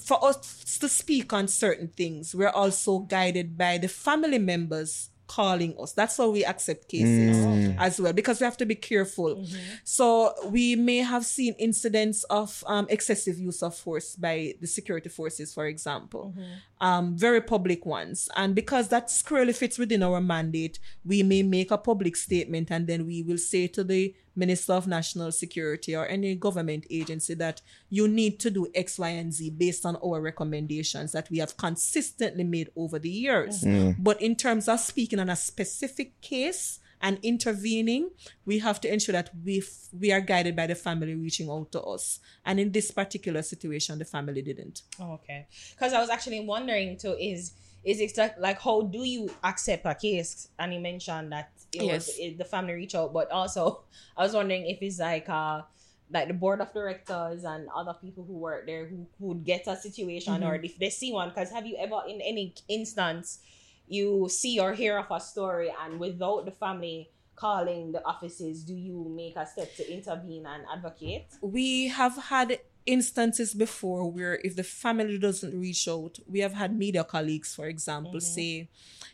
for 0.00 0.22
us 0.24 0.78
to 0.80 0.88
speak 0.88 1.32
on 1.32 1.48
certain 1.48 1.88
things, 1.88 2.34
we're 2.34 2.48
also 2.48 2.98
guided 2.98 3.56
by 3.56 3.78
the 3.78 3.88
family 3.88 4.38
members 4.38 5.10
calling 5.26 5.74
us. 5.80 5.92
That's 5.92 6.16
how 6.16 6.30
we 6.30 6.44
accept 6.44 6.88
cases 6.88 7.38
as 7.78 8.00
well, 8.00 8.12
because 8.12 8.40
we 8.40 8.44
have 8.44 8.56
to 8.58 8.66
be 8.66 8.74
careful. 8.74 9.44
So 9.84 10.34
we 10.50 10.76
may 10.76 10.98
have 10.98 11.24
seen 11.24 11.54
incidents 11.58 12.24
of 12.24 12.62
um, 12.66 12.86
excessive 12.90 13.38
use 13.38 13.62
of 13.62 13.74
force 13.74 14.16
by 14.16 14.54
the 14.60 14.66
security 14.66 15.08
forces, 15.08 15.54
for 15.54 15.66
example, 15.66 16.34
um, 16.80 17.16
very 17.16 17.40
public 17.40 17.86
ones. 17.86 18.28
And 18.36 18.54
because 18.54 18.88
that 18.88 19.10
squarely 19.10 19.52
fits 19.52 19.78
within 19.78 20.02
our 20.02 20.20
mandate, 20.20 20.78
we 21.04 21.22
may 21.22 21.42
make 21.42 21.70
a 21.70 21.78
public 21.78 22.16
statement 22.16 22.70
and 22.70 22.86
then 22.86 23.06
we 23.06 23.22
will 23.22 23.38
say 23.38 23.66
to 23.68 23.82
the 23.84 24.14
Minister 24.36 24.72
of 24.72 24.86
National 24.86 25.30
Security 25.30 25.94
or 25.94 26.06
any 26.06 26.34
government 26.34 26.86
agency 26.90 27.34
that 27.34 27.60
you 27.90 28.08
need 28.08 28.40
to 28.40 28.50
do 28.50 28.66
X, 28.74 28.98
Y, 28.98 29.08
and 29.08 29.32
Z 29.32 29.50
based 29.50 29.86
on 29.86 29.96
our 29.96 30.20
recommendations 30.20 31.12
that 31.12 31.30
we 31.30 31.38
have 31.38 31.56
consistently 31.56 32.44
made 32.44 32.70
over 32.76 32.98
the 32.98 33.10
years. 33.10 33.62
Mm. 33.62 33.74
Mm. 33.84 33.96
But 33.98 34.20
in 34.20 34.36
terms 34.36 34.68
of 34.68 34.80
speaking 34.80 35.18
on 35.18 35.30
a 35.30 35.36
specific 35.36 36.20
case 36.20 36.80
and 37.00 37.18
intervening, 37.22 38.10
we 38.46 38.58
have 38.60 38.80
to 38.80 38.92
ensure 38.92 39.12
that 39.12 39.30
we 39.44 39.58
f- 39.58 39.88
we 39.92 40.10
are 40.12 40.20
guided 40.20 40.56
by 40.56 40.66
the 40.66 40.74
family 40.74 41.14
reaching 41.14 41.50
out 41.50 41.70
to 41.72 41.82
us. 41.82 42.20
And 42.44 42.58
in 42.58 42.72
this 42.72 42.90
particular 42.90 43.42
situation, 43.42 43.98
the 43.98 44.04
family 44.04 44.42
didn't. 44.42 44.82
Oh, 44.98 45.12
okay. 45.14 45.46
Because 45.74 45.92
I 45.92 46.00
was 46.00 46.10
actually 46.10 46.40
wondering 46.40 46.96
too 46.96 47.16
is 47.20 47.52
is 47.84 48.00
it 48.00 48.16
like, 48.16 48.38
like 48.38 48.60
how 48.62 48.80
do 48.82 49.04
you 49.04 49.28
accept 49.42 49.84
a 49.84 49.94
case? 49.94 50.48
And 50.58 50.72
you 50.72 50.80
mentioned 50.80 51.32
that 51.32 51.50
it 51.74 51.82
was 51.82 52.08
Yes. 52.08 52.18
it, 52.18 52.38
the 52.38 52.44
family 52.44 52.74
reach 52.74 52.94
out, 52.94 53.12
but 53.12 53.30
also 53.30 53.84
I 54.16 54.22
was 54.22 54.32
wondering 54.34 54.66
if 54.66 54.78
it's 54.82 54.98
like 54.98 55.28
uh 55.28 55.62
like 56.10 56.28
the 56.28 56.34
board 56.34 56.60
of 56.60 56.72
directors 56.72 57.44
and 57.44 57.68
other 57.74 57.94
people 58.00 58.24
who 58.24 58.34
work 58.34 58.66
there 58.66 58.86
who 58.86 59.06
who 59.18 59.26
would 59.28 59.44
get 59.44 59.66
a 59.66 59.76
situation 59.76 60.44
or 60.44 60.54
if 60.56 60.78
they 60.78 60.90
see 60.90 61.12
one. 61.12 61.30
Because 61.30 61.50
have 61.50 61.66
you 61.66 61.76
ever 61.78 62.00
in 62.08 62.20
any 62.20 62.54
instance 62.68 63.40
you 63.88 64.28
see 64.28 64.58
or 64.60 64.72
hear 64.72 64.98
of 64.98 65.06
a 65.10 65.20
story 65.20 65.70
and 65.82 65.98
without 66.00 66.44
the 66.44 66.50
family 66.52 67.10
calling 67.36 67.92
the 67.92 68.04
offices, 68.06 68.62
do 68.62 68.74
you 68.74 69.12
make 69.14 69.36
a 69.36 69.44
step 69.46 69.74
to 69.76 69.92
intervene 69.92 70.46
and 70.46 70.64
advocate? 70.72 71.26
we 71.42 71.88
have 71.88 72.16
had 72.16 72.58
instances 72.86 73.54
before 73.54 74.10
where 74.10 74.40
if 74.44 74.56
the 74.56 74.64
family 74.64 75.18
doesn't 75.18 75.58
reach 75.58 75.88
out, 75.88 76.18
we 76.26 76.40
have 76.40 76.52
had 76.52 76.76
media 76.76 77.04
colleagues, 77.04 77.54
for 77.54 77.66
example, 77.66 78.12
mm-hmm. 78.12 78.18
say, 78.20 78.68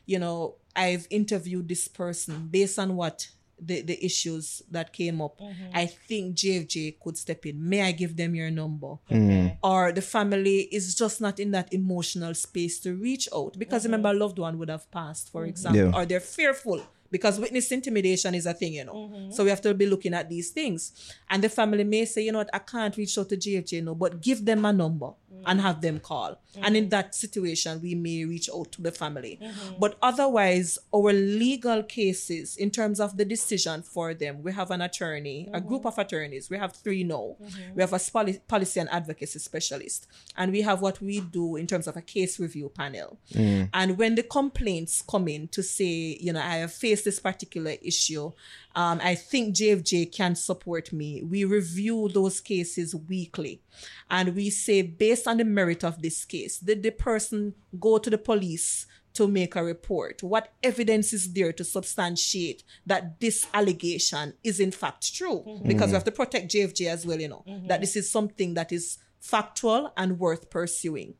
you 0.07 0.19
know, 0.19 0.57
I've 0.75 1.07
interviewed 1.11 1.69
this 1.69 1.89
person 1.89 2.49
based 2.51 2.79
on 2.79 2.97
what 2.97 3.29
the, 3.63 3.83
the 3.83 4.05
issues 4.05 4.63
that 4.71 4.93
came 4.93 5.21
up. 5.21 5.39
Mm-hmm. 5.39 5.71
I 5.75 5.87
think 5.87 6.37
JFJ 6.37 6.99
could 7.01 7.17
step 7.17 7.45
in. 7.47 7.69
May 7.69 7.83
I 7.83 7.93
give 7.93 8.17
them 8.17 8.35
your 8.35 8.51
number? 8.51 8.99
Mm. 9.11 9.31
Okay. 9.31 9.59
or 9.63 9.93
the 9.93 10.03
family 10.03 10.61
is 10.73 10.95
just 10.95 11.21
not 11.21 11.39
in 11.39 11.51
that 11.53 11.73
emotional 11.73 12.35
space 12.35 12.79
to 12.81 12.95
reach 12.95 13.29
out 13.35 13.59
because 13.59 13.83
mm-hmm. 13.83 13.93
remember 13.93 14.11
a 14.11 14.15
loved 14.15 14.39
one 14.39 14.59
would 14.59 14.69
have 14.69 14.91
passed 14.91 15.31
for 15.31 15.45
example 15.45 15.81
Yeah. 15.81 15.93
or 15.95 16.07
they're 16.07 16.21
fearful 16.21 16.83
because 17.11 17.39
witness 17.39 17.71
intimidation 17.73 18.35
is 18.35 18.47
a 18.47 18.55
thing 18.55 18.75
you 18.75 18.85
know. 18.85 18.95
Mm-hmm. 18.95 19.33
So 19.33 19.45
we 19.45 19.51
have 19.51 19.61
to 19.63 19.75
be 19.75 19.87
looking 19.87 20.15
at 20.15 20.29
these 20.29 20.51
things. 20.51 21.15
And 21.29 21.43
the 21.43 21.49
family 21.49 21.85
may 21.85 22.05
say 22.05 22.23
you 22.23 22.33
know 22.33 22.39
what? 22.39 22.51
I 22.53 22.59
can't 22.59 22.97
reach 22.97 23.19
out 23.19 23.29
to 23.31 23.37
JFJ 23.37 23.85
no 23.85 23.95
but 23.95 24.21
give 24.21 24.45
them 24.45 24.65
a 24.65 24.73
number 24.73 25.07
mm-hmm. 25.07 25.43
and 25.47 25.61
have 25.61 25.81
them 25.81 26.01
call. 26.01 26.41
And 26.63 26.77
in 26.77 26.85
mm-hmm. 26.85 26.91
that 26.91 27.15
situation 27.15 27.81
we 27.83 27.95
may 27.95 28.25
reach 28.25 28.49
out 28.55 28.73
to 28.73 28.83
the 28.83 28.93
family. 28.93 29.41
But 29.79 29.97
otherwise 30.03 30.79
our 30.95 31.13
legal 31.13 31.83
cases 31.83 32.57
in 32.57 32.71
terms 32.71 33.01
of 33.01 33.17
the 33.17 33.25
decision 33.25 33.83
for 33.83 34.15
them 34.15 34.43
we 34.43 34.53
have 34.53 34.71
an 34.71 34.81
attorney 34.81 35.49
a 35.53 35.61
group 35.61 35.87
of 35.87 35.99
attorneys. 35.99 36.51
We 36.51 36.59
have 36.59 36.73
three 36.73 37.05
now. 37.05 37.37
We 37.75 37.83
have 37.83 37.93
a 37.93 37.99
poli- 37.99 38.41
policy 38.47 38.81
and 38.81 38.89
advocacy 38.91 39.39
specialist. 39.39 40.07
And 40.37 40.53
we 40.53 40.63
have 40.63 40.81
what 40.81 41.01
we 41.01 41.21
do 41.21 41.57
in 41.57 41.67
terms 41.67 41.87
of 41.87 41.97
a 41.97 42.03
case 42.03 42.39
review 42.39 42.69
panel. 42.69 43.19
Mm. 43.33 43.69
And 43.73 43.99
when 43.99 44.15
the 44.15 44.23
complaints 44.23 45.03
come 45.03 45.29
in 45.29 45.49
to 45.49 45.63
say 45.63 46.19
you 46.21 46.33
know 46.33 46.41
i 46.41 46.57
have 46.57 46.73
faced 46.73 47.00
this 47.03 47.21
particular 47.21 47.75
issue 47.83 48.31
um, 48.75 49.01
i 49.03 49.15
think 49.15 49.55
jfj 49.55 50.11
can 50.13 50.35
support 50.35 50.93
me. 50.93 51.23
We 51.23 51.45
review 51.45 52.09
those 52.09 52.41
cases 52.41 52.95
weekly 52.95 53.63
and 54.11 54.35
we 54.35 54.51
say 54.51 54.83
based 54.83 55.27
on 55.27 55.39
the 55.39 55.45
merit 55.45 55.85
of 55.85 56.03
this 56.03 56.25
case 56.25 56.59
did 56.59 56.83
the 56.83 56.91
person 56.91 57.55
go 57.79 57.99
to 57.99 58.11
the 58.11 58.19
police 58.19 58.87
to 59.13 59.27
make 59.27 59.57
a 59.57 59.65
report? 59.65 60.23
What 60.23 60.53
evidence 60.63 61.13
is 61.13 61.33
there 61.33 61.53
to 61.55 61.65
substantiate 61.65 62.63
that 62.87 63.19
this 63.19 63.47
allegation 63.53 64.35
is 64.45 64.61
in 64.61 64.71
fact 64.71 65.15
true? 65.15 65.43
Mm-hmm. 65.47 65.67
Because 65.67 65.81
we 65.81 65.87
mm-hmm. 65.87 65.95
have 65.95 66.05
to 66.05 66.13
protect 66.13 66.53
jfj 66.53 66.87
as 66.87 67.05
well 67.07 67.21
you 67.21 67.29
know 67.29 67.43
that 67.47 67.53
mm-hmm. 67.55 67.81
this 67.81 67.97
is 67.97 68.11
something 68.11 68.55
that 68.55 68.73
is 68.73 68.99
factual 69.21 69.93
and 69.97 70.19
worth 70.19 70.51
pursuing. 70.51 71.15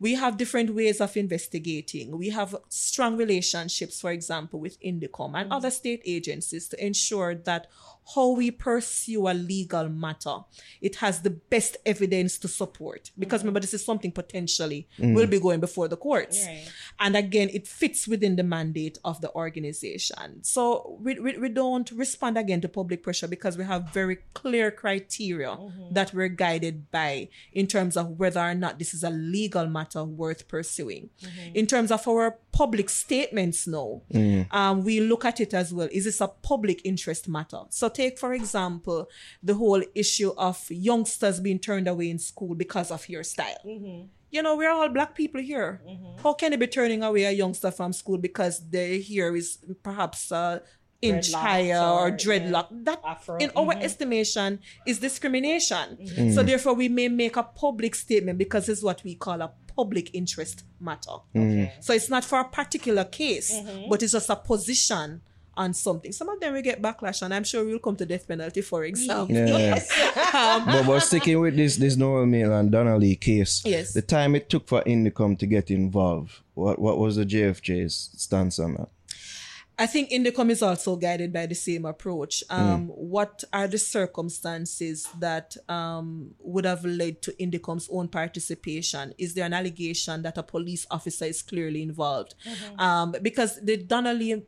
We 0.00 0.14
have 0.14 0.36
different 0.36 0.74
ways 0.74 1.00
of 1.00 1.16
investigating. 1.16 2.16
We 2.16 2.30
have 2.30 2.56
strong 2.68 3.16
relationships, 3.16 4.00
for 4.00 4.10
example, 4.10 4.58
with 4.58 4.80
INDECOM 4.80 5.34
and 5.34 5.44
mm-hmm. 5.44 5.52
other 5.52 5.70
state 5.70 6.02
agencies 6.04 6.68
to 6.68 6.84
ensure 6.84 7.34
that 7.34 7.68
how 8.14 8.30
we 8.30 8.50
pursue 8.50 9.28
a 9.28 9.34
legal 9.34 9.88
matter, 9.88 10.38
it 10.80 10.96
has 10.96 11.22
the 11.22 11.30
best 11.30 11.76
evidence 11.86 12.38
to 12.38 12.48
support. 12.48 13.10
Because 13.18 13.40
mm. 13.40 13.44
remember, 13.44 13.60
this 13.60 13.74
is 13.74 13.84
something 13.84 14.12
potentially 14.12 14.88
mm. 14.98 15.14
will 15.14 15.26
be 15.26 15.38
going 15.38 15.60
before 15.60 15.88
the 15.88 15.96
courts. 15.96 16.44
Right. 16.46 16.68
And 16.98 17.16
again, 17.16 17.48
it 17.52 17.66
fits 17.66 18.08
within 18.08 18.36
the 18.36 18.42
mandate 18.42 18.98
of 19.04 19.20
the 19.20 19.32
organization. 19.34 20.42
So 20.42 20.98
we, 21.00 21.18
we, 21.18 21.38
we 21.38 21.48
don't 21.48 21.90
respond 21.92 22.38
again 22.38 22.60
to 22.62 22.68
public 22.68 23.02
pressure 23.02 23.28
because 23.28 23.56
we 23.56 23.64
have 23.64 23.90
very 23.90 24.18
clear 24.34 24.70
criteria 24.70 25.50
mm-hmm. 25.50 25.94
that 25.94 26.12
we're 26.12 26.28
guided 26.28 26.90
by 26.90 27.28
in 27.52 27.66
terms 27.66 27.96
of 27.96 28.18
whether 28.18 28.40
or 28.40 28.54
not 28.54 28.78
this 28.78 28.94
is 28.94 29.02
a 29.02 29.10
legal 29.10 29.66
matter 29.66 30.04
worth 30.04 30.48
pursuing. 30.48 31.10
Mm-hmm. 31.22 31.56
In 31.56 31.66
terms 31.66 31.90
of 31.90 32.06
our 32.08 32.38
public 32.52 32.90
statements 32.90 33.66
now, 33.66 34.02
um, 34.50 34.84
we 34.84 35.00
look 35.00 35.24
at 35.24 35.40
it 35.40 35.54
as 35.54 35.72
well. 35.72 35.88
Is 35.90 36.04
this 36.04 36.20
a 36.20 36.28
public 36.28 36.82
interest 36.84 37.28
matter? 37.28 37.62
So 37.70 37.88
take, 37.88 38.18
for 38.18 38.34
example, 38.34 39.08
the 39.42 39.54
whole 39.54 39.82
issue 39.94 40.32
of 40.36 40.64
youngsters 40.70 41.40
being 41.40 41.58
turned 41.58 41.88
away 41.88 42.10
in 42.10 42.18
school 42.18 42.54
because 42.54 42.90
of 42.90 43.08
your 43.08 43.24
style 43.24 43.58
you 44.32 44.42
know, 44.42 44.56
we're 44.56 44.70
all 44.70 44.88
black 44.88 45.14
people 45.14 45.40
here. 45.40 45.80
How 46.22 46.32
can 46.32 46.50
they 46.50 46.56
be 46.56 46.66
turning 46.66 47.02
away 47.02 47.24
a 47.24 47.30
youngster 47.30 47.70
from 47.70 47.92
school 47.92 48.16
because 48.16 48.66
their 48.70 49.00
hair 49.00 49.36
is 49.36 49.58
perhaps 49.82 50.32
uh, 50.32 50.60
inch 51.02 51.32
higher 51.34 51.78
or, 51.78 52.08
or, 52.08 52.10
dreadlock? 52.10 52.68
That, 52.84 53.00
Afro, 53.04 53.36
in 53.36 53.50
our 53.54 53.74
estimation, 53.74 54.60
is 54.86 54.98
discrimination. 55.00 56.32
So 56.32 56.42
therefore, 56.42 56.72
we 56.72 56.88
may 56.88 57.08
make 57.08 57.36
a 57.36 57.42
public 57.42 57.94
statement 57.94 58.38
because 58.38 58.70
it's 58.70 58.82
what 58.82 59.04
we 59.04 59.16
call 59.16 59.42
a 59.42 59.52
public 59.76 60.14
interest 60.14 60.64
matter. 60.80 61.16
Mm. 61.34 61.70
So 61.80 61.92
it's 61.92 62.08
not 62.08 62.24
for 62.24 62.40
a 62.40 62.44
particular 62.44 63.04
case, 63.04 63.52
mm-hmm. 63.52 63.88
but 63.88 64.02
it's 64.02 64.12
just 64.12 64.30
a 64.30 64.36
position 64.36 65.22
on 65.54 65.74
something. 65.74 66.12
Some 66.12 66.28
of 66.28 66.40
them 66.40 66.54
will 66.54 66.62
get 66.62 66.80
backlash, 66.80 67.22
and 67.22 67.34
I'm 67.34 67.44
sure 67.44 67.64
we'll 67.64 67.78
come 67.78 67.96
to 67.96 68.06
death 68.06 68.26
penalty, 68.26 68.62
for 68.62 68.84
example. 68.84 69.36
Yeah. 69.42 69.82
Um, 70.32 70.64
but 70.64 70.86
we're 70.86 71.00
sticking 71.00 71.38
with 71.40 71.56
this 71.56 71.76
this 71.76 71.96
Noel 71.96 72.26
Maylor 72.26 72.58
and 72.60 72.70
Donna 72.70 72.96
Lee 72.96 73.16
case, 73.16 73.62
Yes. 73.64 73.92
the 73.92 74.02
time 74.02 74.34
it 74.34 74.48
took 74.48 74.66
for 74.66 74.82
INDECOM 74.82 75.38
to 75.38 75.46
get 75.46 75.70
involved, 75.70 76.40
what 76.54 76.78
what 76.78 76.98
was 76.98 77.16
the 77.16 77.26
JFJ's 77.26 78.10
stance 78.16 78.58
on 78.58 78.74
that? 78.74 78.88
I 79.78 79.86
think 79.86 80.10
INDECOM 80.10 80.50
is 80.50 80.62
also 80.62 80.96
guided 80.96 81.32
by 81.32 81.46
the 81.46 81.54
same 81.54 81.84
approach. 81.86 82.44
Um, 82.50 82.88
What 82.88 83.42
are 83.52 83.66
the 83.66 83.78
circumstances 83.78 85.08
that 85.18 85.56
um, 85.68 86.34
would 86.40 86.64
have 86.66 86.84
led 86.84 87.22
to 87.22 87.32
INDECOM's 87.32 87.88
own 87.90 88.08
participation? 88.08 89.14
Is 89.18 89.34
there 89.34 89.46
an 89.46 89.54
allegation 89.54 90.22
that 90.22 90.38
a 90.38 90.42
police 90.42 90.86
officer 90.90 91.24
is 91.24 91.42
clearly 91.42 91.82
involved? 91.82 92.34
Um, 92.78 93.14
because 93.22 93.60
the 93.62 93.76
Donna 93.78 94.12
Lee 94.14 94.42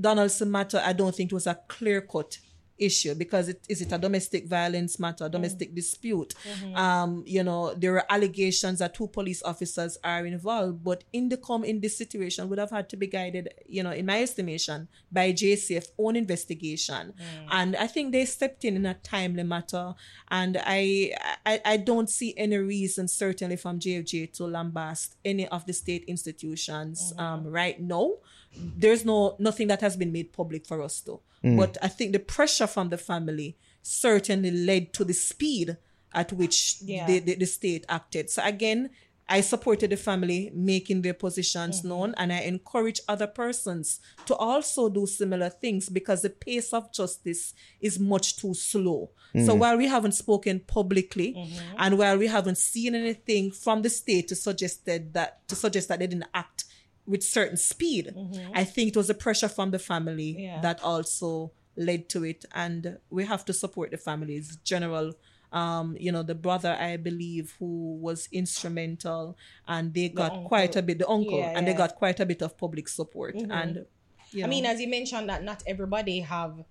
Donaldson 0.00 0.50
matter, 0.50 0.80
I 0.84 0.92
don't 0.94 1.14
think 1.14 1.32
it 1.32 1.34
was 1.34 1.46
a 1.46 1.58
clear 1.68 2.00
cut 2.00 2.38
issue 2.80 3.14
because 3.14 3.48
it 3.48 3.64
is 3.68 3.82
it 3.82 3.92
a 3.92 3.98
domestic 3.98 4.46
violence 4.46 4.98
matter, 4.98 5.26
a 5.26 5.28
domestic 5.28 5.74
dispute. 5.74 6.34
Um, 6.74 7.22
you 7.26 7.42
know, 7.42 7.74
there 7.74 7.94
are 7.96 8.06
allegations 8.08 8.78
that 8.78 8.94
two 8.94 9.08
police 9.08 9.42
officers 9.42 9.98
are 10.02 10.24
involved, 10.26 10.82
but 10.82 11.04
in 11.12 11.28
the 11.28 11.36
INDECOM 11.36 11.64
in 11.64 11.80
this 11.80 11.96
situation 11.96 12.48
would 12.48 12.58
have 12.58 12.70
had 12.70 12.88
to 12.88 12.96
be 12.96 13.06
guided, 13.06 13.52
you 13.66 13.82
know, 13.82 13.92
in 13.92 14.06
my 14.06 14.22
estimation, 14.22 14.88
by 15.10 15.32
JCF 15.32 15.88
own 15.98 16.16
investigation. 16.16 17.14
And 17.50 17.76
I 17.76 17.86
think 17.86 18.12
they 18.12 18.24
stepped 18.24 18.64
in 18.64 18.76
in 18.76 18.86
a 18.86 18.94
timely 18.94 19.42
matter. 19.42 19.94
And 20.28 20.58
I, 20.64 21.12
I 21.44 21.60
I 21.64 21.76
don't 21.76 22.08
see 22.08 22.34
any 22.36 22.56
reason, 22.56 23.08
certainly 23.08 23.56
from 23.56 23.78
JFJ 23.80 24.32
to 24.34 24.44
lambast 24.44 25.16
any 25.24 25.48
of 25.48 25.66
the 25.66 25.72
state 25.72 26.04
institutions 26.06 27.12
um, 27.18 27.46
right 27.46 27.80
now 27.80 28.14
there's 28.56 29.04
no 29.04 29.36
nothing 29.38 29.68
that 29.68 29.80
has 29.80 29.96
been 29.96 30.12
made 30.12 30.32
public 30.32 30.66
for 30.66 30.82
us 30.82 31.00
though. 31.00 31.22
Mm. 31.44 31.56
But 31.56 31.78
I 31.82 31.88
think 31.88 32.12
the 32.12 32.18
pressure 32.18 32.66
from 32.66 32.88
the 32.88 32.98
family 32.98 33.56
certainly 33.82 34.50
led 34.50 34.92
to 34.94 35.04
the 35.04 35.14
speed 35.14 35.76
at 36.12 36.32
which 36.32 36.78
Yeah. 36.82 37.06
the, 37.06 37.20
the, 37.20 37.34
the 37.36 37.46
state 37.46 37.84
acted. 37.88 38.30
So 38.30 38.42
again, 38.44 38.90
I 39.28 39.42
supported 39.42 39.90
the 39.90 39.96
family 39.96 40.50
making 40.52 41.02
their 41.02 41.14
positions 41.14 41.78
mm-hmm. 41.78 41.88
known 41.88 42.14
and 42.16 42.32
I 42.32 42.40
encourage 42.40 43.00
other 43.08 43.28
persons 43.28 44.00
to 44.26 44.34
also 44.34 44.88
do 44.88 45.06
similar 45.06 45.48
things 45.48 45.88
because 45.88 46.22
the 46.22 46.30
pace 46.30 46.72
of 46.72 46.92
justice 46.92 47.54
is 47.80 48.00
much 48.00 48.36
too 48.36 48.54
slow. 48.54 49.10
So 49.32 49.54
mm. 49.54 49.58
while 49.58 49.76
we 49.76 49.86
haven't 49.86 50.12
spoken 50.12 50.58
publicly 50.58 51.34
mm-hmm. 51.34 51.76
and 51.78 51.96
while 51.96 52.18
we 52.18 52.26
haven't 52.26 52.58
seen 52.58 52.96
anything 52.96 53.52
from 53.52 53.82
the 53.82 53.90
state 53.90 54.26
to 54.28 54.34
suggest 54.34 54.84
that, 54.86 55.12
that 55.12 55.46
to 55.46 55.54
suggest 55.54 55.86
that 55.88 56.00
they 56.00 56.08
didn't 56.08 56.26
act 56.34 56.64
with 57.06 57.22
certain 57.22 57.56
speed. 57.56 58.14
I 58.54 58.64
think 58.64 58.88
it 58.90 58.96
was 58.96 59.08
the 59.08 59.14
pressure 59.14 59.48
from 59.48 59.70
the 59.70 59.78
family 59.78 60.36
Yeah. 60.38 60.60
that 60.60 60.82
also 60.82 61.52
led 61.76 62.08
to 62.10 62.24
it, 62.24 62.44
and 62.54 62.98
we 63.10 63.24
have 63.24 63.44
to 63.46 63.52
support 63.52 63.90
the 63.90 63.96
families. 63.98 64.56
general. 64.64 65.14
Um, 65.52 65.96
you 65.98 66.12
know, 66.12 66.22
the 66.22 66.36
brother 66.36 66.76
I 66.78 66.96
believe 66.96 67.56
who 67.58 67.96
was 67.96 68.28
instrumental, 68.30 69.36
and 69.66 69.92
they 69.92 70.08
got 70.08 70.30
uncle. 70.32 70.48
quite 70.48 70.76
a 70.76 70.82
bit. 70.82 70.98
The 71.00 71.08
uncle, 71.08 71.38
Yeah, 71.38 71.54
and 71.58 71.66
they 71.66 71.74
got 71.74 71.96
quite 71.96 72.20
a 72.20 72.26
bit 72.26 72.40
of 72.42 72.56
public 72.56 72.86
support, 72.88 73.34
and 73.34 73.84
you 74.30 74.44
I 74.44 74.46
mean, 74.46 74.64
as 74.64 74.80
you 74.80 74.88
mentioned, 74.88 75.28
that 75.28 75.42
not 75.42 75.64
everybody 75.66 76.20
have, 76.20 76.62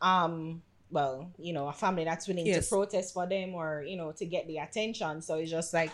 um, 0.00 0.62
well, 0.90 1.30
you 1.38 1.52
know, 1.52 1.68
a 1.68 1.72
family 1.74 2.04
that's 2.04 2.26
willing 2.26 2.46
Yes. 2.46 2.68
to 2.70 2.74
protest 2.74 3.12
for 3.12 3.26
them 3.26 3.54
or 3.54 3.84
you 3.86 3.96
know 3.96 4.12
to 4.12 4.24
get 4.24 4.46
the 4.46 4.58
attention. 4.58 5.20
So 5.20 5.34
it's 5.34 5.50
just 5.50 5.74
like, 5.74 5.90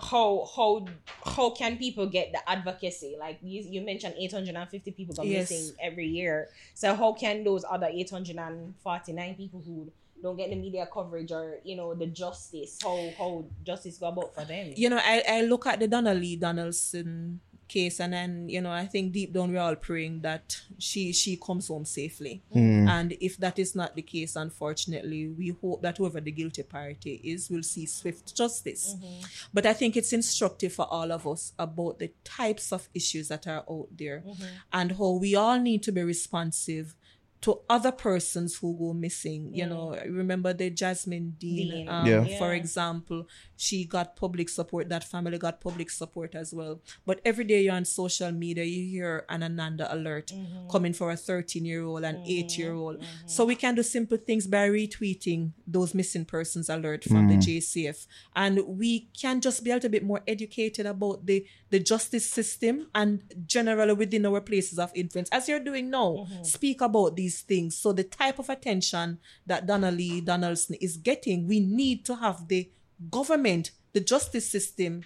how 0.00 0.48
how 0.56 0.86
how 1.24 1.50
can 1.50 1.76
people 1.76 2.06
get 2.06 2.32
the 2.32 2.48
advocacy? 2.48 3.16
Like 3.18 3.38
you, 3.42 3.62
you 3.62 3.80
mentioned, 3.82 4.14
eight 4.18 4.32
hundred 4.32 4.56
and 4.56 4.68
fifty 4.68 4.90
people 4.92 5.14
go 5.14 5.22
Yes. 5.22 5.50
missing 5.50 5.76
every 5.80 6.06
year. 6.06 6.48
So 6.74 6.94
how 6.94 7.12
can 7.12 7.44
those 7.44 7.64
other 7.68 7.86
eight 7.86 8.10
hundred 8.10 8.36
and 8.36 8.74
forty 8.82 9.12
nine 9.12 9.34
people 9.34 9.62
who 9.64 9.90
don't 10.22 10.36
get 10.36 10.50
the 10.50 10.56
media 10.56 10.86
coverage 10.92 11.32
or 11.32 11.58
you 11.64 11.76
know 11.76 11.94
the 11.94 12.06
justice, 12.06 12.78
how 12.82 13.10
how 13.18 13.44
justice 13.64 13.98
go 13.98 14.08
about 14.08 14.34
for 14.34 14.44
them? 14.44 14.72
you 14.76 14.88
know, 14.88 14.98
I, 15.02 15.22
I 15.28 15.40
look 15.42 15.66
at 15.66 15.80
the 15.80 15.88
Donna 15.88 16.14
Lee 16.14 16.36
Donaldson 16.36 17.40
case 17.70 18.00
and 18.00 18.12
then, 18.12 18.48
you 18.48 18.60
know, 18.60 18.72
I 18.72 18.86
think 18.86 19.12
deep 19.12 19.32
down 19.32 19.52
we're 19.52 19.60
all 19.60 19.76
praying 19.76 20.20
that 20.22 20.60
she 20.78 21.12
she 21.12 21.36
comes 21.36 21.68
home 21.68 21.84
safely. 21.84 22.42
Hmm. 22.52 22.88
And 22.88 23.16
if 23.20 23.36
that 23.38 23.58
is 23.58 23.74
not 23.74 23.94
the 23.94 24.02
case, 24.02 24.36
unfortunately, 24.36 25.28
we 25.28 25.48
hope 25.62 25.82
that 25.82 25.98
whoever 25.98 26.20
the 26.20 26.32
guilty 26.32 26.64
party 26.64 27.14
is 27.22 27.48
will 27.48 27.62
see 27.62 27.86
swift 27.86 28.36
justice. 28.36 28.84
Mm-hmm. 28.94 29.20
But 29.54 29.66
I 29.66 29.72
think 29.72 29.96
it's 29.96 30.12
instructive 30.12 30.72
for 30.72 30.86
all 30.90 31.12
of 31.12 31.26
us 31.26 31.52
about 31.58 31.98
the 32.00 32.10
types 32.24 32.72
of 32.72 32.88
issues 32.92 33.28
that 33.28 33.46
are 33.46 33.64
out 33.70 33.88
there 33.96 34.22
mm-hmm. 34.26 34.44
and 34.72 34.92
how 34.92 35.12
we 35.12 35.34
all 35.34 35.58
need 35.58 35.82
to 35.84 35.92
be 35.92 36.02
responsive 36.02 36.94
to 37.42 37.58
other 37.70 37.90
persons 37.90 38.56
who 38.56 38.76
go 38.76 38.92
missing. 38.92 39.50
You 39.54 39.64
mm. 39.64 39.68
know, 39.70 39.96
remember 40.08 40.52
the 40.52 40.68
Jasmine 40.68 41.36
Dean, 41.38 41.70
Dean. 41.70 41.88
um, 41.88 42.06
Yeah. 42.06 42.38
for 42.38 42.52
example, 42.52 43.26
she 43.56 43.84
got 43.84 44.14
public 44.14 44.48
support. 44.50 44.90
That 44.90 45.04
family 45.04 45.38
got 45.38 45.60
public 45.60 45.88
support 45.90 46.34
as 46.34 46.52
well. 46.52 46.82
But 47.06 47.20
every 47.24 47.44
day 47.44 47.62
you're 47.62 47.74
on 47.74 47.86
social 47.86 48.30
media, 48.30 48.64
you 48.64 48.84
hear 48.90 49.24
an 49.30 49.42
Ananda 49.42 49.92
alert 49.94 50.32
mm-hmm. 50.34 50.68
coming 50.68 50.92
for 50.92 51.10
a 51.10 51.16
13 51.16 51.64
year 51.64 51.82
old 51.82 52.04
and 52.04 52.18
mm-hmm. 52.18 52.44
8 52.52 52.58
year 52.58 52.74
old. 52.74 52.96
Mm-hmm. 52.96 53.26
So 53.26 53.46
we 53.46 53.54
can 53.54 53.74
do 53.74 53.82
simple 53.82 54.18
things 54.18 54.46
by 54.46 54.68
retweeting 54.68 55.52
those 55.66 55.94
missing 55.94 56.26
persons 56.26 56.68
alert 56.68 57.04
from 57.04 57.28
the 57.28 57.36
mm. 57.36 57.42
JCF. 57.42 58.06
And 58.36 58.60
we 58.66 59.08
can 59.18 59.40
just 59.40 59.64
be 59.64 59.70
a 59.70 59.74
little 59.74 59.90
bit 59.90 60.04
more 60.04 60.20
educated 60.26 60.84
about 60.84 61.24
the, 61.24 61.46
the 61.70 61.80
justice 61.80 62.28
system 62.28 62.88
and 62.94 63.22
generally 63.46 63.94
within 63.94 64.26
our 64.26 64.42
places 64.42 64.78
of 64.78 64.92
influence. 64.94 65.30
As 65.32 65.48
you're 65.48 65.60
doing 65.60 65.88
now, 65.88 66.26
speak 66.42 66.82
about 66.82 67.16
these 67.16 67.29
things. 67.30 67.76
So 67.76 67.92
the 67.92 68.04
type 68.04 68.38
of 68.38 68.48
attention 68.48 69.18
that 69.46 69.66
Donna 69.66 69.90
Lee 69.90 70.20
Donaldson 70.20 70.76
is 70.80 70.96
getting, 70.96 71.46
we 71.46 71.60
need 71.60 72.04
to 72.06 72.16
have 72.16 72.48
the 72.48 72.68
government, 73.10 73.70
the 73.92 74.00
justice 74.00 74.50
system, 74.50 75.02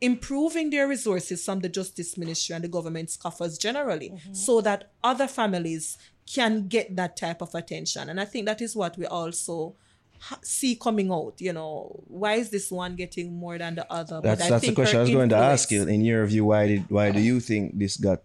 improving 0.00 0.70
their 0.70 0.88
resources 0.88 1.44
from 1.44 1.60
the 1.60 1.68
justice 1.68 2.16
ministry 2.16 2.54
and 2.54 2.64
the 2.64 2.68
government 2.68 3.14
coffers 3.20 3.58
generally 3.58 4.10
mm-hmm. 4.10 4.32
so 4.32 4.60
that 4.60 4.90
other 5.04 5.26
families 5.26 5.98
can 6.32 6.68
get 6.68 6.96
that 6.96 7.16
type 7.16 7.42
of 7.42 7.54
attention 7.54 8.08
and 8.08 8.18
i 8.18 8.24
think 8.24 8.46
that 8.46 8.62
is 8.62 8.74
what 8.74 8.96
we 8.96 9.04
also 9.04 9.74
see 10.42 10.76
coming 10.76 11.10
out 11.10 11.34
you 11.38 11.52
know 11.52 12.02
why 12.06 12.34
is 12.34 12.50
this 12.50 12.70
one 12.70 12.94
getting 12.94 13.32
more 13.32 13.58
than 13.58 13.74
the 13.74 13.92
other 13.92 14.20
That's 14.22 14.42
I 14.42 14.50
that's 14.50 14.66
the 14.66 14.72
question 14.72 14.98
I 14.98 15.02
was 15.02 15.10
going 15.10 15.30
to 15.30 15.36
ask 15.36 15.70
you. 15.70 15.86
In 15.88 16.04
your 16.04 16.26
view, 16.26 16.44
why 16.46 16.66
did 16.66 16.90
why 16.90 17.10
do 17.10 17.20
you 17.20 17.40
think 17.40 17.78
this 17.78 17.96
got 17.96 18.20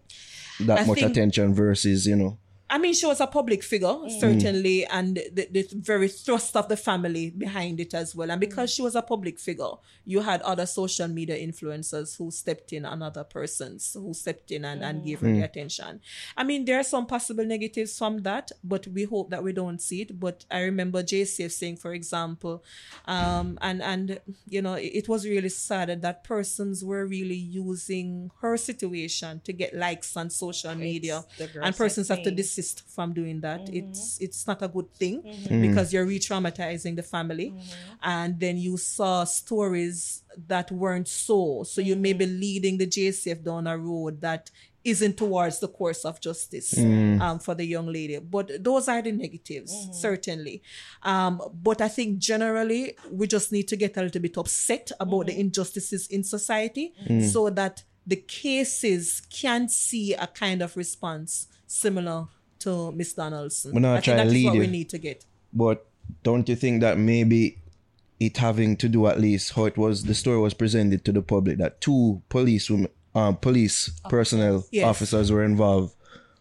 that 0.60 0.80
I 0.80 0.84
much 0.84 0.98
think- 0.98 1.10
attention 1.10 1.54
versus 1.54 2.06
you 2.06 2.16
know? 2.16 2.38
I 2.68 2.78
mean, 2.78 2.94
she 2.94 3.06
was 3.06 3.20
a 3.20 3.28
public 3.28 3.62
figure, 3.62 3.96
certainly, 4.18 4.84
and 4.86 5.16
the, 5.32 5.48
the 5.52 5.68
very 5.72 6.08
thrust 6.08 6.56
of 6.56 6.68
the 6.68 6.76
family 6.76 7.30
behind 7.30 7.78
it 7.78 7.94
as 7.94 8.14
well. 8.16 8.28
And 8.28 8.40
because 8.40 8.72
she 8.72 8.82
was 8.82 8.96
a 8.96 9.02
public 9.02 9.38
figure, 9.38 9.70
you 10.04 10.20
had 10.20 10.42
other 10.42 10.66
social 10.66 11.06
media 11.06 11.36
influencers 11.36 12.18
who 12.18 12.32
stepped 12.32 12.72
in 12.72 12.84
on 12.84 13.02
other 13.02 13.22
persons 13.22 13.94
who 13.94 14.12
stepped 14.14 14.50
in 14.50 14.64
and, 14.64 14.82
and 14.82 15.04
gave 15.04 15.20
her 15.20 15.28
the 15.28 15.40
mm. 15.40 15.44
attention. 15.44 16.00
I 16.36 16.42
mean, 16.42 16.64
there 16.64 16.80
are 16.80 16.82
some 16.82 17.06
possible 17.06 17.44
negatives 17.44 17.96
from 17.96 18.22
that, 18.22 18.50
but 18.64 18.88
we 18.88 19.04
hope 19.04 19.30
that 19.30 19.44
we 19.44 19.52
don't 19.52 19.80
see 19.80 20.02
it. 20.02 20.18
But 20.18 20.44
I 20.50 20.62
remember 20.62 21.04
JCF 21.04 21.52
saying, 21.52 21.76
for 21.76 21.94
example, 21.94 22.64
um, 23.04 23.58
and 23.62 23.80
and 23.80 24.20
you 24.48 24.60
know, 24.60 24.74
it, 24.74 24.86
it 24.86 25.08
was 25.08 25.24
really 25.24 25.50
sad 25.50 25.88
that, 25.88 26.02
that 26.02 26.24
persons 26.24 26.84
were 26.84 27.06
really 27.06 27.36
using 27.36 28.32
her 28.40 28.56
situation 28.56 29.40
to 29.44 29.52
get 29.52 29.72
likes 29.72 30.16
on 30.16 30.30
social 30.30 30.74
media, 30.74 31.24
and 31.62 31.76
persons 31.76 32.08
have 32.08 32.24
to 32.24 32.32
decide 32.32 32.55
desist 32.56 32.82
from 32.88 33.12
doing 33.12 33.40
that. 33.40 33.60
Mm-hmm. 33.66 33.76
It's 33.90 34.18
it's 34.20 34.46
not 34.46 34.62
a 34.62 34.68
good 34.68 34.92
thing 34.94 35.22
because 35.60 35.92
you're 35.92 36.06
re-traumatizing 36.06 36.96
the 36.96 37.02
family, 37.02 37.50
Mm-hmm. 37.50 37.94
and 38.02 38.40
then 38.40 38.56
you 38.58 38.76
saw 38.76 39.24
stories 39.24 40.22
that 40.48 40.70
weren't 40.70 41.08
so. 41.08 41.64
So 41.64 41.80
you 41.80 41.96
may 41.96 42.12
Mm-hmm. 42.14 42.18
be 42.18 42.26
leading 42.26 42.78
the 42.78 42.86
JCF 42.86 43.42
down 43.44 43.66
a 43.66 43.76
road 43.76 44.20
that 44.20 44.50
isn't 44.84 45.16
towards 45.16 45.58
the 45.58 45.66
course 45.68 46.04
of 46.04 46.20
justice 46.20 46.78
um, 46.78 47.38
for 47.40 47.54
the 47.56 47.64
young 47.64 47.86
lady. 47.92 48.18
But 48.20 48.62
those 48.62 48.88
are 48.88 49.02
the 49.02 49.12
negatives, 49.12 49.72
Mm-hmm. 49.72 49.92
certainly. 49.92 50.62
Um, 51.02 51.40
but 51.62 51.80
I 51.80 51.88
think 51.88 52.18
generally 52.18 52.96
we 53.10 53.26
just 53.26 53.50
need 53.52 53.66
to 53.68 53.76
get 53.76 53.96
a 53.96 54.02
little 54.02 54.22
bit 54.22 54.36
upset 54.38 54.92
about 55.00 55.26
Mm-hmm. 55.26 55.26
the 55.36 55.40
injustices 55.40 56.06
in 56.08 56.22
society 56.24 56.92
so 57.32 57.50
that 57.50 57.82
the 58.06 58.16
cases 58.16 59.20
can 59.30 59.68
see 59.68 60.14
a 60.14 60.26
kind 60.28 60.62
of 60.62 60.76
response 60.76 61.48
similar 61.66 62.28
to 62.60 62.92
Miss 62.92 63.12
Donaldson. 63.12 63.72
We're 63.74 63.80
not 63.80 63.98
I 63.98 64.00
trying 64.00 64.26
to 64.26 64.32
lead 64.32 64.46
what 64.46 64.54
you. 64.54 64.60
we 64.60 64.66
need 64.66 64.88
to 64.90 64.98
get. 64.98 65.24
But 65.52 65.86
don't 66.22 66.48
you 66.48 66.56
think 66.56 66.80
that 66.82 66.98
maybe 66.98 67.58
it 68.20 68.36
having 68.38 68.76
to 68.78 68.88
do 68.88 69.06
at 69.06 69.20
least 69.20 69.52
how 69.52 69.64
it 69.66 69.76
was 69.76 70.04
the 70.04 70.14
story 70.14 70.38
was 70.38 70.54
presented 70.54 71.04
to 71.04 71.12
the 71.12 71.22
public 71.22 71.58
that 71.58 71.80
two 71.80 72.22
police 72.28 72.70
women, 72.70 72.88
um, 73.14 73.36
police 73.36 73.90
personnel 74.08 74.66
Yes. 74.70 74.86
officers 74.86 75.30
were 75.30 75.44
involved 75.44 75.94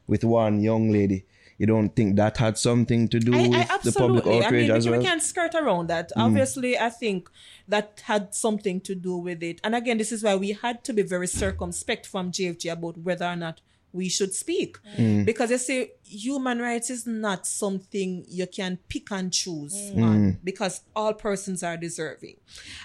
with 0.08 0.24
one 0.24 0.62
young 0.62 0.92
lady. 0.92 1.26
You 1.58 1.66
don't 1.68 1.96
think 1.96 2.18
that 2.18 2.36
had 2.38 2.58
something 2.58 3.08
to 3.08 3.20
do 3.20 3.34
I, 3.34 3.48
with 3.48 3.72
I 3.72 3.78
the 3.78 3.92
public 3.94 4.28
I 4.28 4.44
outrage 4.46 4.68
mean, 4.68 4.72
as 4.78 4.86
we, 4.86 4.92
well? 4.92 5.00
we 5.00 5.06
can't 5.06 5.24
skirt 5.24 5.56
around 5.56 5.88
that. 5.88 6.12
Obviously, 6.18 6.78
I 6.78 6.90
think 6.90 7.30
that 7.68 8.02
had 8.06 8.36
something 8.36 8.82
to 8.82 8.94
do 8.94 9.16
with 9.16 9.42
it. 9.42 9.62
And 9.64 9.74
again, 9.74 9.98
this 9.98 10.12
is 10.12 10.22
why 10.22 10.36
we 10.36 10.52
had 10.52 10.84
to 10.84 10.92
be 10.94 11.02
very 11.02 11.28
circumspect 11.28 12.06
from 12.08 12.32
JFJ 12.32 12.72
about 12.74 12.98
whether 12.98 13.26
or 13.26 13.38
not 13.38 13.62
we 13.96 14.10
should 14.10 14.34
speak. 14.34 14.78
Mm. 14.98 15.26
Because 15.26 15.50
they 15.50 15.58
say 15.58 15.92
human 16.04 16.60
rights 16.60 16.90
is 16.90 17.08
not 17.08 17.48
something 17.48 18.26
you 18.28 18.48
can 18.48 18.78
pick 18.90 19.12
and 19.12 19.32
choose 19.32 19.74
mm. 19.74 20.04
on 20.04 20.18
mm. 20.18 20.38
because 20.44 20.82
all 20.96 21.14
persons 21.14 21.64
are 21.64 21.78
deserving. 21.78 22.38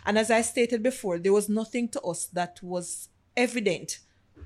And 0.07 0.19
as 0.19 0.31
I 0.31 0.43
stated 0.43 0.83
before, 0.83 1.19
there 1.19 1.33
was 1.33 1.49
nothing 1.49 1.89
to 1.89 2.01
us 2.03 2.27
that 2.27 2.61
was 2.63 3.09
evident 3.37 3.99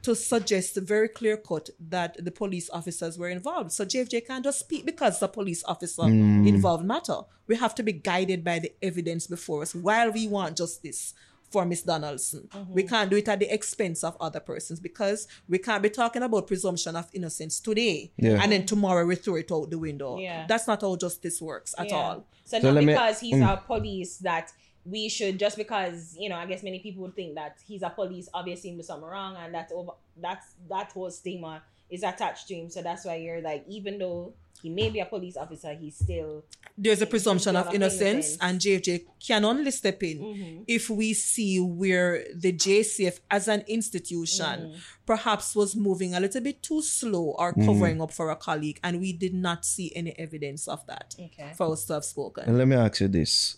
to 0.02 0.14
suggest 0.14 0.76
a 0.76 0.80
very 0.80 1.08
clear 1.08 1.36
cut 1.36 1.70
that 1.78 2.22
the 2.22 2.30
police 2.30 2.68
officers 2.70 3.16
were 3.18 3.28
involved. 3.28 3.72
So 3.72 3.84
JFJ 3.84 4.26
can't 4.26 4.44
just 4.44 4.60
speak 4.60 4.84
because 4.84 5.20
the 5.20 5.28
police 5.28 5.64
officer 5.64 6.02
involved 6.02 6.84
matter. 6.84 7.20
We 7.46 7.56
have 7.56 7.74
to 7.76 7.82
be 7.82 7.92
guided 7.92 8.44
by 8.44 8.58
the 8.58 8.72
evidence 8.82 9.26
before 9.26 9.62
us 9.62 9.74
while 9.74 10.10
we 10.10 10.28
want 10.28 10.58
justice 10.58 11.14
for 11.54 11.64
Miss 11.64 11.82
Donaldson. 11.82 12.48
We 12.68 12.82
can't 12.82 13.08
do 13.08 13.16
it 13.16 13.28
at 13.28 13.38
the 13.38 13.48
expense 13.54 14.02
of 14.02 14.16
other 14.20 14.40
persons 14.40 14.80
because 14.80 15.28
we 15.48 15.58
can't 15.58 15.82
be 15.84 15.88
talking 15.88 16.22
about 16.24 16.48
presumption 16.48 16.96
of 16.96 17.06
innocence 17.12 17.60
today 17.60 18.10
Yeah. 18.16 18.40
and 18.42 18.50
then 18.50 18.66
tomorrow 18.66 19.06
we 19.06 19.14
throw 19.14 19.36
it 19.36 19.52
out 19.52 19.70
the 19.70 19.78
window. 19.78 20.18
Yeah. 20.18 20.46
That's 20.48 20.66
not 20.66 20.80
how 20.80 20.96
justice 20.96 21.40
works 21.40 21.72
at 21.78 21.90
Yeah. 21.90 21.96
all. 21.96 22.16
So, 22.44 22.58
So 22.58 22.66
not 22.66 22.74
let 22.74 22.84
me- 22.84 22.92
because 22.92 23.20
he's 23.20 23.36
mm. 23.36 23.52
a 23.52 23.56
police 23.72 24.16
that 24.18 24.50
we 24.84 25.08
should 25.08 25.38
just 25.38 25.56
because 25.56 26.14
you 26.18 26.28
know 26.28 26.36
I 26.36 26.46
guess 26.46 26.62
many 26.62 26.78
people 26.80 27.02
would 27.04 27.14
think 27.14 27.36
that 27.36 27.56
he's 27.68 27.82
a 27.82 27.88
police 28.00 28.28
obviously 28.34 28.70
he 28.70 28.76
did 28.76 28.84
something 28.84 29.08
wrong 29.08 29.34
and 29.42 29.54
that's 29.54 29.72
over 29.72 29.92
that's 30.20 30.46
that 30.68 30.92
whole 30.92 31.10
stigma 31.10 31.62
is 31.94 32.02
attached 32.02 32.48
to 32.48 32.54
him. 32.54 32.70
So 32.70 32.82
that's 32.82 33.04
why 33.04 33.16
you're 33.16 33.40
like 33.40 33.64
even 33.68 33.98
though 33.98 34.34
he 34.62 34.70
may 34.70 34.88
be 34.88 35.00
a 35.00 35.04
police 35.04 35.36
officer, 35.36 35.74
he's 35.74 35.96
still 35.96 36.44
there's 36.76 37.02
a 37.02 37.06
presumption 37.06 37.54
of 37.54 37.66
of 37.68 37.74
innocence, 37.74 38.02
innocence. 38.36 38.38
and 38.40 38.60
JFJ 38.60 39.04
can 39.26 39.44
only 39.44 39.70
step 39.70 40.02
in 40.02 40.18
Mm-hmm. 40.18 40.62
if 40.66 40.88
we 40.90 41.12
see 41.14 41.60
where 41.60 42.24
the 42.34 42.52
JCF 42.52 43.20
as 43.30 43.46
an 43.48 43.62
institution 43.68 44.58
Mm-hmm. 44.60 44.78
perhaps 45.06 45.54
was 45.54 45.76
moving 45.76 46.14
a 46.14 46.20
little 46.20 46.40
bit 46.40 46.62
too 46.62 46.80
slow 46.82 47.34
or 47.38 47.52
covering 47.52 48.00
up 48.00 48.10
for 48.12 48.30
a 48.30 48.36
colleague, 48.36 48.80
and 48.82 49.00
we 49.00 49.12
did 49.12 49.34
not 49.34 49.64
see 49.64 49.92
any 49.94 50.12
evidence 50.18 50.66
of 50.66 50.84
that 50.86 51.14
Okay. 51.20 51.52
for 51.56 51.72
us 51.72 51.84
to 51.86 51.92
have 51.94 52.04
spoken. 52.04 52.44
And 52.48 52.56
let 52.58 52.66
me 52.66 52.74
ask 52.76 53.00
you 53.00 53.08
this. 53.08 53.56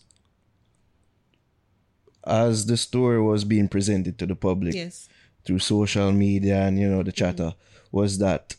As 2.24 2.66
the 2.66 2.76
story 2.76 3.22
was 3.22 3.44
being 3.44 3.68
presented 3.68 4.18
to 4.18 4.26
the 4.26 4.34
public 4.34 4.74
Yes. 4.74 5.08
through 5.44 5.60
social 5.60 6.10
media 6.12 6.62
and 6.66 6.78
you 6.78 6.88
know 6.88 7.02
the 7.04 7.12
chatter, 7.12 7.54
was 7.97 8.18
that 8.18 8.56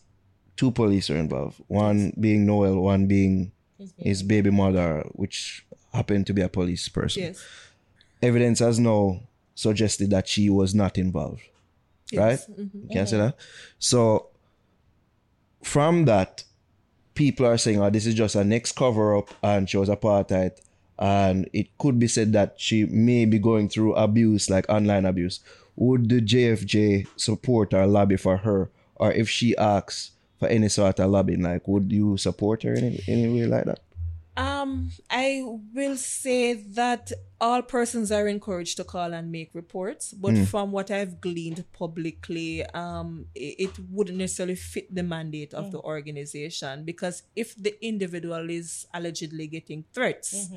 two 0.55 0.71
police 0.71 1.09
are 1.11 1.17
involved. 1.17 1.61
One 1.67 1.99
being 2.19 2.45
Noel, 2.45 2.75
one 2.93 3.05
being 3.07 3.51
his 3.97 4.23
baby 4.23 4.49
mother, 4.49 4.87
which 5.13 5.63
happened 5.93 6.25
to 6.27 6.33
be 6.33 6.41
a 6.41 6.49
police 6.49 6.89
person. 6.89 7.23
Yes. 7.23 7.45
Evidence 8.21 8.59
has 8.59 8.79
now 8.79 9.21
suggested 9.53 10.09
that 10.09 10.27
she 10.27 10.49
was 10.49 10.73
not 10.73 10.97
involved. 10.97 11.43
Right? 12.13 12.39
Yes. 12.39 12.49
Mhm. 12.49 12.83
You 12.83 12.89
can 12.91 13.07
say 13.07 13.17
that. 13.17 13.35
So 13.77 13.99
from 15.61 16.05
that, 16.05 16.43
people 17.13 17.45
are 17.45 17.57
saying, 17.57 17.79
"Oh, 17.81 17.89
this 17.91 18.05
is 18.05 18.15
just 18.15 18.35
a 18.35 18.43
next 18.43 18.71
cover 18.75 19.15
up," 19.19 19.29
and 19.43 19.69
she 19.69 19.77
was 19.77 19.89
apartheid, 19.89 20.53
and 20.97 21.47
it 21.53 21.67
could 21.77 21.99
be 21.99 22.07
said 22.07 22.33
that 22.33 22.55
she 22.57 22.85
may 22.85 23.25
be 23.25 23.39
going 23.49 23.69
through 23.69 23.93
abuse, 24.07 24.49
like 24.49 24.65
online 24.69 25.05
abuse. 25.05 25.41
Would 25.75 26.09
the 26.09 26.21
JFJ 26.21 27.05
support 27.15 27.73
or 27.73 27.85
lobby 27.85 28.17
for 28.17 28.37
her, 28.37 28.69
or 28.99 29.11
if 29.11 29.29
she 29.29 29.55
asks 29.57 30.11
for 30.39 30.47
any 30.47 30.69
sort 30.69 30.99
of 30.99 31.09
lobbying, 31.09 31.41
like, 31.41 31.67
would 31.67 31.91
you 31.91 32.17
support 32.17 32.63
her 32.63 32.73
in 32.73 32.83
any, 32.83 33.03
any 33.07 33.27
way 33.27 33.45
like 33.47 33.65
that? 33.65 33.79
Um, 34.37 34.91
I 35.09 35.43
will 35.73 35.97
say 35.97 36.53
that 36.53 37.11
all 37.41 37.63
persons 37.63 38.11
are 38.11 38.27
encouraged 38.27 38.77
to 38.77 38.83
call 38.83 39.13
and 39.13 39.31
make 39.31 39.49
reports, 39.55 40.13
but 40.13 40.37
from 40.47 40.71
what 40.71 40.91
I've 40.91 41.19
gleaned 41.19 41.63
publicly, 41.73 42.63
um, 42.67 43.25
it, 43.33 43.55
it 43.57 43.79
wouldn't 43.89 44.19
necessarily 44.19 44.53
fit 44.53 44.93
the 44.93 45.01
mandate 45.01 45.55
of 45.55 45.71
the 45.71 45.79
organization 45.79 46.85
because 46.85 47.23
if 47.35 47.55
the 47.55 47.83
individual 47.83 48.47
is 48.51 48.85
allegedly 48.93 49.47
getting 49.47 49.85
threats, 49.91 50.49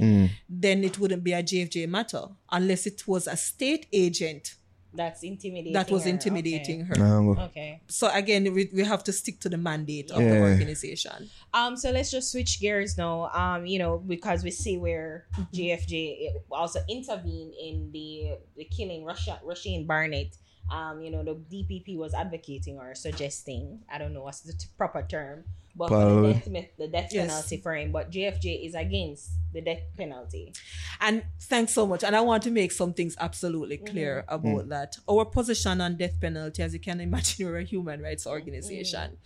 then 0.49 0.85
it 0.85 0.99
wouldn't 0.99 1.25
be 1.25 1.33
a 1.33 1.43
JFJ 1.43 1.89
matter 1.89 2.25
unless 2.53 2.87
it 2.87 3.09
was 3.09 3.27
a 3.27 3.37
state 3.37 3.87
agent 3.95 4.57
that's 4.93 5.23
intimidating. 5.23 5.73
that 5.73 5.91
was 5.91 6.05
her. 6.05 6.11
intimidating 6.11 6.83
Okay. 6.91 7.01
her. 7.01 7.41
Okay. 7.41 7.81
So 7.89 8.11
again, 8.13 8.53
we, 8.53 8.71
we 8.75 8.83
have 8.85 9.05
to 9.05 9.13
stick 9.13 9.41
to 9.41 9.49
the 9.49 9.57
mandate 9.57 10.11
of 10.11 10.19
the 10.19 10.41
organization. 10.41 11.31
Um, 11.55 11.77
so 11.77 11.91
let's 11.91 12.11
just 12.11 12.33
switch 12.33 12.61
gears 12.61 12.99
now. 12.99 13.31
Um, 13.33 13.67
you 13.67 13.79
know, 13.79 13.99
because 13.99 14.43
we 14.43 14.51
see 14.51 14.79
where 14.79 15.27
JFJ 15.55 16.33
also 16.51 16.81
intervened 16.89 17.55
in 17.61 17.91
the 17.93 18.39
the 18.57 18.65
killing 18.65 19.05
Russia 19.05 19.41
Rushane 19.47 19.87
Barnett. 19.87 20.37
Um, 20.71 21.03
you 21.03 21.11
know, 21.11 21.25
the 21.25 21.35
DPP 21.35 21.97
was 21.97 22.15
advocating 22.15 22.79
or 22.79 22.95
suggesting, 22.95 23.81
I 23.93 23.99
don't 23.99 24.15
know 24.15 24.23
what's 24.23 24.41
the 24.41 24.53
t- 24.53 24.69
proper 24.77 25.03
term, 25.03 25.45
but 25.75 25.89
for 25.89 26.23
the 26.23 26.33
death, 26.33 26.49
me- 26.49 26.71
the 26.79 26.89
death 26.89 27.11
Yes. 27.13 27.29
penalty 27.29 27.57
for 27.59 27.75
him. 27.77 27.93
But 27.93 28.11
JFJ 28.11 28.67
is 28.67 28.75
against 28.75 29.31
the 29.53 29.61
death 29.61 29.83
penalty. 29.97 30.53
And 31.01 31.25
thanks 31.41 31.73
so 31.73 31.87
much. 31.87 32.05
And 32.05 32.15
I 32.15 32.21
want 32.21 32.43
to 32.45 32.51
make 32.51 32.73
some 32.73 32.93
things 32.93 33.17
absolutely 33.19 33.79
mm-hmm. 33.79 33.93
clear 33.93 34.25
mm. 34.29 34.35
about 34.35 34.69
that. 34.69 34.97
Our 35.09 35.25
position 35.25 35.81
on 35.81 35.97
death 35.97 36.21
penalty, 36.21 36.63
as 36.63 36.73
you 36.73 36.81
can 36.81 37.01
imagine, 37.01 37.47
we're 37.47 37.59
a 37.59 37.65
human 37.65 38.03
rights 38.03 38.25
mm-hmm. 38.25 38.33
organization. 38.33 39.17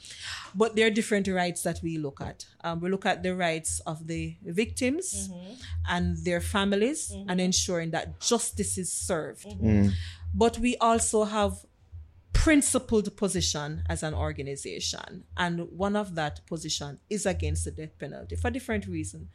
But 0.54 0.76
there 0.76 0.86
are 0.86 0.90
different 0.90 1.28
rights 1.28 1.62
that 1.62 1.80
we 1.82 1.98
look 1.98 2.20
at. 2.20 2.46
Um, 2.62 2.80
we 2.80 2.90
look 2.90 3.06
at 3.06 3.22
the 3.22 3.34
rights 3.34 3.80
of 3.80 4.06
the 4.06 4.36
victims 4.42 5.28
mm-hmm. 5.28 5.54
and 5.88 6.16
their 6.24 6.40
families 6.40 7.12
and 7.28 7.40
ensuring 7.40 7.90
that 7.90 8.20
justice 8.20 8.78
is 8.78 8.92
served. 8.92 9.46
Mm. 9.46 9.92
But 10.35 10.59
we 10.59 10.77
also 10.78 11.24
have 11.24 11.65
principled 12.32 13.16
position 13.16 13.85
as 13.89 14.02
an 14.02 14.12
organization 14.12 15.24
and 15.36 15.61
one 15.70 15.97
of 15.97 16.15
that 16.16 16.44
position 16.47 16.98
is 17.09 17.24
against 17.24 17.65
the 17.65 17.70
death 17.70 17.97
penalty 17.98 18.36
for 18.36 18.51
different 18.51 18.86
reason. 18.86 19.28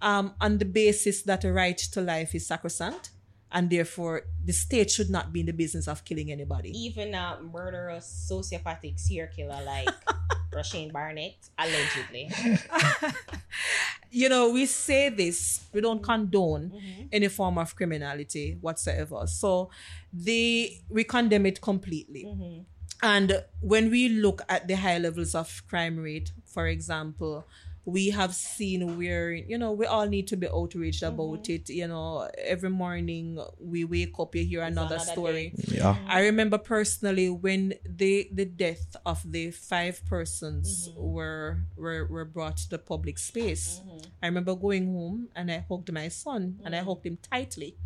um, 0.00 0.34
on 0.40 0.58
the 0.58 0.64
basis 0.64 1.22
that 1.22 1.44
a 1.44 1.52
right 1.52 1.76
to 1.76 2.00
life 2.00 2.34
is 2.34 2.46
sacrosanct 2.46 3.10
and 3.54 3.70
therefore 3.70 4.22
the 4.44 4.52
state 4.52 4.90
should 4.90 5.08
not 5.08 5.32
be 5.32 5.40
in 5.40 5.46
the 5.46 5.52
business 5.52 5.88
of 5.88 6.04
killing 6.04 6.30
anybody 6.30 6.70
Even 6.76 7.14
a 7.14 7.38
murderous 7.40 8.28
sociopathic 8.30 8.98
serial 8.98 9.28
killer 9.34 9.62
like 9.64 9.88
Rushane 10.54 10.92
Barnett, 10.92 11.34
allegedly. 11.58 12.30
you 14.10 14.28
know, 14.28 14.50
we 14.50 14.66
say 14.66 15.08
this, 15.08 15.66
we 15.72 15.80
don't 15.80 15.96
mm-hmm. 15.96 16.04
condone 16.04 16.72
mm-hmm. 16.74 17.02
any 17.12 17.28
form 17.28 17.58
of 17.58 17.74
criminality 17.74 18.56
whatsoever. 18.60 19.26
So 19.26 19.70
they 20.12 20.80
we 20.88 21.04
condemn 21.04 21.46
it 21.46 21.60
completely. 21.60 22.24
Mm-hmm. 22.26 22.60
And 23.02 23.44
when 23.60 23.90
we 23.90 24.08
look 24.08 24.42
at 24.48 24.66
the 24.68 24.76
high 24.76 24.98
levels 24.98 25.34
of 25.34 25.62
crime 25.68 25.98
rate, 25.98 26.30
for 26.46 26.68
example, 26.68 27.46
we 27.86 28.10
have 28.10 28.34
seen 28.34 28.96
where, 28.96 29.32
you 29.32 29.58
know, 29.58 29.72
we 29.72 29.84
all 29.86 30.06
need 30.06 30.26
to 30.28 30.36
be 30.36 30.48
outraged 30.48 31.02
about 31.02 31.48
it. 31.50 31.68
You 31.68 31.86
know, 31.88 32.28
every 32.38 32.70
morning 32.70 33.38
we 33.60 33.84
wake 33.84 34.14
up, 34.18 34.34
you 34.34 34.44
hear 34.44 34.62
another, 34.62 34.94
another 34.96 35.10
story. 35.12 35.52
yeah. 35.68 35.96
I 36.08 36.22
remember 36.22 36.56
personally 36.58 37.28
when 37.28 37.74
the 37.84 38.28
the 38.32 38.46
death 38.46 38.96
of 39.04 39.20
the 39.30 39.50
five 39.50 40.04
persons 40.06 40.88
Mm-hmm. 40.88 41.02
were, 41.14 41.58
were 41.76 42.06
were 42.06 42.24
brought 42.24 42.56
to 42.58 42.70
the 42.70 42.78
public 42.78 43.18
space. 43.18 43.80
I 44.22 44.26
remember 44.26 44.54
going 44.54 44.86
home 44.86 45.28
and 45.36 45.50
I 45.52 45.64
hugged 45.68 45.92
my 45.92 46.08
son 46.08 46.60
and 46.64 46.74
I 46.74 46.78
Mm-hmm. 46.78 46.88
hugged 46.88 47.06
him 47.06 47.18
tightly. 47.30 47.76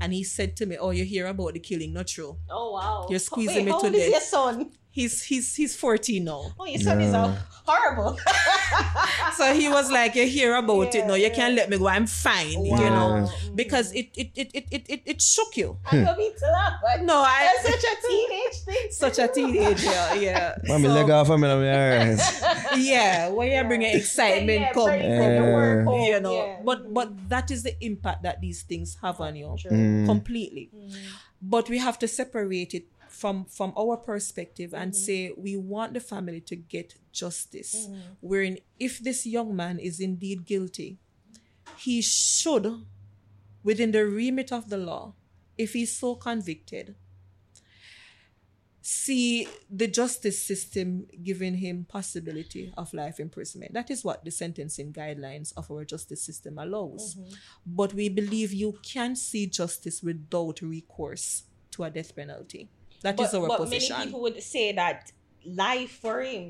And 0.00 0.12
he 0.12 0.24
said 0.24 0.56
to 0.56 0.66
me, 0.66 0.76
Oh, 0.76 0.90
you 0.90 1.04
hear 1.04 1.26
about 1.26 1.54
the 1.54 1.60
killing, 1.60 1.92
not 1.94 2.08
true. 2.08 2.36
Oh 2.50 2.72
wow! 2.72 3.06
You're 3.08 3.18
squeezing 3.18 3.64
Wait, 3.64 3.64
me 3.66 3.70
how 3.72 3.78
to 3.80 3.86
old 3.86 3.94
death. 3.94 4.10
your 4.10 4.20
son? 4.20 4.72
He's 4.96 5.20
he's 5.28 5.52
he's 5.54 5.76
14 5.76 6.24
now. 6.24 6.56
Oh, 6.58 6.64
your 6.64 6.80
son 6.80 7.02
is 7.04 7.12
Yeah. 7.12 7.36
a 7.36 7.38
horrible. 7.68 8.16
So 9.36 9.52
he 9.52 9.68
was 9.68 9.90
like, 9.92 10.14
You 10.16 10.26
hear 10.26 10.56
about 10.56 10.94
it 10.94 11.06
now, 11.06 11.14
you 11.20 11.30
can't 11.30 11.54
let 11.54 11.68
me 11.68 11.76
go, 11.76 11.86
I'm 11.86 12.06
fine, 12.06 12.64
you 12.64 12.76
know. 12.96 13.28
Because 13.54 13.92
it 13.92 14.08
it 14.16 14.30
it 14.34 14.50
it 14.54 14.64
it, 14.72 14.84
it, 14.88 15.00
it 15.04 15.18
shook 15.20 15.52
you. 15.60 15.76
I 15.84 16.00
don't 16.00 16.16
mean 16.16 16.32
to 16.32 16.46
laugh, 16.48 16.74
but 16.82 17.02
No, 17.04 17.20
I 17.20 17.44
that's 17.44 17.68
such 17.76 17.84
a 17.92 17.96
teenage 18.08 18.58
thing. 18.64 18.86
such 18.90 19.18
a 19.20 19.28
teenager, 19.28 20.16
yeah. 20.16 20.56
Mommy, 20.64 20.88
So- 20.88 20.94
leg 20.96 21.10
off 21.10 21.28
of 21.28 21.38
me, 21.40 21.46
let 21.46 21.60
me 21.60 21.68
eyes. 21.68 22.24
yeah, 22.80 23.28
when 23.28 23.52
you're 23.52 23.64
bringing 23.68 23.94
excitement 23.94 24.60
Yeah, 24.60 24.72
come, 24.72 24.84
bring 24.88 25.02
it 25.04 25.18
come 25.20 25.32
from 25.36 25.52
work 25.52 25.76
Yeah. 25.76 25.84
home, 25.84 26.00
you 26.08 26.20
know. 26.24 26.34
yeah. 26.40 26.56
But 26.64 26.78
but 26.96 27.08
that 27.28 27.50
is 27.52 27.60
the 27.68 27.76
impact 27.84 28.22
that 28.24 28.40
these 28.40 28.62
things 28.64 28.96
have 29.04 29.20
on 29.20 29.36
you 29.36 29.52
True. 29.60 29.70
Mm. 29.76 30.06
completely. 30.06 30.70
But 31.42 31.68
we 31.68 31.76
have 31.84 31.98
to 32.00 32.08
separate 32.08 32.72
it 32.72 32.86
from 33.16 33.46
from 33.46 33.72
our 33.76 33.96
perspective 33.96 34.74
and 34.74 34.92
mm-hmm. 34.92 35.04
say 35.06 35.32
we 35.36 35.56
want 35.56 35.94
the 35.94 36.00
family 36.00 36.40
to 36.40 36.56
get 36.56 36.94
justice. 37.12 37.74
Mm-hmm. 37.74 38.00
Wherein 38.20 38.58
if 38.78 38.98
this 38.98 39.26
young 39.26 39.56
man 39.56 39.78
is 39.78 40.00
indeed 40.00 40.44
guilty, 40.44 40.98
he 41.78 42.02
should, 42.02 42.84
within 43.64 43.92
the 43.92 44.06
remit 44.06 44.52
of 44.52 44.68
the 44.68 44.76
law, 44.76 45.14
if 45.56 45.72
he's 45.72 45.96
so 45.96 46.14
convicted, 46.14 46.94
see 48.82 49.48
the 49.70 49.88
justice 49.88 50.40
system 50.40 51.06
giving 51.24 51.56
him 51.56 51.86
possibility 51.88 52.72
of 52.76 52.92
life 52.92 53.18
imprisonment. 53.18 53.72
That 53.72 53.90
is 53.90 54.04
what 54.04 54.24
the 54.24 54.30
sentencing 54.30 54.92
guidelines 54.92 55.52
of 55.56 55.70
our 55.70 55.84
justice 55.84 56.22
system 56.22 56.58
allows. 56.58 57.14
Mm-hmm. 57.14 57.34
But 57.66 57.94
we 57.94 58.10
believe 58.10 58.52
you 58.52 58.78
can 58.82 59.16
see 59.16 59.46
justice 59.46 60.02
without 60.02 60.60
recourse 60.60 61.44
to 61.72 61.84
a 61.84 61.90
death 61.90 62.14
penalty 62.14 62.68
That 63.06 63.20
is 63.20 63.30
but, 63.32 63.40
our 63.42 63.48
but 63.48 63.58
position 63.64 63.92
many 63.96 64.06
people 64.06 64.22
would 64.26 64.42
say 64.42 64.66
that 64.82 65.12
life 65.44 65.92
for 66.04 66.20
him 66.22 66.46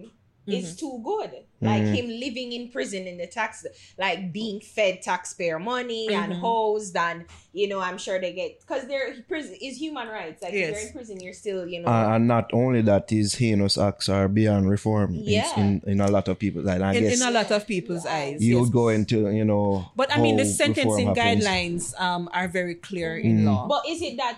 Mm-hmm. 0.48 0.62
is 0.62 0.76
too 0.76 1.00
good. 1.02 1.30
Like 1.60 1.82
him 1.82 2.06
living 2.06 2.52
in 2.52 2.70
prison 2.70 3.02
in 3.10 3.16
the 3.18 3.26
tax, 3.26 3.66
like 3.98 4.32
being 4.32 4.60
fed 4.60 5.02
taxpayer 5.02 5.58
money 5.58 6.06
and 6.14 6.30
Mm-hmm. 6.34 6.40
hosed, 6.40 6.94
and 7.08 7.24
you 7.52 7.66
know, 7.66 7.80
I'm 7.80 7.98
sure 7.98 8.20
they 8.20 8.32
get 8.32 8.60
because 8.60 8.86
they're 8.86 9.10
prison 9.26 9.56
is 9.60 9.74
human 9.84 10.06
rights. 10.06 10.44
Like 10.44 10.52
if 10.54 10.70
you're 10.70 10.86
in 10.86 10.92
prison, 10.92 11.16
you're 11.24 11.32
still, 11.34 11.66
you 11.66 11.80
know, 11.82 11.88
Uh, 11.90 12.14
and 12.14 12.28
not 12.28 12.46
only 12.60 12.80
that, 12.82 13.10
his 13.10 13.34
heinous 13.42 13.76
acts 13.76 14.06
are 14.08 14.28
beyond 14.28 14.70
reform 14.70 15.16
in- 15.16 15.24
Yeah. 15.24 15.50
in, 15.58 15.82
in, 15.84 16.00
a 16.00 16.08
lot 16.16 16.28
of 16.28 16.38
people's 16.38 16.68
eyes. 16.68 16.80
I 16.80 16.92
in, 16.94 17.02
guess 17.02 17.20
in 17.20 17.26
a 17.26 17.32
lot 17.32 17.50
of 17.50 17.66
people's 17.66 18.06
eyes 18.06 18.38
you 18.40 18.54
yes. 18.54 18.60
would 18.62 18.72
go 18.72 18.86
into, 18.98 19.16
you 19.40 19.44
know. 19.44 19.90
but 19.96 20.08
i 20.16 20.20
mean 20.24 20.36
the 20.36 20.44
sentencing 20.60 21.08
guidelines 21.22 21.84
um 22.00 22.30
are 22.32 22.46
very 22.46 22.76
clear 22.76 23.16
in 23.16 23.38
Mm. 23.40 23.46
law 23.50 23.66
But 23.66 23.82
is 23.92 24.00
it 24.00 24.14
that 24.22 24.36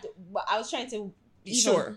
I 0.51 0.57
was 0.57 0.71
trying 0.71 0.89
to 0.97 1.13
even, 1.45 1.61
Sure. 1.61 1.89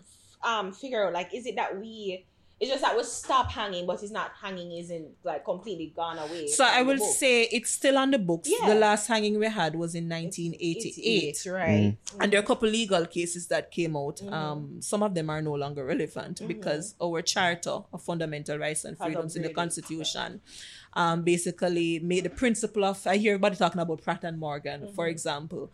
Um 0.44 0.72
figure 0.74 1.06
out 1.06 1.14
like 1.14 1.34
is 1.34 1.46
it 1.46 1.56
that 1.56 1.80
we 1.80 2.26
it's 2.60 2.70
just 2.70 2.84
that 2.84 2.96
we 2.96 3.04
stop 3.04 3.50
hanging, 3.50 3.88
but 3.88 4.04
it's 4.04 4.12
not 4.12 4.34
hanging 4.40 4.72
isn't 4.74 5.08
like 5.24 5.44
completely 5.44 5.92
gone 5.96 6.20
away. 6.20 6.46
so 6.46 6.64
i 6.64 6.84
will 6.84 7.00
say 7.00 7.42
it's 7.46 7.72
still 7.72 7.98
on 7.98 8.12
the 8.12 8.20
books 8.20 8.48
Yeah. 8.48 8.68
the 8.70 8.76
last 8.76 9.08
hanging 9.08 9.40
we 9.40 9.48
had 9.48 9.74
was 9.74 9.96
in 9.96 10.08
1988 10.08 10.86
88, 10.86 11.46
right? 11.52 11.98
and 12.20 12.32
there 12.32 12.40
are 12.40 12.44
a 12.44 12.46
couple 12.46 12.70
legal 12.70 13.08
cases 13.08 13.48
that 13.48 13.72
came 13.72 13.96
out. 13.98 14.18
Mm-hmm. 14.18 14.32
Um, 14.34 14.80
some 14.80 15.02
of 15.02 15.16
them 15.16 15.32
are 15.32 15.42
no 15.42 15.54
longer 15.56 15.84
relevant 15.84 16.48
because 16.48 16.94
our 17.02 17.24
charter 17.24 17.80
of 17.92 18.04
fundamental 18.04 18.60
rights 18.60 18.86
and 18.86 18.96
Has 18.98 19.06
freedoms 19.08 19.36
in 19.36 19.42
the 19.42 19.50
upgraded, 19.50 19.56
Constitution 19.56 20.42
um, 20.94 21.24
basically 21.24 21.98
made 22.00 22.26
the 22.26 22.30
principle 22.30 22.84
of. 22.86 23.08
I 23.08 23.18
hear 23.18 23.34
everybody 23.34 23.56
talking 23.56 23.82
about 23.82 24.04
Pratt 24.04 24.24
and 24.24 24.38
Morgan, 24.38 24.82
for 24.94 25.06
Mm-hmm. 25.06 25.12
example, 25.12 25.72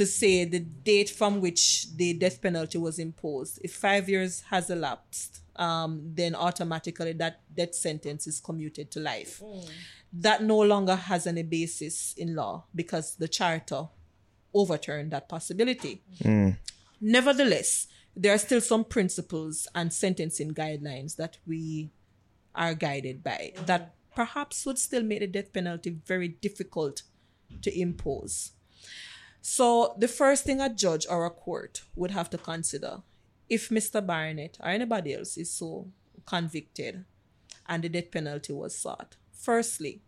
to 0.00 0.06
say 0.06 0.46
the 0.46 0.60
date 0.60 1.10
from 1.10 1.42
which 1.42 1.94
the 1.96 2.14
death 2.14 2.40
penalty 2.40 2.78
was 2.78 2.98
imposed. 2.98 3.58
If 3.62 3.74
five 3.74 4.08
years 4.08 4.40
has 4.48 4.70
elapsed, 4.70 5.42
um, 5.56 6.00
then 6.14 6.34
automatically 6.34 7.12
that 7.12 7.42
death 7.54 7.74
sentence 7.74 8.26
is 8.26 8.40
commuted 8.40 8.90
to 8.92 9.00
life. 9.00 9.42
Mm. 9.44 9.68
That 10.14 10.42
no 10.42 10.56
longer 10.56 10.96
has 10.96 11.26
any 11.26 11.42
basis 11.42 12.14
in 12.16 12.34
law 12.34 12.64
because 12.74 13.16
the 13.16 13.28
charter 13.28 13.88
overturned 14.54 15.10
that 15.10 15.28
possibility. 15.28 16.00
Nevertheless, 16.98 17.86
there 18.16 18.32
are 18.32 18.38
still 18.38 18.62
some 18.62 18.84
principles 18.84 19.68
and 19.74 19.92
sentencing 19.92 20.54
guidelines 20.54 21.16
that 21.16 21.36
we 21.46 21.90
are 22.54 22.72
guided 22.72 23.22
by 23.22 23.52
that 23.66 23.94
perhaps 24.16 24.64
would 24.64 24.78
still 24.78 25.02
make 25.02 25.20
the 25.20 25.26
death 25.26 25.52
penalty 25.52 25.90
very 26.06 26.28
difficult 26.28 27.02
to 27.60 27.78
impose. 27.78 28.52
So, 29.42 29.94
the 29.98 30.08
first 30.08 30.44
thing 30.44 30.60
a 30.60 30.68
judge 30.68 31.06
or 31.08 31.24
a 31.24 31.30
court 31.30 31.82
would 31.96 32.10
have 32.10 32.28
to 32.30 32.38
consider 32.38 33.02
if 33.48 33.68
Mr. 33.68 34.04
Barnett 34.06 34.58
or 34.60 34.68
anybody 34.68 35.14
else 35.14 35.36
is 35.36 35.50
so 35.50 35.88
convicted 36.26 37.04
and 37.66 37.82
the 37.82 37.88
death 37.88 38.10
penalty 38.10 38.52
was 38.52 38.76
sought. 38.76 39.16
Firstly, 39.32 40.02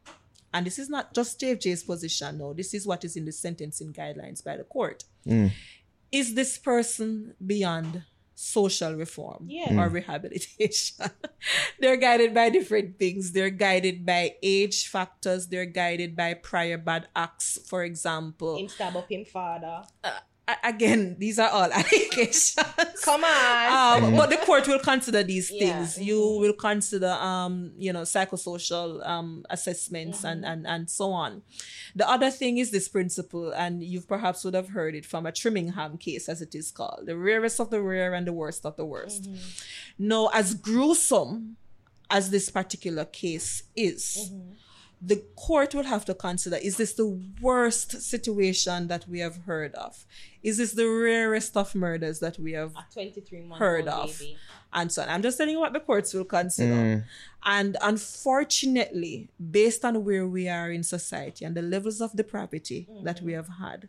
and 0.53 0.67
this 0.67 0.79
is 0.79 0.89
not 0.89 1.15
just 1.15 1.41
JFJ's 1.41 1.83
position, 1.83 2.39
no, 2.39 2.53
this 2.53 2.75
is 2.75 2.87
what 2.87 3.05
is 3.05 3.17
in 3.17 3.25
the 3.25 3.33
sentencing 3.33 3.93
guidelines 3.93 4.45
by 4.45 4.57
the 4.57 4.65
court. 4.65 5.05
Mm. 5.27 5.51
Is 6.11 6.35
this 6.35 6.59
person 6.59 7.35
beyond 7.45 8.05
social 8.35 8.95
reform 8.95 9.47
Yeah. 9.49 9.75
or 9.81 9.89
rehabilitation? 9.89 11.07
they're 11.81 11.97
guided 11.97 12.35
by 12.35 12.51
different 12.51 12.99
things. 12.99 13.33
They're 13.33 13.51
guided 13.51 14.05
by 14.07 14.37
age 14.43 14.89
factors, 14.89 15.49
they're 15.49 15.67
guided 15.67 16.17
by 16.17 16.35
prior 16.35 16.79
bad 16.79 17.09
acts, 17.15 17.59
for 17.67 17.85
example. 17.85 18.57
Him 18.59 18.69
stab 18.69 18.97
up 18.97 19.11
him 19.11 19.25
father. 19.25 19.83
A- 20.05 20.23
again, 20.65 21.17
these 21.19 21.39
are 21.39 21.49
all 21.49 21.71
allegations. 21.73 22.57
Come 23.05 23.25
on. 23.25 24.03
Um, 24.05 24.17
but 24.17 24.31
the 24.31 24.37
court 24.39 24.67
will 24.69 24.79
consider 24.79 25.23
these 25.23 25.51
Yeah. 25.51 25.59
things. 25.85 25.99
You 25.99 26.19
will 26.39 26.53
consider, 26.53 27.09
um, 27.11 27.73
you 27.79 27.93
know, 27.93 28.03
psychosocial 28.03 29.07
um, 29.09 29.45
assessments 29.51 30.25
and, 30.25 30.45
and 30.45 30.67
and 30.67 30.91
so 30.91 31.13
on. 31.13 31.43
The 31.95 32.09
other 32.09 32.31
thing 32.31 32.59
is 32.59 32.71
this 32.71 32.89
principle, 32.89 33.51
and 33.53 33.83
you 33.83 34.01
perhaps 34.01 34.45
would 34.45 34.55
have 34.55 34.71
heard 34.71 34.95
it 34.95 35.07
from 35.07 35.27
a 35.27 35.33
Trimmingham 35.33 35.99
case, 36.01 36.29
as 36.29 36.43
it 36.43 36.55
is 36.55 36.71
called, 36.71 37.05
the 37.07 37.17
rarest 37.17 37.61
of 37.61 37.71
the 37.71 37.81
rare 37.81 38.13
and 38.15 38.27
the 38.27 38.33
worst 38.33 38.67
of 38.67 38.77
the 38.77 38.85
worst. 38.85 39.29
No, 39.99 40.29
as 40.29 40.55
gruesome 40.55 41.57
as 42.11 42.31
this 42.31 42.51
particular 42.51 43.05
case 43.07 43.63
is, 43.75 44.31
the 45.05 45.17
court 45.35 45.75
will 45.75 45.83
have 45.83 46.05
to 46.05 46.15
consider 46.15 46.57
is 46.57 46.77
this 46.77 46.93
the 46.93 47.21
worst 47.41 48.01
situation 48.03 48.87
that 48.87 49.09
we 49.09 49.19
have 49.19 49.39
heard 49.45 49.75
of? 49.75 50.07
Is 50.43 50.59
this 50.59 50.73
the 50.73 50.87
rarest 50.87 51.57
of 51.57 51.75
murders 51.75 52.21
that 52.21 52.39
we 52.39 52.53
have 52.53 52.73
A 52.77 52.87
23 52.93 53.43
month 53.43 53.59
heard 53.59 53.89
of? 53.89 54.19
baby. 54.19 54.37
And 54.73 54.91
so 54.91 55.03
on. 55.03 55.09
I'm 55.09 55.23
just 55.23 55.37
telling 55.37 55.53
you 55.53 55.61
what 55.61 55.73
the 55.75 55.81
courts 55.81 56.15
will 56.15 56.25
consider. 56.25 56.75
Mm. 56.75 57.05
And 57.45 57.77
unfortunately, 57.83 59.29
based 59.51 59.85
on 59.85 60.03
where 60.05 60.27
we 60.27 60.49
are 60.49 60.71
in 60.71 60.83
society 60.83 61.45
and 61.45 61.55
the 61.55 61.63
levels 61.63 62.01
of 62.01 62.13
depravity 62.13 62.87
mm-hmm. 62.91 63.05
that 63.05 63.21
we 63.21 63.33
have 63.33 63.49
had, 63.61 63.89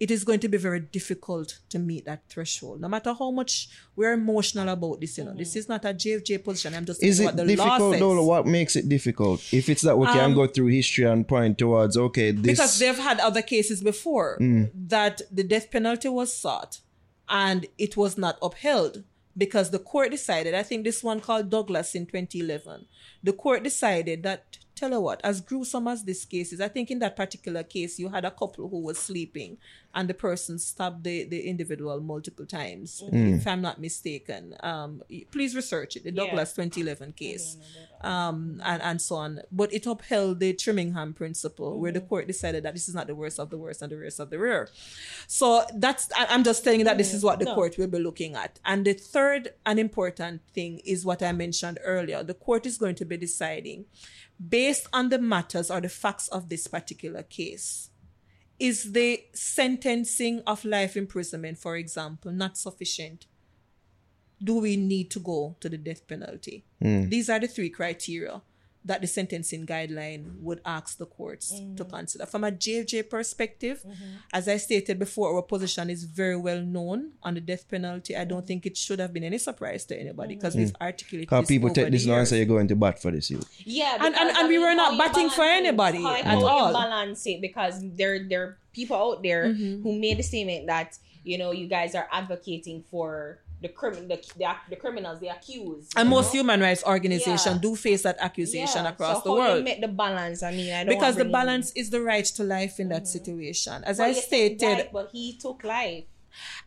it 0.00 0.10
is 0.10 0.24
going 0.24 0.40
to 0.40 0.48
be 0.48 0.56
very 0.56 0.80
difficult 0.80 1.58
to 1.68 1.78
meet 1.78 2.06
that 2.06 2.22
threshold. 2.28 2.80
No 2.80 2.88
matter 2.88 3.12
how 3.12 3.30
much 3.30 3.68
we're 3.94 4.14
emotional 4.14 4.68
about 4.70 5.00
this, 5.00 5.18
you 5.18 5.24
know, 5.24 5.34
this 5.34 5.54
is 5.56 5.68
not 5.68 5.84
a 5.84 5.88
JFJ 5.88 6.42
position. 6.42 6.74
I'm 6.74 6.86
just 6.86 7.02
Is 7.02 7.20
it 7.20 7.24
what 7.26 7.36
the 7.36 7.44
law 7.44 7.64
difficult 7.66 7.98
though? 7.98 8.24
What 8.24 8.46
makes 8.46 8.76
it 8.76 8.88
difficult? 8.88 9.40
If 9.52 9.68
it's 9.68 9.82
that 9.82 9.98
we 9.98 10.06
can 10.06 10.30
Um, 10.30 10.34
go 10.34 10.46
through 10.46 10.68
history 10.68 11.04
and 11.04 11.28
point 11.28 11.58
towards, 11.58 11.96
okay, 11.98 12.30
this. 12.30 12.42
because 12.52 12.78
they've 12.78 12.98
had 12.98 13.20
other 13.20 13.42
cases 13.42 13.82
before 13.82 14.38
that 14.40 15.20
the 15.30 15.44
death 15.44 15.70
penalty 15.70 16.08
was 16.08 16.34
sought 16.34 16.80
and 17.28 17.66
it 17.78 17.96
was 17.96 18.16
not 18.16 18.38
upheld 18.42 19.04
because 19.36 19.70
the 19.70 19.78
court 19.78 20.10
decided 20.10 20.52
i 20.54 20.62
think 20.68 20.82
this 20.84 21.04
one 21.04 21.20
called 21.20 21.48
douglas 21.50 21.94
in 21.94 22.04
2011 22.04 22.86
the 23.22 23.32
court 23.32 23.62
decided 23.62 24.24
that 24.24 24.58
tell 24.80 24.90
you 24.96 25.00
what 25.08 25.20
as 25.30 25.36
gruesome 25.48 25.86
as 25.94 26.00
this 26.10 26.22
case 26.34 26.48
is 26.54 26.60
i 26.60 26.68
think 26.74 26.86
in 26.94 26.98
that 27.04 27.14
particular 27.22 27.62
case 27.76 27.92
you 28.02 28.08
had 28.16 28.24
a 28.24 28.30
couple 28.30 28.68
who 28.72 28.80
was 28.88 28.98
sleeping 28.98 29.52
and 29.96 30.08
the 30.08 30.14
person 30.14 30.58
stabbed 30.58 31.02
the, 31.08 31.16
the 31.24 31.40
individual 31.52 32.00
multiple 32.00 32.46
times 32.46 33.02
if 33.38 33.46
i'm 33.52 33.62
not 33.68 33.76
mistaken 33.88 34.42
um, 34.70 35.02
please 35.34 35.52
research 35.60 35.96
it 35.96 36.04
the 36.04 36.12
douglas 36.20 36.52
2011 36.54 37.12
case 37.12 37.46
um, 38.02 38.62
and, 38.64 38.80
and 38.82 38.98
so 39.02 39.16
on. 39.16 39.40
But 39.52 39.74
it 39.74 39.84
upheld 39.86 40.40
the 40.40 40.54
Trimmingham 40.54 41.14
principle, 41.14 41.78
where 41.78 41.92
the 41.92 42.00
court 42.00 42.26
decided 42.26 42.62
that 42.64 42.72
this 42.72 42.88
is 42.88 42.94
not 42.94 43.06
the 43.06 43.14
worst 43.14 43.38
of 43.38 43.50
the 43.50 43.58
worst 43.58 43.82
and 43.82 43.92
the 43.92 43.96
worst 43.96 44.18
of 44.20 44.30
the 44.30 44.38
rare. 44.38 44.68
So 45.26 45.64
that's 45.74 46.08
I- 46.16 46.28
I'm 46.30 46.42
just 46.42 46.64
telling 46.64 46.80
you 46.80 46.84
that 46.86 46.96
this 46.96 47.12
is 47.12 47.22
what 47.22 47.38
the 47.40 47.44
court 47.56 47.76
will 47.78 47.88
be 47.88 47.98
looking 47.98 48.36
at. 48.36 48.58
And 48.64 48.86
the 48.86 48.94
third 48.94 49.50
and 49.66 49.78
important 49.78 50.40
thing 50.54 50.80
is 50.84 51.04
what 51.04 51.22
I 51.22 51.32
mentioned 51.32 51.78
earlier. 51.84 52.22
The 52.22 52.38
court 52.48 52.64
is 52.64 52.78
going 52.78 52.94
to 52.96 53.04
be 53.04 53.18
deciding, 53.18 53.84
based 54.48 54.86
on 54.92 55.08
the 55.08 55.18
matters 55.18 55.70
or 55.70 55.80
the 55.80 55.88
facts 55.88 56.28
of 56.28 56.48
this 56.48 56.66
particular 56.66 57.22
case, 57.22 57.90
is 58.58 58.92
the 58.92 59.22
sentencing 59.32 60.42
of 60.46 60.64
life 60.64 60.96
imprisonment, 60.96 61.58
for 61.58 61.76
example, 61.76 62.30
not 62.30 62.58
sufficient? 62.58 63.26
Do 64.42 64.60
we 64.60 64.76
need 64.76 65.10
to 65.12 65.20
go 65.20 65.56
to 65.60 65.68
the 65.68 65.78
death 65.78 66.06
penalty? 66.06 66.64
Hmm. 66.80 67.08
These 67.08 67.28
are 67.28 67.38
the 67.38 67.46
three 67.46 67.70
criteria 67.70 68.42
that 68.82 69.02
the 69.02 69.06
sentencing 69.06 69.66
guideline 69.66 70.40
would 70.40 70.60
ask 70.64 70.96
the 70.96 71.04
courts 71.06 71.52
Mm-hmm. 71.52 71.74
to 71.76 71.84
consider. 71.84 72.24
From 72.26 72.44
a 72.44 72.50
JFJ 72.50 73.10
perspective, 73.10 73.84
as 74.32 74.48
I 74.48 74.56
stated 74.56 74.98
before, 74.98 75.34
our 75.36 75.42
position 75.42 75.90
is 75.90 76.04
very 76.04 76.36
well 76.36 76.62
known 76.62 77.12
on 77.22 77.34
the 77.34 77.40
death 77.42 77.68
penalty. 77.68 78.16
I 78.16 78.24
don't 78.24 78.46
think 78.46 78.64
it 78.64 78.76
should 78.76 78.98
have 78.98 79.12
been 79.12 79.24
any 79.24 79.38
surprise 79.38 79.84
to 79.86 80.00
anybody 80.00 80.34
because 80.36 80.56
we've 80.56 80.74
articulated 80.80 81.28
Because 81.28 81.42
this 81.46 81.48
people 81.56 81.70
take 81.70 81.90
this 81.90 82.06
now 82.06 82.14
and 82.14 82.26
say 82.28 82.38
you're 82.38 82.46
going 82.46 82.68
to 82.68 82.76
bat 82.76 83.00
for 83.02 83.10
this 83.10 83.30
youth. 83.30 83.48
Yeah, 83.64 83.96
And- 84.00 84.14
and- 84.14 84.28
and 84.30 84.36
I 84.38 84.42
we 84.44 84.56
mean, 84.56 84.60
were 84.62 84.74
not 84.74 84.96
batting 84.96 85.28
for 85.30 85.44
anybody 85.44 86.02
how, 86.02 86.14
at 86.16 86.24
how 86.24 86.46
all. 86.46 86.66
You 86.68 86.72
balance 86.74 87.26
it 87.26 87.40
because 87.42 87.82
there 87.96 88.18
there 88.26 88.42
are 88.44 88.58
people 88.72 88.96
out 88.96 89.22
there 89.22 89.44
Mm-hmm. 89.48 89.82
who 89.82 89.98
made 89.98 90.18
the 90.18 90.22
statement 90.22 90.66
that 90.68 90.96
you 91.22 91.36
know 91.36 91.50
you 91.52 91.66
guys 91.68 91.94
are 91.94 92.08
advocating 92.10 92.82
for 92.90 93.40
the 93.60 93.68
crimin 93.68 94.08
the, 94.08 94.16
the, 94.36 94.46
the 94.70 94.76
criminals, 94.76 95.20
the 95.20 95.28
accused. 95.28 95.92
And 95.96 96.08
most 96.08 96.26
know? 96.32 96.40
human 96.40 96.60
rights 96.60 96.82
organizations 96.84 97.46
Yeah. 97.46 97.58
do 97.60 97.76
face 97.76 98.02
that 98.02 98.16
accusation 98.18 98.84
Yeah, 98.84 98.90
across 98.90 99.22
so 99.22 99.34
the 99.34 99.40
how 99.40 99.48
world. 99.48 99.58
You 99.58 99.64
make 99.64 99.80
the 99.80 99.88
balance. 99.88 100.42
I 100.42 100.52
mean, 100.52 100.72
I 100.72 100.84
don't 100.84 100.94
because 100.94 101.16
the 101.16 101.24
really- 101.24 101.32
balance 101.32 101.72
is 101.72 101.90
the 101.90 102.00
right 102.00 102.24
to 102.24 102.42
life 102.42 102.80
in 102.80 102.88
that 102.88 103.02
mm-hmm. 103.02 103.06
situation. 103.06 103.84
As 103.84 103.98
But 103.98 104.08
I 104.08 104.12
stated, 104.12 104.62
life, 104.62 104.88
but 104.92 105.10
he 105.12 105.36
took 105.36 105.62
life. 105.64 106.04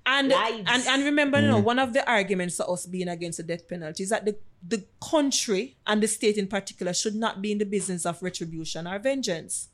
and, 0.06 0.30
lives. 0.30 0.68
and 0.68 0.84
and 0.88 1.04
remember, 1.06 1.40
you 1.40 1.48
know, 1.48 1.62
mm. 1.62 1.64
one 1.64 1.80
of 1.80 1.94
the 1.94 2.08
arguments 2.08 2.58
for 2.58 2.70
us 2.70 2.86
being 2.86 3.08
against 3.08 3.38
the 3.38 3.44
death 3.44 3.68
penalty 3.68 4.04
is 4.04 4.10
that 4.10 4.26
the 4.26 4.36
the 4.68 4.86
country 5.02 5.78
and 5.88 6.04
the 6.04 6.08
state 6.08 6.38
in 6.38 6.48
particular 6.48 6.94
should 6.94 7.16
not 7.16 7.42
be 7.42 7.54
in 7.54 7.58
the 7.60 7.66
business 7.66 8.06
of 8.06 8.22
retribution 8.22 8.86
or 8.86 9.00
vengeance. 9.00 9.70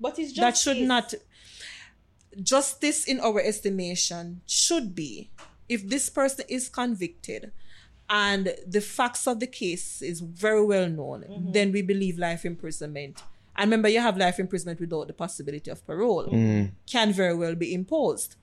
But 0.00 0.18
it's 0.18 0.32
just 0.32 0.40
that 0.40 0.56
should 0.56 0.82
not 0.82 1.14
justice 2.42 3.04
in 3.04 3.20
our 3.20 3.40
estimation 3.40 4.40
should 4.46 4.94
be 4.94 5.30
if 5.68 5.88
this 5.88 6.10
person 6.10 6.44
is 6.48 6.68
convicted 6.68 7.52
and 8.10 8.54
the 8.66 8.80
facts 8.80 9.26
of 9.26 9.40
the 9.40 9.46
case 9.46 10.02
is 10.02 10.20
very 10.20 10.64
well 10.64 10.88
known 10.88 11.24
then 11.52 11.72
we 11.72 11.82
believe 11.82 12.18
life 12.18 12.44
imprisonment. 12.44 13.22
And 13.56 13.70
remember 13.70 13.88
you 13.88 14.00
have 14.00 14.16
life 14.16 14.38
imprisonment 14.40 14.80
without 14.80 15.06
the 15.06 15.12
possibility 15.14 15.70
of 15.70 15.86
parole. 15.86 16.26
Can 16.90 17.12
very 17.12 17.34
well 17.34 17.54
be 17.54 17.72
imposed. 17.72 18.36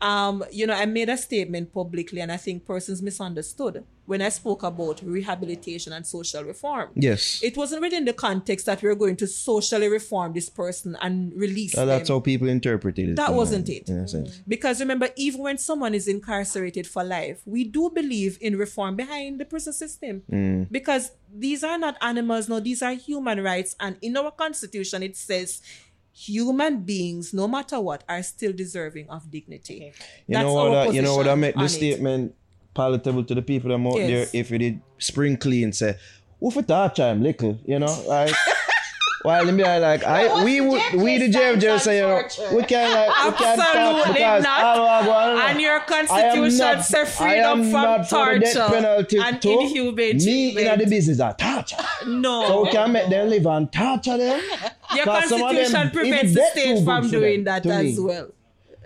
Um, 0.00 0.44
you 0.50 0.66
know, 0.66 0.74
I 0.74 0.86
made 0.86 1.08
a 1.08 1.16
statement 1.16 1.72
publicly, 1.72 2.20
and 2.20 2.32
I 2.32 2.36
think 2.38 2.64
persons 2.66 3.00
misunderstood 3.02 3.84
when 4.10 4.20
I 4.20 4.28
spoke 4.28 4.64
about 4.64 5.00
rehabilitation 5.04 5.92
and 5.92 6.04
social 6.04 6.42
reform. 6.42 6.90
Yes. 6.96 7.40
It 7.44 7.56
wasn't 7.56 7.80
really 7.80 7.96
in 7.96 8.06
the 8.06 8.12
context 8.12 8.66
that 8.66 8.82
we 8.82 8.88
were 8.88 8.96
going 8.96 9.14
to 9.22 9.26
socially 9.28 9.86
reform 9.86 10.32
this 10.32 10.48
person 10.48 10.96
and 11.00 11.32
release 11.36 11.78
Uh, 11.78 11.84
that's 11.84 12.08
them. 12.08 12.16
how 12.16 12.20
people 12.20 12.48
interpreted 12.48 13.10
it. 13.10 13.14
That 13.14 13.34
wasn't 13.34 13.68
it. 13.68 13.88
In 13.88 13.98
a 13.98 14.08
sense. 14.08 14.42
Because 14.48 14.80
remember, 14.80 15.10
even 15.14 15.42
when 15.42 15.58
someone 15.58 15.94
is 15.94 16.08
incarcerated 16.08 16.88
for 16.88 17.04
life, 17.04 17.38
we 17.46 17.62
do 17.62 17.88
believe 17.88 18.36
in 18.40 18.58
reform 18.58 18.96
behind 18.96 19.38
the 19.38 19.44
prison 19.44 19.72
system. 19.72 20.24
Mm. 20.28 20.66
Because 20.72 21.12
these 21.32 21.62
are 21.62 21.78
not 21.78 21.96
animals, 22.02 22.48
no, 22.48 22.58
these 22.58 22.82
are 22.82 22.94
human 22.94 23.40
rights. 23.44 23.76
And 23.78 23.96
in 24.02 24.16
our 24.16 24.32
constitution, 24.32 25.04
it 25.04 25.16
says 25.16 25.62
human 26.12 26.82
beings, 26.82 27.32
no 27.32 27.46
matter 27.46 27.78
what, 27.78 28.02
are 28.08 28.24
still 28.24 28.52
deserving 28.52 29.08
of 29.08 29.30
dignity. 29.30 29.92
You 30.26 30.34
That's 30.34 30.44
know 30.46 30.54
what? 30.54 30.68
our 30.74 30.86
I, 30.88 30.88
you 30.88 31.02
know 31.02 31.14
what? 31.14 31.28
I 31.28 31.34
position 31.34 31.40
make 31.40 31.56
on 31.56 31.62
this 31.62 31.74
statement 31.76 32.34
palatable 32.74 33.24
to 33.24 33.34
the 33.34 33.42
people 33.42 33.70
that 33.70 33.86
out 33.86 33.96
Yes. 33.98 34.08
there. 34.32 34.40
If 34.40 34.50
you 34.50 34.58
did 34.58 34.80
spring 34.98 35.36
clean, 35.36 35.72
say, 35.72 35.96
"Who 36.40 36.50
for 36.50 36.62
touch 36.62 36.96
time 36.96 37.22
little?" 37.22 37.58
You 37.66 37.78
know, 37.78 38.02
like. 38.06 38.34
While 39.22 39.52
me 39.52 39.62
I 39.62 39.76
like 39.78 40.02
I 40.02 40.42
we 40.44 40.62
would 40.62 40.80
we 40.94 41.18
the 41.18 41.28
JFJ 41.28 41.72
on 41.74 41.78
say 41.78 41.96
you 41.98 42.06
know 42.08 42.22
we 42.56 42.62
can't 42.62 42.90
like 42.90 43.24
we 43.26 43.36
can 43.44 43.58
talk 43.58 43.76
Absolutely 43.76 44.12
because 44.14 44.42
not. 44.44 44.64
all 44.64 44.86
I 44.88 45.04
go 45.04 45.10
on, 45.12 45.50
And 45.50 45.60
your 45.60 45.80
constitution 45.80 46.82
says 46.82 47.18
freedom 47.18 47.64
from 47.64 47.82
not 47.82 48.08
for 48.08 48.32
the 48.32 48.40
death 48.40 48.54
torture 48.54 48.72
penalty 48.72 49.18
and 49.18 49.42
too. 49.42 49.50
inhumane 49.60 49.94
Me 50.16 50.48
in 50.48 50.54
treatment. 50.54 50.78
the 50.78 50.86
business 50.86 51.20
of 51.20 51.36
torture. 51.36 51.76
No. 52.06 52.46
So 52.48 52.62
we 52.62 52.70
can 52.70 52.92
make 52.92 53.10
them 53.10 53.28
live 53.28 53.44
and 53.44 53.70
torture 53.70 54.16
them. 54.24 54.40
Your 54.94 55.06
of 55.10 55.28
them, 55.28 55.38
constitution 55.38 55.90
prevents 55.90 56.22
even 56.32 56.34
the 56.36 56.50
state 56.52 56.84
from 56.86 57.10
doing 57.10 57.44
that 57.44 57.66
as 57.66 57.98
me. 57.98 58.02
well. 58.02 58.28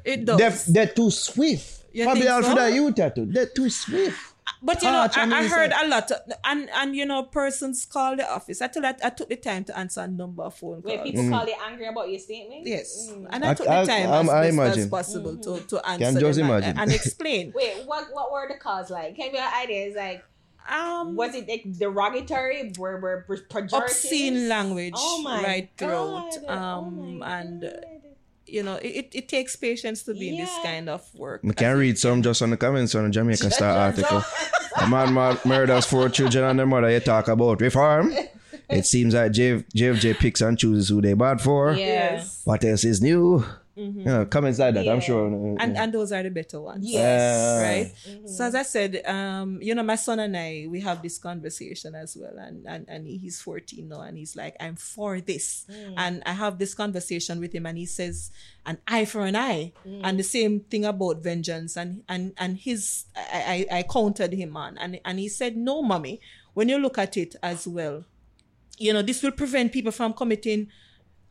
It 0.05 0.24
does. 0.24 0.39
They're, 0.39 0.74
they're 0.86 0.94
too 0.97 1.12
swift. 1.12 1.84
You 1.94 2.04
Probably 2.04 2.22
think 2.22 2.32
all 2.32 2.42
so? 2.42 2.48
for 2.50 2.54
that 2.56 2.72
youth 2.74 2.94
tattoo. 2.96 3.26
They're 3.26 3.46
too 3.46 3.70
swift. 3.70 4.18
But 4.62 4.82
you 4.82 4.90
know, 4.90 5.06
Touch 5.06 5.16
and 5.18 5.32
I, 5.32 5.40
I 5.40 5.46
heard 5.48 5.70
it. 5.70 5.76
a 5.82 5.88
lot, 5.88 6.10
of, 6.10 6.18
and 6.44 6.68
and 6.70 6.94
you 6.96 7.06
know, 7.06 7.22
persons 7.24 7.86
call 7.86 8.14
the 8.16 8.30
office. 8.30 8.60
I 8.60 8.66
told 8.66 8.84
I, 8.84 8.94
I 9.02 9.10
took 9.10 9.28
the 9.28 9.36
time 9.36 9.64
to 9.64 9.78
answer 9.78 10.00
a 10.02 10.06
number 10.08 10.42
of 10.42 10.54
phone 10.54 10.82
calls. 10.82 10.84
Where 10.84 11.02
people 11.04 11.28
call 11.30 11.46
you 11.46 11.54
angry 11.66 11.86
about 11.86 12.10
your 12.10 12.18
statement. 12.18 12.66
Yes, 12.66 13.08
Mm. 13.10 13.26
and 13.30 13.44
I, 13.44 13.50
I- 13.50 13.54
took 13.54 13.66
the 13.66 13.84
time 13.86 14.10
I'm- 14.10 14.28
as 14.28 14.30
I 14.30 14.40
best 14.42 14.46
as 14.48 14.54
imagine. 14.58 14.90
possible 14.90 15.36
to 15.38 15.60
to 15.60 15.88
answer 15.88 16.04
Can 16.12 16.20
just 16.20 16.38
them 16.38 16.50
and- 16.50 16.78
and, 16.78 16.92
explain. 16.92 17.52
Wait, 17.56 17.86
what 17.86 18.08
what 18.12 18.32
were 18.32 18.46
the 18.48 18.58
calls 18.58 18.90
like? 18.90 19.16
Can 19.16 19.32
you 19.32 19.40
have 19.40 19.54
ideas 19.64 19.94
like? 19.96 20.22
Um, 20.68 21.14
Was 21.14 21.34
it 21.34 21.46
like 21.48 21.64
derogatory? 21.78 22.72
Were 22.78 22.98
were 23.00 23.24
pejorative? 23.50 23.72
obscene 23.84 24.48
language 24.48 24.94
Oh 24.96 25.20
my 25.22 25.42
right 25.42 25.70
throughout, 25.76 26.30
God. 26.32 26.44
Oh 26.48 26.52
um, 26.52 27.18
my 27.18 27.40
and 27.40 27.64
uh, 27.64 27.68
God. 27.70 27.93
You 28.46 28.62
know, 28.62 28.76
it, 28.76 28.86
it, 28.88 29.08
it 29.14 29.28
takes 29.28 29.56
patience 29.56 30.02
to 30.04 30.14
be 30.14 30.30
in 30.30 30.36
this 30.36 30.50
kind 30.62 30.88
of 30.88 31.02
work. 31.14 31.42
I 31.48 31.52
can 31.52 31.76
read 31.76 31.98
some 31.98 32.22
just 32.22 32.42
on 32.42 32.50
the 32.50 32.56
comments 32.56 32.94
on 32.94 33.04
the 33.04 33.10
Jamaica 33.10 33.50
Star 33.50 33.70
article. 33.76 34.22
A 34.80 34.88
man 34.88 35.12
mur- 35.12 35.38
murders 35.44 35.86
four 35.86 36.08
children 36.08 36.44
and 36.44 36.58
their 36.58 36.66
mother. 36.66 36.90
You 36.90 37.00
talk 37.00 37.28
about 37.28 37.60
reform. 37.60 38.12
It 38.68 38.86
seems 38.86 39.14
like 39.14 39.32
J- 39.32 39.62
JFJ 39.74 40.18
picks 40.18 40.40
and 40.40 40.58
chooses 40.58 40.88
who 40.88 41.00
they 41.02 41.12
bad 41.14 41.40
for. 41.40 41.74
Yes. 41.74 42.40
What 42.44 42.64
else 42.64 42.84
is 42.84 43.00
new? 43.02 43.44
You 43.76 44.05
know, 44.05 44.26
comments 44.26 44.59
like 44.59 44.74
that. 44.74 44.86
I'm 44.86 44.96
Yeah. 44.96 45.01
sure. 45.01 45.26
Uh, 45.26 45.56
and 45.59 45.76
and 45.76 45.92
those 45.92 46.12
are 46.12 46.22
the 46.22 46.30
better 46.30 46.60
ones. 46.60 46.84
Yes. 46.86 47.62
right? 47.62 48.14
Mm-hmm. 48.14 48.26
So 48.28 48.44
as 48.44 48.55
I 48.55 48.62
said, 48.62 49.02
um, 49.05 49.59
you 49.60 49.74
know, 49.74 49.82
my 49.82 49.96
son 49.96 50.20
and 50.20 50.36
I, 50.36 50.66
we 50.68 50.80
have 50.80 51.02
this 51.02 51.18
conversation 51.18 51.94
as 51.94 52.16
well, 52.16 52.38
and 52.38 52.64
and 52.66 52.86
and 52.88 53.06
he's 53.06 53.40
14 53.40 53.88
now, 53.88 54.02
and 54.02 54.16
he's 54.16 54.36
like, 54.36 54.56
I'm 54.60 54.76
for 54.76 55.20
this, 55.20 55.66
mm. 55.70 55.94
and 55.96 56.22
I 56.24 56.32
have 56.32 56.59
this 56.59 56.74
conversation 56.74 57.40
with 57.40 57.52
him, 57.52 57.66
and 57.66 57.76
he 57.76 57.86
says, 57.86 58.30
an 58.64 58.78
eye 58.86 59.05
for 59.05 59.26
an 59.26 59.36
eye, 59.36 59.72
mm. 59.86 60.01
and 60.05 60.18
the 60.18 60.24
same 60.24 60.60
thing 60.60 60.84
about 60.84 61.22
vengeance, 61.22 61.76
and 61.76 62.05
and 62.09 62.32
and 62.38 62.59
his, 62.59 63.06
I 63.16 63.66
I, 63.70 63.78
I 63.78 63.82
countered 63.82 64.32
him 64.32 64.56
on, 64.56 64.78
and 64.78 65.01
and 65.05 65.18
he 65.18 65.28
said, 65.28 65.56
no, 65.56 65.82
mommy, 65.82 66.20
when 66.55 66.68
you 66.68 66.78
look 66.78 66.98
at 66.98 67.16
it 67.16 67.34
as 67.42 67.66
well, 67.66 68.05
you 68.78 68.92
know, 68.92 69.02
this 69.02 69.22
will 69.22 69.32
prevent 69.32 69.72
people 69.72 69.92
from 69.92 70.12
committing. 70.12 70.68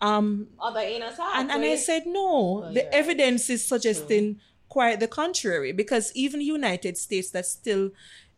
Um, 0.02 0.48
Other 0.60 0.82
innocent. 0.82 1.28
and, 1.34 1.52
and 1.52 1.64
I 1.64 1.76
said, 1.78 2.04
no, 2.06 2.70
the 2.74 2.82
yeah. 2.82 2.90
evidence 2.92 3.50
is 3.50 3.66
suggesting 3.66 4.40
quite 4.70 5.00
the 5.00 5.08
contrary 5.08 5.72
because 5.72 6.12
even 6.16 6.42
United 6.42 6.98
States 6.98 7.30
that 7.32 7.46
still 7.46 7.92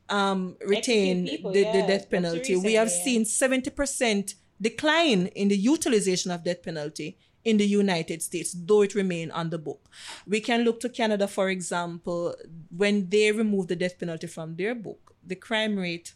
um, 0.09 0.57
retain 0.65 1.27
people, 1.27 1.51
the, 1.51 1.63
the 1.63 1.81
death 1.87 2.09
penalty, 2.09 2.55
we 2.55 2.73
have 2.73 2.91
seen 2.91 3.23
70% 3.23 4.35
decline 4.61 5.27
in 5.27 5.47
the 5.47 5.57
utilization 5.57 6.31
of 6.31 6.43
death 6.43 6.61
penalty 6.61 7.17
in 7.43 7.57
the 7.57 7.65
United 7.65 8.21
States, 8.21 8.55
though 8.57 8.81
it 8.81 8.95
remain 8.95 9.31
on 9.31 9.49
the 9.49 9.57
book. 9.57 9.89
We 10.27 10.41
can 10.41 10.63
look 10.63 10.79
to 10.81 10.89
Canada, 10.89 11.27
for 11.27 11.49
example, 11.49 12.35
when 12.75 13.09
they 13.09 13.31
removed 13.31 13.69
the 13.69 13.75
death 13.75 13.99
penalty 13.99 14.27
from 14.27 14.55
their 14.55 14.73
book, 14.75 15.13
the 15.25 15.35
crime 15.35 15.77
rate 15.77 16.13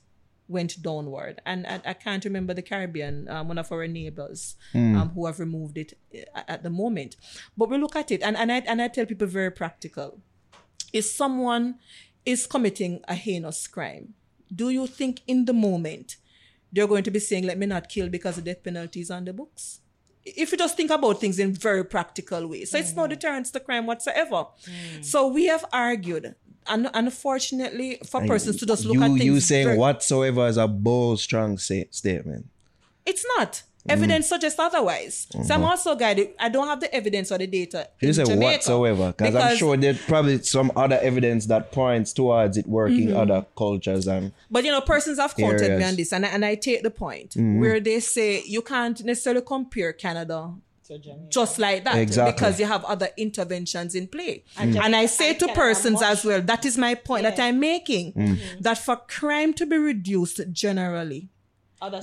went 0.50 0.82
downward. 0.82 1.42
And 1.46 1.66
I, 1.68 1.80
I 1.86 1.94
can't 1.94 2.26
remember 2.26 2.54
the 2.54 2.62
Caribbean, 2.62 3.30
um, 3.30 3.48
one 3.48 3.58
of 3.58 3.72
our 3.72 3.88
neighbors 3.88 4.56
um, 4.74 5.12
who 5.14 5.26
have 5.28 5.40
removed 5.40 5.78
it 5.78 5.94
uh, 6.36 6.42
at 6.48 6.64
the 6.64 6.70
moment. 6.70 7.16
But 7.56 7.70
we 7.70 7.78
look 7.78 7.96
at 7.96 8.12
it, 8.12 8.22
and, 8.22 8.36
and, 8.36 8.52
I, 8.52 8.58
and 8.66 8.82
I 8.82 8.88
tell 8.88 9.06
people 9.06 9.28
very 9.28 9.52
practical. 9.52 10.20
If 10.92 11.06
someone 11.06 11.76
is 12.26 12.48
committing 12.48 13.02
a 13.08 13.14
heinous 13.16 13.68
crime, 13.68 14.16
do 14.54 14.70
you 14.70 14.88
think 14.88 15.22
in 15.28 15.46
the 15.46 15.54
moment 15.54 16.18
they're 16.74 16.88
going 16.88 17.04
to 17.04 17.12
be 17.12 17.20
saying, 17.20 17.46
let 17.46 17.58
me 17.58 17.68
not 17.68 17.88
kill 17.88 18.10
because 18.10 18.36
the 18.36 18.42
death 18.42 18.64
penalty 18.64 19.02
is 19.02 19.12
on 19.12 19.26
the 19.26 19.34
books? 19.34 19.82
If 20.26 20.52
you 20.52 20.58
just 20.58 20.76
think 20.76 20.92
about 20.92 21.20
things 21.20 21.40
in 21.40 21.54
very 21.54 21.84
practical 21.86 22.48
ways. 22.48 22.72
So 22.72 22.78
it's 22.78 22.96
no 22.96 23.08
deterrence 23.08 23.52
to 23.52 23.60
crime 23.60 23.86
whatsoever. 23.86 24.48
So 25.02 25.28
we 25.28 25.46
have 25.46 25.66
argued, 25.72 26.36
and 26.68 26.90
unfortunately, 26.94 28.00
for 28.06 28.26
persons 28.26 28.58
to 28.58 28.66
just 28.66 28.86
look 28.86 28.96
you, 28.96 29.04
at 29.04 29.08
things. 29.10 29.24
You 29.26 29.40
saying 29.40 29.66
very- 29.68 29.78
whatsoever 29.78 30.48
is 30.48 30.58
a 30.58 30.68
bold, 30.68 31.20
strong 31.20 31.58
say, 31.58 31.88
statement. 31.92 32.48
It's 33.06 33.26
not. 33.38 33.64
Evidence 33.88 34.28
suggests 34.28 34.60
otherwise. 34.60 35.26
So 35.46 35.56
I'm 35.56 35.64
also 35.64 35.96
guided. 35.96 36.32
I 36.38 36.50
don't 36.50 36.68
have 36.68 36.80
the 36.80 36.94
evidence 36.94 37.32
or 37.32 37.40
the 37.40 37.48
data. 37.48 37.90
You 38.02 38.14
say 38.14 38.24
Jamaica 38.24 38.46
whatsoever, 38.58 39.14
because 39.18 39.34
I'm 39.36 39.58
sure 39.58 39.78
there's 39.78 40.00
probably 40.02 40.44
some 40.44 40.72
other 40.76 41.00
evidence 41.02 41.48
that 41.48 41.72
points 41.72 42.14
towards 42.14 42.58
it 42.58 42.68
working 42.68 43.08
Mm-hmm. 43.08 43.18
other 43.18 43.46
cultures 43.58 44.06
and 44.08 44.32
But 44.52 44.64
you 44.66 44.72
know, 44.72 44.82
persons 44.82 45.18
have 45.18 45.34
quoted 45.34 45.78
me 45.80 45.84
on 45.84 45.96
this, 45.96 46.12
and 46.14 46.24
I, 46.26 46.30
and 46.30 46.46
I 46.46 46.54
take 46.56 46.84
the 46.84 46.92
point 46.92 47.32
Mm-hmm. 47.32 47.60
where 47.62 47.80
they 47.80 48.00
say 48.00 48.44
you 48.46 48.62
can't 48.62 49.04
necessarily 49.04 49.42
compare 49.44 49.94
Canada 49.94 50.54
just 51.30 51.60
like 51.60 51.84
that 51.84 51.96
Exactly. 51.98 52.32
because 52.34 52.60
you 52.60 52.66
have 52.66 52.84
other 52.86 53.10
interventions 53.18 53.96
in 53.96 54.08
play. 54.08 54.44
And 54.58 54.76
And 54.78 54.96
I 54.96 55.06
say 55.06 55.30
and 55.32 55.40
to 55.40 55.48
persons 55.50 56.02
as 56.02 56.26
well, 56.26 56.42
that 56.42 56.66
is 56.66 56.78
my 56.78 56.96
point 56.96 57.24
that 57.24 57.40
I'm 57.40 57.60
making, 57.60 58.14
Mm. 58.14 58.40
that 58.62 58.78
for 58.78 58.96
crime 58.96 59.54
to 59.54 59.66
be 59.66 59.78
reduced 59.78 60.42
generally, 60.52 61.30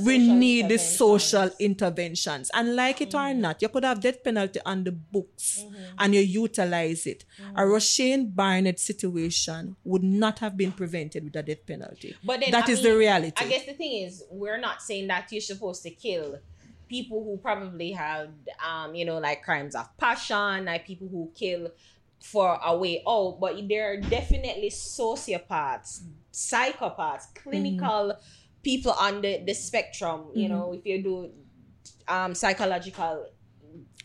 we 0.01 0.17
need 0.19 0.71
the 0.71 0.79
social 0.79 1.51
interventions. 1.59 2.51
Mm-hmm. 2.51 2.67
And 2.67 2.77
like 2.77 3.01
it 3.03 3.15
or 3.15 3.35
not, 3.35 3.61
you 3.61 3.69
could 3.69 3.85
have 3.85 4.01
death 4.01 4.25
penalty 4.25 4.59
on 4.65 4.85
the 4.85 4.93
books 4.93 5.65
and 5.99 6.15
you 6.15 6.21
utilize 6.23 7.07
it. 7.07 7.25
Mm-hmm. 7.43 7.57
A 7.59 7.63
Rushane 7.63 8.35
Barnett 8.35 8.81
situation 8.81 9.77
would 9.85 10.03
not 10.03 10.39
have 10.39 10.57
been 10.57 10.73
prevented 10.73 11.25
with 11.25 11.37
a 11.37 11.43
death 11.43 11.67
penalty. 11.67 12.17
But 12.25 12.41
then 12.41 12.53
That 12.53 12.69
I 12.69 12.73
is 12.73 12.83
the 12.83 12.97
reality. 12.97 13.33
I 13.37 13.49
guess 13.49 13.67
the 13.67 13.75
thing 13.75 14.05
is, 14.05 14.23
we're 14.31 14.59
not 14.59 14.81
saying 14.81 15.09
that 15.09 15.31
you're 15.31 15.43
supposed 15.43 15.83
to 15.83 15.91
kill 15.91 16.39
people 16.89 17.23
who 17.25 17.37
probably 17.39 17.93
had, 17.93 18.33
um, 18.65 18.95
you 18.95 19.05
know, 19.05 19.19
like 19.19 19.43
crimes 19.43 19.75
of 19.75 19.89
passion, 19.99 20.65
like 20.67 20.87
people 20.87 21.09
who 21.09 21.31
kill 21.35 21.71
for 22.23 22.59
a 22.65 22.77
way 22.77 23.03
out. 23.07 23.39
But 23.41 23.69
there 23.69 23.93
are 23.93 23.97
definitely 23.97 24.71
sociopaths, 24.71 26.03
psychopaths, 26.33 27.35
clinical 27.35 28.15
people 28.63 28.93
on 28.93 29.21
the, 29.21 29.43
the 29.47 29.55
spectrum. 29.55 30.27
You 30.35 30.49
know, 30.49 30.73
if 30.73 30.87
you 30.87 31.03
do 31.03 31.31
um 32.09 32.35
psychological 32.35 33.27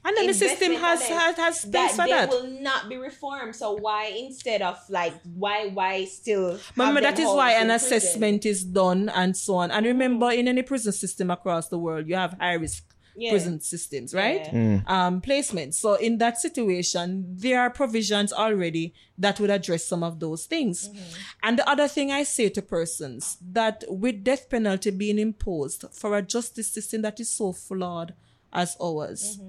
and 0.03 0.17
then 0.17 0.27
the 0.27 0.33
system 0.33 0.73
has 0.73 1.01
on 1.01 1.09
them, 1.09 1.17
has, 1.19 1.35
has 1.37 1.59
space 1.61 1.71
that 1.71 1.91
for 1.91 2.03
they 2.05 2.11
that. 2.11 2.29
will 2.29 2.47
not 2.61 2.89
be 2.89 2.97
reformed. 2.97 3.55
So 3.55 3.73
why 3.73 4.05
instead 4.17 4.61
of 4.61 4.77
like 4.89 5.13
why 5.35 5.67
why 5.67 6.05
still? 6.05 6.51
have 6.51 6.71
Remember, 6.75 7.01
that 7.01 7.19
is 7.19 7.27
why 7.27 7.51
an 7.53 7.67
prison? 7.67 7.75
assessment 7.97 8.45
is 8.45 8.63
done 8.63 9.09
and 9.09 9.35
so 9.37 9.55
on. 9.55 9.69
And 9.71 9.85
remember, 9.85 10.31
in 10.31 10.47
any 10.47 10.63
prison 10.63 10.91
system 10.91 11.29
across 11.31 11.67
the 11.69 11.77
world, 11.77 12.07
you 12.07 12.15
have 12.15 12.33
high 12.39 12.53
risk 12.55 12.83
Yeah. 13.15 13.31
prison 13.31 13.59
systems, 13.59 14.13
right? 14.13 14.47
Yeah. 14.53 14.81
Um, 14.87 15.19
placements. 15.21 15.75
So 15.75 15.95
in 15.95 16.17
that 16.19 16.39
situation, 16.39 17.25
there 17.43 17.59
are 17.59 17.69
provisions 17.69 18.31
already 18.31 18.93
that 19.17 19.37
would 19.39 19.49
address 19.51 19.83
some 19.85 20.01
of 20.01 20.19
those 20.19 20.45
things. 20.45 20.89
And 21.43 21.59
the 21.59 21.67
other 21.69 21.87
thing 21.89 22.09
I 22.09 22.23
say 22.23 22.47
to 22.49 22.61
persons 22.61 23.37
that 23.59 23.83
with 23.89 24.23
death 24.23 24.49
penalty 24.49 24.91
being 24.91 25.19
imposed 25.19 25.83
for 25.91 26.15
a 26.17 26.21
justice 26.21 26.69
system 26.71 27.01
that 27.01 27.19
is 27.19 27.29
so 27.29 27.51
flawed 27.51 28.13
as 28.53 28.77
ours, 28.81 29.39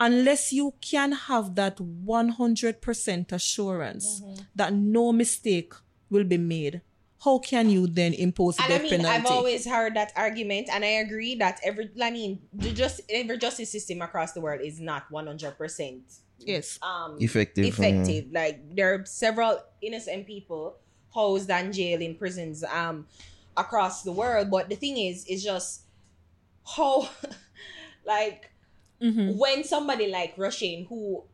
unless 0.00 0.52
you 0.52 0.74
can 0.80 1.12
have 1.12 1.54
that 1.54 1.76
100% 1.78 3.32
assurance 3.32 4.22
that 4.54 4.72
no 4.72 5.12
mistake 5.12 5.72
will 6.10 6.24
be 6.24 6.38
made, 6.38 6.82
how 7.24 7.38
can 7.38 7.70
you 7.70 7.86
then 7.86 8.12
impose 8.12 8.58
a 8.58 8.62
And 8.64 8.72
I 8.72 8.78
mean, 8.78 8.90
penalty? 8.90 9.08
I've 9.08 9.26
always 9.26 9.66
heard 9.66 9.94
that 9.96 10.12
argument, 10.14 10.68
and 10.70 10.84
I 10.84 11.00
agree 11.00 11.34
that 11.36 11.58
every, 11.64 11.90
I 12.00 12.10
mean, 12.10 12.40
the 12.52 12.72
just 12.72 13.00
every 13.08 13.38
justice 13.38 13.70
system 13.70 14.02
across 14.02 14.32
the 14.32 14.40
world 14.40 14.60
is 14.60 14.78
not 14.78 15.10
one 15.10 15.26
hundred 15.26 15.56
percent 15.56 16.02
yes. 16.38 16.78
um 16.82 17.16
Effective, 17.20 17.64
Effective. 17.64 18.26
Like 18.30 18.76
there 18.76 18.94
are 18.94 19.06
several 19.06 19.58
innocent 19.80 20.26
people 20.26 20.76
housed 21.14 21.50
and 21.50 21.72
jailed 21.72 22.02
in 22.02 22.16
prisons 22.16 22.64
um 22.64 23.06
across 23.56 24.02
the 24.02 24.12
world, 24.12 24.50
but 24.50 24.68
the 24.68 24.76
thing 24.76 24.98
is, 24.98 25.24
is 25.26 25.42
just 25.42 25.82
how, 26.76 27.08
like, 28.06 28.50
Mm-hmm. 29.02 29.36
when 29.36 29.64
somebody 29.64 30.06
like 30.10 30.36
Rushane 30.36 30.86
who. 30.88 31.24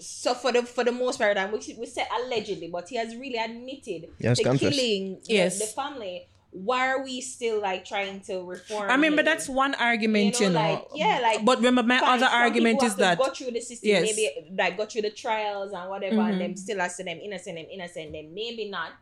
So 0.00 0.32
for 0.34 0.52
the 0.52 0.62
for 0.62 0.84
the 0.84 0.92
most 0.92 1.18
part, 1.18 1.36
and 1.36 1.52
we 1.52 1.58
we 1.76 1.84
said 1.86 2.06
allegedly, 2.22 2.68
but 2.68 2.88
he 2.88 2.96
has 2.96 3.16
really 3.16 3.36
admitted 3.36 4.08
Yes, 4.18 4.38
to 4.38 4.44
confess. 4.44 4.60
killing 4.76 5.18
Yes. 5.24 5.58
the, 5.58 5.66
family. 5.66 6.28
Why 6.52 6.88
are 6.88 7.02
we 7.02 7.20
still 7.20 7.60
like 7.60 7.84
trying 7.84 8.20
to 8.22 8.42
reform? 8.44 8.88
I 8.90 8.96
mean, 8.96 9.16
but 9.16 9.24
that's 9.24 9.48
one 9.48 9.74
argument, 9.74 10.38
you 10.40 10.48
know. 10.48 10.54
like, 10.60 10.84
yeah, 10.94 11.18
like 11.20 11.44
But 11.44 11.58
remember, 11.58 11.82
my 11.82 11.98
fine, 11.98 12.22
other 12.22 12.26
argument 12.26 12.82
is 12.84 12.90
have 12.92 12.98
that 12.98 13.18
go 13.18 13.30
through 13.30 13.50
the 13.50 13.60
system, 13.60 13.88
Yes. 13.90 14.02
maybe 14.16 14.54
like 14.56 14.76
go 14.78 14.86
through 14.86 15.02
the 15.02 15.10
trials 15.10 15.72
and 15.72 15.90
whatever, 15.90 16.16
Mhm. 16.16 16.30
and 16.30 16.40
them 16.40 16.56
still 16.56 16.80
as 16.80 16.96
to 16.96 17.04
them 17.04 17.18
innocent, 17.20 17.56
them 17.56 17.66
innocent, 17.70 18.12
them 18.12 18.32
maybe 18.32 18.70
not. 18.70 18.92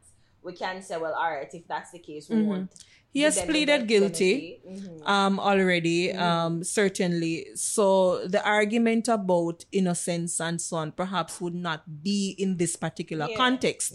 We 0.43 0.55
can 0.55 0.81
say, 0.83 0.97
well, 0.97 1.13
all 1.15 1.31
right, 1.31 1.53
if 1.53 1.69
that's 1.69 1.91
the 1.91 1.99
case, 1.99 2.29
we 2.31 2.37
Mhm. 2.37 2.45
won't. 2.47 2.71
He 3.17 3.23
has 3.27 3.37
pleaded 3.51 3.81
guilty. 3.93 4.33
penalty. 4.35 4.61
Mhm. 4.67 5.09
um 5.17 5.35
already 5.51 5.99
Mm-hmm. 6.09 6.23
um 6.31 6.55
certainly 6.79 7.35
so 7.55 7.87
the 8.35 8.43
argument 8.59 9.05
about 9.19 9.59
innocence 9.81 10.33
and 10.47 10.57
so 10.67 10.75
on 10.83 10.89
perhaps 11.03 11.33
would 11.43 11.59
not 11.69 11.81
be 12.09 12.19
in 12.45 12.51
this 12.63 12.75
particular 12.87 13.27
Yeah. 13.31 13.37
context 13.45 13.93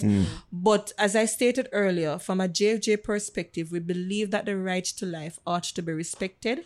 but 0.69 0.85
as 1.05 1.11
i 1.23 1.25
stated 1.37 1.65
earlier 1.83 2.13
from 2.27 2.37
a 2.47 2.47
jfj 2.59 2.89
perspective 3.11 3.65
we 3.75 3.81
believe 3.93 4.27
that 4.35 4.45
the 4.49 4.57
right 4.71 4.87
to 4.99 5.05
life 5.19 5.35
ought 5.51 5.67
to 5.77 5.81
be 5.87 5.93
respected 6.03 6.57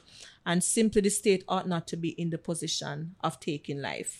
and 0.49 0.57
simply 0.77 1.02
the 1.07 1.14
state 1.22 1.44
ought 1.53 1.68
not 1.76 1.84
to 1.91 1.98
be 2.06 2.10
in 2.23 2.30
the 2.36 2.41
position 2.52 2.98
of 3.27 3.32
taking 3.52 3.80
life 3.91 4.14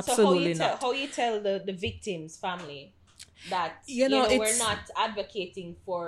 absolutely 0.00 0.54
so 0.54 0.62
how 0.62 0.68
you 0.68 0.70
not 0.72 0.80
Tell, 0.80 0.80
how 0.84 0.92
you 1.02 1.08
tell 1.20 1.34
the 1.48 1.54
the 1.70 1.76
victim's 1.88 2.32
family 2.46 2.82
that 3.54 3.72
You 3.86 4.02
you 4.04 4.08
know, 4.12 4.22
know, 4.28 4.38
we're 4.42 4.58
not 4.68 4.82
advocating 5.06 5.70
for 5.86 6.00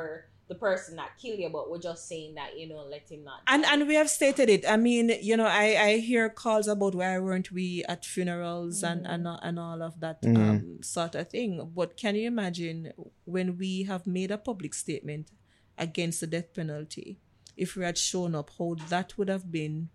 the 0.52 0.58
person 0.58 0.96
that 0.96 1.10
killed 1.20 1.38
you, 1.38 1.48
but 1.48 1.70
we're 1.70 1.80
just 1.80 2.08
saying 2.08 2.34
that 2.34 2.58
you 2.58 2.68
know 2.68 2.84
let 2.90 3.10
him 3.10 3.24
not. 3.24 3.40
and 3.46 3.64
and 3.64 3.88
we 3.88 3.94
have 3.94 4.10
stated 4.10 4.48
it. 4.50 4.68
I 4.68 4.76
mean, 4.76 5.10
you 5.20 5.36
know, 5.36 5.46
I 5.46 5.66
I 5.88 5.90
hear 5.98 6.28
calls 6.28 6.68
about 6.68 6.94
why 6.94 7.18
weren't 7.18 7.50
we 7.50 7.84
at 7.88 8.04
funerals 8.04 8.82
and 8.82 9.04
mm-hmm. 9.04 9.26
and 9.26 9.38
and 9.42 9.58
all 9.58 9.82
of 9.82 10.00
that 10.00 10.22
mm-hmm. 10.22 10.50
um, 10.50 10.82
sort 10.82 11.14
of 11.14 11.30
thing. 11.30 11.70
But 11.74 11.96
can 11.96 12.14
you 12.16 12.26
imagine 12.26 12.92
when 13.24 13.56
we 13.56 13.84
have 13.84 14.06
made 14.06 14.30
a 14.30 14.38
public 14.38 14.74
statement 14.74 15.30
against 15.78 16.20
the 16.20 16.26
death 16.26 16.52
penalty? 16.54 17.18
If 17.56 17.76
we 17.76 17.84
had 17.84 17.98
shown 17.98 18.34
up, 18.34 18.50
how 18.58 18.76
that 18.88 19.16
would 19.18 19.28
have 19.28 19.50
been 19.50 19.90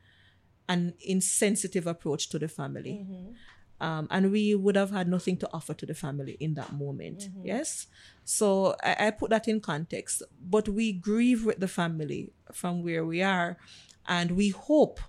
an 0.70 0.94
insensitive 1.00 1.88
approach 1.88 2.30
to 2.30 2.40
the 2.40 2.48
family. 2.48 3.06
Mm-hmm. 3.06 3.34
Um, 3.80 4.08
and 4.10 4.32
we 4.32 4.56
would 4.56 4.76
have 4.76 4.92
had 4.92 5.08
nothing 5.08 5.38
to 5.38 5.50
offer 5.54 5.74
to 5.76 5.86
the 5.86 5.94
family 5.94 6.36
in 6.40 6.56
that 6.56 6.74
moment. 6.74 7.30
Yes. 7.44 7.88
So 8.24 8.76
I, 8.84 9.08
I 9.08 9.12
put 9.12 9.30
that 9.30 9.48
in 9.48 9.62
context. 9.62 10.24
But 10.42 10.68
we 10.68 10.94
grieve 10.94 11.46
with 11.46 11.60
the 11.60 11.68
family 11.68 12.32
from 12.52 12.84
where 12.84 13.06
we 13.06 13.22
are. 13.22 13.58
And 14.08 14.32
we 14.32 14.50
hope 14.50 15.00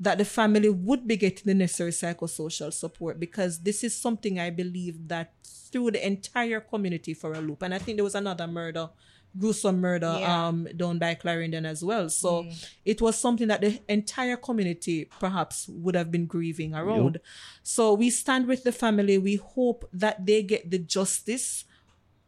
that 0.00 0.18
the 0.18 0.24
family 0.24 0.68
would 0.68 1.08
be 1.08 1.16
getting 1.16 1.44
the 1.46 1.54
necessary 1.54 1.90
psychosocial 1.90 2.72
support 2.72 3.18
because 3.18 3.60
this 3.60 3.82
is 3.82 3.96
something 3.96 4.38
I 4.38 4.50
believe 4.50 5.08
that 5.08 5.32
threw 5.44 5.90
the 5.90 6.06
entire 6.06 6.60
community 6.60 7.14
for 7.14 7.32
a 7.32 7.40
loop. 7.40 7.62
And 7.62 7.74
I 7.74 7.78
think 7.78 7.96
there 7.96 8.04
was 8.04 8.14
another 8.14 8.46
murder, 8.46 8.90
gruesome 9.36 9.80
murder, 9.80 10.16
Yeah. 10.20 10.48
um, 10.48 10.68
done 10.76 10.98
by 10.98 11.14
Clarendon 11.14 11.66
as 11.66 11.84
well. 11.84 12.08
So 12.08 12.46
it 12.84 13.00
was 13.00 13.16
something 13.16 13.48
that 13.48 13.60
the 13.60 13.80
entire 13.88 14.36
community 14.36 15.06
perhaps 15.20 15.68
would 15.68 15.94
have 15.94 16.10
been 16.10 16.26
grieving 16.26 16.74
around. 16.74 17.20
So 17.62 17.94
we 17.94 18.10
stand 18.10 18.46
with 18.46 18.64
the 18.64 18.72
family. 18.72 19.18
We 19.18 19.36
hope 19.36 19.88
that 19.92 20.24
they 20.26 20.42
get 20.42 20.70
the 20.70 20.78
justice 20.78 21.64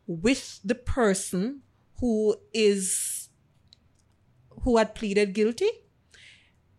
with 0.07 0.61
the 0.65 0.75
person 0.75 1.63
who 2.01 2.37
is 2.53 3.29
who 4.63 4.77
had 4.77 4.95
pleaded 4.95 5.33
guilty 5.33 5.71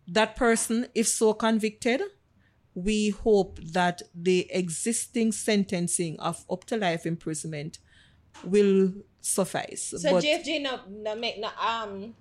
that 0.08 0.36
person, 0.36 0.88
if 0.94 1.06
so 1.06 1.32
convicted, 1.32 2.02
we 2.74 3.10
hope 3.10 3.58
that 3.62 4.02
the 4.14 4.48
existing 4.50 5.32
sentencing 5.32 6.18
of 6.18 6.44
up 6.50 6.64
to 6.64 6.76
life 6.76 7.06
imprisonment 7.06 7.78
will 8.44 8.92
suffice. 9.22 9.94
So 9.96 10.10
but 10.10 10.22
JFJ 10.22 10.60
no 10.60 10.80
no 10.90 11.14
make 11.14 11.38
no 11.40 11.48
um 11.58 12.14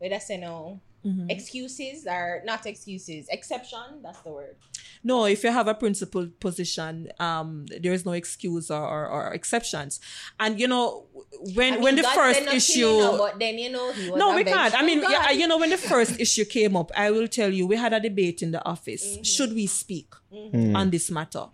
wait 0.00 0.12
I 0.12 0.18
say 0.18 0.36
no 0.36 0.80
Mm-hmm. 1.06 1.30
excuses 1.30 2.08
are 2.08 2.42
not 2.44 2.66
excuses 2.66 3.28
exception 3.30 4.02
that's 4.02 4.18
the 4.22 4.30
word 4.30 4.56
no, 5.04 5.26
if 5.26 5.44
you 5.44 5.50
have 5.50 5.68
a 5.68 5.74
principal 5.74 6.28
position, 6.40 7.10
um, 7.20 7.66
there 7.80 7.92
is 7.92 8.04
no 8.04 8.12
excuse 8.12 8.70
or, 8.70 8.82
or, 8.82 9.06
or 9.06 9.32
exceptions. 9.32 10.00
And 10.40 10.58
you 10.58 10.66
know, 10.66 11.06
when 11.54 11.74
I 11.74 11.76
mean, 11.76 11.84
when 11.84 11.96
the 11.96 12.02
God 12.02 12.14
first 12.14 12.40
issue, 12.52 12.80
killing 12.80 13.18
but 13.18 13.38
then 13.38 13.58
you 13.58 13.70
know 13.70 13.92
he 13.92 14.10
was 14.10 14.18
no, 14.18 14.34
we 14.34 14.44
can't. 14.44 14.74
I 14.74 14.82
mean, 14.84 15.02
yeah, 15.02 15.30
you 15.30 15.46
know, 15.46 15.58
when 15.58 15.70
the 15.70 15.76
first 15.76 16.18
issue 16.24 16.44
came 16.44 16.76
up, 16.76 16.90
I 16.96 17.10
will 17.10 17.28
tell 17.28 17.52
you, 17.52 17.66
we 17.66 17.76
had 17.76 17.92
a 17.92 18.00
debate 18.00 18.42
in 18.42 18.50
the 18.50 18.64
office. 18.64 19.06
Mm-hmm. 19.06 19.22
Should 19.22 19.54
we 19.54 19.66
speak 19.66 20.14
on 20.32 20.90
this 20.90 21.10
matter? 21.10 21.46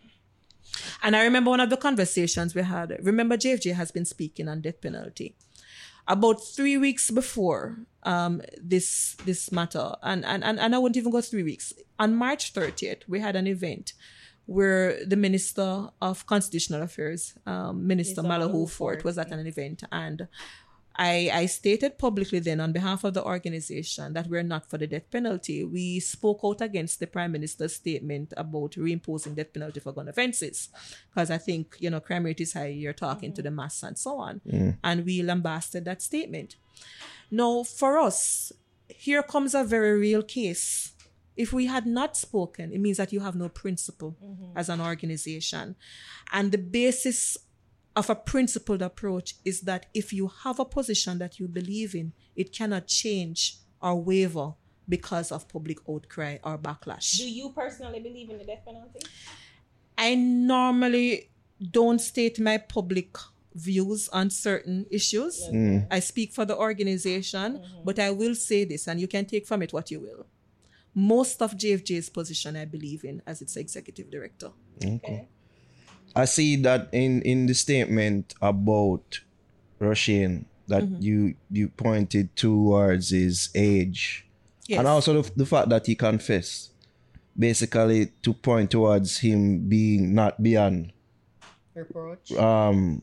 And 1.02 1.16
I 1.16 1.24
remember 1.24 1.50
one 1.50 1.60
of 1.60 1.70
the 1.70 1.76
conversations 1.76 2.54
we 2.54 2.62
had. 2.62 2.96
Remember, 3.02 3.36
JFJ 3.36 3.74
has 3.74 3.90
been 3.90 4.04
speaking 4.04 4.48
on 4.48 4.60
death 4.60 4.80
penalty 4.80 5.36
about 6.06 6.34
three 6.44 6.76
weeks 6.76 7.10
before 7.10 7.78
um, 8.02 8.42
this 8.62 9.16
this 9.24 9.50
matter, 9.50 9.94
and, 10.02 10.24
and 10.24 10.44
and 10.44 10.60
and 10.60 10.74
I 10.74 10.78
won't 10.78 10.96
even 10.96 11.10
go 11.10 11.20
three 11.20 11.42
weeks. 11.42 11.72
On 11.98 12.14
March 12.14 12.52
30th, 12.52 13.08
we 13.08 13.20
had 13.20 13.36
an 13.36 13.46
event 13.46 13.94
where 14.46 15.02
the 15.06 15.16
Minister 15.16 15.88
of 16.02 16.26
Constitutional 16.26 16.82
Affairs, 16.82 17.34
um, 17.46 17.86
Minister 17.86 18.22
Minister 18.22 18.22
Malahoo 18.22 18.52
Malahoo 18.52 18.70
Forte, 18.70 18.96
Forte, 18.96 19.04
was 19.04 19.18
at 19.18 19.32
an 19.32 19.46
event, 19.46 19.84
and 19.90 20.28
I, 20.96 21.30
I 21.32 21.46
stated 21.46 21.98
publicly 21.98 22.38
then 22.38 22.60
on 22.60 22.72
behalf 22.72 23.02
of 23.02 23.14
the 23.14 23.24
organization 23.24 24.12
that 24.12 24.28
we're 24.28 24.44
not 24.44 24.70
for 24.70 24.78
the 24.78 24.86
death 24.86 25.10
penalty. 25.10 25.64
We 25.64 25.98
spoke 25.98 26.40
out 26.44 26.60
against 26.60 27.00
the 27.00 27.08
Prime 27.08 27.32
Minister's 27.32 27.74
statement 27.74 28.32
about 28.36 28.72
reimposing 28.72 29.34
death 29.34 29.52
penalty 29.52 29.80
for 29.80 29.92
gun 29.92 30.08
offenses. 30.08 30.68
Because 31.12 31.30
I 31.30 31.38
think, 31.38 31.76
you 31.80 31.90
know, 31.90 32.00
crime 32.00 32.24
rate 32.24 32.40
is 32.40 32.52
high, 32.52 32.68
you're 32.68 32.92
talking 32.92 33.32
to 33.32 33.42
the 33.42 33.50
mass 33.50 33.82
and 33.82 33.98
so 33.98 34.18
on. 34.18 34.40
Mm. 34.46 34.78
And 34.84 35.04
we 35.04 35.22
lambasted 35.22 35.84
that 35.86 36.00
statement. 36.00 36.56
Now, 37.30 37.64
for 37.64 37.98
us, 37.98 38.52
here 38.88 39.22
comes 39.22 39.54
a 39.54 39.64
very 39.64 39.98
real 39.98 40.22
case. 40.22 40.92
If 41.36 41.52
we 41.52 41.66
had 41.66 41.86
not 41.86 42.16
spoken, 42.16 42.72
it 42.72 42.78
means 42.78 42.98
that 42.98 43.12
you 43.12 43.18
have 43.18 43.34
no 43.34 43.48
principle 43.48 44.16
mm-hmm. 44.22 44.56
as 44.56 44.68
an 44.68 44.80
organization. 44.80 45.74
And 46.32 46.52
the 46.52 46.58
basis 46.58 47.36
of 47.96 48.10
a 48.10 48.14
principled 48.14 48.82
approach 48.82 49.34
is 49.44 49.62
that 49.62 49.86
if 49.94 50.12
you 50.12 50.28
have 50.42 50.58
a 50.58 50.64
position 50.64 51.18
that 51.18 51.38
you 51.38 51.46
believe 51.46 51.94
in, 51.94 52.12
it 52.34 52.52
cannot 52.52 52.86
change 52.86 53.56
or 53.80 54.00
waver 54.00 54.54
because 54.88 55.30
of 55.32 55.48
public 55.48 55.78
outcry 55.88 56.38
or 56.42 56.58
backlash. 56.58 57.16
Do 57.18 57.30
you 57.30 57.50
personally 57.50 58.00
believe 58.00 58.30
in 58.30 58.38
the 58.38 58.44
death 58.44 58.64
penalty? 58.64 59.00
I 59.96 60.14
normally 60.14 61.30
don't 61.70 62.00
state 62.00 62.40
my 62.40 62.58
public 62.58 63.16
views 63.54 64.08
on 64.08 64.30
certain 64.30 64.86
issues. 64.90 65.40
Mm. 65.52 65.86
I 65.90 66.00
speak 66.00 66.32
for 66.32 66.44
the 66.44 66.56
organization, 66.56 67.58
mm-hmm. 67.58 67.84
but 67.84 67.98
I 67.98 68.10
will 68.10 68.34
say 68.34 68.64
this, 68.64 68.88
and 68.88 69.00
you 69.00 69.06
can 69.06 69.24
take 69.24 69.46
from 69.46 69.62
it 69.62 69.72
what 69.72 69.90
you 69.90 70.00
will. 70.00 70.26
Most 70.94 71.40
of 71.42 71.52
JFJ's 71.52 72.08
position, 72.10 72.56
I 72.56 72.64
believe 72.64 73.04
in 73.04 73.22
as 73.26 73.42
its 73.42 73.56
executive 73.56 74.10
director. 74.10 74.50
Okay. 74.84 75.28
I 76.16 76.24
see 76.26 76.56
that 76.62 76.88
in 76.92 77.22
in 77.22 77.46
the 77.46 77.54
statement 77.54 78.34
about 78.40 79.20
Rushane 79.80 80.44
that 80.68 80.84
Mm-hmm. 80.84 81.02
you 81.02 81.34
you 81.50 81.68
pointed 81.68 82.34
towards 82.36 83.10
his 83.10 83.50
age, 83.54 84.26
Yes. 84.66 84.78
and 84.78 84.88
also 84.88 85.20
the, 85.22 85.30
the 85.36 85.46
fact 85.46 85.68
that 85.68 85.86
he 85.86 85.94
confessed, 85.94 86.72
basically 87.38 88.06
to 88.22 88.32
point 88.32 88.70
towards 88.70 89.18
him 89.18 89.68
being 89.68 90.14
not 90.14 90.42
beyond 90.42 90.92
Reproach. 91.74 92.32
um 92.32 93.02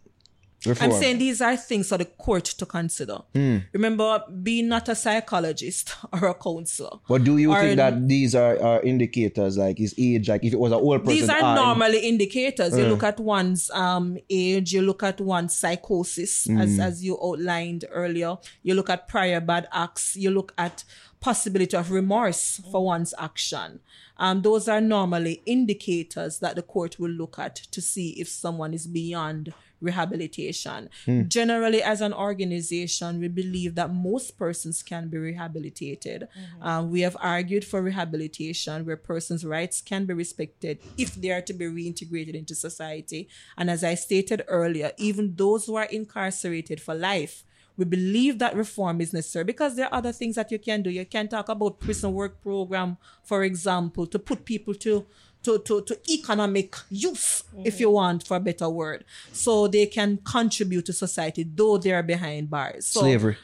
I'm 0.68 0.92
saying 0.92 1.18
these 1.18 1.42
are 1.42 1.58
things 1.58 1.90
for 1.90 1.98
the 1.98 2.06
court 2.06 2.46
to 2.46 2.66
consider. 2.66 3.20
Remember, 3.34 4.24
being 4.44 4.68
not 4.68 4.90
a 4.90 4.96
psychologist 4.96 5.96
or 6.14 6.28
a 6.28 6.34
counselor. 6.34 7.00
but 7.08 7.24
do 7.24 7.38
you 7.38 7.54
think 7.54 7.72
in- 7.72 7.78
that 7.78 8.08
these 8.08 8.36
are, 8.36 8.62
are 8.62 8.82
indicators 8.82 9.58
like 9.58 9.78
his 9.78 9.96
age, 9.98 10.30
like 10.30 10.44
if 10.44 10.54
it 10.54 10.60
was 10.60 10.72
an 10.72 10.80
old 10.80 11.04
person? 11.04 11.20
These 11.20 11.30
are 11.30 11.42
ah, 11.42 11.56
normally 11.56 12.00
indicators. 12.00 12.78
You 12.78 12.86
look 12.86 13.04
at 13.04 13.20
one's 13.20 13.72
um, 13.72 14.18
age, 14.30 14.74
you 14.74 14.82
look 14.82 15.04
at 15.04 15.20
one's 15.20 15.56
psychosis, 15.56 16.50
as, 16.50 16.80
as 16.80 17.04
you 17.04 17.18
outlined 17.22 17.86
earlier. 17.92 18.38
You 18.64 18.76
look 18.76 18.90
at 18.90 19.08
prior 19.08 19.40
bad 19.40 19.68
acts, 19.72 20.16
you 20.16 20.30
look 20.30 20.54
at 20.58 20.84
possibility 21.20 21.78
of 21.78 21.92
remorse 21.92 22.62
for 22.72 22.84
one's 22.84 23.14
action. 23.18 23.80
Um, 24.18 24.42
those 24.42 24.68
are 24.68 24.82
normally 24.82 25.42
indicators 25.46 26.40
that 26.40 26.56
the 26.56 26.62
court 26.62 27.00
will 27.00 27.10
look 27.10 27.40
at 27.40 27.56
to 27.56 27.82
see 27.82 28.10
if 28.20 28.28
someone 28.28 28.74
is 28.74 28.88
beyond 28.88 29.54
rehabilitation. 29.82 30.90
Generally, 31.28 31.82
as 31.84 32.02
an 32.02 32.14
organization, 32.14 33.20
we 33.20 33.28
believe 33.28 33.76
that 33.76 33.94
most 33.94 34.38
persons 34.38 34.84
can 34.84 35.10
be 35.10 35.18
rehabilitated. 35.18 36.28
Um, 36.62 36.92
we 36.92 37.02
have 37.02 37.18
argued 37.20 37.66
for 37.66 37.82
rehabilitation 37.82 38.86
where 38.86 38.98
persons' 38.98 39.44
rights 39.44 39.82
can 39.82 40.06
be 40.06 40.14
respected 40.14 40.80
if 40.98 41.16
they 41.16 41.32
are 41.32 41.42
to 41.42 41.54
be 41.54 41.66
reintegrated 41.66 42.36
into 42.36 42.56
society. 42.56 43.28
And 43.58 43.70
as 43.70 43.84
I 43.84 43.96
stated 43.96 44.44
earlier, 44.48 44.92
even 44.98 45.36
those 45.36 45.66
who 45.66 45.76
are 45.76 45.86
incarcerated 45.86 46.80
for 46.80 46.94
life, 46.94 47.44
we 47.78 47.86
believe 47.86 48.38
that 48.40 48.56
reform 48.56 49.02
is 49.02 49.14
necessary 49.14 49.46
because 49.46 49.76
there 49.76 49.88
are 49.88 49.96
other 49.96 50.12
things 50.12 50.36
that 50.36 50.52
you 50.52 50.60
can 50.60 50.84
do. 50.84 50.90
You 50.90 51.06
can 51.06 51.28
talk 51.28 51.50
about 51.50 51.80
prison 51.80 52.14
work 52.14 52.42
program, 52.42 52.98
for 53.24 53.44
example, 53.44 54.06
to 54.08 54.20
put 54.20 54.46
people 54.46 54.74
to 54.76 55.06
to, 55.44 55.60
to, 55.60 55.82
to 55.82 56.00
economic 56.12 56.76
use, 56.90 57.44
if 57.64 57.80
you 57.80 57.88
mm-hmm. 57.88 57.96
want 57.96 58.28
for 58.28 58.38
a 58.38 58.40
better 58.40 58.70
word. 58.70 59.04
So 59.34 59.68
they 59.68 59.86
can 59.88 60.20
contribute 60.24 60.86
to 60.86 60.94
society, 60.94 61.44
though 61.44 61.78
they 61.78 61.92
are 61.94 62.04
behind 62.04 62.50
bars. 62.50 62.88
So 62.88 63.02
slavery. 63.02 63.38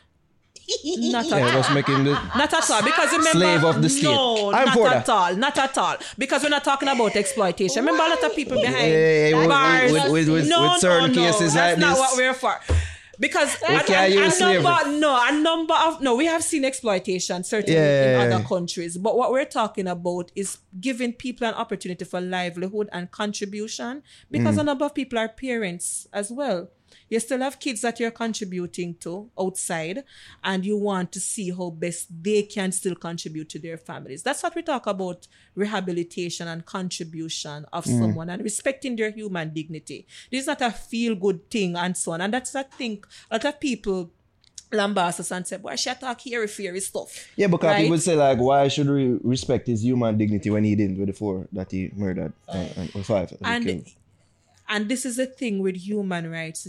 Not 0.97 1.25
at 1.25 1.31
Yeah, 1.31 1.45
all. 1.45 1.51
just 1.53 1.73
making 1.73 2.03
the 2.03 2.11
Not 2.35 2.53
at 2.53 2.69
all. 2.69 2.83
Because 2.83 3.11
remember, 3.11 3.31
Slave 3.31 3.63
of 3.63 3.81
the 3.81 3.87
state. 3.89 4.03
No, 4.03 4.51
I'm 4.51 4.65
not 4.65 4.73
for 4.77 4.87
at 4.89 5.05
that. 5.05 5.09
all. 5.09 5.35
Not 5.35 5.57
at 5.57 5.77
all. 5.77 5.95
Because 6.17 6.43
we're 6.43 6.49
not 6.49 6.65
talking 6.65 6.89
about 6.89 7.15
exploitation. 7.15 7.85
Remember, 7.85 8.03
a 8.03 8.09
lot 8.09 8.23
of 8.23 8.35
people 8.35 8.59
behind 8.59 8.91
Yeah, 8.91 9.27
yeah, 9.29 9.37
with- 9.39 9.47
bars. 9.49 9.91
with- 9.93 10.11
with- 10.11 10.29
with- 10.29 10.49
no, 10.49 10.63
with 10.63 10.81
certain 10.81 11.13
no, 11.13 11.21
no. 11.21 11.31
cases 11.31 11.53
That's 11.53 11.79
like 11.79 11.79
not 11.79 11.91
this. 11.91 11.99
what 11.99 12.17
we're 12.17 12.33
for. 12.33 12.59
Because 13.19 13.55
a, 13.67 13.73
a- 13.93 14.17
a 14.27 14.29
number, 14.39 14.99
no, 14.99 15.19
a 15.27 15.31
number 15.31 15.73
of 15.73 16.01
no, 16.01 16.15
we 16.15 16.25
have 16.25 16.43
seen 16.43 16.63
exploitation 16.65 17.43
certainly 17.43 17.73
Yeah. 17.79 18.23
in 18.25 18.31
other 18.33 18.43
countries. 18.43 18.97
But 18.97 19.17
what 19.17 19.31
we're 19.31 19.45
talking 19.45 19.87
about 19.87 20.31
is 20.35 20.59
giving 20.79 21.13
people 21.13 21.47
an 21.47 21.55
opportunity 21.55 22.05
for 22.05 22.21
livelihood 22.21 22.89
and 22.91 23.09
contribution. 23.09 24.03
Because 24.29 24.55
Mm. 24.57 24.61
a 24.61 24.63
number 24.63 24.85
of 24.85 24.93
people 24.93 25.17
are 25.19 25.29
parents 25.29 26.07
as 26.13 26.31
well. 26.31 26.69
You 27.09 27.19
still 27.19 27.39
have 27.39 27.59
kids 27.59 27.81
that 27.81 27.99
you're 27.99 28.11
contributing 28.11 28.95
to 29.01 29.29
outside, 29.39 30.03
and 30.43 30.65
you 30.65 30.77
want 30.77 31.11
to 31.13 31.19
see 31.19 31.51
how 31.51 31.69
best 31.69 32.07
they 32.21 32.43
can 32.43 32.71
still 32.71 32.95
contribute 32.95 33.49
to 33.49 33.59
their 33.59 33.77
families. 33.77 34.23
That's 34.23 34.43
what 34.43 34.55
we 34.55 34.61
talk 34.61 34.87
about 34.87 35.27
rehabilitation 35.55 36.47
and 36.47 36.65
contribution 36.65 37.65
of 37.71 37.85
mm. 37.85 37.99
someone 37.99 38.29
and 38.29 38.43
respecting 38.43 38.95
their 38.95 39.11
human 39.11 39.53
dignity. 39.53 40.07
This 40.31 40.41
is 40.41 40.47
not 40.47 40.61
a 40.61 40.71
feel 40.71 41.15
good 41.15 41.49
thing 41.49 41.75
and 41.75 41.95
so 41.95 42.11
on. 42.11 42.21
And 42.21 42.33
that's 42.33 42.55
I 42.55 42.63
think 42.63 43.07
a 43.31 43.35
lot 43.35 43.45
of 43.45 43.59
people 43.59 44.11
lambast 44.71 45.19
us 45.19 45.31
and 45.31 45.47
say, 45.47 45.57
Why 45.57 45.75
should 45.75 45.91
I 45.91 45.95
talk 45.95 46.21
hairy 46.21 46.47
fairy 46.47 46.79
stuff? 46.79 47.29
Yeah, 47.35 47.47
because 47.47 47.67
Right? 47.67 47.83
people 47.83 47.97
say 47.99 48.15
like, 48.15 48.39
why 48.39 48.67
should 48.67 48.89
we 48.89 49.17
respect 49.23 49.67
his 49.67 49.83
human 49.83 50.17
dignity 50.17 50.49
when 50.49 50.63
he 50.63 50.75
didn't 50.75 50.97
with 50.97 51.07
the 51.07 51.13
four 51.13 51.47
that 51.53 51.71
he 51.71 51.91
murdered 51.95 52.33
uh, 52.49 52.57
and, 52.57 52.77
and 52.77 52.95
or 52.95 53.03
five? 53.03 53.33
and 53.43 53.85
and 54.69 54.89
this 54.89 55.05
is 55.05 55.15
the 55.15 55.25
thing 55.25 55.59
with 55.59 55.77
human 55.77 56.29
rights 56.29 56.67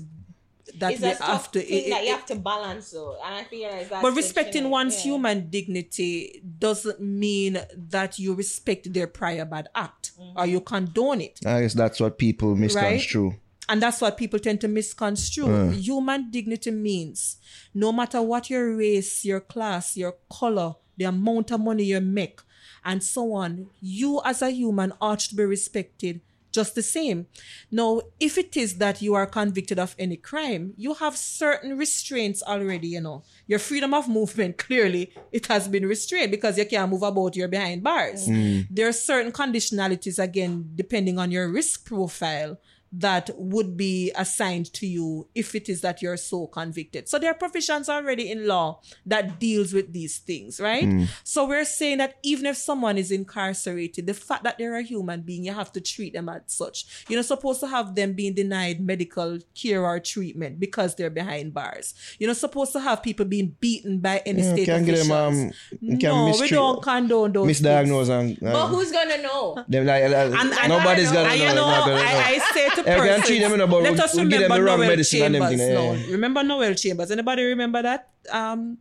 that 0.78 0.92
It's 0.92 1.02
we 1.02 1.08
have 1.08 1.50
to 1.52 1.60
thing 1.60 1.86
it- 1.86 1.90
that 1.90 2.04
you 2.04 2.10
have 2.10 2.26
to 2.26 2.36
balance 2.36 2.90
though. 2.90 3.16
And 3.24 3.34
I 3.34 3.44
feel 3.44 3.70
like 3.70 3.88
that's 3.88 4.02
but 4.02 4.12
respecting 4.14 4.64
thing, 4.64 4.70
one's 4.70 4.96
yeah. 4.96 5.12
human 5.12 5.50
dignity 5.50 6.42
doesn't 6.58 7.00
mean 7.00 7.58
that 7.76 8.18
you 8.18 8.34
respect 8.34 8.92
their 8.92 9.06
prior 9.06 9.44
bad 9.44 9.68
act 9.74 10.12
or 10.18 10.42
mm-hmm. 10.42 10.50
you 10.50 10.60
condone 10.60 11.20
it. 11.20 11.40
I 11.46 11.62
guess 11.62 11.74
that's 11.74 12.00
what 12.00 12.18
people 12.18 12.54
misconstrue. 12.54 13.34
And 13.70 13.82
that's 13.82 14.00
what 14.00 14.16
people 14.16 14.38
tend 14.38 14.62
to 14.62 14.68
misconstrue. 14.68 15.52
Uh. 15.52 15.70
Human 15.72 16.30
dignity 16.30 16.70
means 16.70 17.36
no 17.74 17.92
matter 17.92 18.22
what 18.22 18.48
your 18.48 18.76
race, 18.76 19.24
your 19.24 19.40
class, 19.40 19.96
your 19.96 20.14
color, 20.30 20.74
the 20.96 21.04
amount 21.04 21.50
of 21.50 21.60
money 21.60 21.84
you 21.84 22.00
make, 22.00 22.40
and 22.84 23.02
so 23.02 23.34
on, 23.34 23.68
you 23.80 24.20
as 24.24 24.40
a 24.40 24.50
human 24.50 24.92
ought 25.00 25.20
to 25.20 25.34
be 25.34 25.44
respected 25.44 26.20
just 26.52 26.74
the 26.74 26.82
same. 26.82 27.26
Now, 27.70 28.02
if 28.18 28.38
it 28.38 28.56
is 28.56 28.78
that 28.78 29.02
you 29.02 29.14
are 29.14 29.26
convicted 29.26 29.78
of 29.78 29.94
any 29.98 30.16
crime, 30.16 30.74
you 30.76 30.94
have 30.94 31.16
certain 31.16 31.76
restraints 31.76 32.42
already, 32.42 32.88
you 32.88 33.00
know. 33.00 33.22
Your 33.46 33.58
freedom 33.58 33.94
of 33.94 34.08
movement, 34.08 34.58
clearly, 34.66 35.12
it 35.32 35.46
has 35.46 35.68
been 35.68 35.86
restrained 35.86 36.30
because 36.30 36.58
you 36.58 36.66
can't 36.66 36.90
move 36.90 37.02
about, 37.02 37.36
you're 37.36 37.48
behind 37.48 37.82
bars. 37.82 38.28
Mm. 38.28 38.66
There 38.70 38.88
are 38.88 38.92
certain 38.92 39.32
conditionalities, 39.32 40.22
again, 40.22 40.70
depending 40.74 41.18
on 41.18 41.30
your 41.30 41.48
risk 41.48 41.84
profile 41.84 42.58
that 42.93 43.31
would 43.36 43.77
be 43.77 44.10
assigned 44.16 44.73
to 44.73 44.86
you 44.86 45.28
if 45.35 45.55
it 45.55 45.69
is 45.69 45.81
that 45.82 46.01
you're 46.01 46.16
so 46.16 46.47
convicted. 46.47 47.09
So 47.09 47.19
there 47.19 47.31
are 47.31 47.35
provisions 47.35 47.89
already 47.89 48.31
in 48.31 48.47
law 48.47 48.81
that 49.06 49.39
deals 49.39 49.73
with 49.73 49.93
these 49.93 50.19
things, 50.19 50.59
right? 50.60 50.85
Hmm. 50.85 51.05
So 51.24 51.47
we're 51.47 51.65
saying 51.65 51.98
that 51.98 52.15
even 52.23 52.47
if 52.47 52.56
someone 52.56 52.97
is 52.97 53.10
incarcerated, 53.10 54.06
the 54.06 54.15
fact 54.15 54.44
that 54.44 54.59
they're 54.59 54.77
a 54.77 54.82
human 54.82 55.20
being, 55.23 55.44
you 55.44 55.52
have 55.52 55.73
to 55.73 55.81
treat 55.81 56.12
them 56.15 56.28
as 56.28 56.43
such. 56.47 57.05
You're 57.09 57.19
not 57.19 57.27
supposed 57.27 57.60
to 57.60 57.66
have 57.69 57.94
them 57.94 58.15
being 58.15 58.35
denied 58.35 58.81
medical 58.81 59.39
care 59.55 59.85
or 59.85 60.01
treatment 60.01 60.59
because 60.59 60.94
they're 60.94 61.10
behind 61.10 61.52
bars. 61.55 61.94
You're 62.19 62.28
not 62.28 62.36
supposed 62.39 62.73
to 62.73 62.81
have 62.81 63.02
people 63.02 63.27
being 63.27 63.56
beaten 63.60 63.98
by 63.98 64.23
any 64.24 64.43
Yeah, 64.43 64.52
state 64.55 64.65
can 64.66 64.85
get 64.85 64.94
officials. 64.94 65.09
them, 65.09 65.47
um, 65.48 65.52
you 65.81 65.98
can 65.98 66.10
no, 66.10 66.36
we 66.40 66.48
don't 66.48 66.82
condone 66.82 67.32
those 67.32 67.47
things. 67.47 67.60
Misdiagnose 67.60 68.09
and, 68.09 68.43
uh, 68.48 68.52
But 68.52 68.66
who's 68.69 68.90
gonna 68.93 69.23
know? 69.23 69.65
them 69.69 69.86
like, 69.86 70.02
like 70.05 70.12
And, 70.40 70.52
and 70.52 70.69
nobody's 70.69 71.10
I, 71.10 71.15
gonna 71.15 71.28
know. 71.28 71.35
you 71.35 71.47
know, 71.55 71.66
not 71.66 71.86
gonna 71.86 71.97
know. 71.97 72.02
I, 72.02 72.24
I 72.35 72.39
say 72.55 72.69
to 72.84 72.90
Yeah, 72.90 73.00
we 73.00 73.06
can 73.06 73.20
persons, 73.20 73.26
treat 73.26 73.38
them 73.40 73.52
in 73.55 73.60
a 73.60 73.66
but 73.66 73.82
let 73.82 73.92
we- 73.92 73.98
us 74.00 74.14
we 74.14 74.20
give 74.22 74.30
them 74.30 74.42
remember 74.42 74.55
the 74.56 74.62
wrong 74.64 74.78
Noel 74.80 74.88
medicine 74.88 75.22
and 75.22 75.34
Chambers. 75.34 75.52
everything, 75.60 75.74
now. 75.74 75.92
yeah. 75.92 76.12
Remember 76.12 76.42
Noel 76.42 76.74
Chambers? 76.74 77.10
Anybody 77.10 77.42
remember 77.44 77.82
that? 77.82 78.09
Um, 78.30 78.78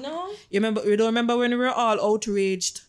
No. 0.00 0.28
you 0.50 0.58
remember? 0.60 0.88
You 0.88 0.96
don't 0.96 1.06
remember 1.06 1.36
when 1.36 1.50
we 1.50 1.56
were 1.56 1.70
all 1.70 2.00
outraged 2.00 2.80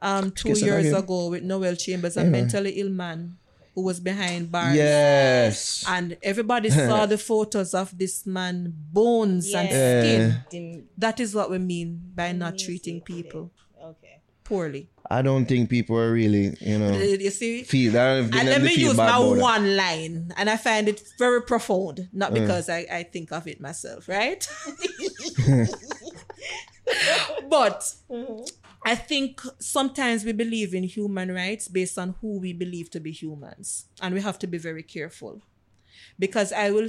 um, 0.00 0.30
two 0.30 0.48
Kiss 0.50 0.62
years 0.62 0.92
ago 0.92 1.28
with 1.28 1.42
Noel 1.42 1.74
Chambers, 1.76 2.16
a 2.16 2.24
mentally 2.24 2.70
ill 2.80 2.88
man 2.90 3.36
who 3.74 3.82
was 3.82 4.00
behind 4.00 4.50
bars. 4.50 4.74
Yes. 4.76 5.84
And 5.88 6.16
everybody 6.22 6.70
saw 6.70 7.06
the 7.14 7.18
photos 7.18 7.74
of 7.74 7.96
this 7.98 8.26
man, 8.26 8.72
bones 8.92 9.52
and 9.54 9.68
Yeah. 9.68 10.00
skin. 10.02 10.34
Didn't 10.50 10.84
That 10.98 11.20
is 11.20 11.34
what 11.34 11.50
we 11.50 11.58
mean 11.58 12.00
by 12.14 12.32
not 12.32 12.58
treating 12.58 13.00
people 13.00 13.40
okay. 13.40 13.52
Poorly. 14.48 14.88
I 15.10 15.22
don't 15.22 15.46
think 15.46 15.68
people 15.68 15.96
are 15.98 16.12
really, 16.12 16.56
you 16.60 16.78
know, 16.78 16.92
uh, 16.94 16.98
You 16.98 17.30
see? 17.30 17.62
feel 17.62 17.92
that. 17.92 18.34
and 18.34 18.48
let 18.48 18.62
me 18.62 18.74
use 18.74 18.96
my 18.96 19.18
one 19.18 19.76
line, 19.76 20.32
and 20.36 20.48
I 20.50 20.56
find 20.56 20.88
it 20.88 21.02
very 21.18 21.42
profound, 21.42 22.08
not 22.12 22.30
mm. 22.32 22.40
because 22.40 22.68
I, 22.68 22.86
I 22.90 23.02
think 23.02 23.30
of 23.32 23.46
it 23.46 23.60
myself, 23.60 24.08
right? 24.08 24.48
but 27.48 27.94
I 28.84 28.94
think 28.94 29.40
sometimes 29.58 30.24
we 30.24 30.32
believe 30.32 30.74
in 30.74 30.84
human 30.84 31.32
rights 31.32 31.68
based 31.68 31.98
on 31.98 32.14
who 32.20 32.38
we 32.38 32.52
believe 32.52 32.90
to 32.90 33.00
be 33.00 33.12
humans, 33.12 33.86
and 34.00 34.14
we 34.14 34.20
have 34.22 34.38
to 34.40 34.46
be 34.46 34.58
very 34.58 34.82
careful 34.82 35.42
because 36.18 36.52
I 36.52 36.70
will 36.70 36.88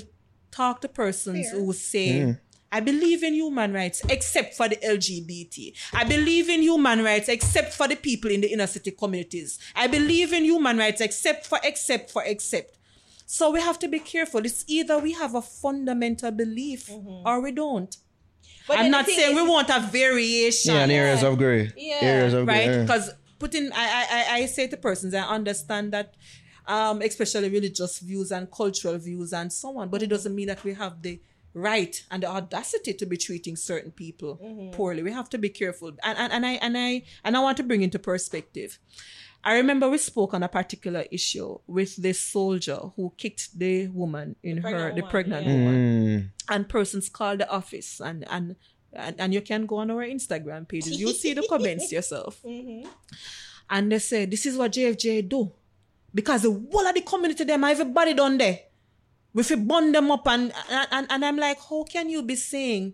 talk 0.52 0.82
to 0.82 0.88
persons 0.88 1.50
who 1.52 1.74
say. 1.74 2.10
Mm. 2.10 2.40
I 2.72 2.80
believe 2.82 3.24
in 3.24 3.34
human 3.34 3.74
rights 3.74 4.02
except 4.10 4.54
for 4.56 4.70
the 4.70 4.76
LGBT. 4.78 5.74
I 5.94 6.04
believe 6.04 6.50
in 6.50 6.62
human 6.62 7.04
rights 7.04 7.28
except 7.30 7.74
for 7.74 7.88
the 7.88 7.96
people 7.96 8.30
in 8.30 8.42
the 8.42 8.48
inner 8.54 8.68
city 8.68 8.92
communities. 8.92 9.58
I 9.76 9.88
believe 9.88 10.34
in 10.34 10.44
human 10.44 10.78
rights 10.78 11.02
except 11.02 11.48
for, 11.48 11.60
except 11.64 12.12
for, 12.12 12.24
except. 12.26 12.78
So 13.26 13.52
we 13.52 13.60
have 13.62 13.80
to 13.80 13.88
be 13.88 14.00
careful. 14.00 14.46
It's 14.46 14.64
either 14.68 15.00
we 15.00 15.14
have 15.14 15.36
a 15.36 15.42
fundamental 15.42 16.32
belief 16.32 16.90
or 17.26 17.42
we 17.42 17.52
don't. 17.52 17.96
But 18.68 18.78
I'm 18.80 18.92
not 18.92 19.08
saying 19.08 19.32
is- 19.36 19.42
we 19.42 19.48
want 19.48 19.70
a 19.70 19.80
variation. 19.80 20.76
Yeah, 20.76 20.82
and 20.84 20.92
areas 20.92 21.24
of 21.24 21.38
grey. 21.40 21.72
Yeah. 21.76 21.98
Areas 22.02 22.34
of 22.36 22.46
grey. 22.46 22.68
right? 22.68 22.76
yeah. 22.76 22.82
Because 22.84 23.10
putting, 23.40 23.72
I, 23.74 23.78
I, 23.78 24.06
I- 24.12 24.36
I 24.42 24.46
say 24.46 24.68
to 24.68 24.78
persons, 24.78 25.14
I 25.16 25.22
understand 25.22 25.92
that, 25.94 26.14
um, 26.68 27.02
especially 27.02 27.50
religious 27.50 27.98
views 28.00 28.32
and 28.32 28.50
cultural 28.52 28.98
views 29.00 29.34
and 29.34 29.52
so 29.52 29.76
on, 29.80 29.90
but 29.90 30.04
it 30.04 30.08
doesn't 30.08 30.36
mean 30.36 30.48
that 30.48 30.64
we 30.64 30.74
have 30.76 31.02
the 31.02 31.20
right 31.62 32.04
and 32.12 32.24
the 32.24 32.28
audacity 32.28 32.94
to 32.94 33.06
be 33.06 33.18
treating 33.18 33.56
certain 33.56 33.92
people 33.92 34.40
poorly. 34.74 35.04
We 35.04 35.12
have 35.12 35.30
to 35.30 35.38
be 35.38 35.50
careful, 35.50 35.92
and 36.04 36.18
and, 36.18 36.34
and 36.34 36.46
I 36.46 36.52
and 36.54 36.78
I 36.78 37.04
and 37.24 37.36
I 37.38 37.40
want 37.40 37.58
to 37.58 37.64
bring 37.64 37.82
into 37.82 38.00
perspective. 38.00 38.80
I 39.44 39.54
remember 39.56 39.90
we 39.90 39.98
spoke 39.98 40.34
on 40.34 40.44
a 40.44 40.50
particular 40.50 41.06
issue 41.12 41.60
with 41.66 41.96
this 41.96 42.20
soldier 42.20 42.78
who 42.98 43.14
kicked 43.18 43.58
the 43.58 43.88
woman 43.88 44.36
in 44.44 44.58
her, 44.58 44.94
the 44.94 45.04
pregnant 45.04 45.46
yeah. 45.46 45.54
woman 45.54 45.76
Mm. 45.80 46.30
and 46.50 46.68
persons 46.68 47.08
called 47.08 47.40
the 47.40 47.50
office 47.50 48.02
and 48.02 48.26
and 48.30 48.56
and, 48.92 49.16
and 49.20 49.34
you 49.34 49.42
can 49.42 49.66
go 49.66 49.78
on 49.78 49.92
our 49.92 50.04
Instagram 50.04 50.68
pages. 50.68 51.00
You'll 51.00 51.14
see 51.14 51.34
the 51.34 51.46
comments 51.48 51.92
yourself. 51.98 52.44
And 53.70 53.92
they 53.92 54.00
say, 54.00 54.26
this 54.26 54.46
is 54.48 54.58
what 54.58 54.72
JFJ 54.74 55.30
do. 55.30 55.52
Because 56.14 56.42
the 56.42 56.52
whole 56.52 56.88
of 56.88 56.96
the 56.96 57.02
community 57.02 57.44
them, 57.44 57.64
everybody 57.64 58.16
done 58.16 58.38
there. 58.40 58.60
We 59.34 59.44
fi 59.44 59.56
bond 59.56 59.94
them 59.94 60.10
up 60.12 60.28
and, 60.28 60.52
and 60.70 61.08
and 61.10 61.24
I'm 61.24 61.38
like, 61.38 61.60
how 61.70 61.84
can 61.84 62.10
you 62.10 62.24
be 62.24 62.36
saying 62.36 62.94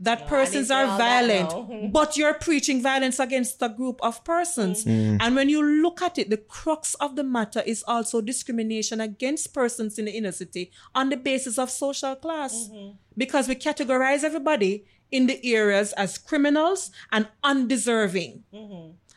that 0.00 0.26
persons 0.26 0.70
are 0.70 0.84
didn't 0.84 0.98
say 0.98 1.04
all 1.04 1.26
that 1.28 1.50
violent, 1.50 1.92
but 1.92 2.16
you're 2.16 2.34
preaching 2.34 2.82
violence 2.82 3.20
against 3.20 3.62
a 3.62 3.68
group 3.68 4.00
of 4.02 4.24
persons? 4.24 4.84
Mm. 4.84 4.96
Mm. 4.96 5.18
And 5.20 5.36
when 5.36 5.48
you 5.48 5.62
look 5.62 6.02
at 6.02 6.18
it, 6.18 6.28
the 6.28 6.38
crux 6.38 6.94
of 6.94 7.14
the 7.14 7.22
matter 7.22 7.62
is 7.64 7.84
also 7.86 8.20
discrimination 8.20 9.00
against 9.00 9.54
persons 9.54 9.98
in 9.98 10.06
the 10.06 10.12
inner 10.12 10.32
city 10.32 10.72
on 10.94 11.08
the 11.08 11.16
basis 11.16 11.56
of 11.58 11.70
social 11.70 12.16
class. 12.16 12.68
Because 13.16 13.48
we 13.48 13.54
categorize 13.54 14.24
everybody 14.24 14.84
in 15.10 15.26
the 15.26 15.38
areas 15.54 15.92
as 15.92 16.18
criminals 16.18 16.90
and 17.12 17.28
undeserving. 17.44 18.42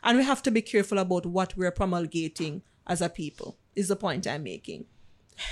And 0.04 0.18
we 0.18 0.24
have 0.24 0.42
to 0.44 0.52
be 0.52 0.62
careful 0.62 0.98
about 1.00 1.26
what 1.26 1.58
we're 1.58 1.72
promulgating 1.72 2.62
as 2.88 3.02
a 3.02 3.10
people, 3.10 3.58
is 3.76 3.90
the 3.90 3.96
point 3.96 4.28
I'm 4.28 4.44
making. 4.44 4.86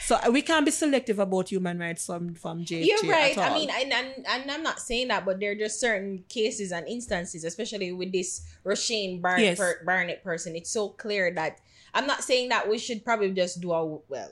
So 0.02 0.16
uh, 0.16 0.30
we 0.32 0.42
can't 0.42 0.66
be 0.66 0.72
selective 0.72 1.20
about 1.20 1.50
human 1.50 1.80
rights 1.80 2.06
from, 2.06 2.34
from 2.36 2.66
JFJ. 2.66 2.86
You're 2.86 3.12
right. 3.12 3.38
I 3.38 3.54
mean, 3.54 3.70
and, 3.70 3.94
and 3.94 4.26
and 4.28 4.52
I'm 4.52 4.64
not 4.64 4.80
saying 4.80 5.08
that, 5.10 5.26
but 5.26 5.40
there 5.40 5.52
are 5.52 5.56
just 5.56 5.80
certain 5.80 6.24
cases 6.28 6.72
and 6.72 6.88
instances, 6.88 7.44
especially 7.44 7.92
with 7.92 8.12
this 8.12 8.46
Rushane 8.66 9.22
Barn- 9.22 9.40
Yes. 9.42 9.58
per- 9.58 9.84
Barnett 9.86 10.24
person. 10.24 10.56
It's 10.56 10.70
so 10.72 10.90
clear 10.90 11.32
that 11.36 11.60
I'm 11.94 12.06
not 12.08 12.24
saying 12.24 12.50
that 12.50 12.68
we 12.70 12.78
should 12.78 13.04
probably 13.06 13.32
just 13.32 13.62
do 13.62 13.72
a 13.72 13.86
well. 13.86 14.32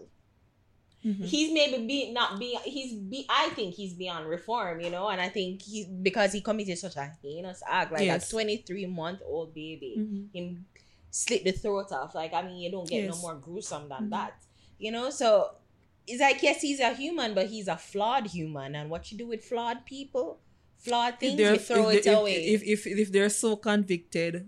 Mm-hmm. 1.05 1.23
He's 1.23 1.53
maybe 1.53 1.85
be 1.85 2.11
not 2.11 2.39
be 2.39 2.57
he's 2.65 2.95
be 2.95 3.25
I 3.29 3.49
think 3.49 3.75
he's 3.75 3.93
beyond 3.93 4.25
reform, 4.27 4.81
you 4.81 4.89
know, 4.89 5.07
and 5.09 5.21
I 5.21 5.29
think 5.29 5.61
he 5.61 5.85
because 6.01 6.33
he 6.33 6.41
committed 6.41 6.77
such 6.79 6.95
a 6.95 7.11
heinous 7.21 7.61
act, 7.69 7.91
like 7.91 8.01
Yes. 8.05 8.27
a 8.27 8.31
23 8.31 8.87
month 8.87 9.19
old 9.23 9.53
baby, 9.53 9.95
Mhm. 9.99 10.27
him 10.33 10.65
slit 11.11 11.43
the 11.43 11.51
throat 11.51 11.91
off. 11.91 12.15
Like 12.15 12.33
I 12.33 12.41
mean, 12.41 12.57
you 12.57 12.71
don't 12.71 12.89
get 12.89 13.03
Yes. 13.03 13.13
Mm-hmm. 13.15 13.21
no 13.21 13.33
more 13.33 13.35
gruesome 13.35 13.87
than 13.87 14.09
that, 14.09 14.33
you 14.77 14.91
know. 14.91 15.09
So 15.09 15.51
it's 16.07 16.21
like 16.21 16.41
yes, 16.43 16.61
he's 16.61 16.79
a 16.79 16.93
human, 16.93 17.33
but 17.33 17.47
he's 17.47 17.67
a 17.67 17.77
flawed 17.77 18.27
human, 18.27 18.75
and 18.75 18.89
what 18.89 19.11
you 19.11 19.17
do 19.17 19.27
with 19.27 19.43
flawed 19.43 19.85
people, 19.85 20.39
flawed 20.77 21.19
things, 21.19 21.39
you 21.39 21.57
throw 21.57 21.89
if 21.89 21.97
it 21.99 22.03
they- 22.03 22.11
if- 22.11 22.19
away. 22.19 22.33
If, 22.53 22.63
if, 22.63 22.87
if 22.87 23.11
they're 23.11 23.29
so 23.29 23.55
convicted, 23.55 24.47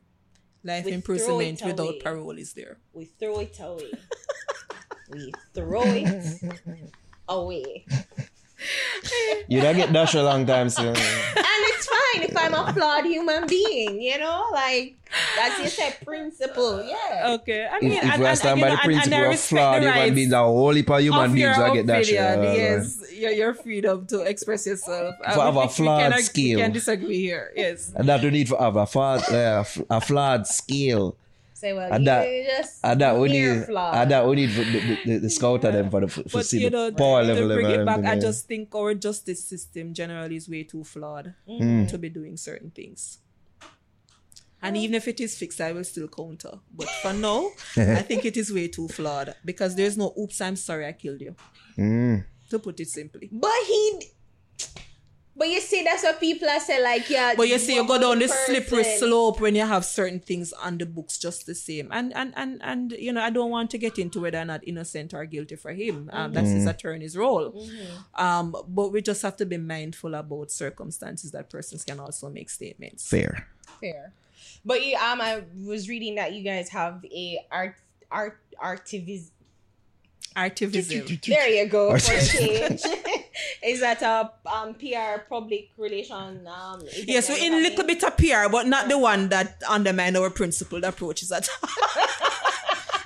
life 0.63 0.85
We 0.85 0.91
throw 0.91 0.95
imprisonment 0.95 1.61
without 1.63 1.89
away. 1.89 1.99
parole 1.99 2.37
is 2.37 2.53
there. 2.53 2.77
we 2.93 3.05
throw 3.05 3.39
it 3.39 3.57
away. 3.59 3.91
we 5.11 5.31
throw 5.53 5.81
it 5.83 6.41
away. 7.29 7.85
You 9.47 9.61
don't 9.61 9.75
get 9.75 9.93
dash 9.93 10.13
a 10.15 10.23
long 10.23 10.45
time 10.45 10.69
soon. 10.69 10.87
and 10.95 10.95
it's 10.97 11.85
fine 11.87 12.23
if 12.23 12.35
I'm 12.35 12.53
a 12.53 12.73
flawed 12.73 13.05
human 13.05 13.47
being, 13.47 14.01
you 14.01 14.17
know, 14.17 14.47
like 14.51 14.95
as 15.39 15.59
you 15.59 15.67
said, 15.69 15.95
principle, 16.03 16.83
yeah. 16.83 17.35
Okay. 17.39 17.67
I 17.71 17.79
mean, 17.79 17.91
if 17.93 18.03
and- 18.03 18.19
we 18.19 18.25
are 18.25 18.29
and- 18.29 18.37
stand 18.37 18.59
and, 18.59 18.61
by 18.61 18.69
the 18.69 18.75
know, 18.75 18.81
and- 18.81 18.91
and 18.91 18.93
principle 18.93 19.17
I 19.17 19.21
of 19.21 19.29
respect 19.29 19.49
flawed 19.49 19.75
the 19.75 19.85
human 19.85 19.99
rights 20.01 20.15
beings, 20.15 20.33
a 20.33 20.37
whole 20.39 20.71
heap 20.73 20.89
of 20.89 20.99
human 21.01 21.25
of 21.25 21.33
beings 21.33 21.57
your 21.57 21.67
will 21.67 21.73
get 21.75 21.85
dash. 21.87 22.03
opinion, 22.11 22.39
uh, 22.39 22.53
yes, 22.53 23.03
your, 23.13 23.31
your 23.31 23.53
freedom 23.53 24.05
to 24.07 24.21
express 24.21 24.65
yourself. 24.67 25.15
Uh, 25.23 25.31
For 25.33 25.39
we- 25.39 25.45
have 25.45 25.55
a 25.55 25.59
we- 25.59 25.65
we 25.65 25.71
flawed 25.73 26.01
can 26.01 26.13
ag- 26.13 26.23
skill. 26.23 26.55
We 26.55 26.61
can 26.61 26.71
disagree 26.73 27.21
here. 27.21 27.51
Yes. 27.55 27.93
And 27.95 28.09
that 28.09 28.21
we 28.23 28.29
need 28.31 28.47
to 28.47 28.57
have 28.57 28.75
a 28.75 28.85
flawed, 28.85 29.23
uh, 29.31 29.63
a 29.89 30.01
flawed 30.01 30.47
scale. 30.47 31.15
Say, 31.59 31.73
well, 31.73 31.91
And 31.91 32.03
you 32.03 32.05
that- 32.11 32.57
just 32.57 32.79
And 32.83 33.01
that 33.01 33.17
we 33.17 33.29
mere 33.29 33.55
need, 33.67 33.69
and 33.99 34.11
that 34.11 34.27
we 34.27 34.35
need 34.35 34.51
the, 34.57 34.63
the, 34.63 34.97
the, 35.05 35.17
the 35.25 35.29
scout 35.37 35.63
of 35.63 35.73
them 35.73 35.89
for 35.89 36.01
the 36.01 36.07
for 36.07 36.23
But 36.33 36.45
see 36.45 36.59
you 36.63 36.69
the 36.69 36.77
know, 36.77 36.91
power 36.91 37.21
to 37.23 37.27
level. 37.33 37.47
bring 37.55 37.69
it 37.71 37.83
back, 37.85 37.97
everything, 37.97 38.17
I 38.17 38.19
just 38.27 38.47
think 38.47 38.75
our 38.75 38.93
justice 38.93 39.43
system 39.43 39.93
generally 39.93 40.35
is 40.35 40.47
way 40.47 40.63
too 40.63 40.83
flawed 40.83 41.33
Mm. 41.49 41.87
to 41.89 41.97
be 41.97 42.09
doing 42.09 42.37
certain 42.37 42.69
things. 42.69 43.17
And 44.61 44.75
even 44.77 44.95
if 44.95 45.07
it 45.07 45.19
is 45.19 45.37
fixed, 45.37 45.59
I 45.61 45.71
will 45.71 45.83
still 45.83 46.07
counter. 46.07 46.53
But 46.73 46.89
for 47.01 47.13
now, 47.13 47.49
I 47.75 48.01
think 48.01 48.25
it 48.25 48.37
is 48.37 48.51
way 48.53 48.67
too 48.67 48.87
flawed 48.87 49.33
because 49.45 49.75
there's 49.75 49.97
no 49.97 50.13
oops, 50.19 50.39
I'm 50.41 50.55
sorry 50.55 50.85
I 50.87 50.93
killed 50.93 51.21
you. 51.21 51.35
Mm. 51.77 52.23
To 52.51 52.59
put 52.59 52.79
it 52.79 52.87
simply. 52.89 53.29
But 53.31 53.51
he. 53.67 53.81
But 55.37 55.49
you 55.49 55.61
see, 55.61 55.83
that's 55.83 56.01
what 56.01 56.19
people 56.19 56.49
are 56.49 56.59
saying. 56.59 56.83
Like, 56.83 57.07
yeah. 57.11 57.35
But 57.37 57.47
you 57.47 57.59
see, 57.59 57.75
you 57.75 57.85
go 57.87 57.99
down 57.99 58.17
the 58.17 58.25
one 58.25 58.37
slippery 58.45 58.83
slope 58.83 59.39
when 59.39 59.53
you 59.53 59.65
have 59.65 59.85
certain 59.85 60.19
things 60.19 60.51
on 60.51 60.79
the 60.79 60.85
books 60.87 61.19
just 61.19 61.45
the 61.45 61.53
same. 61.53 61.89
And 61.91 62.11
and 62.15 62.33
and 62.35 62.59
and 62.63 62.91
you 62.93 63.13
know, 63.13 63.21
I 63.21 63.29
don't 63.29 63.51
want 63.51 63.69
to 63.71 63.77
get 63.77 63.99
into 63.99 64.21
whether 64.21 64.39
or 64.39 64.45
not 64.45 64.67
innocent 64.67 65.13
or 65.13 65.23
guilty 65.25 65.55
for 65.55 65.71
him. 65.73 66.09
Um, 66.11 66.33
that's 66.33 66.49
his 66.49 66.65
attorney's 66.65 67.15
role. 67.15 67.67
Um, 68.15 68.55
but 68.67 68.91
we 68.91 69.03
just 69.03 69.21
have 69.21 69.37
to 69.37 69.45
be 69.45 69.57
mindful 69.57 70.15
about 70.15 70.49
circumstances 70.49 71.31
that 71.31 71.51
persons 71.51 71.83
can 71.83 71.99
also 71.99 72.29
make 72.29 72.49
statements. 72.49 73.07
Fair. 73.07 73.47
Fair. 73.79 74.13
But 74.65 74.83
you, 74.83 74.97
um, 74.97 75.21
I 75.21 75.43
was 75.63 75.87
reading 75.87 76.15
that 76.15 76.33
you 76.33 76.43
guys 76.43 76.69
have 76.69 77.05
a 77.05 77.45
art 77.51 77.75
art 78.09 78.39
artivis. 78.59 79.29
Artivism. 80.35 81.21
There 81.25 81.47
you 81.47 81.67
go. 81.67 81.91
For 81.91 81.97
Artivism. 81.97 82.81
change. 82.81 82.81
Is 83.63 83.79
that 83.81 84.01
a 84.01 84.31
um 84.49 84.73
PR 84.75 85.19
public 85.29 85.71
relation 85.77 86.47
um? 86.47 86.81
event 86.81 87.07
Yes, 87.07 87.29
we're 87.29 87.37
in 87.45 87.53
a 87.53 87.57
little 87.57 87.85
bit 87.85 88.03
of 88.03 88.15
PR, 88.17 88.49
but 88.51 88.67
not 88.67 88.87
the 88.89 88.97
one 88.97 89.29
that 89.29 89.61
undermine 89.69 90.15
our 90.15 90.29
principled 90.29 90.83
approaches 90.83 91.31
at 91.31 91.47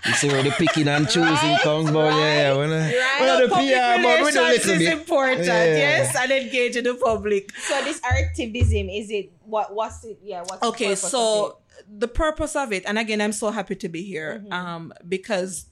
You 0.03 0.13
see 0.13 0.27
where 0.29 0.41
the 0.41 0.49
picking 0.51 0.87
and 0.87 1.05
choosing 1.13 1.25
Right, 1.31 1.59
comes, 1.61 1.91
but 1.91 2.11
yeah, 2.15 2.51
yeah. 2.51 2.57
When 2.57 2.71
I, 2.71 2.79
Right. 2.87 3.17
when 3.21 3.29
I 3.29 3.41
the 3.43 3.49
Public 3.49 3.69
PR, 3.75 4.01
but 4.01 4.25
we 4.25 4.31
do 4.31 4.39
relations 4.39 4.65
little 4.65 4.81
is 4.81 4.89
bit. 4.89 4.93
important, 4.99 5.45
Yeah. 5.45 5.63
yes, 5.65 6.15
and 6.15 6.31
engaging 6.31 6.83
the 6.85 6.95
public. 6.95 7.55
So 7.57 7.81
this 7.83 8.01
activism 8.03 8.89
is 8.89 9.11
it? 9.11 9.31
What 9.45 9.75
what's 9.75 10.03
it? 10.03 10.17
Yeah. 10.23 10.39
What's 10.41 10.59
the 10.59 10.65
okay 10.67 10.85
purpose 10.85 11.03
of 11.03 11.09
so 11.11 11.57
the 11.97 12.07
purpose 12.07 12.55
of 12.55 12.71
it 12.71 12.83
and 12.85 12.97
again 12.99 13.19
i'm 13.19 13.31
so 13.31 13.49
happy 13.49 13.73
to 13.75 13.89
be 13.89 14.03
here 14.03 14.45
um 14.51 14.93
because 15.09 15.65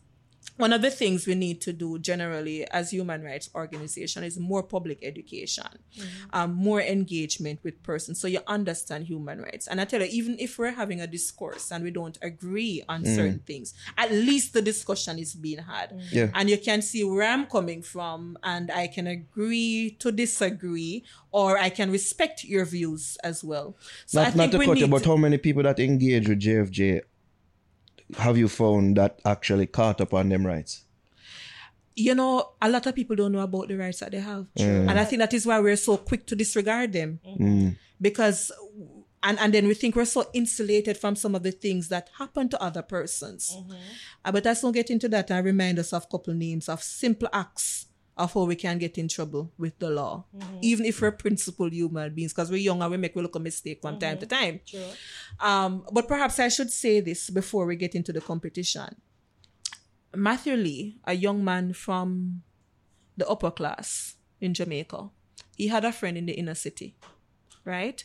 one 0.60 0.74
of 0.74 0.82
the 0.82 0.92
things 0.92 1.26
we 1.26 1.36
need 1.36 1.62
to 1.62 1.72
do 1.72 1.98
generally 2.00 2.70
as 2.72 2.92
human 2.92 3.24
rights 3.24 3.50
organization 3.56 4.24
is 4.24 4.38
more 4.38 4.62
public 4.62 5.00
education 5.02 5.66
mm-hmm. 5.98 6.08
um, 6.34 6.54
more 6.54 6.82
engagement 6.82 7.60
with 7.64 7.82
persons. 7.82 8.20
So 8.20 8.28
you 8.28 8.42
understand 8.48 9.06
human 9.06 9.42
rights. 9.42 9.68
And 9.68 9.80
i 9.80 9.86
tell 9.86 10.02
you 10.02 10.10
even 10.12 10.38
if 10.40 10.60
we're 10.60 10.72
having 10.72 11.00
a 11.02 11.08
discourse 11.08 11.72
and 11.72 11.84
we 11.84 11.92
don't 11.92 12.18
agree 12.22 12.84
on 12.90 13.04
mm. 13.04 13.16
certain 13.16 13.40
things 13.40 13.74
at 13.98 14.12
least 14.12 14.54
the 14.54 14.62
discussion 14.62 15.18
is 15.18 15.34
being 15.34 15.60
had. 15.60 15.92
Mm. 15.92 16.12
Yeah. 16.12 16.30
and 16.34 16.50
you 16.50 16.58
can 16.58 16.82
see 16.82 17.04
where 17.04 17.30
i'm 17.30 17.46
coming 17.46 17.82
from 17.82 18.38
and 18.44 18.72
i 18.72 18.88
can 18.88 19.08
agree 19.08 19.96
to 20.00 20.12
disagree 20.12 21.04
or 21.32 21.58
i 21.58 21.70
can 21.70 21.92
respect 21.92 22.44
your 22.44 22.66
views 22.66 23.18
as 23.24 23.44
well. 23.44 23.76
So 24.06 24.22
I 24.22 24.26
Not, 24.26 24.34
think 24.34 24.38
not 24.38 24.52
to 24.52 24.58
we 24.58 24.66
cut 24.66 24.78
you, 24.78 24.88
but 24.88 25.06
how 25.06 25.16
many 25.16 25.38
people 25.38 25.64
that 25.64 25.80
engage 25.80 26.28
with 26.28 26.40
JFJ 26.40 27.02
have 28.18 28.38
you 28.38 28.48
found 28.48 28.98
that 28.98 29.20
actually 29.26 29.68
caught 29.68 30.02
up 30.02 30.14
on 30.14 30.30
them 30.30 30.46
rights? 30.46 30.86
you 32.00 32.16
know, 32.16 32.52
a 32.62 32.70
lot 32.70 32.86
of 32.88 32.96
people 32.96 33.16
don't 33.16 33.34
know 33.34 33.42
about 33.42 33.68
the 33.68 33.76
rights 33.76 34.00
that 34.00 34.12
they 34.12 34.22
have. 34.22 34.48
And 34.90 34.98
I 34.98 35.04
think 35.04 35.20
that 35.20 35.34
is 35.34 35.46
why 35.46 35.60
we're 35.60 35.76
so 35.76 35.98
quick 35.98 36.26
to 36.28 36.36
disregard 36.36 36.94
them. 36.94 37.20
Mm. 37.26 37.76
Because 38.00 38.52
and, 39.22 39.38
and 39.40 39.54
then 39.54 39.68
we 39.68 39.74
think 39.74 39.98
we're 39.98 40.06
so 40.06 40.30
insulated 40.34 40.98
from 40.98 41.18
some 41.18 41.36
of 41.36 41.44
the 41.44 41.52
things 41.52 41.90
that 41.90 42.10
happen 42.18 42.48
to 42.50 42.64
other 42.64 42.82
persons. 42.82 43.54
Uh, 44.24 44.32
but 44.32 44.46
let's 44.46 44.64
not 44.64 44.74
get 44.74 44.90
into 44.90 45.10
that 45.10 45.30
and 45.30 45.46
remind 45.46 45.78
us 45.78 45.92
of 45.92 46.06
a 46.06 46.08
couple 46.08 46.34
names 46.34 46.70
of 46.70 46.82
simple 46.82 47.28
acts 47.34 47.88
of 48.20 48.34
how 48.34 48.44
we 48.44 48.56
can 48.56 48.78
get 48.78 48.98
in 48.98 49.08
trouble 49.08 49.52
with 49.58 49.80
the 49.80 49.90
law. 49.90 50.26
Even 50.62 50.86
if 50.86 51.02
we're 51.02 51.12
principled 51.12 51.72
human 51.72 52.14
beings, 52.14 52.34
because 52.34 52.52
we're 52.52 52.58
young 52.58 52.82
and 52.82 52.92
we 52.92 52.98
make 52.98 53.16
we 53.16 53.22
look 53.22 53.36
a 53.36 53.40
mistake 53.40 53.80
from 53.82 53.98
time 53.98 54.18
to 54.18 54.26
time. 54.26 54.60
True. 54.68 54.84
Um, 55.40 55.86
but 55.94 56.08
perhaps 56.08 56.38
I 56.38 56.50
should 56.50 56.70
say 56.70 57.00
this 57.00 57.30
before 57.30 57.66
we 57.66 57.78
get 57.78 57.96
into 57.96 58.12
the 58.12 58.20
competition. 58.20 59.02
Matthew 60.14 60.56
Lee, 60.56 60.98
a 61.06 61.14
young 61.14 61.44
man 61.46 61.72
from 61.72 62.44
the 63.16 63.28
upper 63.28 63.52
class 63.52 64.16
in 64.42 64.54
Jamaica, 64.54 65.10
he 65.56 65.70
had 65.70 65.86
a 65.86 65.94
friend 65.94 66.18
in 66.18 66.26
the 66.26 66.34
inner 66.34 66.56
city, 66.56 66.98
right? 67.64 68.04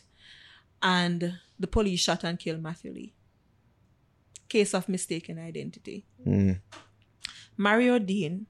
And 0.81 1.39
the 1.59 1.67
police 1.67 1.99
shot 1.99 2.23
and 2.23 2.39
killed 2.39 2.61
Matthew 2.61 2.93
Lee. 2.93 3.13
Case 4.47 4.73
of 4.73 4.87
mistaken 4.87 5.39
identity. 5.39 6.05
Mm. 6.25 6.61
Mario 7.57 7.99
Dean, 7.99 8.45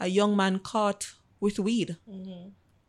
a 0.00 0.06
young 0.08 0.36
man 0.36 0.58
caught 0.58 1.06
with 1.40 1.58
weed 1.58 1.96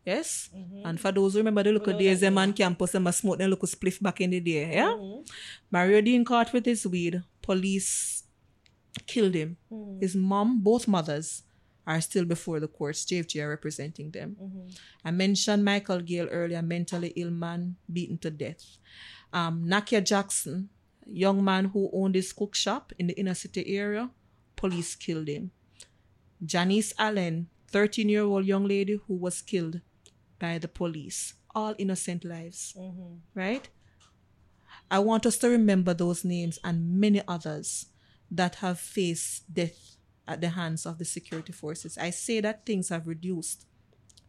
Yes? 0.05 0.49
And 0.85 0.99
for 0.99 1.11
those 1.11 1.33
who 1.33 1.39
remember 1.39 1.63
the 1.63 1.73
local 1.73 1.91
days, 1.99 2.21
them 2.21 2.37
on 2.37 2.53
campus, 2.53 2.91
them 2.93 3.07
a 3.07 3.11
smoke 3.11 3.37
them 3.39 3.49
local 3.49 3.67
spliff 3.67 4.01
back 4.01 4.21
in 4.21 4.29
the 4.29 4.39
day. 4.39 4.73
Yeah? 4.73 4.95
Mario 5.69 5.99
Dean 6.01 6.23
caught 6.23 6.53
with 6.53 6.65
his 6.65 6.87
weed. 6.87 7.21
Police 7.41 8.23
killed 9.05 9.33
him. 9.35 9.57
His 9.99 10.15
mom, 10.15 10.61
both 10.61 10.87
mothers, 10.87 11.43
are 11.85 11.99
still 11.99 12.23
before 12.25 12.59
the 12.61 12.67
courts. 12.69 13.05
JFJ 13.05 13.43
are 13.43 13.49
representing 13.49 14.11
them. 14.11 14.37
I 15.03 15.11
mentioned 15.11 15.63
Michael 15.65 15.99
Gayle 15.99 16.27
earlier, 16.31 16.61
mentally 16.61 17.11
ill 17.17 17.31
man 17.31 17.75
beaten 17.91 18.17
to 18.19 18.29
death. 18.31 18.63
Um, 19.33 19.65
Nakiea 19.67 20.03
Jackson, 20.05 20.69
young 21.05 21.43
man 21.43 21.65
who 21.65 21.89
owned 21.93 22.15
his 22.15 22.31
cook 22.31 22.55
shop 22.55 22.93
in 22.97 23.07
the 23.07 23.19
inner 23.19 23.33
city 23.33 23.75
area, 23.77 24.09
police 24.55 24.95
killed 24.95 25.27
him. 25.27 25.51
Janice 26.43 26.93
Allen, 26.97 27.47
13 27.69 28.09
year 28.09 28.23
old 28.23 28.45
young 28.45 28.67
lady 28.67 28.99
who 29.07 29.15
was 29.15 29.41
killed 29.41 29.81
by 30.39 30.57
the 30.57 30.67
police. 30.67 31.33
All 31.55 31.73
innocent 31.77 32.23
lives. 32.23 32.75
Mm-hmm. 32.77 33.15
Right? 33.33 33.67
I 34.89 34.99
want 34.99 35.25
us 35.25 35.37
to 35.39 35.49
remember 35.49 35.93
those 35.93 36.23
names 36.23 36.59
and 36.63 36.99
many 36.99 37.21
others 37.27 37.87
that 38.31 38.55
have 38.55 38.79
faced 38.79 39.53
death 39.53 39.97
at 40.27 40.41
the 40.41 40.49
hands 40.49 40.85
of 40.85 40.97
the 40.97 41.05
security 41.05 41.53
forces. 41.53 41.97
I 41.97 42.11
say 42.11 42.41
that 42.41 42.65
things 42.65 42.89
have 42.89 43.07
reduced, 43.07 43.65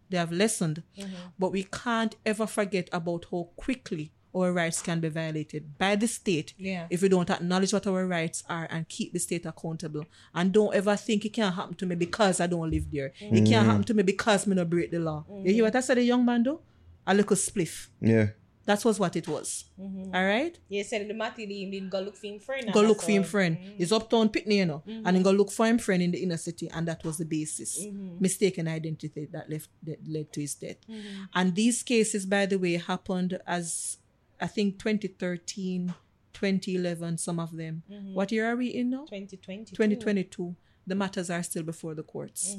they 0.08 0.16
have 0.16 0.32
lessened, 0.32 0.82
mm-hmm. 0.96 1.14
but 1.38 1.52
we 1.52 1.64
can't 1.64 2.16
ever 2.24 2.46
forget 2.46 2.88
about 2.92 3.26
how 3.30 3.50
quickly 3.56 4.12
our 4.38 4.52
rights 4.52 4.82
can 4.82 5.00
be 5.00 5.08
violated 5.08 5.78
by 5.78 5.96
the 5.96 6.06
state 6.06 6.54
Yeah. 6.58 6.86
if 6.90 7.02
we 7.02 7.08
don't 7.08 7.30
acknowledge 7.30 7.72
what 7.72 7.86
our 7.86 8.06
rights 8.06 8.42
are 8.48 8.66
and 8.70 8.88
keep 8.88 9.12
the 9.12 9.18
state 9.18 9.46
accountable. 9.46 10.04
And 10.34 10.52
don't 10.52 10.74
ever 10.74 10.96
think 10.96 11.24
it 11.24 11.30
can't 11.30 11.54
happen 11.54 11.74
to 11.74 11.86
me 11.86 11.94
because 11.96 12.40
I 12.40 12.46
don't 12.46 12.70
live 12.70 12.90
there. 12.90 13.12
It 13.20 13.44
mm. 13.44 13.48
can't 13.48 13.66
happen 13.66 13.84
to 13.84 13.94
me 13.94 14.02
because 14.02 14.46
me 14.46 14.54
not 14.54 14.70
break 14.70 14.90
the 14.90 14.98
law. 14.98 15.24
You 15.44 15.52
hear 15.52 15.64
what 15.64 15.76
I 15.76 15.80
said, 15.80 15.96
the 15.96 16.02
young 16.02 16.24
man 16.24 16.42
do? 16.42 16.60
A 17.06 17.14
little 17.14 17.36
spliff. 17.36 17.88
Yeah. 18.00 18.28
That 18.68 18.84
was 18.84 19.00
what 19.00 19.16
it 19.16 19.26
was. 19.26 19.64
Mm-hmm. 19.80 20.14
All 20.14 20.26
right? 20.26 20.54
You 20.68 20.84
said 20.84 21.08
the 21.08 21.14
Matty 21.14 21.46
him 21.46 21.70
did 21.70 21.88
go 21.88 22.00
look 22.00 22.18
for 22.18 22.26
him 22.26 22.38
friend. 22.38 22.70
go 22.70 22.80
and 22.80 22.88
look 22.88 22.98
that's 22.98 23.06
for 23.06 23.12
him 23.12 23.22
all. 23.22 23.28
friend. 23.28 23.56
Mm-hmm. 23.56 23.76
He's 23.78 23.92
uptown 23.92 24.28
Pitney, 24.28 24.56
you 24.56 24.66
know, 24.66 24.82
and 24.86 25.16
he 25.16 25.22
go 25.22 25.30
look 25.30 25.50
for 25.50 25.64
him 25.66 25.78
friend 25.78 26.02
in 26.02 26.10
the 26.10 26.22
inner 26.22 26.36
city, 26.36 26.68
and 26.74 26.86
that 26.86 27.02
was 27.02 27.16
the 27.16 27.24
basis. 27.24 27.82
Mm-hmm. 27.82 28.16
Mistaken 28.20 28.68
identity 28.68 29.26
that 29.32 29.48
left 29.48 29.70
that 29.84 30.06
led 30.06 30.30
to 30.34 30.42
his 30.42 30.54
death. 30.54 30.76
And 31.34 31.54
these 31.54 31.82
cases, 31.82 32.26
by 32.26 32.44
the 32.44 32.58
way, 32.58 32.76
happened 32.76 33.38
as 33.46 33.96
I 34.40 34.46
think 34.46 34.78
2013, 34.78 35.94
2011, 36.32 37.18
some 37.18 37.40
of 37.40 37.56
them. 37.56 37.82
What 38.12 38.30
year 38.32 38.46
are 38.50 38.56
we 38.56 38.68
in 38.68 38.90
now? 38.90 39.04
2020. 39.06 39.64
2022. 39.74 40.54
The 40.86 40.94
matters 40.94 41.30
are 41.30 41.42
still 41.42 41.62
before 41.64 41.94
the 41.94 42.02
courts. 42.02 42.56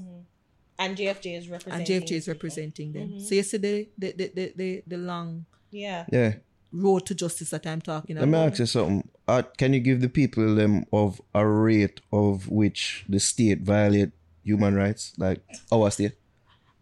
And 0.77 0.95
JFJ 0.97 1.38
is 1.38 1.49
representing. 1.49 1.95
And 1.95 2.03
JFJ 2.03 2.11
is 2.11 2.26
people. 2.26 2.34
representing 2.35 2.91
them. 2.93 3.19
So 3.19 3.35
you 3.35 3.43
see 3.43 3.57
the 3.57 3.89
the, 3.97 4.11
the, 4.14 4.31
the, 4.35 4.53
the, 4.56 4.84
the 4.88 4.97
long 4.97 5.45
Yeah. 5.72 6.06
Yeah. 6.11 6.34
road 6.72 7.06
to 7.07 7.15
justice 7.15 7.49
that 7.49 7.65
I'm 7.68 7.81
talking 7.81 8.15
Let 8.18 8.27
me 8.27 8.34
about. 8.38 8.51
ask 8.51 8.60
you 8.60 8.65
something. 8.65 9.10
Uh, 9.27 9.41
can 9.57 9.73
you 9.73 9.80
give 9.80 10.01
the 10.01 10.10
people 10.10 10.56
them 10.56 10.85
of 10.93 11.22
a 11.34 11.45
rate 11.45 12.01
of 12.11 12.47
which 12.49 13.06
the 13.10 13.19
state 13.19 13.61
violate 13.61 14.11
human 14.43 14.73
rights, 14.76 15.14
like 15.18 15.41
our 15.72 15.91
state? 15.91 16.14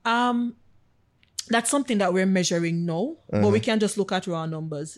Um, 0.06 0.56
that's 1.50 1.70
something 1.70 1.98
that 2.00 2.14
we're 2.14 2.26
measuring 2.26 2.86
now, 2.86 3.18
but 3.32 3.50
we 3.52 3.60
can 3.60 3.80
just 3.80 3.98
look 3.98 4.12
at 4.12 4.28
raw 4.28 4.46
numbers. 4.46 4.98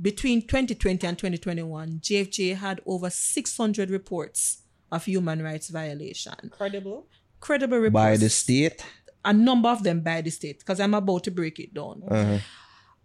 Between 0.00 0.42
2020 0.42 1.06
and 1.06 1.18
2021, 1.18 2.00
JFJ 2.00 2.56
had 2.56 2.80
over 2.86 3.10
600 3.10 3.90
reports 3.90 4.62
of 4.92 5.04
human 5.04 5.42
rights 5.42 5.68
violation. 5.68 6.34
Credible. 6.50 7.06
Credible 7.40 7.78
reports. 7.78 7.92
By 7.92 8.16
the 8.16 8.30
state? 8.30 8.84
A 9.24 9.32
number 9.32 9.68
of 9.68 9.82
them 9.82 10.00
by 10.00 10.20
the 10.20 10.30
state, 10.30 10.60
because 10.60 10.78
I'm 10.80 10.94
about 10.94 11.24
to 11.24 11.30
break 11.30 11.58
it 11.58 11.74
down. 11.74 12.02
Uh-huh. 12.08 12.38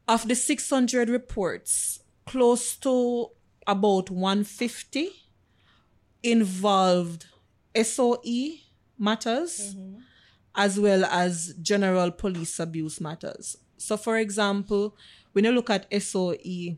Of 0.08 0.28
the 0.28 0.36
600 0.36 1.10
reports, 1.10 2.00
close 2.26 2.76
to 2.78 3.30
about 3.66 4.12
150 4.12 5.10
involved 6.22 7.26
SOE 7.76 8.58
matters 8.98 9.76
as 10.56 10.80
well 10.80 11.06
as 11.06 11.54
general 11.62 12.12
police 12.12 12.60
abuse 12.60 13.02
matters. 13.02 13.58
So, 13.78 13.98
for 13.98 14.18
example, 14.18 14.96
when 15.32 15.46
you 15.46 15.52
look 15.52 15.70
at 15.70 15.88
SOE, 16.02 16.78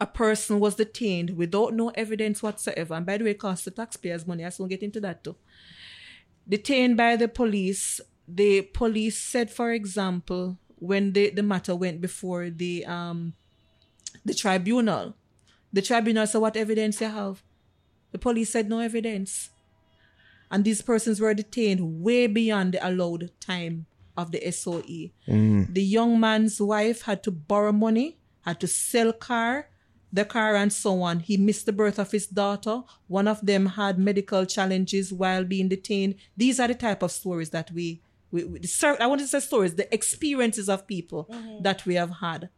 a 0.00 0.06
person 0.06 0.60
was 0.60 0.76
detained 0.76 1.36
without 1.36 1.74
no 1.74 1.90
evidence 1.90 2.42
whatsoever, 2.42 2.94
and 2.94 3.06
by 3.06 3.18
the 3.18 3.24
way, 3.24 3.30
it 3.30 3.38
costs 3.38 3.64
the 3.64 3.70
taxpayers 3.70 4.26
money. 4.26 4.44
I 4.44 4.50
still 4.50 4.66
get 4.66 4.82
into 4.82 5.00
that 5.00 5.24
too. 5.24 5.36
Detained 6.48 6.96
by 6.96 7.16
the 7.16 7.28
police, 7.28 8.00
the 8.28 8.62
police 8.62 9.18
said, 9.18 9.50
for 9.50 9.72
example, 9.72 10.58
when 10.76 11.12
the, 11.12 11.30
the 11.30 11.42
matter 11.42 11.74
went 11.74 12.00
before 12.00 12.50
the 12.50 12.84
um 12.84 13.34
the 14.24 14.34
tribunal, 14.34 15.16
the 15.72 15.82
tribunal 15.82 16.26
said, 16.26 16.38
"What 16.38 16.56
evidence 16.56 17.00
you 17.00 17.08
have?" 17.08 17.42
The 18.12 18.18
police 18.18 18.50
said, 18.50 18.68
"No 18.68 18.80
evidence." 18.80 19.50
And 20.50 20.64
these 20.64 20.82
persons 20.82 21.20
were 21.20 21.34
detained 21.34 22.02
way 22.02 22.26
beyond 22.26 22.74
the 22.74 22.88
allowed 22.88 23.30
time 23.40 23.86
of 24.16 24.32
the 24.32 24.50
SOE. 24.50 25.10
Mm. 25.28 25.72
The 25.74 25.82
young 25.82 26.18
man's 26.18 26.60
wife 26.60 27.02
had 27.02 27.22
to 27.24 27.30
borrow 27.30 27.72
money, 27.72 28.18
had 28.42 28.60
to 28.60 28.66
sell 28.66 29.12
car, 29.12 29.68
the 30.12 30.24
car 30.24 30.54
and 30.56 30.72
so 30.72 31.02
on. 31.02 31.20
He 31.20 31.36
missed 31.36 31.66
the 31.66 31.72
birth 31.72 31.98
of 31.98 32.10
his 32.12 32.26
daughter. 32.26 32.82
One 33.08 33.28
of 33.28 33.44
them 33.44 33.66
had 33.66 33.98
medical 33.98 34.46
challenges 34.46 35.12
while 35.12 35.44
being 35.44 35.68
detained. 35.68 36.14
These 36.36 36.60
are 36.60 36.68
the 36.68 36.74
type 36.74 37.02
of 37.02 37.12
stories 37.12 37.50
that 37.50 37.70
we, 37.72 38.00
we, 38.30 38.44
we 38.44 38.60
I 38.82 39.06
want 39.06 39.20
to 39.20 39.26
say 39.26 39.40
stories, 39.40 39.74
the 39.74 39.92
experiences 39.92 40.68
of 40.68 40.86
people 40.86 41.28
mm-hmm. 41.30 41.62
that 41.62 41.84
we 41.84 41.96
have 41.96 42.10
had. 42.20 42.48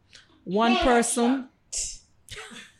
One 0.43 0.77
person 0.77 1.49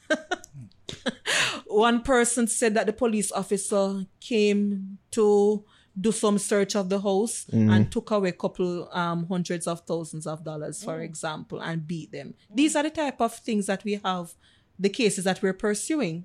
one 1.65 2.01
person 2.01 2.47
said 2.47 2.73
that 2.75 2.85
the 2.87 2.93
police 2.93 3.31
officer 3.31 4.05
came 4.19 4.98
to 5.11 5.63
do 5.99 6.11
some 6.11 6.37
search 6.37 6.75
of 6.75 6.87
the 6.89 6.99
house 7.01 7.45
and 7.51 7.91
took 7.91 8.11
away 8.11 8.29
a 8.29 8.33
couple 8.33 8.89
um, 8.93 9.25
hundreds 9.27 9.67
of 9.67 9.81
thousands 9.81 10.25
of 10.27 10.43
dollars, 10.43 10.83
for 10.83 11.01
example, 11.01 11.59
and 11.61 11.85
beat 11.87 12.11
them. 12.11 12.33
These 12.53 12.75
are 12.75 12.83
the 12.83 12.89
type 12.91 13.19
of 13.19 13.33
things 13.35 13.65
that 13.65 13.83
we 13.83 13.99
have, 14.03 14.33
the 14.77 14.89
cases 14.89 15.25
that 15.25 15.41
we're 15.41 15.53
pursuing, 15.53 16.23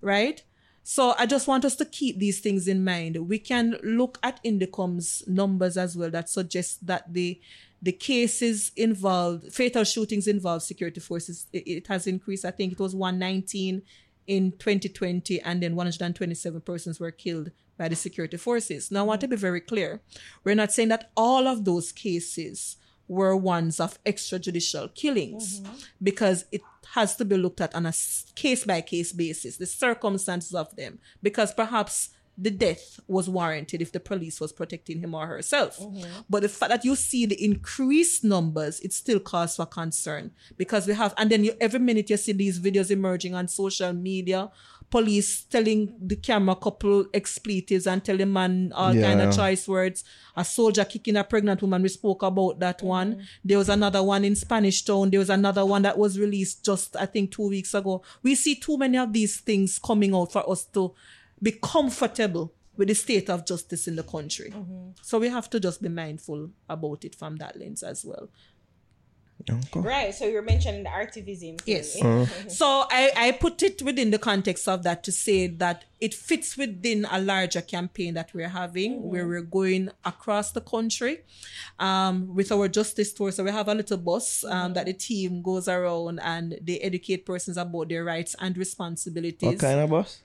right? 0.00 0.42
So 0.82 1.14
I 1.18 1.26
just 1.26 1.48
want 1.48 1.64
us 1.64 1.74
to 1.76 1.84
keep 1.84 2.18
these 2.18 2.40
things 2.40 2.68
in 2.68 2.84
mind. 2.84 3.16
We 3.28 3.38
can 3.38 3.76
look 3.82 4.18
at 4.22 4.42
INDECOM's 4.44 5.24
numbers 5.26 5.76
as 5.76 5.96
well 5.96 6.10
that 6.10 6.28
suggest 6.28 6.86
that 6.86 7.12
the 7.12 7.40
the 7.82 7.92
cases 7.92 8.72
involved, 8.76 9.52
fatal 9.52 9.84
shootings 9.84 10.26
involved 10.26 10.64
security 10.64 11.00
forces, 11.00 11.46
it, 11.52 11.66
it 11.66 11.86
has 11.88 12.06
increased. 12.06 12.44
I 12.44 12.50
think 12.50 12.72
it 12.72 12.80
was 12.80 12.94
119 12.94 13.82
in 14.26 14.52
2020, 14.52 15.40
and 15.42 15.62
then 15.62 15.76
127 15.76 16.60
persons 16.62 16.98
were 16.98 17.10
killed 17.10 17.50
by 17.78 17.88
the 17.88 17.96
security 17.96 18.36
forces. 18.36 18.90
Now, 18.90 19.00
I 19.00 19.02
want 19.04 19.20
to 19.22 19.26
mm-hmm. 19.26 19.34
be 19.34 19.40
very 19.40 19.60
clear. 19.60 20.00
We're 20.44 20.54
not 20.54 20.72
saying 20.72 20.88
that 20.88 21.10
all 21.16 21.46
of 21.46 21.64
those 21.64 21.92
cases 21.92 22.76
were 23.08 23.36
ones 23.36 23.78
of 23.78 24.02
extrajudicial 24.04 24.94
killings 24.94 25.60
mm-hmm. 25.60 25.74
because 26.02 26.44
it 26.50 26.62
has 26.94 27.16
to 27.16 27.24
be 27.24 27.36
looked 27.36 27.60
at 27.60 27.74
on 27.74 27.86
a 27.86 27.92
case 28.34 28.64
by 28.64 28.80
case 28.80 29.12
basis, 29.12 29.56
the 29.56 29.66
circumstances 29.66 30.54
of 30.54 30.74
them, 30.76 30.98
because 31.22 31.52
perhaps 31.52 32.10
the 32.38 32.50
death 32.50 33.00
was 33.08 33.30
warranted 33.30 33.80
if 33.80 33.92
the 33.92 34.00
police 34.00 34.40
was 34.40 34.52
protecting 34.52 35.00
him 35.00 35.14
or 35.14 35.26
herself. 35.26 35.78
Mm-hmm. 35.78 36.20
But 36.28 36.42
the 36.42 36.48
fact 36.48 36.70
that 36.70 36.84
you 36.84 36.94
see 36.94 37.24
the 37.24 37.42
increased 37.42 38.24
numbers, 38.24 38.80
it 38.80 38.92
still 38.92 39.20
cause 39.20 39.56
for 39.56 39.66
concern 39.66 40.32
because 40.56 40.86
we 40.86 40.94
have, 40.94 41.14
and 41.16 41.30
then 41.30 41.44
you, 41.44 41.54
every 41.60 41.80
minute 41.80 42.10
you 42.10 42.16
see 42.16 42.32
these 42.32 42.60
videos 42.60 42.90
emerging 42.90 43.34
on 43.34 43.48
social 43.48 43.92
media, 43.92 44.50
police 44.90 45.44
telling 45.44 45.94
the 46.00 46.16
camera 46.16 46.54
couple 46.54 47.06
expletives 47.12 47.86
and 47.86 48.04
telling 48.04 48.32
man 48.32 48.72
uh, 48.74 48.76
all 48.76 48.94
kind 48.94 49.20
of 49.20 49.34
choice 49.34 49.66
words. 49.66 50.04
A 50.36 50.44
soldier 50.44 50.84
kicking 50.84 51.16
a 51.16 51.24
pregnant 51.24 51.62
woman. 51.62 51.82
We 51.82 51.88
spoke 51.88 52.22
about 52.22 52.60
that 52.60 52.78
mm-hmm. 52.78 52.86
one. 52.86 53.26
There 53.44 53.58
was 53.58 53.68
another 53.68 54.02
one 54.02 54.24
in 54.24 54.36
Spanish 54.36 54.84
Town. 54.84 55.10
There 55.10 55.20
was 55.20 55.30
another 55.30 55.64
one 55.64 55.82
that 55.82 55.98
was 55.98 56.18
released 56.18 56.64
just 56.64 56.96
I 56.96 57.06
think 57.06 57.32
two 57.32 57.48
weeks 57.48 57.74
ago. 57.74 58.02
We 58.22 58.34
see 58.34 58.54
too 58.54 58.76
many 58.76 58.98
of 58.98 59.12
these 59.12 59.40
things 59.40 59.78
coming 59.78 60.14
out 60.14 60.32
for 60.32 60.48
us 60.48 60.64
to 60.66 60.94
be 61.42 61.52
comfortable 61.52 62.52
with 62.76 62.88
the 62.88 62.94
state 62.94 63.30
of 63.30 63.46
justice 63.46 63.88
in 63.88 63.96
the 63.96 64.02
country. 64.02 64.50
Mm-hmm. 64.50 64.90
So 65.02 65.18
we 65.18 65.28
have 65.28 65.48
to 65.50 65.60
just 65.60 65.82
be 65.82 65.88
mindful 65.88 66.50
about 66.68 67.04
it 67.04 67.14
from 67.14 67.36
that 67.36 67.58
lens 67.58 67.82
as 67.82 68.04
well. 68.04 68.28
Okay. 69.48 69.80
Right. 69.80 70.14
So 70.14 70.26
you're 70.26 70.42
mentioning 70.42 70.82
the 70.84 70.92
activism. 70.92 71.58
thing. 71.58 71.60
Yes. 71.66 71.96
So 72.48 72.66
I, 72.90 73.12
I 73.16 73.32
put 73.32 73.62
it 73.62 73.82
within 73.82 74.10
the 74.10 74.18
context 74.18 74.66
of 74.68 74.82
that 74.84 75.04
to 75.04 75.12
say 75.12 75.46
that 75.46 75.84
it 76.00 76.14
fits 76.14 76.56
within 76.56 77.06
a 77.10 77.20
larger 77.20 77.60
campaign 77.60 78.14
that 78.14 78.32
we're 78.34 78.48
having 78.48 79.02
where 79.02 79.26
we're 79.26 79.42
going 79.42 79.90
across 80.04 80.52
the 80.52 80.60
country 80.60 81.20
um, 81.78 82.34
with 82.34 82.50
our 82.50 82.68
justice 82.68 83.12
tour. 83.12 83.30
So 83.30 83.44
we 83.44 83.50
have 83.50 83.68
a 83.68 83.74
little 83.74 83.98
bus 83.98 84.44
um, 84.44 84.74
that 84.74 84.86
the 84.86 84.92
team 84.94 85.42
goes 85.42 85.68
around 85.68 86.20
and 86.20 86.58
they 86.62 86.78
educate 86.78 87.24
persons 87.26 87.56
about 87.56 87.88
their 87.88 88.04
rights 88.04 88.34
and 88.40 88.56
responsibilities. 88.56 89.42
What 89.42 89.58
kind 89.58 89.80
of 89.80 89.90
bus? 89.90 90.22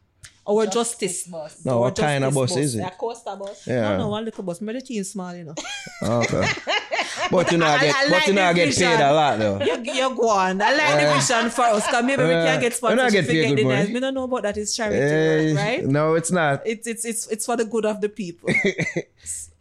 our 0.48 0.66
justice, 0.66 1.28
bus. 1.28 1.64
No, 1.66 1.74
our 1.76 1.80
what 1.82 1.96
kind 1.98 2.24
of 2.24 2.34
justice 2.34 2.56
bus 2.56 2.64
is 2.66 2.74
The 2.76 2.88
it? 2.88 2.98
Costa 2.98 3.36
bus. 3.40 3.68
Yeah. 3.68 3.82
no, 3.82 3.98
no, 4.00 4.10
one 4.10 4.26
little 4.26 4.44
bus. 4.44 4.60
But 4.60 4.74
the 4.74 4.82
team 4.82 5.04
small, 5.04 5.36
you 5.36 5.44
know. 5.46 5.56
Okay. 6.04 6.48
But 7.30 7.52
you 7.52 7.58
know, 7.58 7.66
I- 7.68 7.80
get, 7.80 7.96
I 7.96 8.04
but 8.06 8.12
like 8.12 8.28
you 8.28 8.34
know, 8.34 8.48
the 8.48 8.54
get 8.56 8.66
vision. 8.68 8.88
paid 8.88 9.00
a 9.04 9.14
lot 9.14 9.40
though. 9.40 9.60
You, 9.64 9.76
you 9.94 10.16
go 10.16 10.30
on. 10.30 10.62
I 10.62 10.74
like 10.76 11.02
the 11.02 11.14
vision 11.14 11.50
for 11.52 11.62
us 11.66 11.86
because 11.86 12.04
maybe 12.04 12.24
we 12.24 12.34
Uh, 12.34 12.46
can 12.46 12.60
get 12.62 12.72
we 12.72 12.76
sponsorship. 12.78 13.04
not 13.04 13.12
get 13.12 13.28
paid 13.28 13.42
get 13.42 13.50
good 13.50 13.58
the 13.60 13.64
money. 13.64 13.76
dance. 13.76 13.90
We 13.92 14.00
don't 14.00 14.14
know 14.14 14.24
about 14.24 14.44
that. 14.44 14.58
It's 14.58 14.76
charity, 14.76 15.54
work, 15.54 15.58
right? 15.64 15.86
No, 15.86 16.16
it's 16.16 16.32
not. 16.32 16.62
It's 16.66 16.88
it's 16.88 17.06
it's 17.06 17.28
it's 17.28 17.46
for 17.46 17.56
the 17.58 17.66
good 17.66 17.86
of 17.86 18.02
the 18.02 18.10
people. 18.10 18.50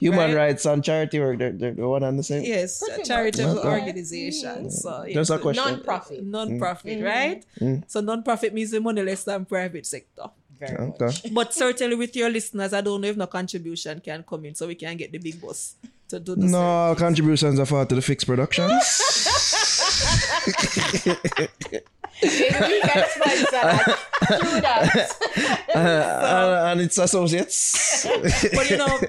Human 0.01 0.33
right. 0.33 0.49
rights 0.57 0.65
and 0.65 0.83
charity 0.83 1.21
work, 1.21 1.37
they're, 1.39 1.53
they're 1.53 1.75
the 1.75 1.87
one 1.87 2.03
and 2.03 2.19
the 2.19 2.23
same. 2.23 2.43
yes, 2.43 2.81
Pretty 2.81 3.01
much. 3.03 3.07
charitable 3.09 3.59
Okay. 3.59 3.69
organization. 3.69 4.71
So 4.71 5.05
yeah, 5.07 5.13
Just 5.15 5.31
a 5.31 5.39
question. 5.39 5.63
Non-profit. 5.63 6.25
Non-profit, 6.25 7.05
right? 7.05 7.45
Mm. 7.61 7.85
So 7.87 8.01
non-profit 8.01 8.55
means 8.55 8.71
the 8.71 8.81
money 8.81 9.03
less 9.03 9.25
than 9.25 9.45
private 9.45 9.85
sector. 9.85 10.31
Very 10.61 10.77
Okay. 10.77 11.05
much. 11.07 11.33
But 11.33 11.55
certainly 11.55 11.97
with 11.97 12.15
your 12.15 12.29
listeners, 12.31 12.73
I 12.75 12.83
don't 12.83 13.01
know 13.01 13.09
if 13.09 13.17
no 13.17 13.27
contribution 13.27 14.01
can 14.01 14.23
come 14.23 14.45
in, 14.45 14.55
so 14.55 14.67
we 14.67 14.75
can 14.75 14.97
get 14.97 15.11
the 15.11 15.19
big 15.19 15.41
boss 15.41 15.75
to 16.09 16.21
do 16.21 16.37
the 16.37 16.47
No 16.47 16.95
contributions 16.99 17.59
are 17.59 17.67
for 17.67 17.85
to 17.87 17.95
the 17.95 18.03
fixed 18.03 18.27
productions. 18.27 18.73
We 22.23 22.81
can 22.83 23.05
sponsor 23.09 23.47
that. 23.53 23.99
Do 24.29 24.61
that. 24.61 25.67
uh, 25.75 26.69
and 26.71 26.81
its 26.83 26.99
associates. 26.99 28.05
but 28.55 28.69
you 28.71 28.77
know, 28.77 29.01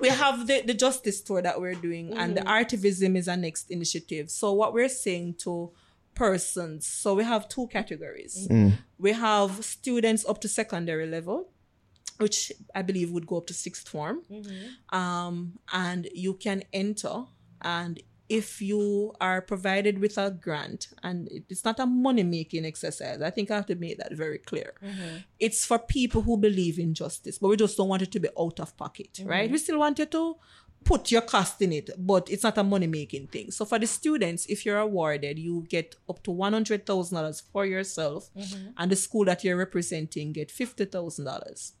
we 0.00 0.08
have 0.08 0.46
the, 0.46 0.62
the 0.62 0.74
justice 0.74 1.20
tour 1.20 1.42
that 1.42 1.60
we're 1.60 1.74
doing, 1.74 2.16
and 2.16 2.36
the 2.36 2.40
artivism 2.40 3.16
is 3.16 3.28
our 3.28 3.36
next 3.36 3.70
initiative. 3.70 4.30
So 4.30 4.52
what 4.52 4.72
we're 4.72 4.88
saying 4.88 5.34
to 5.44 5.70
persons, 6.24 6.80
so 7.02 7.08
we 7.20 7.24
have 7.32 7.42
two 7.54 7.66
categories. 7.76 8.34
Mm. 8.50 8.56
Mm. 8.56 8.72
We 9.06 9.12
have 9.28 9.50
students 9.76 10.22
up 10.30 10.38
to 10.42 10.48
secondary 10.60 11.08
level, 11.16 11.38
which 12.24 12.38
I 12.78 12.82
believe 12.88 13.08
would 13.14 13.26
go 13.30 13.36
up 13.40 13.46
to 13.50 13.54
sixth 13.66 13.86
form, 13.94 14.16
mm-hmm. 14.30 14.66
um, 15.00 15.36
and 15.84 16.02
you 16.24 16.32
can 16.44 16.58
enter. 16.72 17.16
And. 17.78 17.94
If 18.42 18.62
you 18.70 18.82
are 19.28 19.40
provided 19.52 19.94
with 20.02 20.14
a 20.24 20.30
grant, 20.44 20.82
and 21.06 21.18
it's 21.50 21.64
not 21.68 21.80
a 21.84 21.86
money 22.06 22.24
making 22.38 22.64
exercise, 22.64 23.18
I 23.28 23.30
think 23.34 23.50
I 23.50 23.56
have 23.58 23.70
to 23.72 23.78
make 23.84 23.96
that 24.02 24.12
very 24.24 24.40
clear. 24.50 24.68
Mm-hmm. 24.88 25.16
It's 25.46 25.60
for 25.70 25.78
people 25.80 26.20
who 26.26 26.36
believe 26.48 26.76
in 26.84 26.90
justice, 27.02 27.36
but 27.40 27.48
we 27.50 27.56
just 27.64 27.76
don't 27.76 27.90
want 27.92 28.02
it 28.06 28.12
to 28.12 28.20
be 28.20 28.30
out 28.44 28.58
of 28.64 28.68
pocket, 28.76 29.12
right? 29.24 29.46
Mm-hmm. 29.46 29.54
We 29.54 29.58
still 29.64 29.80
want 29.84 29.98
you 29.98 30.08
to 30.16 30.22
put 30.84 31.10
your 31.10 31.22
cost 31.22 31.60
in 31.62 31.72
it, 31.72 31.90
but 31.98 32.30
it's 32.30 32.42
not 32.42 32.58
a 32.58 32.64
money 32.64 32.86
making 32.86 33.26
thing. 33.28 33.50
So 33.50 33.64
for 33.64 33.78
the 33.78 33.86
students, 33.86 34.46
if 34.46 34.64
you're 34.64 34.78
awarded, 34.78 35.38
you 35.38 35.66
get 35.68 35.94
up 36.08 36.22
to 36.24 36.30
one 36.30 36.52
hundred 36.52 36.86
thousand 36.86 37.16
dollars 37.16 37.42
for 37.52 37.66
yourself, 37.66 38.30
mm-hmm. 38.36 38.70
and 38.76 38.90
the 38.90 38.96
school 38.96 39.24
that 39.26 39.44
you're 39.44 39.56
representing 39.56 40.32
get 40.32 40.50
fifty 40.50 40.84
thousand 40.84 41.26
dollars. 41.26 41.72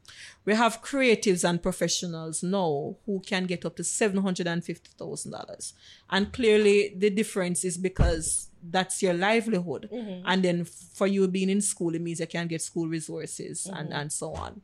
We 0.44 0.54
have 0.54 0.82
creatives 0.82 1.48
and 1.48 1.62
professionals 1.62 2.42
now 2.42 2.96
who 3.06 3.20
can 3.20 3.46
get 3.46 3.64
up 3.64 3.76
to 3.76 3.84
seven 3.84 4.22
hundred 4.22 4.46
and 4.46 4.64
fifty 4.64 4.90
thousand 4.98 5.32
dollars, 5.32 5.74
and 6.10 6.32
clearly 6.32 6.94
the 6.96 7.10
difference 7.10 7.64
is 7.64 7.78
because 7.78 8.48
that's 8.62 9.02
your 9.02 9.14
livelihood, 9.14 9.88
mm-hmm. 9.92 10.22
and 10.26 10.42
then 10.44 10.64
for 10.64 11.06
you 11.06 11.26
being 11.26 11.48
in 11.48 11.62
school, 11.62 11.94
it 11.94 12.02
means 12.02 12.20
you 12.20 12.26
can 12.26 12.46
get 12.46 12.60
school 12.60 12.86
resources 12.86 13.66
and 13.66 13.88
mm-hmm. 13.88 13.98
and 14.00 14.12
so 14.12 14.32
on 14.34 14.60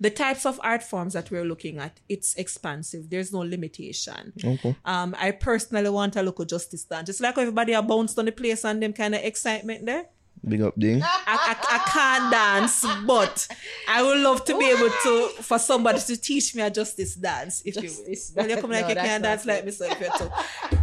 the 0.00 0.10
types 0.10 0.44
of 0.46 0.60
art 0.62 0.82
forms 0.82 1.12
that 1.14 1.30
we're 1.30 1.44
looking 1.44 1.78
at 1.78 2.00
it's 2.08 2.34
expansive 2.36 3.08
there's 3.10 3.32
no 3.32 3.40
limitation 3.40 4.32
Okay. 4.44 4.74
um 4.84 5.14
i 5.18 5.30
personally 5.30 5.88
want 5.90 6.16
a 6.16 6.22
local 6.22 6.44
justice 6.44 6.84
dance 6.84 7.06
just 7.06 7.20
like 7.20 7.34
how 7.36 7.40
everybody 7.42 7.74
are 7.74 7.82
bounced 7.82 8.18
on 8.18 8.24
the 8.26 8.32
place 8.32 8.64
and 8.64 8.82
them 8.82 8.92
kind 8.92 9.14
of 9.14 9.22
excitement 9.22 9.86
there 9.86 10.04
Big 10.44 10.60
up 10.60 10.74
ding. 10.76 11.00
I, 11.04 11.16
I, 11.26 11.56
I 11.76 11.78
can't 11.88 12.32
dance 12.32 12.84
but 13.06 13.46
i 13.88 14.02
would 14.02 14.18
love 14.18 14.44
to 14.46 14.58
be 14.58 14.68
able 14.70 14.90
to 15.04 15.28
for 15.40 15.58
somebody 15.58 16.00
to 16.00 16.16
teach 16.16 16.52
me 16.56 16.62
a 16.62 16.70
justice 16.70 17.14
dance 17.14 17.62
if 17.64 17.74
Justice 17.74 18.32
you 18.36 18.42
will 18.42 18.50
you 18.50 18.56
come 18.56 18.70
like 18.70 18.82
No, 18.82 18.88
you 18.88 18.94
can't 18.96 19.22
not 19.22 19.28
dance 19.28 19.46
like 19.46 19.60
it. 19.60 19.66
me 19.66 19.70
so 19.70 19.84
if 19.84 20.00
you 20.00 20.08
too 20.18 20.30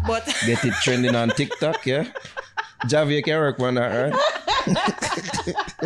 but 0.08 0.26
Get 0.46 0.64
it 0.64 0.74
trending 0.82 1.14
on 1.16 1.30
TikTok, 1.30 1.86
yeah. 1.86 2.06
Javier 2.86 3.22
can 3.24 3.38
work 3.38 3.60
on 3.60 3.76
that, 3.76 4.12
right? 4.12 4.20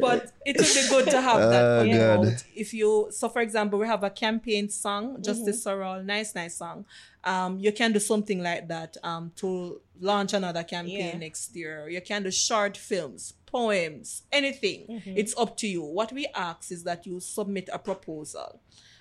but 0.00 0.32
it 0.44 0.56
would 0.56 0.74
be 0.74 0.88
good 0.88 1.06
to 1.10 1.20
have 1.20 1.40
that 1.50 1.64
Oh, 1.64 1.78
coming 1.80 1.96
God. 1.98 2.26
out. 2.28 2.44
If 2.54 2.72
you, 2.74 3.08
so 3.10 3.28
for 3.28 3.40
example, 3.42 3.78
we 3.78 3.86
have 3.86 4.02
a 4.04 4.10
campaign 4.10 4.68
song, 4.68 5.22
Justice 5.22 5.62
for 5.62 5.82
All, 5.82 6.02
nice, 6.02 6.34
nice 6.34 6.56
song. 6.56 6.84
Um, 7.24 7.58
you 7.58 7.72
can 7.72 7.92
do 7.92 7.98
something 8.00 8.42
like 8.42 8.68
that 8.68 8.96
um, 9.02 9.32
to 9.36 9.80
launch 10.00 10.32
another 10.32 10.62
campaign 10.64 11.12
Yeah. 11.12 11.18
next 11.18 11.54
year. 11.56 11.88
You 11.88 12.00
can 12.00 12.22
do 12.22 12.30
short 12.30 12.76
films, 12.76 13.34
poems, 13.46 14.22
anything. 14.32 15.02
It's 15.04 15.34
up 15.36 15.56
to 15.58 15.66
you. 15.68 15.82
What 15.82 16.12
we 16.12 16.26
ask 16.34 16.70
is 16.70 16.84
that 16.84 17.06
you 17.06 17.20
submit 17.20 17.68
a 17.72 17.78
proposal. 17.78 18.60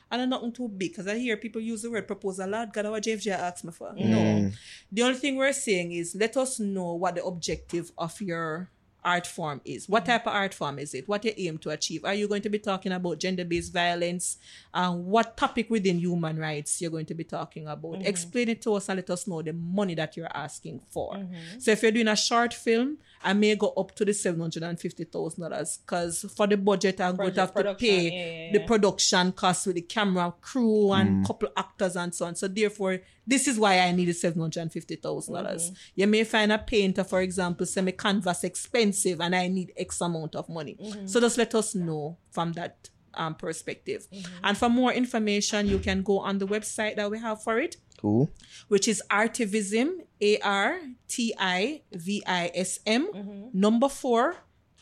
And 0.09 0.21
I'm 0.21 0.29
nothing 0.29 0.53
too 0.53 0.69
big 0.69 0.91
because 0.91 1.05
I 1.07 1.17
hear 1.17 1.35
people 1.35 1.59
use 1.61 1.81
the 1.81 1.91
word 1.91 2.07
proposal. 2.07 2.47
Lord 2.47 2.71
God, 2.71 2.85
what 2.89 3.03
JFJ 3.03 3.27
asked 3.31 3.65
me 3.65 3.73
for. 3.73 3.91
No. 3.93 4.49
The 4.89 5.03
only 5.03 5.17
thing 5.17 5.35
we're 5.35 5.51
saying 5.51 5.91
is 5.91 6.15
let 6.15 6.37
us 6.37 6.61
know 6.61 6.93
what 6.93 7.15
the 7.15 7.25
objective 7.25 7.91
of 7.97 8.19
your 8.21 8.69
art 9.07 9.25
form 9.25 9.61
is. 9.63 9.87
What 9.87 10.03
mm-hmm. 10.03 10.11
type 10.11 10.27
of 10.27 10.33
art 10.33 10.53
form 10.53 10.77
is 10.79 10.93
it? 10.93 11.07
What 11.07 11.23
you 11.23 11.33
aim 11.37 11.57
to 11.59 11.69
achieve? 11.69 12.03
Are 12.03 12.13
you 12.13 12.27
going 12.27 12.41
to 12.41 12.49
be 12.49 12.59
talking 12.59 12.91
about 12.91 13.19
gender-based 13.19 13.71
violence? 13.71 14.37
And 14.73 15.05
what 15.05 15.37
topic 15.37 15.69
within 15.69 15.97
human 15.99 16.37
rights 16.37 16.81
you're 16.81 16.91
going 16.91 17.05
to 17.05 17.15
be 17.15 17.23
talking 17.23 17.67
about? 17.67 17.93
Mm-hmm. 17.93 18.05
Explain 18.05 18.49
it 18.49 18.61
to 18.63 18.73
us 18.73 18.89
and 18.89 18.97
let 18.97 19.09
us 19.09 19.25
know 19.25 19.41
the 19.41 19.53
money 19.53 19.95
that 19.95 20.17
you're 20.17 20.35
asking 20.35 20.81
for. 20.91 21.13
Mm-hmm. 21.15 21.59
So 21.59 21.71
if 21.71 21.81
you're 21.81 21.91
doing 21.91 22.09
a 22.09 22.17
short 22.17 22.53
film, 22.53 22.97
I 23.23 23.33
may 23.33 23.55
go 23.55 23.69
up 23.69 23.95
to 23.95 24.05
the 24.05 24.13
seven 24.13 24.41
hundred 24.41 24.63
and 24.63 24.79
fifty 24.79 25.03
thousand 25.03 25.41
dollars 25.43 25.77
because 25.77 26.25
for 26.35 26.47
the 26.47 26.57
budget 26.57 27.01
I'm 27.01 27.15
going 27.15 27.33
to 27.33 27.41
have 27.41 27.53
to 27.53 27.75
pay 27.75 28.09
yeah, 28.09 28.45
yeah, 28.45 28.51
the 28.53 28.65
production 28.65 29.31
costs 29.31 29.65
with 29.65 29.75
the 29.75 29.81
camera 29.81 30.33
crew 30.41 30.91
and 30.91 31.23
mm. 31.23 31.27
couple 31.27 31.49
actors 31.55 31.95
and 31.95 32.13
so 32.13 32.25
on. 32.25 32.35
So 32.35 32.47
therefore, 32.47 32.99
this 33.25 33.47
is 33.47 33.59
why 33.59 33.79
I 33.79 33.91
needed 33.91 34.15
seven 34.15 34.41
hundred 34.41 34.61
and 34.61 34.71
fifty 34.71 34.95
thousand 34.95 35.33
dollars. 35.33 35.65
Mm-hmm. 35.65 35.91
You 35.95 36.07
may 36.07 36.23
find 36.23 36.51
a 36.51 36.57
painter, 36.57 37.03
for 37.03 37.21
example, 37.21 37.65
say 37.65 37.81
my 37.81 37.91
canvas 37.91 38.43
expensive 38.43 39.21
and 39.21 39.35
I 39.35 39.47
need 39.47 39.73
X 39.77 40.01
amount 40.01 40.35
of 40.35 40.47
money. 40.49 40.77
Mm-hmm. 40.81 41.07
So 41.07 41.19
just 41.19 41.37
let 41.37 41.53
us 41.55 41.75
know 41.75 42.17
from 42.31 42.53
that 42.53 42.89
um, 43.13 43.35
perspective. 43.35 44.07
Mm-hmm. 44.13 44.33
And 44.43 44.57
for 44.57 44.69
more 44.69 44.93
information, 44.93 45.67
you 45.67 45.79
can 45.79 46.03
go 46.03 46.19
on 46.19 46.37
the 46.37 46.47
website 46.47 46.95
that 46.97 47.09
we 47.09 47.19
have 47.19 47.41
for 47.41 47.59
it 47.59 47.77
Cool. 47.99 48.29
which 48.67 48.87
is 48.87 49.01
Artivism, 49.09 50.01
A 50.21 50.39
R 50.39 50.79
T 51.07 51.33
I 51.37 51.81
V 51.91 52.23
I 52.25 52.51
S 52.53 52.79
M, 52.85 53.11
mm-hmm. 53.11 53.59
number 53.59 53.89
four, 53.89 54.37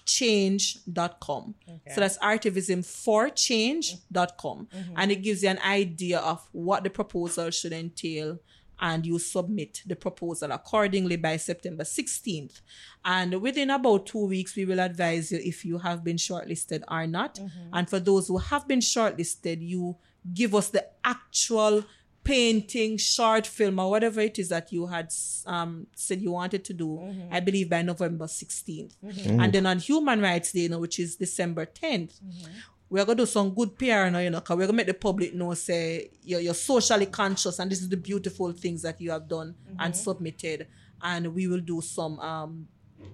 change.com. 0.05 1.55
So 1.93 2.01
that's 2.01 2.17
Artivism 2.19 2.85
for 2.85 3.29
change.com. 3.29 4.27
Mm-hmm. 4.67 4.77
Mm-hmm. 4.77 4.93
And 4.97 5.11
it 5.11 5.21
gives 5.21 5.43
you 5.43 5.49
an 5.49 5.59
idea 5.59 6.19
of 6.19 6.47
what 6.51 6.83
the 6.83 6.89
proposal 6.89 7.49
should 7.51 7.73
entail. 7.73 8.39
And 8.77 9.05
you 9.05 9.19
submit 9.19 9.81
the 9.85 9.95
proposal 9.95 10.51
accordingly 10.51 11.15
by 11.15 11.37
September 11.37 11.85
16th. 11.85 12.59
And 13.05 13.41
within 13.41 13.69
about 13.69 14.05
two 14.07 14.25
weeks, 14.25 14.53
we 14.57 14.65
will 14.65 14.81
advise 14.81 15.31
you 15.31 15.39
if 15.41 15.63
you 15.63 15.77
have 15.77 16.03
been 16.03 16.17
shortlisted 16.17 16.83
or 16.89 17.07
not. 17.07 17.39
And 17.71 17.89
for 17.89 18.01
those 18.01 18.27
who 18.27 18.37
have 18.37 18.67
been 18.67 18.81
shortlisted, 18.81 19.61
you 19.61 19.95
give 20.33 20.53
us 20.53 20.67
the 20.69 20.85
actual 21.05 21.85
painting, 22.25 22.97
short 22.97 23.45
film, 23.47 23.79
or 23.79 23.89
whatever 23.89 24.19
it 24.19 24.37
is 24.37 24.49
that 24.49 24.73
you 24.73 24.87
had 24.87 25.13
um, 25.45 25.87
said 25.95 26.21
you 26.21 26.31
wanted 26.31 26.65
to 26.65 26.73
do, 26.73 26.87
mm-hmm. 26.87 27.33
I 27.33 27.39
believe 27.39 27.69
by 27.69 27.83
November 27.83 28.25
16th. 28.25 28.95
Mm-hmm. 29.03 29.39
And 29.39 29.53
then 29.53 29.63
mm. 29.63 29.69
on 29.69 29.79
Human 29.79 30.19
Rights 30.19 30.51
Day, 30.51 30.61
you 30.61 30.69
know, 30.69 30.79
which 30.79 30.99
is 30.99 31.15
December 31.15 31.67
10th, 31.67 32.19
mm-hmm. 32.19 32.51
we're 32.89 33.05
going 33.05 33.17
to 33.19 33.21
do 33.21 33.27
some 33.27 33.51
good 33.53 33.77
PR 33.77 34.07
you 34.07 34.29
know, 34.31 34.39
because 34.39 34.57
we're 34.57 34.65
going 34.65 34.69
to 34.69 34.73
make 34.73 34.87
the 34.87 34.95
public 34.95 35.35
know, 35.35 35.53
say, 35.53 36.09
you're, 36.23 36.39
you're 36.39 36.55
socially 36.55 37.05
conscious 37.05 37.59
and 37.59 37.71
this 37.71 37.81
is 37.81 37.89
the 37.89 37.97
beautiful 37.97 38.51
things 38.51 38.81
that 38.81 38.99
you 38.99 39.11
have 39.11 39.27
done 39.27 39.55
and 39.79 39.95
submitted. 39.95 40.67
And 41.03 41.35
we 41.35 41.45
will 41.47 41.59
do 41.59 41.79
some 41.81 42.19
um, 42.19 42.67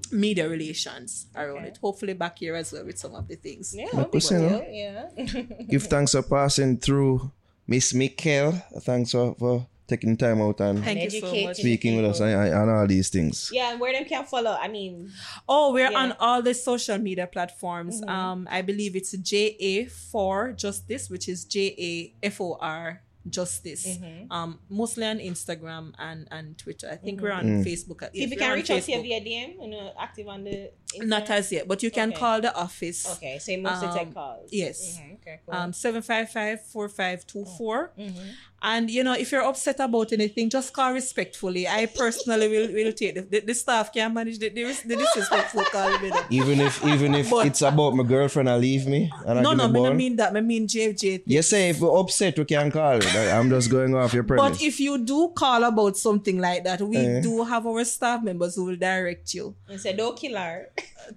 media 0.09 0.47
relations 0.47 1.27
around 1.35 1.65
it. 1.65 1.79
Hopefully 1.81 2.13
back 2.13 2.39
here 2.39 2.55
as 2.55 2.71
well 2.71 2.85
with 2.85 2.97
some 2.97 3.13
of 3.13 3.27
the 3.27 3.35
things. 3.35 3.75
Yeah, 3.75 3.87
Like 3.91 4.13
we 4.13 4.21
say, 4.21 5.09
yeah. 5.17 5.41
Give 5.69 5.83
thanks 5.83 6.13
for 6.13 6.21
passing 6.21 6.77
through 6.77 7.29
Miss 7.67 7.93
Mickel. 7.93 8.61
Thanks 8.83 9.11
for, 9.11 9.35
for 9.35 9.67
taking 9.87 10.15
time 10.15 10.41
out 10.41 10.59
and 10.61 10.83
Thank 10.83 11.11
you 11.11 11.19
so 11.21 11.35
much. 11.47 11.57
speaking 11.57 11.95
with 11.97 12.05
us 12.05 12.19
and, 12.21 12.31
and 12.53 12.69
all 12.71 12.87
these 12.87 13.09
things. 13.09 13.49
Yeah, 13.53 13.71
and 13.71 13.79
where 13.79 13.91
them 13.93 14.05
can 14.05 14.25
follow. 14.25 14.57
I 14.59 14.67
mean, 14.67 15.11
Oh, 15.49 15.73
we're 15.73 15.91
Yeah. 15.91 15.97
on 15.99 16.13
all 16.19 16.41
the 16.41 16.53
social 16.53 16.97
media 16.97 17.27
platforms. 17.27 18.01
Um, 18.07 18.47
I 18.49 18.61
believe 18.61 18.95
it's 18.95 19.11
JA 19.11 19.89
for 20.11 20.53
Justice, 20.53 21.09
which 21.09 21.27
is 21.27 21.43
J 21.45 21.75
A 21.77 22.25
F 22.27 22.39
O 22.41 22.57
R 22.61 23.01
Justice. 23.29 23.87
Um, 24.31 24.59
mostly 24.69 25.05
on 25.05 25.19
Instagram 25.19 25.93
and 25.99 26.27
and 26.31 26.57
Twitter. 26.57 26.89
I 26.91 26.95
think 26.95 27.21
we're 27.21 27.31
on 27.31 27.45
Facebook. 27.63 28.09
if 28.13 28.31
you 28.31 28.37
can 28.37 28.55
reach 28.55 28.71
out 28.71 28.81
to 28.81 28.91
you 28.91 29.01
via 29.01 29.21
DM, 29.21 29.61
you 29.61 29.67
know, 29.69 29.93
active 29.99 30.27
on 30.27 30.43
the 30.43 30.71
Is 30.95 31.07
Not 31.07 31.27
there? 31.27 31.37
as 31.37 31.51
yet, 31.51 31.67
but 31.67 31.83
you 31.83 31.91
can 31.91 32.09
Okay. 32.09 32.19
call 32.19 32.41
the 32.41 32.53
office. 32.55 33.05
Okay, 33.17 33.37
so 33.39 33.51
you 33.51 33.59
mostly 33.61 33.87
Um, 33.89 33.97
take 33.97 34.13
calls. 34.13 34.49
yes. 34.51 34.97
Mhm, 34.99 35.13
Okay, 35.21 35.39
cool. 35.45 35.55
Um, 35.55 35.71
755-4524. 35.73 37.91
Mhm. 37.97 38.33
And 38.63 38.91
you 38.91 39.03
know, 39.03 39.13
if 39.13 39.31
you're 39.31 39.43
upset 39.43 39.79
about 39.79 40.13
anything, 40.13 40.49
just 40.49 40.71
call 40.73 40.93
respectfully. 40.93 41.67
I 41.67 41.87
personally 41.87 42.47
will, 42.47 42.71
will 42.73 42.91
take 42.93 43.15
the, 43.15 43.21
the, 43.21 43.39
the 43.39 43.53
staff 43.53 43.91
can 43.91 44.13
manage 44.13 44.37
the, 44.39 44.49
the, 44.49 44.63
the 44.85 44.95
disrespectful 44.97 45.63
call. 45.63 45.89
with 46.01 46.13
them. 46.13 46.23
Even 46.29 46.59
if 46.61 46.85
even 46.85 47.15
if 47.15 47.29
But- 47.31 47.47
it's 47.47 47.61
about 47.61 47.95
my 47.95 48.03
girlfriend 48.03 48.49
I 48.49 48.57
leave 48.57 48.85
me 48.87 49.11
and 49.25 49.41
No, 49.41 49.49
give 49.51 49.57
no, 49.57 49.67
me 49.67 49.73
me 49.73 49.79
ball. 49.79 49.83
no 49.89 49.93
mean 49.93 50.15
that. 50.17 50.35
I 50.35 50.41
mean 50.41 50.67
JFJ. 50.67 51.23
You 51.25 51.41
say 51.41 51.69
if 51.69 51.79
we're 51.79 51.97
upset, 51.99 52.37
we 52.37 52.45
can 52.45 52.69
call. 52.71 52.97
Like, 52.99 53.15
I'm 53.15 53.49
just 53.49 53.69
going 53.71 53.95
off 53.95 54.13
your 54.13 54.23
premise. 54.23 54.57
But 54.59 54.61
if 54.61 54.79
you 54.79 54.97
do 55.03 55.29
call 55.35 55.63
about 55.63 55.97
something 55.97 56.37
like 56.39 56.63
that, 56.63 56.81
we 56.81 56.97
Eh. 56.97 57.21
do 57.21 57.43
have 57.43 57.65
our 57.65 57.83
staff 57.83 58.21
members 58.23 58.55
who 58.55 58.65
will 58.65 58.75
direct 58.75 59.33
you 59.33 59.55
And 59.67 59.79
say, 59.81 59.93
don't 59.95 60.17
kill 60.17 60.37
her. 60.37 60.69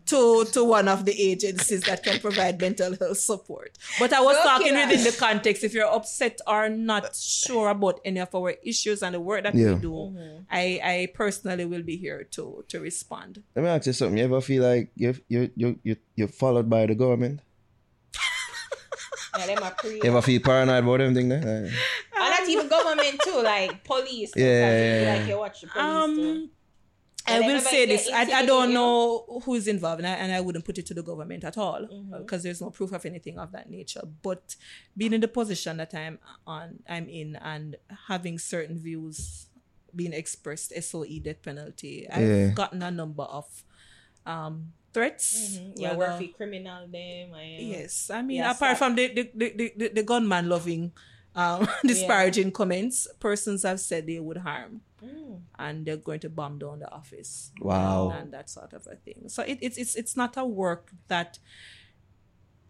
To 0.07 0.45
to 0.53 0.65
one 0.65 0.89
of 0.89 1.05
the 1.05 1.13
agencies 1.31 1.83
that 1.83 2.03
can 2.03 2.19
provide 2.21 2.61
mental 2.61 2.95
health 3.01 3.19
support. 3.19 3.77
But 3.99 4.13
I 4.13 4.21
was 4.21 4.37
Okay. 4.37 4.49
talking 4.49 4.75
within 4.75 5.03
the 5.05 5.13
context. 5.19 5.65
If 5.65 5.75
you're 5.75 5.87
upset 5.91 6.41
or 6.47 6.69
not 6.69 7.15
sure 7.17 7.69
about 7.71 8.01
any 8.05 8.21
of 8.21 8.35
our 8.35 8.55
issues 8.63 9.03
and 9.03 9.15
the 9.15 9.21
work 9.21 9.43
that 9.45 9.55
Yeah. 9.55 9.75
we 9.75 9.81
do, 9.81 10.15
I 10.51 10.81
I 10.83 10.97
personally 11.15 11.65
will 11.65 11.83
be 11.83 11.97
here 11.97 12.25
to 12.37 12.65
to 12.69 12.81
respond. 12.81 13.43
Let 13.55 13.63
me 13.63 13.69
ask 13.69 13.87
you 13.87 13.93
something. 13.93 14.19
You 14.19 14.25
ever 14.25 14.41
feel 14.41 14.63
like 14.63 14.91
you 14.97 15.15
you 15.29 15.51
you 15.57 15.79
you 15.83 15.97
you're 16.17 16.29
followed 16.29 16.69
by 16.71 16.87
the 16.87 16.95
government? 16.95 17.41
Yeah, 19.37 19.47
them 19.47 19.63
are 19.65 19.73
pre. 19.73 19.95
You 19.97 20.03
ever 20.05 20.23
feel 20.23 20.41
paranoid 20.41 20.85
about 20.85 21.01
everything 21.01 21.29
there? 21.29 21.43
Uh, 21.43 21.71
And 22.23 22.31
not 22.31 22.49
even 22.49 22.69
government 22.69 23.19
too, 23.25 23.43
like 23.43 23.83
police. 23.85 24.31
Yeah, 24.37 24.61
sometimes 24.63 24.81
yeah, 24.81 25.03
yeah. 25.03 25.15
Like 25.19 25.29
you 25.29 25.39
watch 25.39 25.61
the 25.63 25.67
police 25.67 26.17
too. 26.17 26.49
I 27.27 27.41
will 27.41 27.61
say 27.61 27.87
this: 27.87 28.09
I, 28.13 28.23
I 28.23 28.45
don't 28.47 28.69
you? 28.69 28.75
know 28.75 29.41
who's 29.45 29.67
involved, 29.67 30.01
and 30.01 30.07
I, 30.07 30.13
and 30.13 30.33
I 30.33 30.41
wouldn't 30.41 30.65
put 30.65 30.79
it 30.79 30.87
to 30.87 30.95
the 30.95 31.03
government 31.03 31.43
at 31.45 31.57
all 31.59 31.81
Mm-hmm. 31.83 32.19
because 32.19 32.43
there's 32.43 32.61
no 32.61 32.71
proof 32.71 32.93
of 32.93 33.05
anything 33.07 33.39
of 33.39 33.53
that 33.53 33.71
nature. 33.71 34.03
But 34.23 34.57
being 34.97 35.13
in 35.13 35.21
the 35.21 35.29
position 35.29 35.79
that 35.79 35.95
I'm 35.95 36.19
on, 36.47 36.81
I'm 36.89 37.09
in, 37.09 37.37
and 37.37 37.77
having 38.09 38.39
certain 38.39 38.79
views 38.79 39.47
being 39.97 40.13
expressed, 40.13 40.73
SOE 40.83 41.19
death 41.23 41.41
penalty, 41.43 42.07
I've 42.11 42.29
Yeah. 42.29 42.49
gotten 42.51 42.83
a 42.83 42.91
number 42.91 43.23
of 43.25 43.47
um, 44.27 44.73
threats. 44.93 45.57
Mm-hmm. 45.59 45.73
Yeah, 45.77 45.95
whether- 45.95 46.13
work 46.13 46.21
for 46.31 46.37
criminal 46.37 46.87
them. 46.89 47.31
Yes, 47.59 48.11
I 48.11 48.23
mean, 48.23 48.39
Yeah, 48.39 48.51
apart 48.53 48.77
stop. 48.77 48.79
from 48.89 48.97
the 48.97 49.09
the, 49.15 49.31
the, 49.35 49.49
the, 49.57 49.73
the, 49.77 49.89
the 49.89 50.03
gunman 50.03 50.49
loving, 50.49 50.93
um, 51.35 51.69
disparaging 51.87 52.53
comments, 52.53 53.07
persons 53.21 53.63
have 53.63 53.81
said 53.81 54.07
they 54.07 54.21
would 54.21 54.39
harm 54.39 54.81
Mm. 55.05 55.41
and 55.59 55.85
they're 55.85 55.99
going 55.99 56.21
to 56.21 56.31
bomb 56.31 56.59
down 56.59 56.79
the 56.79 56.91
office. 56.91 57.51
Wow. 57.61 58.11
And 58.17 58.33
that 58.33 58.49
sort 58.49 58.73
of 58.73 58.87
a 58.91 58.97
thing. 58.97 59.25
So 59.29 59.43
it, 59.43 59.59
it's 59.61 59.77
it's 59.77 59.95
it's 59.97 60.17
not 60.17 60.37
a 60.39 60.47
work 60.47 60.93
that 61.09 61.39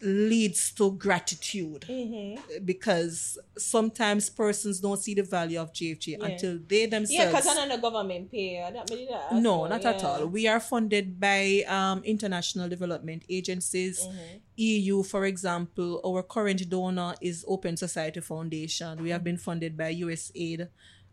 leads 0.05 0.70
to 0.72 0.93
gratitude 0.93 1.85
Mm-hmm. 1.89 2.64
because 2.64 3.39
sometimes 3.56 4.28
persons 4.31 4.81
don't 4.81 4.98
see 4.98 5.14
the 5.14 5.22
value 5.22 5.59
of 5.60 5.72
JFJ 5.72 6.06
Yeah. 6.18 6.26
until 6.26 6.59
they 6.66 6.86
themselves. 6.86 7.10
Yeah, 7.12 7.26
because 7.26 7.47
I 7.48 7.55
know 7.66 7.76
the 7.76 7.81
government 7.82 8.31
pay. 8.31 8.62
I 8.62 8.70
don't 8.70 8.86
believe 8.86 9.09
that. 9.09 9.32
no, 9.35 9.62
So, 9.64 9.68
not 9.68 9.85
at 9.85 10.05
all. 10.05 10.26
We 10.26 10.47
are 10.47 10.60
funded 10.60 11.18
by 11.18 11.64
um, 11.66 12.02
international 12.05 12.68
development 12.68 13.24
agencies. 13.28 14.01
Mm-hmm. 14.01 14.39
EU, 14.56 15.02
for 15.02 15.24
example, 15.24 16.01
our 16.06 16.22
current 16.22 16.68
donor 16.68 17.14
is 17.20 17.44
Open 17.48 17.76
Society 17.76 18.20
Foundation. 18.20 19.02
We 19.02 19.10
have 19.10 19.24
been 19.24 19.39
funded 19.39 19.76
by 19.76 19.94
USAID. 19.94 20.68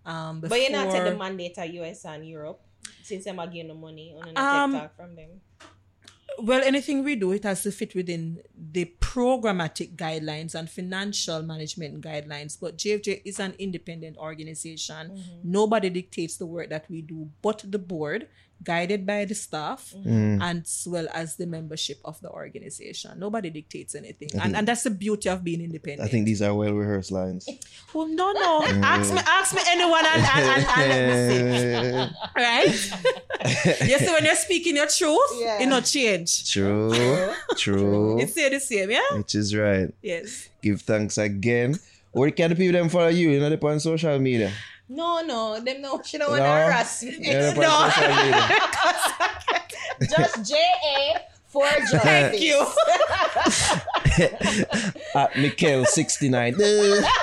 Um, 0.05 0.41
But 0.41 0.59
you're 0.59 0.71
not 0.71 0.85
before- 0.87 1.03
take 1.03 1.13
the 1.13 1.17
mandate 1.17 1.57
of 1.57 1.73
US 1.75 2.05
and 2.05 2.27
Europe 2.27 2.61
since 3.03 3.25
are 3.27 3.33
getting 3.47 3.67
the 3.69 3.73
money 3.75 4.15
on 4.19 4.33
the 4.33 4.41
Um, 4.41 4.71
TikTok 4.73 4.95
from 4.95 5.15
them. 5.15 5.41
Well, 6.43 6.63
anything 6.63 7.03
we 7.03 7.15
do, 7.15 7.31
it 7.31 7.43
has 7.43 7.61
to 7.63 7.71
fit 7.71 7.93
within 7.93 8.41
the 8.55 8.85
programmatic 8.99 9.95
guidelines 9.95 10.55
and 10.55 10.69
financial 10.69 11.43
management 11.43 12.01
guidelines. 12.01 12.57
But 12.59 12.77
JFJ 12.77 13.21
is 13.25 13.39
an 13.39 13.53
independent 13.59 14.17
organization. 14.17 15.11
Mm-hmm. 15.11 15.39
Nobody 15.43 15.89
dictates 15.89 16.37
the 16.37 16.47
work 16.47 16.69
that 16.69 16.89
we 16.89 17.01
do, 17.01 17.29
but 17.41 17.63
the 17.67 17.79
board, 17.79 18.27
guided 18.63 19.05
by 19.05 19.25
the 19.25 19.35
staff, 19.35 19.93
Mm-hmm. 19.97 20.41
and 20.41 20.61
as 20.63 20.87
well 20.89 21.07
as 21.13 21.35
the 21.35 21.45
membership 21.47 21.99
of 22.05 22.19
the 22.21 22.29
organization. 22.29 23.19
Nobody 23.19 23.49
dictates 23.49 23.95
anything, 23.95 24.29
and, 24.41 24.55
and 24.55 24.67
that's 24.67 24.83
the 24.83 24.89
beauty 24.91 25.29
of 25.29 25.43
being 25.43 25.61
independent. 25.61 26.07
I 26.07 26.11
think 26.11 26.25
these 26.25 26.41
are 26.41 26.53
well 26.53 26.73
rehearsed 26.73 27.11
lines. 27.11 27.47
Well, 27.93 28.07
no, 28.07 28.31
no. 28.31 28.63
ask 28.83 29.13
me, 29.13 29.19
ask 29.27 29.53
me 29.53 29.61
anyone, 29.67 30.05
and, 30.05 30.23
and, 30.23 30.65
and, 30.65 30.67
and 30.77 31.29
let 31.31 31.45
me 31.45 31.57
see. 31.59 32.15
Right? 32.35 33.81
you 33.89 33.97
see, 33.99 34.11
when 34.13 34.23
you're 34.25 34.35
speaking 34.35 34.75
your 34.77 34.87
truth, 34.87 35.19
Yeah. 35.39 35.61
it 35.61 35.65
not 35.67 35.85
change. 35.85 36.49
True, 36.51 36.93
true. 37.57 38.19
It 38.19 38.29
stay 38.29 38.49
the 38.49 38.59
same, 38.59 38.91
yeah. 38.91 39.01
Which 39.17 39.35
is 39.35 39.55
right. 39.55 39.93
Yes. 40.01 40.49
Give 40.61 40.79
thanks 40.81 41.17
again. 41.17 41.77
Where 42.11 42.31
can 42.31 42.49
the 42.49 42.55
people 42.55 42.73
them 42.79 42.89
follow 42.89 43.07
you? 43.07 43.29
You 43.31 43.39
know, 43.39 43.49
they 43.49 43.57
on 43.67 43.79
social 43.79 44.17
media. 44.19 44.51
No, 44.93 45.21
no, 45.21 45.59
them 45.59 45.81
no, 45.81 46.01
she 46.03 46.17
don't 46.17 46.29
want 46.31 46.41
No. 46.43 46.47
to 46.47 46.51
harass 46.51 47.03
me. 47.03 47.15
Yeah, 47.19 47.51
they 47.53 47.65
on 47.65 47.91
social 47.91 48.15
media. 48.15 48.59
Just 50.09 50.35
J 50.51 50.53
A 50.97 50.97
for 51.47 51.63
justice. 51.79 52.01
Thank 52.01 52.41
you. 52.41 52.59
At 55.15 55.31
Mikkel69. 55.39 56.57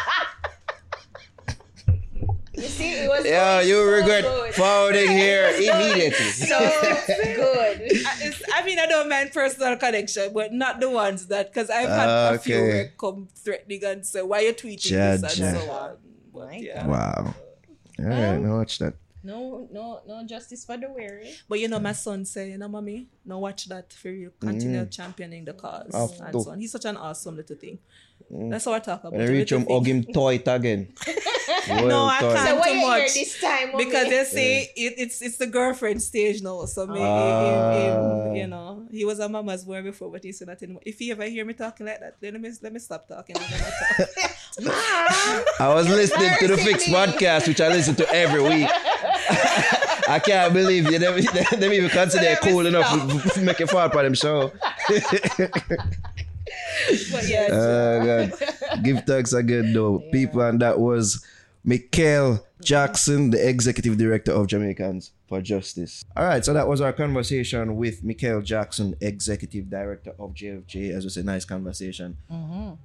You 2.55 2.65
see, 2.67 2.91
it 2.91 3.09
was 3.09 3.25
Yeah, 3.25 3.61
you 3.61 3.75
so 3.77 3.85
regret 3.85 4.25
good. 4.25 4.55
forwarding 4.55 5.11
here 5.11 5.47
immediately. 5.57 6.31
So 6.33 6.59
good. 6.59 7.93
I- 8.05 8.33
I 8.55 8.65
mean, 8.65 8.79
I 8.81 8.87
don't 8.87 9.09
mind 9.09 9.31
personal 9.33 9.77
connection, 9.77 10.33
but 10.35 10.53
not 10.53 10.81
the 10.81 10.91
ones 10.91 11.29
that 11.29 11.53
because 11.55 11.71
I've 11.71 11.89
had 11.89 12.09
a 12.35 12.39
few 12.39 12.57
Okay. 12.57 12.67
where 12.69 12.93
come 12.99 13.29
threatening 13.45 13.85
and 13.85 14.05
say, 14.05 14.23
"Why 14.23 14.41
you 14.41 14.53
tweeting 14.55 14.91
Ja, 14.91 15.17
this?" 15.17 15.39
ja. 15.39 15.47
and 15.47 15.57
so 15.57 15.71
on. 15.71 15.97
But, 16.35 16.59
yeah. 16.61 16.85
Wow. 16.87 17.35
All 17.99 18.05
right, 18.07 18.35
um, 18.37 18.43
now 18.43 18.57
watch 18.59 18.79
that. 18.79 18.95
No, 19.25 19.69
no, 19.73 20.01
no 20.07 20.25
justice 20.27 20.65
for 20.65 20.77
the 20.77 20.89
weary. 20.89 21.35
But 21.49 21.59
you 21.61 21.69
know, 21.69 21.81
my 21.81 21.93
son 21.93 22.25
say, 22.25 22.51
you 22.51 22.59
know, 22.59 22.69
mommy, 22.69 23.09
no 23.27 23.39
watch 23.41 23.67
that 23.67 23.93
for 23.93 24.11
you. 24.11 24.33
Continue 24.41 24.85
mm. 24.85 24.91
championing 24.91 25.45
the 25.45 25.53
cause 25.55 25.91
Have 25.93 26.21
and 26.27 26.33
to. 26.33 26.41
so 26.43 26.51
on. 26.53 26.61
He's 26.61 26.71
such 26.73 26.85
an 26.85 26.97
awesome 26.97 27.37
little 27.37 27.57
thing. 27.57 27.79
Mm. 28.33 28.51
That's 28.51 28.65
how 28.65 28.73
I 28.75 28.79
talk 28.79 29.01
about. 29.01 29.13
When 29.13 29.23
I 29.23 29.27
reach 29.27 29.51
him, 29.53 29.67
hug 29.67 29.85
thing. 29.85 30.05
him 30.05 30.13
tight 30.15 30.47
again. 30.47 30.93
No, 31.69 31.75
I 32.07 32.19
Well, 32.23 32.33
can't. 32.35 32.39
So 32.39 32.53
too 32.55 32.59
what 32.61 32.69
you 32.73 32.79
hear 32.81 32.89
much. 32.89 33.15
this 33.15 33.41
time, 33.41 33.73
mommy? 33.73 33.85
because 33.85 34.09
they 34.09 34.25
say 34.25 34.63
it, 34.75 34.95
it's 34.97 35.21
it's 35.21 35.37
the 35.37 35.47
girlfriend 35.47 36.01
stage 36.03 36.41
now. 36.41 36.65
So 36.65 36.87
me, 36.87 37.01
Ah. 37.03 37.73
him, 37.75 38.29
him, 38.31 38.37
you 38.37 38.47
know, 38.47 38.87
he 38.91 39.05
was 39.05 39.19
a 39.19 39.29
mama's 39.29 39.65
boy 39.67 39.83
before, 39.83 40.11
but 40.11 40.25
he's 40.25 40.41
not 40.47 40.63
anymore. 40.63 40.81
If 40.87 40.99
he 40.99 41.11
ever 41.11 41.25
hear 41.25 41.45
me 41.45 41.53
talking 41.53 41.85
like 41.85 42.01
that, 42.01 42.17
then 42.21 42.33
let 42.35 42.41
me 42.43 42.51
let 42.63 42.73
me 42.73 42.79
stop 42.79 43.07
talking. 43.07 43.37
and 43.37 43.45
then 43.45 43.61
I 43.61 44.05
talk. 44.23 44.31
I 44.67 45.73
was 45.75 45.89
listening 45.89 46.31
to 46.41 46.49
the 46.49 46.57
Fix 46.57 46.89
podcast, 46.89 47.47
which 47.47 47.61
I 47.61 47.69
listen 47.69 47.95
to 47.97 48.09
every 48.13 48.43
week. 48.43 48.69
I 50.09 50.19
can't 50.25 50.53
believe 50.55 50.91
you 50.91 50.99
never, 50.99 51.21
them 51.57 51.73
even 51.73 51.91
consider 51.91 52.25
it 52.27 52.41
cool 52.41 52.67
enough 52.67 52.91
to- 53.35 53.41
make 53.43 53.61
it 53.61 53.69
fall 53.71 53.89
for 53.91 54.03
them 54.03 54.15
show. 54.15 54.51
but 54.89 55.05
yeah, 57.29 57.49
Oh, 57.53 58.05
God. 58.05 58.33
Give 58.83 59.05
thanks 59.05 59.33
again, 59.33 59.73
though. 59.73 60.03
People, 60.13 60.41
and 60.43 60.61
that 60.61 60.79
was 60.81 61.25
Mickel 61.67 62.43
Jackson, 62.63 63.31
the 63.31 63.49
executive 63.49 63.97
director 63.99 64.33
of 64.33 64.47
Jamaicans 64.47 65.11
for 65.29 65.41
Justice. 65.43 66.05
All 66.17 66.25
right, 66.25 66.43
so 66.45 66.53
that 66.55 66.67
was 66.67 66.81
our 66.81 66.93
conversation 66.93 67.77
with 67.77 68.03
Mickel 68.03 68.43
Jackson, 68.43 68.95
executive 69.01 69.69
director 69.69 70.15
of 70.19 70.33
JFJ. 70.35 70.91
As 70.91 71.05
we 71.05 71.11
said, 71.11 71.27
nice 71.27 71.45
conversation. 71.45 72.17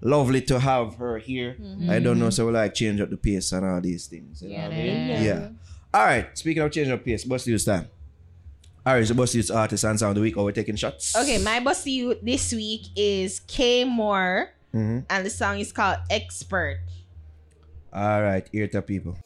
Lovely 0.01 0.41
to 0.41 0.59
have 0.59 0.95
her 0.95 1.17
here. 1.19 1.55
I 1.89 1.99
don't 1.99 2.19
know, 2.19 2.29
so 2.29 2.45
we 2.47 2.51
like 2.51 2.73
change 2.73 2.99
up 3.01 3.09
the 3.09 3.17
pace 3.17 3.51
and 3.53 3.65
all 3.65 3.79
these 3.81 4.07
things. 4.07 4.41
you 4.41 4.49
know 4.49 4.55
what 4.63 4.73
I 4.73 4.75
mean? 4.75 5.23
Yeah. 5.23 5.49
All 5.93 6.03
right, 6.03 6.37
speaking 6.37 6.61
of 6.63 6.71
changing 6.71 6.93
up 6.93 7.05
pace, 7.05 7.23
Bust 7.23 7.47
Youth 7.47 7.65
time. 7.65 7.87
All 8.85 8.93
right, 8.95 9.07
so 9.07 9.13
Bust 9.13 9.33
Youth 9.35 9.49
artist 9.51 9.83
and 9.85 9.97
sound 9.97 10.09
of 10.11 10.15
the 10.15 10.21
week. 10.21 10.35
Are 10.35 10.43
we're 10.43 10.51
taking 10.51 10.75
shots? 10.75 11.15
Okay, 11.15 11.37
my 11.37 11.59
boss 11.61 11.83
to 11.85 11.89
you 11.91 12.15
this 12.21 12.51
week 12.51 12.87
is 12.97 13.39
K 13.47 13.85
More, 13.85 14.49
Mhm. 14.73 15.05
and 15.09 15.25
the 15.25 15.29
song 15.29 15.59
is 15.59 15.71
called 15.71 15.99
Expert. 16.09 16.79
All 17.93 18.21
right, 18.21 18.45
ear 18.51 18.67
to 18.67 18.81
people. 18.81 19.17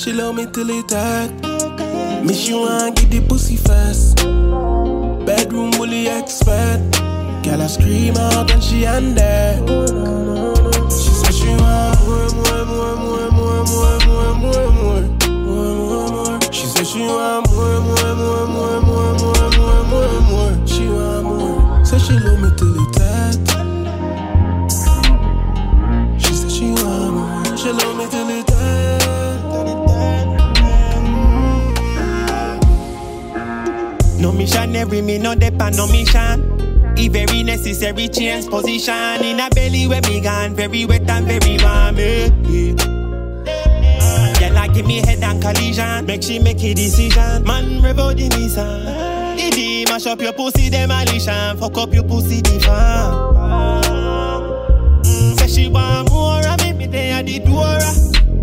She 0.00 0.14
love 0.14 0.34
me 0.34 0.46
till 0.46 0.70
it 0.70 0.90
hurt. 0.90 1.30
Miss 2.24 2.48
you 2.48 2.66
and 2.66 2.96
get 2.96 3.10
the 3.10 3.20
pussy 3.20 3.56
fast. 3.56 4.16
Bedroom 5.26 5.72
bully 5.72 6.08
expert. 6.08 6.80
Girl, 7.44 7.60
I 7.60 7.66
scream 7.66 8.16
out 8.16 8.48
when 8.48 8.62
she 8.62 8.86
under. 8.86 9.60
She 10.88 11.10
said 11.20 11.34
she 11.34 11.48
want 11.48 12.00
more, 12.08 12.30
more, 12.32 12.64
more, 12.64 12.96
more, 12.96 13.28
more, 13.28 13.60
more, 13.68 14.00
more, 14.08 14.34
more, 14.40 14.72
more, 14.72 14.72
more, 14.72 15.04
more, 15.28 16.08
more. 16.08 16.40
She 16.50 16.64
said 16.64 16.86
she 16.86 17.00
want 17.00 17.50
more, 17.50 17.80
more, 17.84 18.14
more, 18.16 18.46
more, 18.48 18.80
more, 18.80 19.12
more, 19.20 19.50
more, 19.52 19.84
more, 19.84 20.20
more. 20.32 20.66
She 20.66 20.88
want 20.88 21.24
more. 21.28 21.84
Said 21.84 22.00
she 22.00 22.14
love 22.14 22.40
me 22.40 22.48
till 22.56 22.72
it 22.72 22.96
hurt. 22.96 23.36
She 26.22 26.32
said 26.32 26.50
she 26.50 26.72
want 26.72 27.12
more. 27.12 27.56
She 27.58 27.68
love 27.70 27.96
me 27.98 28.49
no 34.54 35.34
depend 35.34 35.76
no 35.76 35.86
mission. 35.86 36.94
It 36.96 37.12
very 37.12 37.42
necessary 37.42 38.08
change 38.08 38.48
position 38.48 39.22
in 39.24 39.40
a 39.40 39.48
belly 39.50 39.86
where 39.86 40.00
me 40.02 40.20
gone 40.20 40.54
very 40.54 40.84
wet 40.84 41.08
and 41.08 41.26
very 41.26 41.56
warm. 41.62 41.98
eh, 41.98 42.28
eh. 42.48 42.74
Girl, 44.38 44.58
I 44.58 44.68
give 44.72 44.86
me 44.86 44.98
head 45.00 45.22
and 45.22 45.40
collision. 45.40 46.06
Make 46.06 46.22
she 46.22 46.38
make 46.38 46.62
a 46.62 46.74
decision. 46.74 47.44
Man, 47.44 47.80
rev 47.82 47.98
out 47.98 48.16
the 48.16 48.28
Nissan. 48.28 49.36
Didi, 49.36 49.84
mash 49.90 50.06
up 50.06 50.20
your 50.20 50.32
pussy, 50.32 50.68
demolition. 50.70 51.56
Fuck 51.58 51.78
up 51.78 51.94
your 51.94 52.04
pussy, 52.04 52.42
defan. 52.42 53.34
Mm, 55.04 55.38
say 55.38 55.46
she 55.48 55.68
want 55.68 56.10
more 56.10 56.46
of 56.46 56.60
me, 56.62 56.72
me 56.72 56.86
there 56.86 57.14
at 57.14 57.26
the 57.26 57.38
door. 57.38 57.78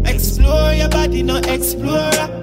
Explore 0.06 0.74
your 0.74 0.90
body, 0.90 1.22
no 1.24 1.38
explorer. 1.38 2.37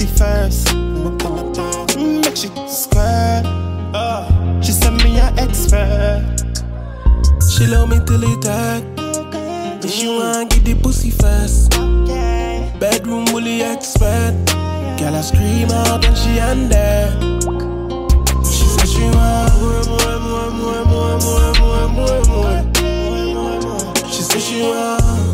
Pussy 0.00 0.18
first. 0.18 0.66
Mm, 0.68 2.24
Make 2.24 2.36
she 2.36 2.48
squirt. 2.66 3.44
She 4.64 4.72
send 4.72 5.02
me 5.04 5.18
an 5.18 5.38
expert. 5.38 6.24
She 7.52 7.66
love 7.66 7.88
me 7.90 7.98
till 8.06 8.22
it 8.22 8.44
hurt. 8.44 8.84
But 9.80 9.90
she 9.90 10.06
want 10.08 10.50
get 10.50 10.64
the 10.64 10.74
pussy 10.74 11.10
fast. 11.10 11.70
Bedroom 12.80 13.26
bully 13.26 13.62
expert. 13.62 14.34
Girl, 14.98 15.14
I 15.16 15.20
scream 15.20 15.70
out 15.70 16.02
when 16.02 16.14
she 16.14 16.40
under. 16.40 17.10
She 18.44 18.64
said 18.64 18.88
she 18.88 19.02
want 19.02 19.52
more, 19.60 19.84
more, 19.84 20.18
more, 20.20 20.50
more, 20.50 20.86
more, 20.86 21.18
more, 21.20 21.88
more, 21.88 21.88
more, 21.88 22.24
more. 22.24 23.94
She 24.10 24.22
said 24.22 24.40
she 24.40 24.62
want. 24.62 25.29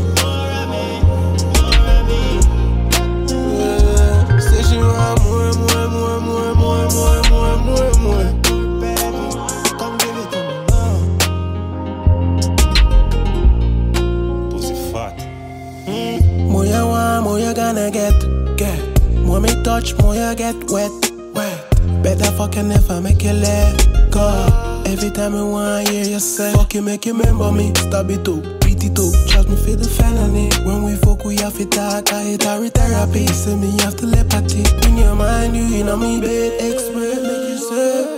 You 17.86 17.92
get, 17.92 18.56
get. 18.56 19.02
More 19.22 19.40
me 19.40 19.48
touch, 19.62 19.94
more 19.98 20.14
you 20.14 20.34
get 20.34 20.56
wet, 20.70 20.90
wet. 21.34 22.02
Better 22.02 22.30
fucking 22.32 22.70
if 22.70 22.90
I 22.90 23.00
make 23.00 23.22
you 23.22 23.32
let 23.32 24.10
go. 24.10 24.82
Every 24.86 25.10
time 25.10 25.34
I 25.34 25.42
want 25.42 25.88
hear 25.88 26.04
you 26.04 26.18
say, 26.18 26.52
fuck 26.52 26.74
you, 26.74 26.82
make 26.82 27.06
you 27.06 27.12
remember 27.16 27.52
me. 27.52 27.72
Stab 27.74 28.10
it 28.10 28.24
too, 28.24 28.40
beat 28.60 28.82
it 28.84 28.96
too. 28.96 29.10
trust 29.28 29.48
me 29.48 29.56
feel 29.56 29.76
the 29.76 29.88
felony. 29.88 30.48
When 30.64 30.82
we 30.82 30.96
fuck, 30.96 31.24
we 31.24 31.36
have 31.36 31.56
to 31.56 31.66
talk, 31.66 32.12
I 32.12 32.22
hit 32.22 32.46
our 32.46 32.68
therapy. 32.68 33.26
Say 33.28 33.56
me 33.56 33.70
have 33.82 33.96
telepathy. 33.96 34.64
In 34.88 34.96
your 34.96 35.14
mind, 35.14 35.56
you 35.56 35.80
in 35.80 35.88
on 35.88 36.00
me 36.00 36.20
bed, 36.20 36.60
expert, 36.60 37.22
make 37.22 37.48
you 37.50 37.58
say. 37.58 38.15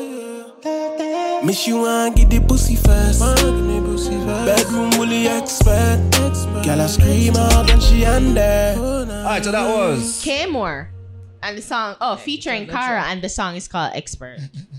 Miss 1.45 1.67
you 1.67 1.79
want 1.79 2.17
get 2.17 2.31
the 2.31 2.41
pussy 2.41 2.75
first. 2.77 3.21
Bedroom 3.21 4.91
bully 4.91 5.29
expert. 5.29 5.99
Girl, 6.65 6.81
I 6.81 6.87
scream 6.87 7.37
out 7.37 7.67
when 7.69 7.81
she 7.81 8.05
under. 8.05 8.75
Alright, 8.79 9.45
so 9.45 9.53
that 9.53 9.69
was 9.69 10.21
K-More. 10.23 10.91
And 11.43 11.57
the 11.57 11.63
song, 11.63 11.97
oh, 12.01 12.17
featuring 12.17 12.67
Kara, 12.67 13.05
and 13.05 13.23
the 13.23 13.29
song 13.29 13.55
is 13.55 13.69
called 13.69 13.93
Expert. 13.95 14.39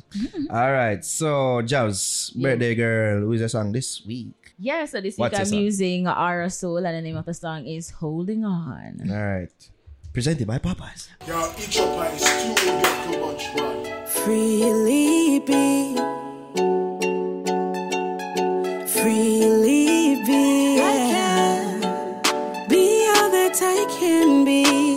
Alright, 0.49 1.05
so 1.05 1.61
Jazz, 1.61 2.31
birthday 2.35 2.75
girl, 2.75 3.21
who 3.21 3.31
is 3.33 3.41
the 3.41 3.49
song 3.49 3.71
this 3.71 4.05
week? 4.05 4.33
Yeah, 4.57 4.83
so 4.85 4.99
this 4.99 5.17
What's 5.17 5.31
week 5.31 5.37
the 5.37 5.41
I'm 5.41 5.45
song? 5.45 5.59
using 5.59 6.03
Aurra 6.05 6.51
Soul, 6.51 6.77
and 6.85 6.97
the 6.97 7.01
name 7.01 7.15
of 7.15 7.25
the 7.25 7.33
song 7.33 7.65
is 7.65 7.91
Holding 7.91 8.43
On. 8.43 8.99
Alright. 9.09 9.69
Presented 10.11 10.47
by 10.47 10.57
Popeyes. 10.59 11.07
Yo, 11.25 11.53
each 11.57 11.79
up 11.79 11.95
my 11.95 12.09
stew 12.17 12.53
get 12.55 13.13
too 13.13 13.19
much, 13.21 13.55
man. 13.55 14.07
Freely 14.07 15.39
be. 15.39 16.28
Freely 18.87 20.23
be. 20.25 20.75
Yeah. 20.77 21.81
Be 22.69 23.07
all 23.15 23.29
that 23.31 23.57
I 23.61 23.85
can 23.99 24.45
be. 24.45 24.88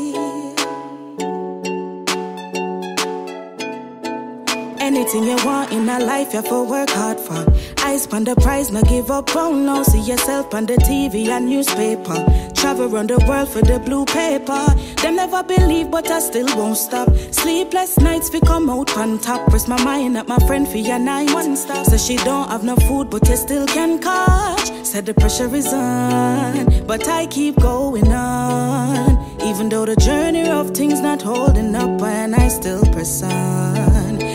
Anything 4.94 5.24
you 5.24 5.36
want 5.47 5.73
in 5.73 5.89
a 5.89 5.98
life, 5.98 6.35
you 6.35 6.43
have 6.43 6.48
to 6.51 6.64
work 6.64 6.90
hard 6.90 7.19
for. 7.19 7.47
Eyes 7.82 8.06
on 8.09 8.24
the 8.24 8.36
prize, 8.36 8.70
no 8.70 8.82
give 8.82 9.10
up 9.10 9.35
on 9.35 9.64
no. 9.64 9.82
See 9.85 10.02
yourself 10.02 10.52
on 10.52 10.66
the 10.66 10.74
TV 10.74 11.28
and 11.28 11.48
newspaper. 11.48 12.19
Travel 12.55 12.94
around 12.94 13.09
the 13.09 13.19
world 13.27 13.48
for 13.48 13.62
the 13.62 13.78
blue 13.78 14.05
paper. 14.05 14.66
Them 15.01 15.16
never 15.16 15.43
believe, 15.44 15.90
but 15.90 16.10
I 16.10 16.20
still 16.20 16.47
won't 16.59 16.77
stop. 16.77 17.09
Sleepless 17.31 18.01
nights, 18.01 18.31
we 18.35 18.40
come 18.40 18.69
out 18.69 18.94
on 18.98 19.19
top. 19.19 19.48
Press 19.48 19.66
my 19.66 19.82
mind 19.82 20.19
at 20.19 20.28
my 20.28 20.39
friend 20.40 20.69
for 20.69 20.77
your 20.77 20.98
night. 20.98 21.32
One 21.32 21.56
stop. 21.56 21.86
So 21.86 21.97
she 21.97 22.16
don't 22.16 22.51
have 22.51 22.62
no 22.62 22.77
food, 22.77 23.09
but 23.09 23.27
you 23.31 23.36
still 23.36 23.66
can 23.66 23.98
catch. 23.98 24.70
Said 24.85 25.06
the 25.06 25.14
pressure 25.14 25.55
is 25.55 25.73
on, 25.73 26.86
but 26.86 27.09
I 27.09 27.28
keep 27.28 27.59
going 27.59 28.12
on. 28.12 29.40
Even 29.40 29.70
though 29.70 29.86
the 29.86 29.97
journey 29.97 30.51
of 30.51 30.73
things 30.73 31.01
not 31.01 31.23
holding 31.23 31.74
up, 31.74 32.02
and 32.02 32.35
I 32.35 32.48
still 32.48 32.85
press 32.93 33.23
on. 33.23 33.91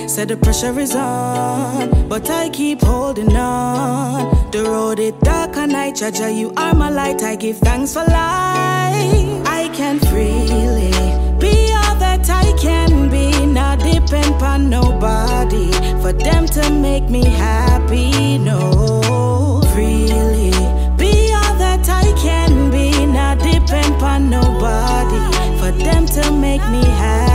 Said 0.08 0.30
the 0.30 0.38
pressure 0.38 0.80
is 0.80 0.96
on, 0.96 2.08
but 2.08 2.30
I 2.30 2.50
keep 2.50 2.82
holding 2.82 3.36
on. 3.36 4.52
The 4.52 4.64
road 4.64 5.00
is 5.00 5.14
dark 5.22 5.58
and 5.58 5.76
I 5.76 5.92
judge 5.92 6.20
you 6.20 6.52
are 6.56 6.74
my 6.74 6.90
light. 6.90 7.22
I 7.22 7.36
give 7.36 7.58
thanks 7.58 7.94
for 7.94 8.06
life. 8.06 9.46
I 9.46 9.70
can 9.76 10.00
freely 10.00 10.92
be 11.38 11.72
all 11.74 11.96
that 12.00 12.28
I 12.30 12.54
can 12.58 13.10
be, 13.10 13.46
not 13.46 13.80
depend 13.80 14.42
on 14.42 14.70
nobody 14.70 15.72
for 16.02 16.14
them 16.14 16.48
to 16.48 16.72
make 16.72 17.10
me 17.10 17.26
happy. 17.26 18.38
No, 18.38 19.62
freely 19.74 20.52
be 20.98 21.32
all 21.34 21.56
that 21.60 21.88
I 21.90 22.12
can 22.18 22.72
be, 22.72 23.06
not 23.06 23.40
depend 23.40 24.02
on 24.02 24.30
nobody 24.30 25.20
for 25.60 25.72
them 25.84 26.06
to 26.08 26.32
make 26.32 26.62
me 26.72 26.84
happy. 26.86 27.27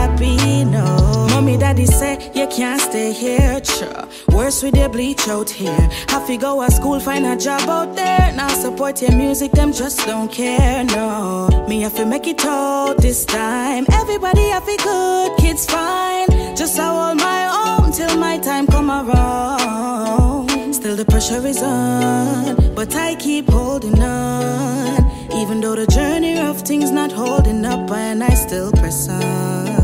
You 2.33 2.47
can't 2.47 2.81
stay 2.81 3.11
here. 3.11 3.63
Sure. 3.63 4.07
Worse 4.29 4.63
with 4.63 4.75
the 4.75 4.89
bleach 4.89 5.27
out 5.27 5.49
here. 5.49 5.89
Have 6.09 6.27
to 6.27 6.37
go 6.37 6.63
to 6.63 6.71
school, 6.71 6.99
find 6.99 7.25
a 7.25 7.35
job 7.35 7.67
out 7.69 7.95
there. 7.95 8.31
Now 8.33 8.49
support 8.49 9.01
your 9.01 9.15
music, 9.15 9.51
them 9.51 9.73
just 9.73 10.05
don't 10.05 10.31
care. 10.31 10.83
No, 10.83 11.65
me 11.67 11.81
have 11.81 11.95
to 11.95 12.05
make 12.05 12.27
it 12.27 12.43
out 12.45 12.97
this 12.97 13.25
time. 13.25 13.85
Everybody 13.91 14.47
have 14.49 14.67
it 14.67 14.81
good, 14.83 15.37
kids 15.37 15.65
fine. 15.65 16.27
Just 16.55 16.79
I 16.79 16.85
hold 16.85 17.17
my 17.17 17.41
own 17.61 17.91
till 17.91 18.17
my 18.17 18.37
time 18.37 18.67
come 18.67 18.89
around. 18.89 20.73
Still 20.73 20.95
the 20.95 21.05
pressure 21.05 21.45
is 21.45 21.61
on, 21.61 22.75
but 22.75 22.95
I 22.95 23.15
keep 23.15 23.49
holding 23.49 24.01
on. 24.01 25.31
Even 25.33 25.61
though 25.61 25.75
the 25.75 25.87
journey 25.87 26.39
of 26.39 26.61
things 26.61 26.91
not 26.91 27.11
holding 27.11 27.65
up, 27.65 27.89
and 27.91 28.23
I 28.23 28.33
still 28.33 28.71
press 28.71 29.09
on. 29.09 29.82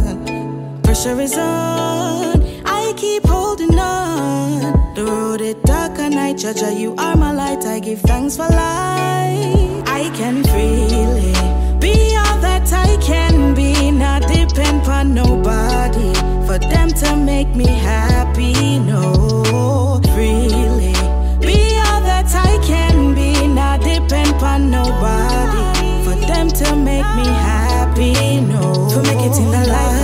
Pressure 1.02 1.22
is 1.22 1.38
on, 1.38 2.44
I 2.66 2.94
keep 2.98 3.26
holding 3.26 3.80
on. 3.80 4.94
The 4.96 5.06
road 5.06 5.40
is 5.40 5.56
dark 5.64 5.98
and 5.98 6.16
I 6.16 6.34
judge. 6.34 6.62
You 6.78 6.94
are 6.98 7.16
my 7.16 7.32
light, 7.32 7.64
I 7.64 7.80
give 7.80 8.02
thanks 8.02 8.36
for 8.36 8.50
life. 8.50 9.88
I 9.88 10.12
can 10.14 10.44
freely 10.44 11.32
be 11.80 12.18
all 12.18 12.38
that 12.42 12.68
I 12.74 12.98
can 13.02 13.56
be, 13.56 13.92
not 13.92 14.24
depend 14.24 14.88
on 14.88 15.14
nobody 15.14 16.14
for 16.46 16.60
them 16.60 16.90
to 16.90 17.16
make 17.16 17.56
me 17.56 17.68
happy. 17.68 18.80
No, 18.80 20.02
freely 20.14 20.92
be 21.40 21.80
all 21.88 22.02
that 22.12 22.30
I 22.36 22.60
can 22.68 23.16
be, 23.16 23.48
not 23.48 23.80
depend 23.80 24.36
on 24.44 24.70
nobody 24.70 26.04
for 26.04 26.16
them 26.28 26.50
to 26.50 26.76
make 26.76 27.08
me 27.16 27.28
happy. 27.48 28.42
No, 28.42 28.90
for 28.90 29.02
make 29.04 29.24
it 29.24 29.38
in 29.40 29.50
the 29.50 29.64
life, 29.66 29.99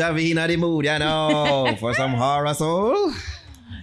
right, 0.00 0.14
Javi 0.14 0.46
the 0.48 0.56
mood, 0.56 0.84
you 0.84 0.98
know, 0.98 1.76
for 1.78 1.94
some 1.94 2.12
horror 2.14 2.54
soul. 2.54 3.12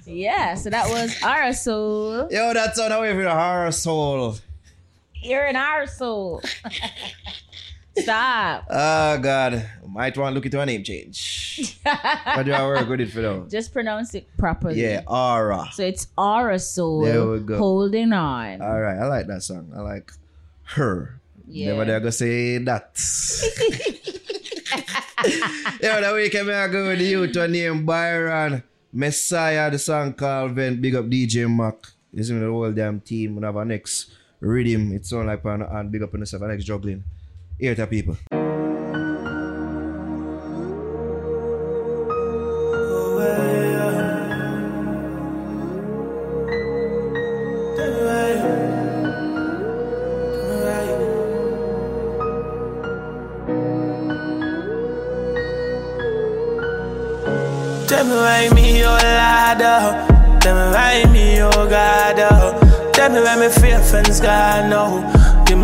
Yeah, 0.05 0.55
so 0.55 0.69
that 0.69 0.89
was 0.89 1.21
our 1.21 1.53
soul. 1.53 2.27
Yo, 2.31 2.53
that's 2.53 2.79
on 2.79 2.91
away 2.91 3.13
from 3.13 3.23
the 3.23 3.33
horror 3.33 3.71
soul. 3.71 4.37
You're 5.15 5.45
an 5.45 5.55
our 5.55 5.87
soul. 5.87 6.41
Stop. 7.97 8.65
Oh 8.69 9.17
God, 9.17 9.67
might 9.87 10.15
want 10.17 10.31
to 10.31 10.35
look 10.35 10.45
into 10.45 10.61
a 10.61 10.65
name 10.65 10.83
change. 10.83 11.79
but 11.83 12.43
do 12.43 12.51
I 12.53 12.63
work 12.63 12.87
with 12.87 13.01
it 13.01 13.11
for 13.11 13.21
now? 13.21 13.45
Just 13.49 13.73
pronounce 13.73 14.13
it 14.13 14.27
properly. 14.37 14.79
Yeah, 14.81 15.01
aura. 15.07 15.67
So 15.73 15.83
it's 15.83 16.07
our 16.17 16.57
soul 16.59 17.01
There 17.01 17.25
we 17.25 17.39
go. 17.39 17.57
holding 17.57 18.13
on. 18.13 18.61
All 18.61 18.79
right, 18.79 18.97
I 18.97 19.07
like 19.07 19.27
that 19.27 19.41
song. 19.41 19.71
I 19.75 19.81
like 19.81 20.11
her. 20.75 21.16
Yeah. 21.47 21.67
Never 21.73 21.85
dare 21.85 21.99
go 21.99 22.09
say 22.09 22.57
that. 22.67 22.91
Yo, 25.81 26.01
the 26.01 26.13
weekend 26.15 26.51
I 26.51 26.67
go 26.67 26.89
with 26.89 26.99
the 26.99 27.05
youth 27.05 27.35
named 27.49 27.85
Byron 27.85 28.63
Messia, 28.93 29.71
the 29.71 29.79
song 29.79 30.13
called 30.13 30.51
Vent. 30.51 30.81
Big 30.81 30.95
up 30.95 31.05
DJ 31.05 31.49
Mac. 31.49 31.75
This 32.13 32.29
is 32.29 32.39
the 32.39 32.45
whole 32.45 32.71
damn 32.71 32.99
team. 32.99 33.35
We 33.35 33.43
have 33.43 33.55
our 33.57 33.65
next 33.65 34.11
rhythm. 34.39 34.91
It's 34.93 35.11
on 35.13 35.27
like 35.27 35.43
and 35.45 35.91
big 35.91 36.03
up 36.03 36.13
on 36.13 36.19
yourself. 36.21 36.43
Our 36.43 36.49
next 36.49 36.65
juggling. 36.65 37.03
Here 37.59 37.75
to 37.75 37.87
people. 37.87 38.17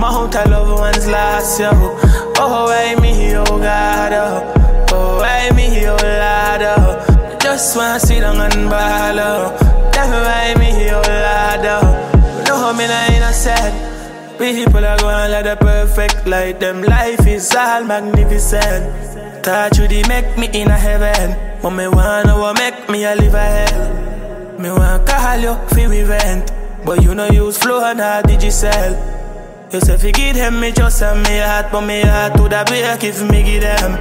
The 0.03 0.09
amount 0.09 0.35
of 0.35 0.49
loved 0.49 0.79
ones 0.81 1.07
lost, 1.07 1.61
yo. 1.61 1.69
Oh, 1.71 2.65
why 2.65 2.93
me, 3.01 3.35
oh 3.37 3.45
God, 3.45 4.11
oh. 4.11 4.85
Oh, 4.91 5.19
why 5.19 5.49
me, 5.55 5.87
oh 5.87 5.95
Lord, 5.95 6.61
oh. 6.75 7.37
Just 7.39 7.77
wanna 7.77 8.01
sit 8.01 8.19
down 8.19 8.35
and 8.35 8.69
ball, 8.69 9.17
oh. 9.17 9.55
Me 9.95 10.19
why 10.27 10.55
me, 10.59 10.89
oh 10.91 10.99
Lord, 11.07 11.65
oh. 11.71 12.43
How 12.45 12.73
me 12.73 12.85
not 12.85 13.11
innocent. 13.11 14.37
People 14.37 14.85
are 14.85 14.97
going 14.97 15.31
like 15.31 15.45
the 15.45 15.55
perfect 15.55 16.27
light. 16.27 16.59
Them 16.59 16.83
life 16.83 17.25
is 17.25 17.55
all 17.55 17.85
magnificent. 17.85 19.45
Thought 19.45 19.77
you 19.77 19.87
did 19.87 20.09
make 20.09 20.37
me 20.37 20.49
in 20.51 20.67
a 20.67 20.77
heaven. 20.77 21.61
But 21.61 21.69
me 21.69 21.87
wanna 21.87 22.37
what 22.37 22.57
make 22.57 22.89
me 22.89 23.05
a 23.05 23.15
live 23.15 23.35
a 23.35 23.39
hell. 23.39 24.59
Me 24.59 24.69
wanna 24.69 25.01
call 25.07 25.37
you 25.39 25.55
fi 25.69 25.87
we 25.87 26.03
vent. 26.03 26.51
But 26.83 27.01
you 27.01 27.15
know 27.15 27.27
use 27.27 27.57
flow 27.57 27.81
and 27.81 28.01
how 28.01 28.21
did? 28.21 29.12
You 29.73 29.79
say 29.79 29.97
fi 29.97 30.11
give 30.11 30.35
them 30.35 30.59
me 30.59 30.71
just 30.71 31.01
a 31.01 31.15
me 31.15 31.39
heart, 31.39 31.71
but 31.71 31.81
me 31.81 32.01
heart 32.01 32.35
to 32.35 32.43
the 32.43 32.63
break 32.67 33.03
if 33.03 33.27
me 33.27 33.41
give 33.41 33.63
them. 33.63 33.93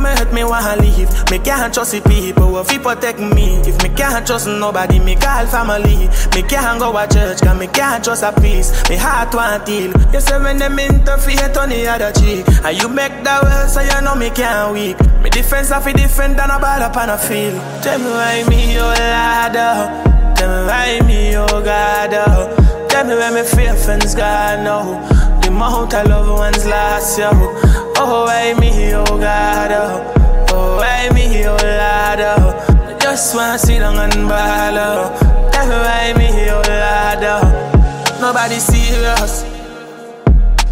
Me 0.00 0.08
hurt 0.16 0.32
me 0.32 0.44
wanna 0.44 0.80
leave. 0.80 1.10
Me 1.28 1.40
can't 1.40 1.74
trust 1.74 1.90
the 1.90 2.00
people 2.08 2.54
who 2.54 2.62
fi 2.62 2.78
protect 2.78 3.18
me. 3.18 3.58
If 3.66 3.82
me 3.82 3.88
can't 3.88 4.24
trust 4.24 4.46
nobody, 4.46 5.00
me 5.00 5.16
call 5.16 5.44
family. 5.46 6.06
Me 6.36 6.42
can't 6.46 6.78
go 6.78 6.92
to 6.92 7.12
church, 7.12 7.40
cause 7.42 7.58
me 7.58 7.66
can't 7.66 8.04
trust 8.04 8.22
a 8.22 8.30
priest. 8.30 8.88
Me 8.88 8.94
heart 8.94 9.34
want 9.34 9.66
heal. 9.66 9.92
You 10.12 10.20
say 10.20 10.38
when 10.38 10.58
them 10.58 10.78
interfere 10.78 11.50
on 11.58 11.68
the 11.68 11.88
other 11.88 12.12
cheek, 12.12 12.46
and 12.64 12.80
you 12.80 12.88
make 12.88 13.24
that 13.24 13.42
well, 13.42 13.66
so 13.66 13.80
you 13.80 14.00
know 14.02 14.14
me 14.14 14.30
can't 14.30 14.72
weak. 14.72 14.96
Me 15.20 15.30
defense 15.30 15.72
I 15.72 15.80
fi 15.80 15.92
defend 15.92 16.38
than 16.38 16.48
a 16.48 16.60
ball 16.60 16.80
up 16.80 16.96
on 16.96 17.10
a 17.10 17.18
field. 17.18 17.60
Tell 17.82 17.98
me 17.98 18.04
why 18.06 18.44
me, 18.48 18.78
oh 18.78 18.86
Lord, 18.86 19.56
oh. 19.58 20.34
Tell 20.36 20.48
me 20.48 20.66
why 20.68 21.00
me, 21.04 21.36
oh 21.36 21.60
God, 21.60 22.14
oh. 22.14 22.79
Tell 22.90 23.04
me 23.06 23.14
where 23.14 23.32
my 23.32 23.42
fear 23.42 23.74
friends 23.76 24.14
God, 24.14 24.64
no. 24.64 25.00
The 25.40 25.48
amount 25.48 25.94
of 25.94 26.06
loved 26.06 26.30
ones 26.30 26.66
lost, 26.66 27.18
yo. 27.18 27.30
Oh, 27.32 28.24
why 28.26 28.54
me, 28.58 28.92
oh 28.94 29.04
God, 29.04 29.72
oh. 29.72 30.46
Oh, 30.52 30.76
why 30.76 31.08
me, 31.14 31.46
oh 31.46 31.52
Lord, 31.52 32.20
oh. 32.20 32.94
I 32.94 32.98
just 32.98 33.34
wanna 33.34 33.58
sit 33.58 33.78
down 33.78 33.96
and 33.96 34.28
ball, 34.28 34.78
oh. 34.78 35.50
Tell 35.52 35.66
me 35.66 35.74
why 35.74 36.12
me, 36.18 36.50
oh 36.50 36.62
Lord, 36.66 37.24
oh. 37.24 38.18
Nobody 38.20 38.58
serious. 38.58 39.44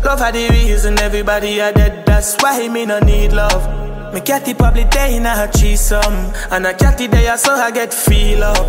Love 0.04 0.20
are 0.20 0.32
the 0.32 0.48
reason 0.50 0.98
everybody 0.98 1.60
are 1.60 1.72
dead. 1.72 2.04
That's 2.06 2.36
why 2.42 2.68
me 2.68 2.86
no 2.86 2.98
need 3.00 3.32
love. 3.32 4.12
Me 4.14 4.20
catty 4.20 4.54
probably 4.54 4.84
day 4.84 5.16
in 5.16 5.26
a 5.26 5.48
threesome, 5.48 5.98
um, 6.02 6.32
and 6.50 6.66
a 6.66 6.74
catty 6.74 7.06
there 7.06 7.36
so 7.36 7.52
I 7.54 7.70
get 7.70 7.92
feel 7.92 8.42
up. 8.42 8.66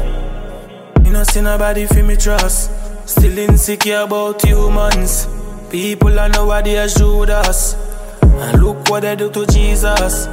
You 1.05 1.11
know 1.11 1.23
see 1.23 1.41
nobody 1.41 1.85
feel 1.88 2.05
me 2.05 2.15
trust. 2.15 2.71
Still 3.10 3.40
insecure 3.40 4.02
about 4.02 4.40
humans. 4.45 5.27
People 5.72 6.19
are 6.19 6.30
nowadays 6.30 6.94
Judas. 6.94 7.73
And 8.22 8.61
look 8.61 8.88
what 8.88 9.02
they 9.02 9.15
do 9.15 9.31
to 9.31 9.48
Jesus. 9.48 10.27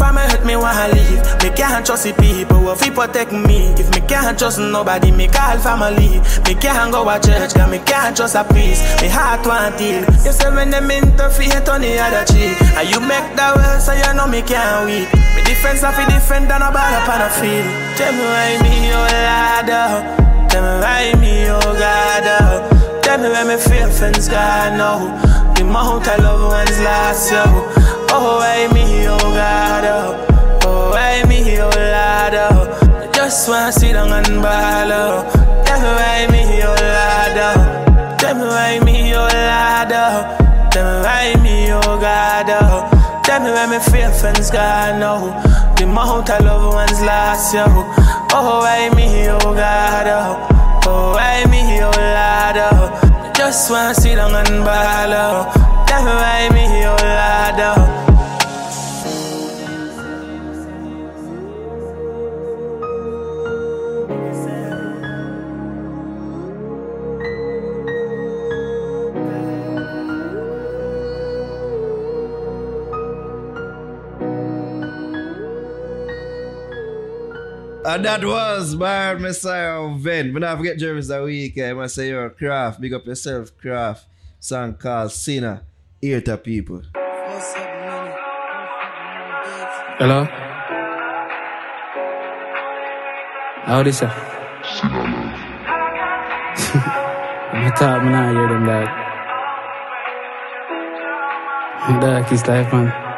Family 0.00 0.22
hurt 0.32 0.46
me 0.46 0.56
when 0.56 0.64
I 0.64 0.88
leave. 0.88 1.20
Me 1.44 1.54
can't 1.54 1.84
trust 1.84 2.04
the 2.04 2.14
people 2.14 2.56
who 2.56 2.74
fi 2.74 2.88
protect 2.88 3.32
me. 3.32 3.68
If 3.76 3.92
me 3.94 4.00
can't 4.08 4.38
trust 4.38 4.58
nobody, 4.58 5.12
me 5.12 5.28
call 5.28 5.58
family. 5.58 6.24
Me 6.48 6.54
can't 6.56 6.90
go 6.90 7.04
to 7.04 7.20
church, 7.20 7.52
cause 7.52 7.70
me 7.70 7.78
can't 7.84 8.16
trust 8.16 8.34
a 8.34 8.44
priest. 8.44 8.80
Me 9.02 9.08
heart 9.08 9.44
want 9.44 9.78
heal. 9.78 10.00
You 10.24 10.32
say 10.32 10.48
when 10.54 10.70
them 10.70 10.90
interfere 10.90 11.60
on 11.68 11.82
the 11.82 12.00
other 12.00 12.24
cheek, 12.32 12.56
and 12.80 12.88
you 12.88 13.00
make 13.00 13.28
that 13.36 13.52
well, 13.54 13.78
so 13.78 13.92
you 13.92 14.08
know 14.16 14.26
me 14.26 14.40
can't 14.40 14.88
weak. 14.88 15.12
Me 15.36 15.44
defense 15.44 15.84
I 15.84 15.92
fi 15.92 16.08
defend 16.08 16.48
than 16.48 16.62
a 16.64 16.72
ball 16.72 16.80
on 16.80 17.20
a 17.20 17.28
field. 17.28 17.68
Tell 18.00 18.12
me 18.16 18.24
why 18.24 18.56
me, 18.64 18.88
Lord, 18.88 19.68
oh. 19.68 20.29
Tell 20.50 20.62
me 20.62 20.80
why 20.82 21.12
me, 21.20 21.48
oh 21.50 21.60
God, 21.60 22.24
oh. 22.26 23.00
Tell 23.02 23.18
me 23.18 23.28
where 23.28 23.44
me 23.46 23.56
fear 23.62 23.88
friends 23.88 24.28
God, 24.28 24.76
no. 24.78 24.90
Oh. 25.00 25.54
The 25.54 25.62
amount 25.62 26.06
of 26.08 26.18
loved 26.22 26.44
ones 26.44 26.80
lost, 26.80 27.30
yo. 27.32 27.42
Oh, 28.12 28.38
why 28.40 28.66
me, 28.74 29.06
oh 29.06 29.18
God, 29.18 29.84
oh. 29.84 30.60
Oh, 30.64 30.90
why 30.90 31.22
me, 31.28 31.58
oh 31.60 31.68
Lord, 31.68 32.34
oh. 32.34 33.02
I 33.02 33.10
just 33.12 33.48
wanna 33.48 33.72
sit 33.72 33.92
down 33.92 34.12
and 34.12 34.42
ball, 34.42 34.92
oh. 34.92 35.62
Tell 35.64 35.80
me 35.80 35.90
why 35.98 36.26
me, 36.30 36.62
oh 36.62 36.74
Lord, 36.74 37.38
oh. 37.46 38.16
Tell 38.18 38.34
me 38.34 38.44
why 38.46 38.78
me, 38.84 39.14
oh 39.14 39.20
Lord, 39.20 39.92
oh. 39.92 40.70
Tell 40.70 40.84
me 40.86 41.02
why 41.04 41.34
me, 41.42 41.72
oh 41.72 41.98
God, 42.00 42.46
oh. 42.50 43.22
Tell 43.24 43.40
me 43.40 43.50
where 43.50 43.68
me 43.68 43.78
fear 43.90 44.10
friends 44.12 44.50
God, 44.50 44.98
no. 44.98 45.32
Oh. 45.44 45.59
Amount 45.82 46.28
of 46.30 46.44
loved 46.44 46.74
ones 46.74 47.00
lost, 47.02 47.54
yo. 47.54 47.64
Oh, 48.32 48.60
why 48.60 48.90
me, 48.94 49.28
oh 49.28 49.38
God, 49.40 50.06
oh. 50.06 50.80
Oh, 50.86 51.12
why 51.14 51.44
me, 51.50 51.80
oh 51.82 51.90
Lord, 51.90 52.58
oh. 52.72 53.32
Just 53.34 53.70
wanna 53.70 53.94
sit 53.94 54.16
down 54.16 54.34
and 54.34 54.64
ball, 54.64 55.12
oh. 55.12 55.50
Me 55.88 56.04
why 56.04 56.48
me, 56.52 56.84
oh 56.84 56.96
Lord, 57.00 57.60
oh. 57.78 58.09
And 77.82 78.04
that 78.04 78.22
was 78.22 78.74
Byron 78.74 79.22
Messia 79.22 79.90
of 79.90 80.00
Vent. 80.00 80.34
But 80.34 80.40
not 80.40 80.58
forget 80.58 80.78
Jervis 80.78 81.08
the 81.08 81.22
week. 81.22 81.58
I 81.58 81.72
must 81.72 81.94
say 81.94 82.08
your 82.08 82.28
Kraff. 82.28 82.78
Big 82.78 82.92
up 82.92 83.06
yourself, 83.06 83.56
Kraff. 83.56 84.00
Song 84.38 84.74
called 84.74 85.12
Sinna. 85.12 85.62
Ear 86.02 86.20
to 86.22 86.36
people. 86.36 86.82
Hello? 89.98 90.24
How 93.64 93.82
this? 93.82 94.02
uh? 94.02 94.10
I 97.52 97.70
thought 97.76 98.04
me 98.04 98.10
not 98.10 98.32
hear 98.32 98.48
them 98.48 98.66
that. 98.66 99.00
Dark 102.00 102.30
is 102.32 102.46
life, 102.46 102.72
man. 102.72 103.09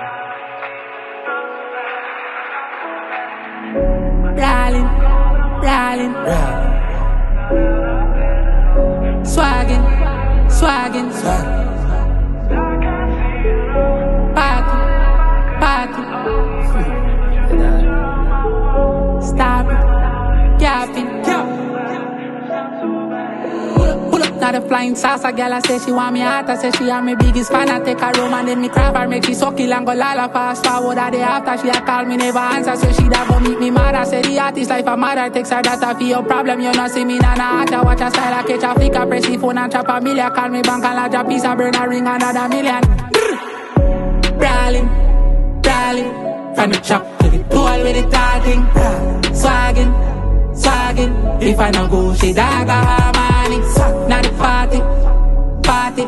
Darling. 5.93 6.14
Swaggin', 9.24 9.85
swaggin', 10.48 11.12
Parking, 11.12 11.61
The 24.52 24.60
flying 24.60 24.94
saucer, 24.94 25.32
girl, 25.32 25.54
I 25.54 25.60
say 25.60 25.78
she 25.78 25.92
want 25.92 26.12
me 26.12 26.20
heart. 26.20 26.46
I 26.50 26.56
say 26.56 26.70
she 26.72 26.90
am 26.90 27.06
my 27.06 27.14
biggest 27.14 27.50
fan. 27.50 27.70
I 27.70 27.80
take 27.80 27.98
her 28.00 28.12
home 28.14 28.34
and 28.34 28.46
then 28.46 28.60
me 28.60 28.68
crab 28.68 28.94
her, 28.94 29.08
make 29.08 29.24
she 29.24 29.32
suck 29.32 29.58
it 29.58 29.70
and 29.70 29.86
go 29.86 29.94
lala 29.94 30.28
fast 30.28 30.66
forward. 30.66 30.98
A 30.98 31.10
day 31.10 31.22
after 31.22 31.56
she 31.56 31.70
a 31.70 31.80
call 31.80 32.04
me 32.04 32.18
never 32.18 32.38
answer, 32.38 32.76
so 32.76 32.92
she 32.92 33.08
da 33.08 33.26
go 33.26 33.40
meet 33.40 33.58
me 33.58 33.70
mad. 33.70 33.94
I 33.94 34.04
say 34.04 34.20
the 34.20 34.38
artist 34.38 34.68
life 34.68 34.86
a 34.86 34.94
mother 34.94 35.30
takes 35.30 35.48
her 35.48 35.62
data 35.62 35.94
for 35.94 36.02
your 36.02 36.22
problem. 36.22 36.60
You 36.60 36.70
know 36.72 36.86
see 36.86 37.02
me 37.02 37.18
na 37.18 37.34
na 37.34 37.64
I 37.64 37.82
watch 37.82 38.00
her 38.00 38.10
style, 38.10 38.34
I 38.34 38.42
catch 38.42 38.62
a 38.62 38.74
flicker, 38.74 39.06
press 39.06 39.26
the 39.26 39.38
phone 39.38 39.56
and 39.56 39.72
chop 39.72 39.88
a 39.88 40.00
million. 40.02 40.30
Call 40.34 40.48
me 40.50 40.60
bank 40.60 40.84
and 40.84 40.96
lodge 40.96 41.14
a 41.14 41.24
piece 41.26 41.44
of 41.46 41.56
burn 41.56 41.74
a 41.74 41.88
ring 41.88 42.06
another 42.06 42.48
million. 42.50 42.82
Brawling, 44.36 44.88
brawling, 45.62 46.54
from 46.54 46.70
the 46.72 46.80
chop 46.84 47.18
to 47.20 47.30
the 47.30 47.38
tool 47.48 47.82
with 47.82 47.96
the 47.96 48.10
talking, 48.10 48.62
swagging, 49.34 49.92
swagging. 50.54 51.14
If 51.40 51.58
I 51.58 51.70
no 51.70 51.88
go, 51.88 52.14
she 52.14 52.32
dog 52.32 52.68
a 52.68 52.72
harmony. 52.72 53.58
Now 54.08 54.22
the 54.22 54.30
party, 54.38 54.80
party. 55.62 56.04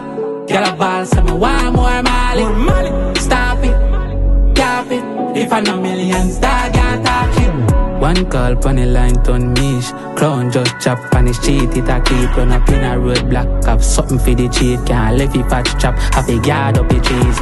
Girl 0.52 0.64
a 0.64 0.76
ball, 0.76 1.06
so 1.06 1.22
me 1.22 1.32
want 1.32 1.74
more 1.74 2.02
Mali. 2.02 3.14
Stop 3.18 3.64
it, 3.64 4.56
cap 4.56 4.90
it. 4.90 5.04
If 5.36 5.52
I 5.52 5.60
no 5.60 5.80
millions, 5.80 6.38
dog 6.38 6.74
a 6.74 7.02
talk 7.02 7.36
it. 7.38 7.74
One 8.00 8.28
call 8.28 8.54
pon 8.56 8.76
the 8.76 8.84
line 8.84 9.22
turn 9.22 9.54
mish 9.54 9.90
Clown 10.16 10.50
just 10.50 10.78
chop 10.78 10.98
on 11.14 11.26
his 11.26 11.38
cheat 11.38 11.74
It 11.74 11.88
a 11.88 12.02
keep 12.02 12.36
run 12.36 12.52
up 12.52 12.68
in 12.68 12.84
a 12.84 12.98
road 12.98 13.30
block 13.30 13.46
Have 13.64 13.82
something 13.82 14.18
for 14.18 14.34
the 14.34 14.46
cheat 14.48 14.84
Can't 14.84 15.16
left 15.16 15.34
it 15.34 15.48
patch 15.48 15.80
chop 15.80 15.96
Have 16.12 16.28
a 16.28 16.38
guard 16.38 16.76
up 16.76 16.88
the 16.88 17.00
trees 17.00 17.38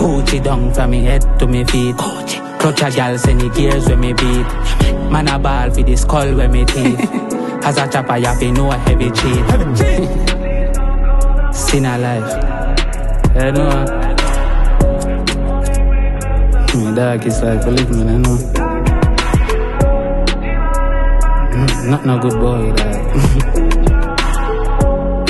Gucci 0.00 0.42
down 0.42 0.72
from 0.72 0.92
me 0.92 1.02
head 1.02 1.22
to 1.38 1.46
me 1.46 1.64
feet 1.64 1.96
Gucci 1.96 2.55
Clutch 2.66 2.82
a 2.82 2.90
gal 2.90 3.16
send 3.16 3.40
the 3.40 3.48
gears 3.50 3.86
when 3.88 4.00
me 4.00 4.12
beat. 4.12 4.46
Man 5.08 5.28
a 5.28 5.38
ball 5.38 5.70
for 5.70 5.84
the 5.84 5.94
skull 5.94 6.34
when 6.34 6.50
me 6.50 6.64
teeth. 6.64 6.98
As 7.64 7.78
a 7.78 7.86
chopper 7.88 8.16
you 8.16 8.40
to 8.40 8.50
know 8.50 8.72
a 8.72 8.76
heavy 8.76 9.08
cheat. 9.12 9.46
Sin 11.54 11.86
a 11.86 11.96
life. 11.96 12.32
You 13.36 13.52
know? 13.52 13.86
Me 16.74 16.92
dog 16.96 17.24
is 17.24 17.40
like 17.40 17.64
believe 17.64 17.88
me 17.88 18.02
I 18.02 18.16
know. 18.16 18.36
Mm, 21.54 21.88
Not 21.88 22.04
no 22.04 22.18
good 22.18 22.34
boy 22.40 22.72
like. 22.82 23.06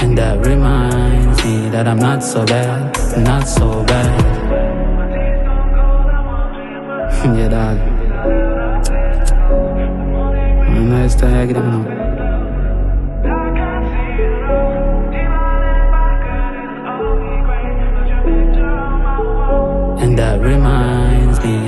And 0.03 0.17
that 0.17 0.47
reminds 0.47 1.45
me 1.45 1.69
that 1.69 1.87
I'm 1.87 1.99
not 1.99 2.23
so 2.23 2.47
bad 2.47 2.97
Not 3.19 3.47
so 3.47 3.85
bad 3.85 4.36
Yeah 7.25 7.49
dog 7.49 7.79
Nice 10.89 11.15
to 11.17 11.27
hang 11.27 11.51
it 11.51 11.55
now 11.55 12.06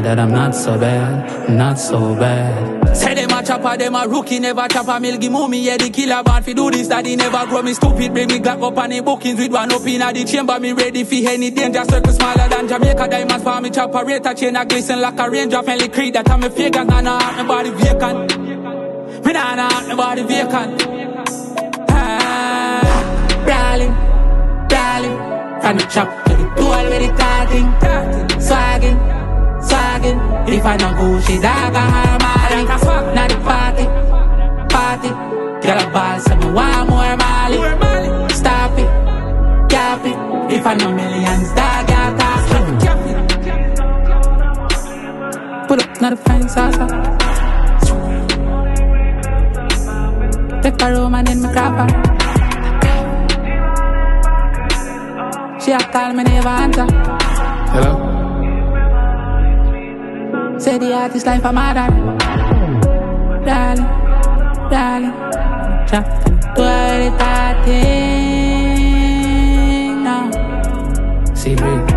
that 0.09 0.19
I'm 0.19 0.33
not 0.33 0.55
so 0.55 0.79
bad, 0.79 1.51
not 1.51 1.79
so 1.79 2.15
bad. 2.15 2.97
Say 2.97 3.13
them 3.13 3.31
a 3.31 3.43
chopper, 3.45 3.77
them 3.77 3.95
a 3.95 4.09
rookie, 4.09 4.39
never 4.39 4.67
chop 4.69 4.89
a 4.89 4.99
mill. 4.99 5.19
Give 5.19 5.33
yeah, 5.53 5.77
the 5.77 5.91
killer 5.91 6.23
band 6.23 6.47
fi 6.47 6.55
do 6.55 6.71
this, 6.71 6.89
he 6.89 7.17
never 7.17 7.47
grow 7.47 7.61
me 7.61 7.75
stupid. 7.75 8.15
Bring 8.15 8.29
me 8.29 8.39
Glock 8.39 8.67
up 8.67 8.79
on 8.79 8.89
the 8.89 9.01
bookings 9.03 9.39
with 9.39 9.53
one 9.53 9.71
up 9.71 9.87
in 9.87 10.01
the 10.01 10.25
chamber. 10.25 10.59
Me 10.61 10.73
ready 10.73 11.05
fi 11.05 11.27
any 11.27 11.51
danger, 11.51 11.85
circle 11.85 12.13
smaller 12.13 12.49
than 12.49 12.67
Jamaica 12.67 13.07
diamonds 13.07 13.45
for 13.45 13.61
me 13.61 13.69
chopper. 13.69 14.03
Rate 14.07 14.25
a 14.25 14.35
chain 14.35 14.57
a 14.57 14.65
glisten 14.65 14.99
like 14.99 15.19
a 15.21 15.29
raindrop, 15.29 15.67
friendly 15.67 15.89
creed 15.89 16.15
that 16.15 16.31
I'm 16.31 16.43
a 16.43 16.49
fake 16.49 16.77
and 16.77 16.91
I 16.91 17.01
know 17.03 17.19
my 17.19 17.47
body 17.47 17.71
vacant. 17.71 19.27
Me 19.27 19.33
nah 19.35 19.55
nah 19.57 19.89
my 19.89 19.95
body 19.95 20.23
vacant. 20.23 20.87
Ah, 21.91 22.81
brawling, 23.45 23.93
brawling, 24.71 25.61
from 25.61 25.77
the 25.77 25.85
chop 25.93 26.25
to 26.25 26.33
the 26.33 26.45
tool 26.57 26.83
with 26.89 27.03
the 27.05 27.09
tarting, 27.19 27.69
swagging, 28.41 29.18
swagging. 29.99 30.19
If 30.49 30.65
I 30.65 30.77
no 30.77 30.95
go, 30.95 31.21
she 31.21 31.39
dog 31.41 31.75
a 31.75 31.81
harmony. 31.81 32.65
Now 33.15 33.27
the 33.29 33.37
party, 33.45 33.85
party. 34.75 35.11
Girl 35.63 35.79
a 35.79 35.91
ball, 35.93 36.21
so 36.21 36.37
me 36.37 36.51
want 36.53 36.89
more 36.89 37.17
Mali. 37.17 37.59
Stop 38.33 38.79
it, 38.79 38.89
cap 39.69 40.05
it. 40.05 40.17
If 40.53 40.67
I 40.67 40.75
no 40.75 40.93
millions, 40.93 41.53
dog 41.55 41.91
a 41.91 42.17
talk. 42.19 42.39
Put 45.69 45.83
up, 45.83 46.01
not 46.01 46.13
a 46.13 46.17
fine 46.17 46.49
salsa. 46.49 46.87
Take 50.63 50.81
her 50.81 50.95
home 50.95 51.15
and 51.15 51.27
then 51.27 51.43
me 51.43 51.49
crap 51.53 51.75
her. 51.79 51.89
She 55.61 55.73
a 55.73 55.79
call 55.79 56.13
me 56.15 56.25
never 56.25 56.49
answer. 56.49 56.87
Hello? 57.73 58.18
Say 60.59 60.77
the 60.77 60.93
artist 60.93 61.25
life 61.25 61.45
a 61.45 61.53
mother. 61.53 61.89
Darling, 63.47 63.87
darling. 64.71 65.13
Chop 65.87 66.05
to 66.25 66.33
the 66.57 67.11
thing 67.65 68.43
now. 70.03 70.31
See, 71.35 71.55
breathe. 71.55 71.89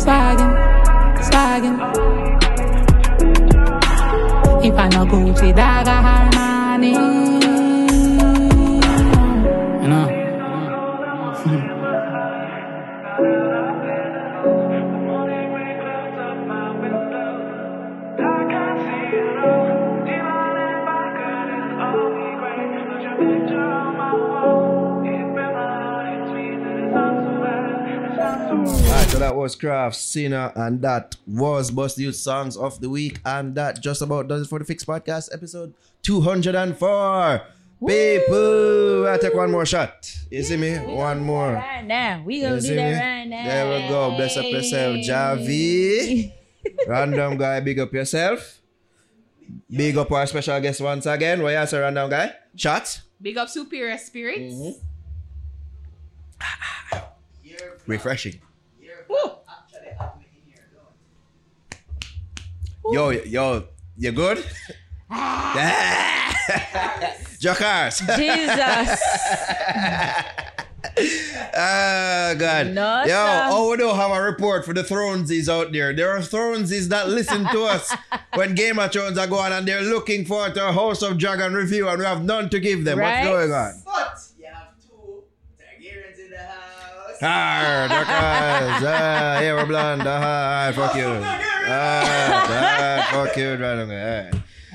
Swaggin', 0.00 0.54
swaggin'. 1.28 1.78
If 4.64 4.74
I 4.78 4.88
no 4.88 5.04
Gucci, 5.04 5.52
dog 5.54 5.88
a 5.88 7.39
was 29.40 29.56
Kraff, 29.56 29.94
Sinna, 29.94 30.52
and 30.54 30.82
that 30.82 31.16
was 31.26 31.70
Bust 31.70 31.96
Youth 31.96 32.16
Songs 32.16 32.58
of 32.58 32.78
the 32.80 32.90
Week, 32.90 33.20
and 33.24 33.54
that 33.54 33.80
just 33.80 34.02
about 34.02 34.28
does 34.28 34.42
it 34.42 34.48
for 34.50 34.58
the 34.58 34.66
Fix 34.66 34.84
Podcast 34.84 35.32
episode 35.32 35.72
204. 36.02 37.40
People, 37.80 39.08
I 39.08 39.16
take 39.18 39.32
one 39.32 39.50
more 39.50 39.64
shot. 39.64 40.14
You 40.30 40.42
see 40.42 40.58
me? 40.58 40.76
One 40.76 41.24
more. 41.24 41.54
Right 41.54 41.82
now, 41.82 42.22
we 42.22 42.42
gonna 42.42 42.60
see 42.60 42.68
do 42.68 42.74
that 42.76 42.92
me? 42.92 42.98
right 43.00 43.24
now. 43.24 43.44
There 43.44 43.80
we 43.80 43.88
go. 43.88 44.16
Bless 44.16 44.36
up 44.36 44.44
yourself, 44.44 44.96
Javi. 44.96 46.32
Random 46.86 47.38
guy, 47.38 47.60
big 47.60 47.78
up 47.80 47.94
yourself. 47.94 48.60
Big 49.70 49.96
up 49.96 50.12
our 50.12 50.26
special 50.26 50.60
guest 50.60 50.82
once 50.82 51.06
again. 51.06 51.42
What 51.42 51.58
you 51.58 51.66
say, 51.66 51.80
random 51.80 52.10
guy? 52.10 52.34
Shots? 52.54 53.00
Big 53.22 53.38
up 53.38 53.48
Superior 53.48 53.96
Spirits. 53.96 54.54
Mm-hmm. 54.54 54.86
Refreshing. 57.86 58.40
Yo, 62.88 63.10
yo, 63.10 63.64
you 63.96 64.12
good? 64.12 64.38
Jokers. 67.40 68.02
Jesus. 68.16 69.00
Ah, 71.54 72.34
God. 72.38 72.68
No, 72.68 73.00
Yo, 73.02 73.08
sir. 73.08 73.48
oh, 73.50 73.70
we 73.70 73.76
don't 73.76 73.96
have 73.96 74.10
a 74.10 74.20
report 74.22 74.64
for 74.64 74.72
the 74.72 74.82
Thronesies 74.82 75.48
out 75.48 75.72
there. 75.72 75.92
There 75.94 76.10
are 76.10 76.18
Thronesies 76.20 76.88
that 76.88 77.08
listen 77.08 77.44
to 77.48 77.64
us 77.64 77.94
when 78.34 78.54
Game 78.54 78.78
of 78.78 78.90
Thrones 78.92 79.18
are 79.18 79.26
going 79.26 79.52
and 79.52 79.66
they're 79.66 79.82
looking 79.82 80.24
forward 80.24 80.54
to 80.54 80.68
a 80.68 80.72
House 80.72 81.02
of 81.02 81.18
Dragon 81.18 81.52
review 81.54 81.88
and 81.88 81.98
we 81.98 82.04
have 82.04 82.24
none 82.24 82.48
to 82.50 82.60
give 82.60 82.84
them. 82.84 82.98
Right? 82.98 83.26
What's 83.28 83.28
going 83.28 83.52
on? 83.52 83.82
But 83.84 84.29
house. 87.20 87.30
Ah, 87.30 87.86
Jokers. 87.88 88.88
Ah, 88.88 89.40
yeah, 89.40 89.54
we're 89.54 89.66
blonde. 89.66 90.02
Ah, 90.06 90.72
fuck 90.74 90.94
you. 90.94 91.06
Ah, 91.66 93.08
fuck 93.12 93.36
you. 93.36 93.54
Right, 93.54 94.30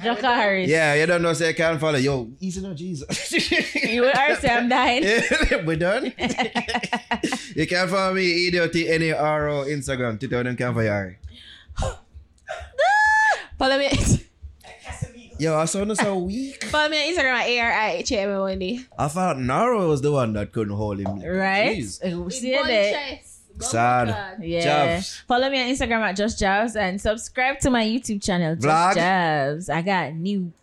Jakaris. 0.05 0.67
Yeah, 0.67 0.93
you 0.93 1.05
don't 1.05 1.21
know, 1.21 1.33
say 1.33 1.49
I 1.49 1.53
can't 1.53 1.79
follow. 1.79 1.97
Yo, 1.97 2.29
easy 2.39 2.61
no 2.61 2.73
Jesus. 2.73 3.31
You 3.73 4.05
are 4.05 4.35
say 4.35 4.49
I'm 4.49 4.69
dying. 4.69 5.03
we 5.65 5.75
done? 5.75 6.05
you 7.55 7.65
can't 7.65 7.89
follow 7.89 8.13
me, 8.13 8.47
idiot, 8.47 8.75
any 8.75 9.09
Instagram. 9.65 10.19
Twitter, 10.19 10.43
them 10.43 10.55
can 10.55 10.73
follow 10.73 10.81
you. 10.81 11.15
Follow 13.57 13.77
me. 13.79 13.89
Yo, 15.37 15.57
I 15.57 15.65
saw 15.65 15.83
this 15.83 16.01
a 16.01 16.15
week. 16.15 16.63
Follow 16.71 16.87
me 16.89 16.97
on 17.09 17.13
Instagram 17.13 17.33
at 17.33 17.47
A-R-I-H-A-M 17.47 18.41
Wendy. 18.41 18.85
I 18.97 19.07
thought 19.09 19.37
Naro 19.37 19.89
was 19.89 20.01
the 20.01 20.11
one 20.11 20.31
that 20.33 20.53
couldn't 20.53 20.75
hold 20.75 20.99
him. 20.99 21.19
Right? 21.19 21.77
Jeez. 21.77 22.31
See 22.31 22.51
that? 22.51 23.19
Sad. 23.59 24.37
Yeah. 24.41 24.97
Javs. 24.97 25.21
Follow 25.23 25.49
me 25.49 25.61
on 25.61 25.69
Instagram 25.69 26.01
at 26.01 26.15
Just 26.15 26.39
Javs 26.39 26.75
and 26.77 26.99
subscribe 26.99 27.59
to 27.59 27.69
my 27.69 27.83
YouTube 27.83 28.23
channel, 28.23 28.55
Just 28.55 28.67
Vlog? 28.67 28.93
Javs. 28.93 29.69
I 29.69 29.81
got 29.81 30.13
new 30.13 30.53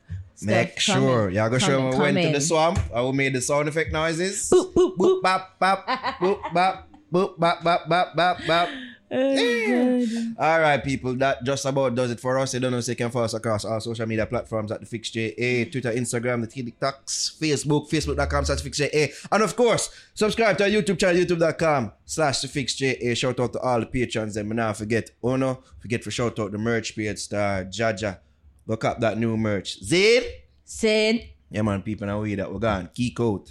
Make 0.43 0.81
stuff 0.81 0.97
sure. 0.97 1.21
coming. 1.21 1.37
Y'all 1.37 1.51
go 1.51 1.59
show 1.59 1.91
Coming, 1.93 2.15
me 2.15 2.23
went 2.23 2.27
to 2.29 2.33
the 2.33 2.41
swamp. 2.41 2.79
I 2.95 3.01
will 3.03 3.13
made 3.13 3.35
the 3.35 3.41
sound 3.43 3.69
effect 3.69 3.93
noises. 3.93 4.49
Boop, 4.51 4.73
boop, 4.73 4.97
boop, 4.97 5.23
bop, 5.23 5.59
bop, 5.59 5.87
boop, 5.87 6.53
bop, 6.55 6.89
boop, 7.13 7.39
bop, 7.39 7.63
bop, 7.63 7.89
bop, 7.89 8.17
bop, 8.17 8.39
bop. 8.47 8.69
Oh, 9.15 10.35
all 10.39 10.61
right, 10.61 10.83
people. 10.83 11.15
That 11.15 11.45
just 11.45 11.67
about 11.67 11.95
does 11.95 12.11
it 12.11 12.19
for 12.19 12.39
us. 12.39 12.55
You 12.55 12.61
don't 12.61 12.73
know, 12.73 12.81
so 12.81 12.93
you 12.93 12.97
can 12.97 13.11
follow 13.11 13.27
us 13.27 13.35
across 13.35 13.65
all 13.65 13.79
social 13.81 14.07
media 14.07 14.25
platforms 14.25 14.73
at 14.73 14.81
the 14.81 14.87
Fix 14.87 15.11
JA, 15.11 15.71
Twitter, 15.71 15.93
Instagram, 15.93 16.41
the 16.41 16.47
TikToks, 16.49 17.39
Facebook, 17.39 17.91
Facebook.com 17.91 18.45
slash 18.47 18.61
Fix 18.63 18.79
JA. 18.79 19.09
And 19.31 19.43
of 19.43 19.55
course, 19.55 19.91
subscribe 20.15 20.57
to 20.59 20.65
our 20.65 20.71
YouTube 20.71 20.99
channel, 20.99 21.23
YouTube.com 21.23 21.93
slash 22.07 22.41
the 22.41 22.49
Fix 22.49 22.75
JA. 22.75 23.15
Shout 23.15 23.39
out 23.39 23.53
to 23.53 23.61
all 23.61 23.81
the 23.81 23.87
patrons. 23.87 24.37
And 24.37 24.49
now 24.49 24.73
forget, 24.73 25.11
oh 25.23 25.37
no, 25.37 25.63
forget 25.81 26.03
for 26.03 26.11
shout 26.11 26.39
out 26.39 26.53
the 26.53 26.59
merch 26.59 26.97
page 26.97 27.19
star, 27.19 27.65
Jaja. 27.65 28.19
Go 28.67 28.77
cop 28.77 29.01
that 29.01 29.19
new 29.19 29.37
merch. 29.37 29.83
Zid. 29.85 30.25
Sid. 30.65 31.29
Yeah, 31.51 31.63
man, 31.63 31.83
people, 31.83 32.07
now 32.07 32.23
we 32.23 32.35
that 32.35 32.51
we're 32.51 32.59
gone. 32.59 32.89
Geek 32.95 33.21
out. 33.21 33.51